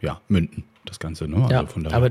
ja, 0.00 0.20
münden, 0.28 0.62
das 0.86 1.00
Ganze. 1.00 1.26
Ne? 1.26 1.48
Ja, 1.50 1.60
Also 1.60 1.72
von 1.72 1.82
daher. 1.82 1.96
aber 1.96 2.10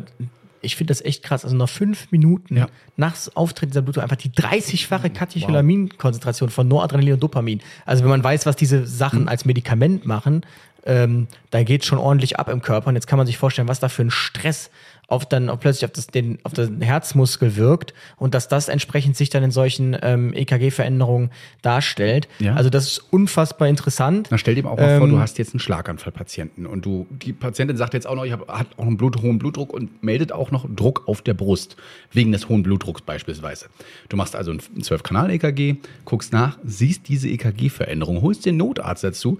ich 0.61 0.75
finde 0.75 0.91
das 0.91 1.01
echt 1.01 1.23
krass. 1.23 1.43
Also 1.43 1.55
nach 1.55 1.69
fünf 1.69 2.11
Minuten 2.11 2.57
Ja. 2.57 2.67
nach 2.97 3.15
Auftritt 3.35 3.69
dieser 3.71 3.81
Blutung 3.81 4.03
einfach 4.03 4.15
die 4.15 4.29
30-fache 4.29 5.09
Katecholamininkonzentration 5.09 6.49
von 6.49 6.67
Noradrenalin 6.67 7.13
und 7.13 7.23
Dopamin. 7.23 7.61
Also 7.85 8.03
wenn 8.03 8.09
man 8.09 8.23
weiß, 8.23 8.45
was 8.45 8.55
diese 8.55 8.85
Sachen 8.87 9.27
als 9.27 9.45
Medikament 9.45 10.05
machen, 10.05 10.45
ähm, 10.85 11.27
da 11.51 11.63
geht 11.63 11.85
schon 11.85 11.99
ordentlich 11.99 12.39
ab 12.39 12.49
im 12.49 12.61
Körper. 12.61 12.87
Und 12.87 12.95
jetzt 12.95 13.07
kann 13.07 13.17
man 13.17 13.27
sich 13.27 13.37
vorstellen, 13.37 13.67
was 13.67 13.79
da 13.79 13.89
für 13.89 14.01
ein 14.03 14.11
Stress 14.11 14.71
auf 15.11 15.25
dann 15.25 15.49
auf 15.49 15.59
plötzlich 15.59 15.85
auf 15.85 15.91
das, 15.91 16.07
den, 16.07 16.39
auf 16.43 16.53
den 16.53 16.81
Herzmuskel 16.81 17.57
wirkt 17.57 17.93
und 18.17 18.33
dass 18.33 18.47
das 18.47 18.69
entsprechend 18.69 19.17
sich 19.17 19.29
dann 19.29 19.43
in 19.43 19.51
solchen 19.51 19.97
ähm, 20.01 20.33
EKG-Veränderungen 20.33 21.31
darstellt. 21.61 22.29
Ja. 22.39 22.55
Also 22.55 22.69
das 22.69 22.87
ist 22.87 23.03
unfassbar 23.11 23.67
interessant. 23.67 24.29
Na, 24.31 24.37
stell 24.37 24.55
dir 24.55 24.63
mal 24.63 24.71
auch 24.71 24.77
mal 24.77 24.97
vor, 24.97 25.07
Ähm, 25.07 25.13
du 25.13 25.19
hast 25.19 25.37
jetzt 25.37 25.53
einen 25.53 25.59
Schlaganfallpatienten 25.59 26.65
und 26.65 26.85
du, 26.85 27.07
die 27.09 27.33
Patientin 27.33 27.75
sagt 27.75 27.93
jetzt 27.93 28.07
auch 28.07 28.15
noch, 28.15 28.23
ich 28.23 28.31
hab, 28.31 28.47
hat 28.47 28.67
auch 28.77 28.85
einen 28.85 28.95
Blut, 28.95 29.21
hohen 29.21 29.37
Blutdruck 29.37 29.73
und 29.73 30.01
meldet 30.01 30.31
auch 30.31 30.51
noch 30.51 30.65
Druck 30.73 31.03
auf 31.07 31.21
der 31.21 31.33
Brust, 31.33 31.75
wegen 32.11 32.31
des 32.31 32.47
hohen 32.47 32.63
Blutdrucks 32.63 33.01
beispielsweise. 33.01 33.65
Du 34.07 34.15
machst 34.15 34.35
also 34.35 34.51
ein 34.51 34.59
12-Kanal-EKG, 34.59 35.75
guckst 36.05 36.31
nach, 36.31 36.57
siehst 36.63 37.09
diese 37.09 37.27
EKG-Veränderung, 37.27 38.21
holst 38.21 38.45
den 38.45 38.55
Notarzt 38.55 39.03
dazu, 39.03 39.39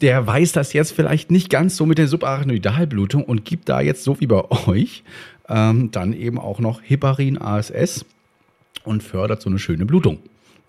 der 0.00 0.26
weiß 0.26 0.52
das 0.52 0.72
jetzt 0.72 0.92
vielleicht 0.92 1.30
nicht 1.30 1.50
ganz 1.50 1.76
so 1.76 1.86
mit 1.86 1.98
der 1.98 2.08
Subarachnoidalblutung 2.08 3.24
und 3.24 3.44
gibt 3.44 3.68
da 3.68 3.80
jetzt, 3.80 4.04
so 4.04 4.20
wie 4.20 4.26
bei 4.26 4.42
euch, 4.66 5.02
ähm, 5.48 5.90
dann 5.90 6.12
eben 6.12 6.38
auch 6.38 6.58
noch 6.58 6.80
Heparin 6.82 7.40
ASS 7.40 8.04
und 8.84 9.02
fördert 9.02 9.42
so 9.42 9.50
eine 9.50 9.58
schöne 9.58 9.86
Blutung. 9.86 10.18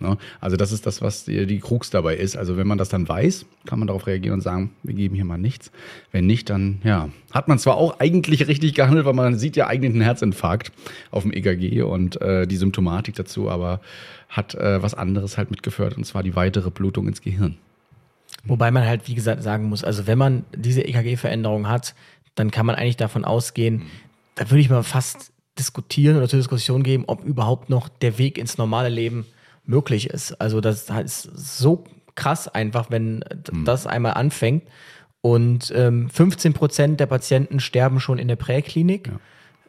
Ne? 0.02 0.18
Also 0.41 0.57
das 0.57 0.72
ist 0.72 0.85
das, 0.85 1.02
was 1.02 1.23
die, 1.26 1.45
die 1.45 1.60
Krux 1.60 1.89
dabei 1.89 2.18
ist. 2.18 2.35
Also 2.35 2.57
wenn 2.57 2.68
man 2.68 2.77
das 2.77 2.89
dann 2.89 3.07
weiß, 3.07 3.45
kann 3.65 3.80
man 3.80 3.88
darauf 3.88 4.07
reagieren 4.07 4.35
und 4.35 4.41
sagen, 4.41 4.72
wir 4.84 4.93
geben 4.93 5.15
hier 5.15 5.26
mal 5.26 5.38
nichts. 5.38 5.72
Wenn 6.11 6.26
nicht, 6.26 6.49
dann 6.49 6.81
ja, 6.84 7.10
hat 7.31 7.47
man 7.47 7.60
zwar 7.60 7.77
auch 7.77 7.99
eigentlich 7.99 8.47
richtig 8.47 8.73
gehandelt, 8.73 9.06
weil 9.06 9.14
man 9.14 9.38
sieht 9.38 9.56
ja 9.56 9.68
eigentlich 9.68 9.93
einen 9.93 10.02
Herzinfarkt 10.02 10.72
auf 11.11 11.23
dem 11.23 11.31
EKG 11.31 11.81
und 11.84 12.22
äh, 12.22 12.45
die 12.45 12.57
Symptomatik 12.57 13.15
dazu, 13.15 13.49
aber 13.49 13.80
hat 14.27 14.56
äh, 14.56 14.81
was 14.81 14.93
anderes 14.95 15.38
halt 15.38 15.49
mitgefördert 15.49 15.97
und 15.97 16.03
zwar 16.03 16.23
die 16.23 16.35
weitere 16.35 16.72
Blutung 16.72 17.07
ins 17.07 17.22
Gehirn. 17.22 17.57
Wobei 18.45 18.72
man 18.72 18.85
halt, 18.85 19.07
wie 19.07 19.15
gesagt, 19.15 19.43
sagen 19.43 19.65
muss, 19.65 19.84
also 19.84 20.07
wenn 20.07 20.17
man 20.17 20.45
diese 20.55 20.81
EKG-Veränderung 20.81 21.67
hat, 21.67 21.95
dann 22.35 22.51
kann 22.51 22.65
man 22.65 22.76
eigentlich 22.76 22.97
davon 22.97 23.26
ausgehen, 23.26 23.84
da 24.35 24.49
würde 24.49 24.61
ich 24.61 24.69
mal 24.69 24.84
fast 24.84 25.31
diskutieren 25.57 26.17
oder 26.17 26.27
zur 26.27 26.39
Diskussion 26.39 26.84
geben, 26.84 27.05
ob 27.07 27.23
überhaupt 27.23 27.69
noch 27.69 27.89
der 27.89 28.17
Weg 28.17 28.38
ins 28.38 28.57
normale 28.57 28.89
Leben 28.89 29.26
möglich 29.63 30.09
ist. 30.09 30.34
Also 30.34 30.61
das 30.61 30.89
ist 30.89 31.23
so 31.23 31.85
krass 32.15 32.47
einfach, 32.47 32.91
wenn 32.91 33.23
das 33.65 33.88
einmal 33.88 34.13
anfängt. 34.13 34.63
Und 35.22 35.72
ähm, 35.76 36.09
15 36.09 36.53
Prozent 36.53 36.99
der 36.99 37.07
Patienten 37.07 37.59
sterben 37.59 37.99
schon 37.99 38.19
in 38.19 38.27
der 38.27 38.35
Präklinik. 38.35 39.11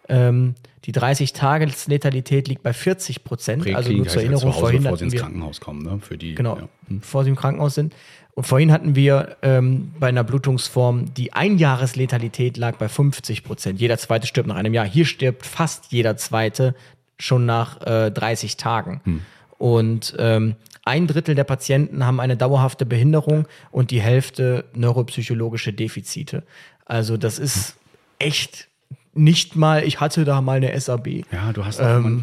Ähm, 0.09 0.55
die 0.85 0.93
30-Tages-Letalität 0.93 2.49
liegt 2.49 2.63
bei 2.63 2.73
40 2.73 3.25
Prozent. 3.25 3.67
Also 3.75 3.91
nur 3.93 4.07
zur 4.07 4.23
Erinnerung, 4.23 4.51
Hause, 4.51 4.61
vorhin 4.61 4.83
bevor 4.83 4.97
sie 4.99 5.05
ins 5.05 5.13
wir, 5.15 5.21
Krankenhaus 5.21 5.61
kommen, 5.61 5.83
ne? 5.83 5.99
Für 6.01 6.17
die, 6.17 6.35
Genau, 6.35 6.59
Ja. 6.59 6.69
bevor 6.89 7.25
sie 7.25 7.31
im 7.31 7.37
Krankenhaus 7.37 7.75
sind. 7.75 7.95
Und 8.35 8.45
vorhin 8.47 8.71
hatten 8.71 8.95
wir 8.95 9.37
ähm, 9.43 9.93
bei 9.99 10.09
einer 10.09 10.23
Blutungsform, 10.23 11.15
die 11.15 11.33
Einjahresletalität 11.33 12.57
lag 12.57 12.77
bei 12.77 12.89
50 12.89 13.43
Prozent. 13.45 13.81
Jeder 13.81 13.99
zweite 13.99 14.27
stirbt 14.27 14.47
nach 14.47 14.57
einem 14.57 14.75
Jahr. 14.75 14.87
Hier 14.87 15.07
stirbt 15.07 15.47
fast 15.47 15.91
jeder 15.91 16.17
zweite 16.19 16.75
schon 17.19 17.47
nach 17.47 17.81
äh, 17.81 18.11
30 18.11 18.57
Tagen. 18.59 19.01
Hm. 19.05 19.23
Und 19.59 20.15
ähm, 20.19 20.55
ein 20.85 21.07
Drittel 21.07 21.35
der 21.35 21.45
Patienten 21.45 22.05
haben 22.05 22.21
eine 22.21 22.37
dauerhafte 22.37 22.85
Behinderung 22.87 23.49
und 23.71 23.91
die 23.91 24.01
Hälfte 24.01 24.67
neuropsychologische 24.75 25.73
Defizite. 25.73 26.45
Also 26.85 27.17
das 27.17 27.39
ist 27.39 27.77
echt 28.19 28.69
nicht 29.17 29.57
mal, 29.57 29.83
ich 29.85 30.01
hatte 30.01 30.25
da 30.25 30.41
mal 30.41 30.59
eine 30.59 30.79
SAB. 30.79 31.25
Ja, 31.33 31.53
du 31.53 31.65
hast 31.65 31.81
auch 31.81 31.99
immer 31.99 32.21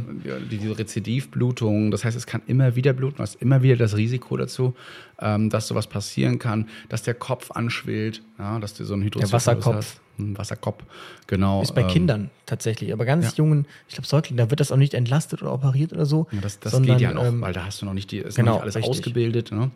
die, 0.49 0.57
diese 0.57 0.77
Rezidivblutung. 0.77 1.91
Das 1.91 2.05
heißt, 2.05 2.15
es 2.15 2.25
kann 2.27 2.41
immer 2.47 2.75
wieder 2.75 2.93
bluten. 2.93 3.17
Du 3.17 3.23
hast 3.23 3.35
immer 3.35 3.61
wieder 3.63 3.75
das 3.75 3.97
Risiko 3.97 4.37
dazu, 4.37 4.75
ähm, 5.19 5.49
dass 5.49 5.67
sowas 5.67 5.87
passieren 5.87 6.39
kann, 6.39 6.69
dass 6.89 7.03
der 7.03 7.13
Kopf 7.15 7.51
anschwillt, 7.51 8.21
ja, 8.37 8.59
dass 8.59 8.73
du 8.73 8.85
so 8.85 8.93
einen 8.93 9.03
Hydrocephalus 9.03 9.33
Wasserkopf. 9.33 9.75
hast. 9.75 9.99
Ein 10.19 10.37
Wasserkopf, 10.37 10.83
genau. 11.25 11.63
Ist 11.63 11.73
bei 11.73 11.81
ähm, 11.81 11.87
Kindern 11.87 12.29
tatsächlich, 12.45 12.93
aber 12.93 13.03
ganz 13.03 13.25
ja. 13.25 13.31
jungen, 13.37 13.65
ich 13.87 13.95
glaube 13.95 14.07
Säuglingen, 14.07 14.37
da 14.37 14.51
wird 14.51 14.59
das 14.59 14.71
auch 14.71 14.77
nicht 14.77 14.93
entlastet 14.93 15.41
oder 15.41 15.51
operiert 15.51 15.91
oder 15.91 16.05
so. 16.05 16.27
Ja, 16.31 16.39
das 16.39 16.59
das 16.59 16.71
sondern, 16.73 16.97
geht 16.97 17.01
ja 17.01 17.13
noch, 17.13 17.25
ähm, 17.25 17.41
weil 17.41 17.51
da 17.53 17.65
hast 17.65 17.81
du 17.81 17.87
noch 17.87 17.95
nicht 17.95 18.11
die, 18.11 18.19
ist 18.19 18.35
genau, 18.35 18.51
noch 18.51 18.57
nicht 18.57 18.61
alles 18.63 18.75
richtig. 18.75 18.91
ausgebildet. 18.91 19.51
Ne? 19.51 19.71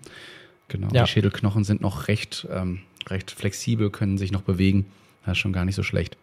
Genau, 0.67 0.89
Ja. 0.93 1.03
die 1.05 1.09
Schädelknochen 1.09 1.63
sind 1.63 1.81
noch 1.81 2.07
recht, 2.07 2.47
ähm, 2.51 2.81
recht 3.09 3.31
flexibel, 3.31 3.89
können 3.89 4.19
sich 4.19 4.31
noch 4.31 4.41
bewegen. 4.43 4.85
Das 5.25 5.33
ist 5.33 5.39
schon 5.39 5.53
gar 5.53 5.65
nicht 5.65 5.75
so 5.75 5.81
schlecht. 5.81 6.17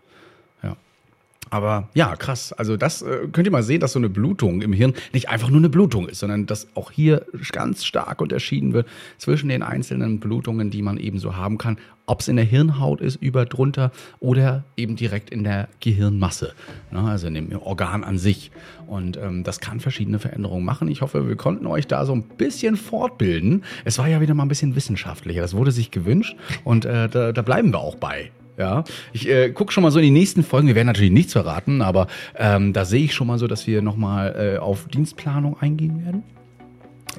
Aber 1.55 1.89
ja, 1.95 2.17
krass. 2.17 2.53
Also 2.53 2.77
das 2.77 3.03
äh, 3.03 3.29
könnt 3.31 3.47
ihr 3.47 3.53
mal 3.53 3.63
sehen, 3.63 3.79
dass 3.79 3.93
so 3.93 4.01
eine 4.01 4.09
Blutung 4.09 4.61
im 4.61 4.73
Hirn 4.73 4.93
nicht 5.13 5.29
einfach 5.29 5.51
nur 5.51 5.61
eine 5.61 5.69
Blutung 5.69 6.09
ist, 6.09 6.19
sondern 6.19 6.47
dass 6.47 6.67
auch 6.75 6.91
hier 6.91 7.27
ganz 7.53 7.85
stark 7.85 8.21
unterschieden 8.21 8.73
wird 8.73 8.89
zwischen 9.19 9.51
den 9.51 9.63
einzelnen 9.63 10.19
Blutungen, 10.19 10.71
die 10.71 10.83
man 10.83 10.97
eben 10.97 11.21
so 11.21 11.37
haben 11.37 11.57
kann. 11.57 11.79
Ob 12.07 12.23
es 12.23 12.27
in 12.27 12.35
der 12.35 12.45
Hirnhaut 12.45 13.01
ist, 13.01 13.23
über 13.23 13.47
drunter 13.47 13.93
oder 14.19 14.65
eben 14.77 14.97
direkt 14.97 15.31
in 15.31 15.45
der 15.45 15.69
Gehirnmasse, 15.79 16.55
ne, 16.91 17.03
also 17.03 17.29
in 17.29 17.35
dem 17.35 17.57
Organ 17.57 18.03
an 18.03 18.19
sich. 18.19 18.51
Und 18.89 19.17
ähm, 19.17 19.45
das 19.45 19.61
kann 19.61 19.79
verschiedene 19.79 20.19
Veränderungen 20.19 20.65
machen. 20.65 20.89
Ich 20.89 21.03
hoffe, 21.03 21.29
wir 21.29 21.37
konnten 21.37 21.69
euch 21.69 21.87
da 21.87 22.05
so 22.05 22.15
ein 22.15 22.25
bisschen 22.25 22.75
fortbilden. 22.75 23.63
Es 23.85 23.97
war 23.99 24.09
ja 24.09 24.21
wieder 24.21 24.35
mal 24.35 24.43
ein 24.43 24.49
bisschen 24.49 24.75
wissenschaftlicher. 24.75 25.41
Das 25.41 25.55
wurde 25.55 25.71
sich 25.71 25.93
gewünscht 25.93 26.37
und 26.65 26.85
äh, 26.85 27.09
da, 27.09 27.31
da 27.31 27.43
bleiben 27.43 27.73
wir 27.73 27.79
auch 27.79 27.95
bei. 27.95 28.33
Ja, 28.57 28.85
ich 29.13 29.29
äh, 29.29 29.51
gucke 29.51 29.73
schon 29.73 29.83
mal 29.83 29.91
so 29.91 29.99
in 29.99 30.05
die 30.05 30.11
nächsten 30.11 30.45
Folgen. 30.45 30.69
Wir 30.69 30.77
werden 30.77 30.87
natürlich 30.87 31.11
nichts 31.11 31.33
verraten, 31.33 31.83
aber 31.83 32.07
ähm, 32.37 32.73
da 32.73 32.85
sehe 32.85 33.05
ich 33.05 33.15
schon 33.15 33.27
mal 33.27 33.39
so, 33.39 33.49
dass 33.49 33.67
wir 33.67 33.83
nochmal 33.83 34.55
äh, 34.57 34.59
auf 34.59 34.87
Dienstplanung 34.87 35.59
eingehen 35.61 36.05
werden. 36.05 36.23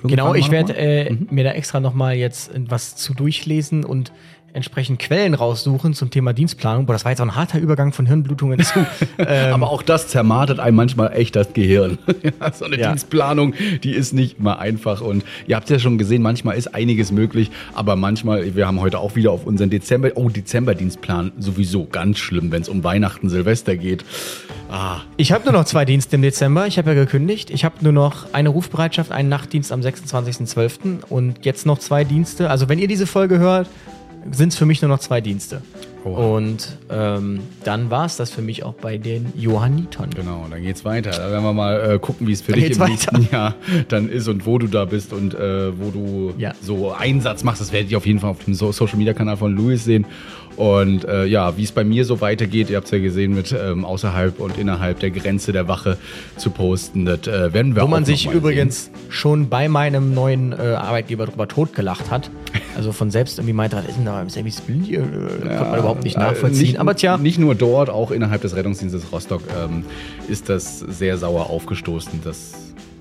Genau, 0.04 0.34
Irgendwann 0.34 0.36
ich 0.40 0.48
mal 0.48 0.52
werde 0.54 0.78
äh, 0.78 1.18
mir 1.30 1.44
da 1.44 1.52
extra 1.52 1.80
nochmal 1.80 2.16
jetzt 2.16 2.52
was 2.70 2.96
zu 2.96 3.14
durchlesen 3.14 3.84
und 3.84 4.12
entsprechend 4.56 5.00
Quellen 5.00 5.34
raussuchen 5.34 5.94
zum 5.94 6.10
Thema 6.10 6.34
Dienstplanung. 6.34 6.86
Boah, 6.86 6.94
das 6.94 7.06
war 7.06 7.12
jetzt 7.12 7.20
auch 7.22 7.26
ein 7.26 7.36
harter 7.36 7.60
Übergang 7.60 7.92
von 7.94 8.06
Hirnblutungen 8.06 8.60
zu. 8.64 8.86
ähm, 9.18 9.54
aber 9.54 9.70
auch 9.70 9.82
das 9.84 10.08
zermartet 10.08 10.60
einem 10.60 10.78
manchmal 10.78 11.14
echt 11.14 11.36
das 11.36 11.54
Gehirn. 11.54 11.98
ja, 12.24 12.52
so 12.54 12.66
eine 12.66 12.80
Ja. 12.80 12.90
Dienstplanung, 12.90 13.54
die 13.84 13.92
ist 13.92 14.14
nicht 14.14 14.40
mal 14.40 14.54
einfach. 14.56 15.02
Und 15.02 15.24
ihr 15.48 15.56
habt 15.56 15.70
ja 15.70 15.78
schon 15.78 15.98
gesehen, 15.98 16.22
manchmal 16.22 16.56
ist 16.58 16.74
einiges 16.74 17.12
möglich, 17.12 17.52
aber 17.74 17.96
manchmal, 17.96 18.56
wir 18.56 18.66
haben 18.66 18.80
heute 18.80 19.00
auch 19.00 19.16
wieder 19.16 19.32
auf 19.32 19.46
unseren 19.46 19.70
Dezember, 19.70 20.12
oh, 20.16 20.30
Dezember-Dienstplan 20.30 21.34
sowieso 21.38 21.86
ganz 21.86 22.18
schlimm, 22.18 22.52
wenn 22.52 22.62
es 22.62 22.70
um 22.70 22.84
Weihnachten, 22.84 23.30
Silvester 23.30 23.76
geht. 23.76 24.06
Ah, 24.72 25.02
Ich 25.18 25.32
habe 25.32 25.44
nur 25.44 25.54
noch 25.54 25.66
zwei 25.66 25.86
Dienste 25.86 26.16
im 26.16 26.22
Dezember. 26.22 26.66
Ich 26.66 26.78
habe 26.78 26.90
ja 26.92 26.96
gekündigt. 26.96 27.50
Ich 27.52 27.66
habe 27.66 27.76
nur 27.82 27.92
noch 27.94 28.34
eine 28.34 28.50
Rufbereitschaft, 28.50 29.12
einen 29.12 29.30
Nachtdienst 29.30 29.72
am 29.72 29.82
26.12. 29.82 31.04
und 31.10 31.46
jetzt 31.46 31.66
noch 31.66 31.80
zwei 31.80 32.04
Dienste. 32.04 32.50
Also 32.50 32.70
wenn 32.70 32.80
ihr 32.80 32.88
diese 32.88 33.06
Folge 33.06 33.38
hört, 33.38 33.68
sind 34.32 34.50
es 34.54 34.58
für 34.58 34.66
mich 34.66 34.82
nur 34.82 34.90
noch 34.90 35.00
zwei 35.00 35.22
Dienste. 35.22 35.62
Oha. 36.04 36.36
Und 36.36 36.78
ähm, 36.92 37.40
dann 37.64 37.90
war 37.90 38.06
es 38.06 38.16
das 38.16 38.30
für 38.30 38.44
mich 38.44 38.64
auch 38.64 38.76
bei 38.76 38.98
den 38.98 39.34
Johannitern. 39.36 40.12
Genau, 40.12 40.46
dann 40.52 40.62
geht's 40.62 40.86
weiter. 40.86 41.10
Da 41.10 41.32
werden 41.32 41.44
wir 41.44 41.54
mal 41.54 41.94
äh, 41.96 42.00
gucken, 42.00 42.28
wie 42.28 42.32
es 42.32 42.42
für 42.44 42.52
Dann 42.52 42.62
dich 42.62 42.78
im 42.78 42.86
nächsten 42.86 43.28
Jahr 43.32 43.56
dann 43.88 44.08
ist 44.10 44.28
und 44.28 44.46
wo 44.46 44.60
du 44.60 44.68
da 44.68 44.86
bist 44.86 45.14
und 45.14 45.34
äh, 45.34 45.78
wo 45.80 45.90
du 45.90 46.34
Ja. 46.38 46.54
so 46.62 46.94
Einsatz 46.94 47.44
machst. 47.44 47.60
Das 47.60 47.72
werdet 47.72 47.90
ihr 47.90 47.98
auf 47.98 48.06
jeden 48.06 48.20
Fall 48.20 48.30
auf 48.30 48.44
dem 48.44 48.54
so 48.54 48.72
Social 48.72 48.98
Media 48.98 49.14
Kanal 49.14 49.38
von 49.38 49.56
Louis 49.56 49.84
sehen. 49.84 50.06
Und 50.58 51.06
äh, 51.06 51.26
ja, 51.26 51.58
wie 51.58 51.64
es 51.64 51.72
bei 51.72 51.84
mir 51.84 52.06
so 52.06 52.22
weitergeht, 52.22 52.70
ihr 52.70 52.78
habt 52.78 52.86
es 52.86 52.92
ja 52.92 53.00
gesehen, 53.00 53.34
mit 53.34 53.52
ähm, 53.52 53.84
außerhalb 53.84 54.40
und 54.40 54.58
innerhalb 54.58 55.00
der 55.00 55.10
Grenze 55.12 55.52
der 55.54 55.68
Wache 55.68 55.98
zu 56.38 56.50
posten. 56.52 57.06
Das 57.06 57.28
äh, 57.28 57.52
werden 57.52 57.76
wir 57.76 57.82
Wo 57.82 57.88
auch 57.88 57.90
man 57.90 58.06
sich 58.06 58.30
übrigens 58.32 58.92
schon 59.10 59.50
bei 59.50 59.68
meinem 59.68 60.14
neuen 60.14 60.54
äh, 60.54 60.76
Arbeitgeber 60.76 61.26
drüber 61.26 61.48
totgelacht 61.48 62.10
hat. 62.12 62.30
Also 62.76 62.92
von 62.92 63.10
selbst 63.12 63.38
irgendwie 63.38 63.54
meinte, 63.54 63.76
was 63.78 63.86
ist 63.86 63.98
denn 63.98 64.06
da 64.06 64.14
beim 64.14 64.30
Sammy 64.30 64.52
Splint 64.52 64.86
hier? 64.86 65.00
Äh, 65.00 65.04
sehen. 65.04 65.42
Konnte 65.42 65.64
man 65.72 65.80
überhaupt 65.80 66.04
nicht 66.04 66.18
äh, 66.18 66.20
nachvollziehen. 66.20 66.62
Nicht, 66.62 66.80
Aber 66.80 66.96
tja, 66.96 67.18
Nicht 67.18 67.40
nur 67.40 67.56
dort, 67.56 67.90
auch 67.90 68.12
innerhalb 68.12 68.42
des 68.42 68.56
Rettungsdienstes 68.56 69.12
Rostock 69.12 69.42
ähm, 69.64 69.86
ist 70.28 70.50
das 70.50 70.80
sehr 70.80 71.18
sauer 71.18 71.50
aufgestoßen, 71.50 72.22
dass 72.24 72.54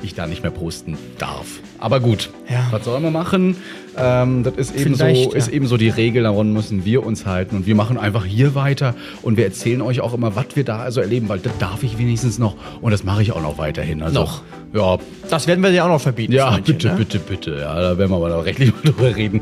ich 0.03 0.15
da 0.15 0.27
nicht 0.27 0.43
mehr 0.43 0.53
posten 0.53 0.99
darf. 1.19 1.47
Aber 1.79 1.99
gut, 2.01 2.31
Ja. 2.51 2.67
was 2.71 2.85
soll 2.85 3.01
man 3.01 3.13
machen? 3.13 3.57
Ähm, 3.97 4.43
das 4.43 4.55
ist 4.57 4.77
eben, 4.77 4.95
so, 4.95 5.05
ja. 5.07 5.33
ist 5.35 5.49
eben 5.49 5.67
so 5.67 5.77
die 5.77 5.89
Regel, 5.89 6.25
daran 6.25 6.53
müssen 6.53 6.85
wir 6.85 7.07
uns 7.07 7.25
halten. 7.27 7.57
Und 7.57 7.67
wir 7.67 7.75
machen 7.75 7.97
einfach 7.97 8.25
hier 8.25 8.55
weiter 8.55 8.95
und 9.23 9.37
wir 9.37 9.45
erzählen 9.45 9.81
euch 9.81 10.01
auch 10.01 10.13
immer, 10.13 10.37
was 10.37 10.47
wir 10.55 10.65
da 10.65 10.81
also 10.81 11.01
erleben, 11.01 11.29
weil 11.29 11.39
das 11.39 11.57
darf 11.59 11.83
ich 11.83 11.97
wenigstens 11.99 12.39
noch 12.39 12.57
und 12.83 12.91
das 12.91 13.05
mache 13.05 13.23
ich 13.23 13.33
auch 13.33 13.41
noch 13.43 13.57
weiterhin. 13.57 14.03
Also, 14.03 14.21
Noch. 14.21 14.43
Ja, 14.75 14.99
das 15.31 15.47
werden 15.47 15.63
wir 15.63 15.71
dir 15.71 15.85
auch 15.85 15.89
noch 15.89 16.01
verbieten. 16.01 16.33
ja, 16.33 16.59
bitte, 16.59 16.89
ne? 16.89 16.95
bitte, 16.97 17.21
bitte. 17.21 17.59
Ja, 17.61 17.81
da 17.81 17.97
werden 17.97 18.11
wir 18.11 18.19
mal 18.19 18.31
noch 18.31 18.45
rechtlich 18.45 18.73
mal 18.73 18.83
drüber 18.93 19.15
reden. 19.15 19.41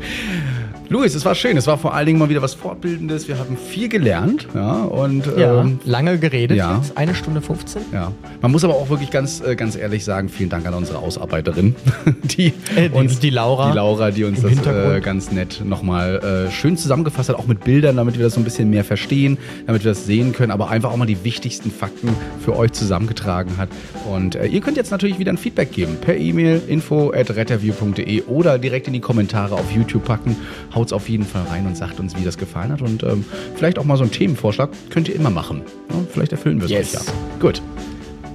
Luis, 0.89 1.15
es 1.15 1.25
war 1.25 1.33
schön. 1.33 1.57
Es 1.57 1.65
war 1.65 1.77
vor 1.77 1.93
allen 1.95 2.05
Dingen 2.05 2.19
mal 2.19 2.29
wieder 2.29 2.41
was 2.41 2.53
Fortbildendes. 2.53 3.27
Wir 3.27 3.39
haben 3.39 3.57
viel 3.57 3.89
gelernt. 3.89 4.47
Ja, 4.53 4.83
und 4.83 5.25
Ja, 5.37 5.61
ähm, 5.61 5.79
lange 5.85 6.19
geredet 6.19 6.57
ja. 6.57 6.75
jetzt, 6.77 6.97
eine 6.97 7.15
Stunde 7.15 7.41
15. 7.41 7.81
ja. 7.91 8.11
Man 8.41 8.51
muss 8.51 8.63
aber 8.63 8.75
auch 8.75 8.89
wirklich 8.89 9.09
ganz, 9.09 9.41
äh, 9.41 9.55
ganz 9.55 9.75
ehrlich 9.75 10.03
sagen, 10.03 10.29
vielen 10.29 10.49
Dank 10.49 10.67
an 10.67 10.73
unsere 10.75 10.99
Ausarbeiterin, 10.99 11.75
die, 12.23 12.53
Äh, 12.75 12.89
die- 12.89 13.07
die 13.15 13.29
Laura 13.29 13.71
die 13.71 13.75
Laura, 13.75 14.11
die 14.11 14.23
uns 14.25 14.41
das 14.41 14.51
äh, 14.67 14.99
ganz 15.01 15.31
nett 15.31 15.61
nochmal 15.65 16.47
äh, 16.47 16.51
schön 16.51 16.77
zusammengefasst 16.77 17.29
hat, 17.29 17.37
auch 17.37 17.47
mit 17.47 17.63
Bildern, 17.63 17.95
damit 17.97 18.17
wir 18.17 18.23
das 18.25 18.33
so 18.33 18.41
ein 18.41 18.43
bisschen 18.43 18.69
mehr 18.69 18.83
verstehen, 18.83 19.37
damit 19.65 19.83
wir 19.83 19.91
das 19.91 20.05
sehen 20.05 20.33
können, 20.33 20.51
aber 20.51 20.69
einfach 20.69 20.91
auch 20.91 20.97
mal 20.97 21.05
die 21.05 21.23
wichtigsten 21.23 21.71
Fakten 21.71 22.09
für 22.43 22.55
euch 22.55 22.73
zusammengetragen 22.73 23.57
hat. 23.57 23.69
Und 24.11 24.35
äh, 24.35 24.45
ihr 24.45 24.61
könnt 24.61 24.77
jetzt 24.77 24.91
natürlich 24.91 25.17
wieder 25.17 25.31
ein 25.31 25.37
Feedback 25.37 25.71
geben 25.71 25.97
per 25.99 26.17
E-Mail 26.17 26.61
info 26.67 27.11
at 27.11 27.31
retterview.de 27.35 28.23
oder 28.23 28.59
direkt 28.59 28.87
in 28.87 28.93
die 28.93 28.99
Kommentare 28.99 29.55
auf 29.55 29.71
YouTube 29.71 30.03
packen. 30.05 30.35
Haut 30.75 30.82
haut's 30.83 30.91
auf 30.93 31.07
jeden 31.07 31.25
Fall 31.25 31.43
rein 31.49 31.65
und 31.65 31.77
sagt 31.77 31.99
uns, 32.01 32.13
wie 32.17 32.23
das 32.25 32.37
gefallen 32.37 32.71
hat. 32.73 32.81
Und 32.81 33.03
ähm, 33.03 33.23
vielleicht 33.55 33.79
auch 33.79 33.85
mal 33.85 33.95
so 33.95 34.03
einen 34.03 34.11
Themenvorschlag 34.11 34.69
könnt 34.89 35.07
ihr 35.07 35.15
immer 35.15 35.29
machen. 35.29 35.61
Ja, 35.89 35.95
vielleicht 36.11 36.33
erfüllen 36.33 36.59
wir 36.59 36.65
es 36.65 36.71
Yes. 36.71 36.95
euch 36.95 37.05
ja. 37.07 37.13
Gut, 37.39 37.61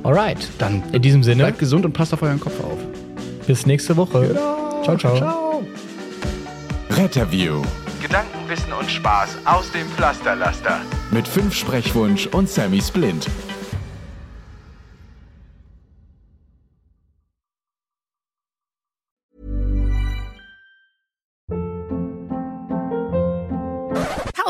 Alright. 0.03 0.49
dann 0.59 0.83
In 0.93 1.03
diesem 1.03 1.23
Sinne, 1.23 1.43
bleibt 1.43 1.59
gesund 1.59 1.85
und 1.85 1.93
passt 1.93 2.15
auf 2.15 2.23
euren 2.23 2.41
Kopf 2.41 2.59
auf. 2.65 2.79
bis 3.47 3.67
nächste 3.67 3.97
Woche. 3.99 4.35
Ciao, 4.83 4.97
ciao. 4.97 5.17
Ciao. 5.19 5.63
Retterview 6.91 7.63
Gedanken, 8.01 8.39
Wissen 8.49 8.73
und 8.73 8.91
Spaß 8.91 9.37
aus 9.45 9.71
dem 9.73 9.87
Pflasterlaster. 9.89 10.81
mit 11.11 11.29
fünf 11.29 11.55
Sprechwunsch 11.55 12.27
und 12.29 12.49
Sammy 12.49 12.81
Splint. 12.81 13.27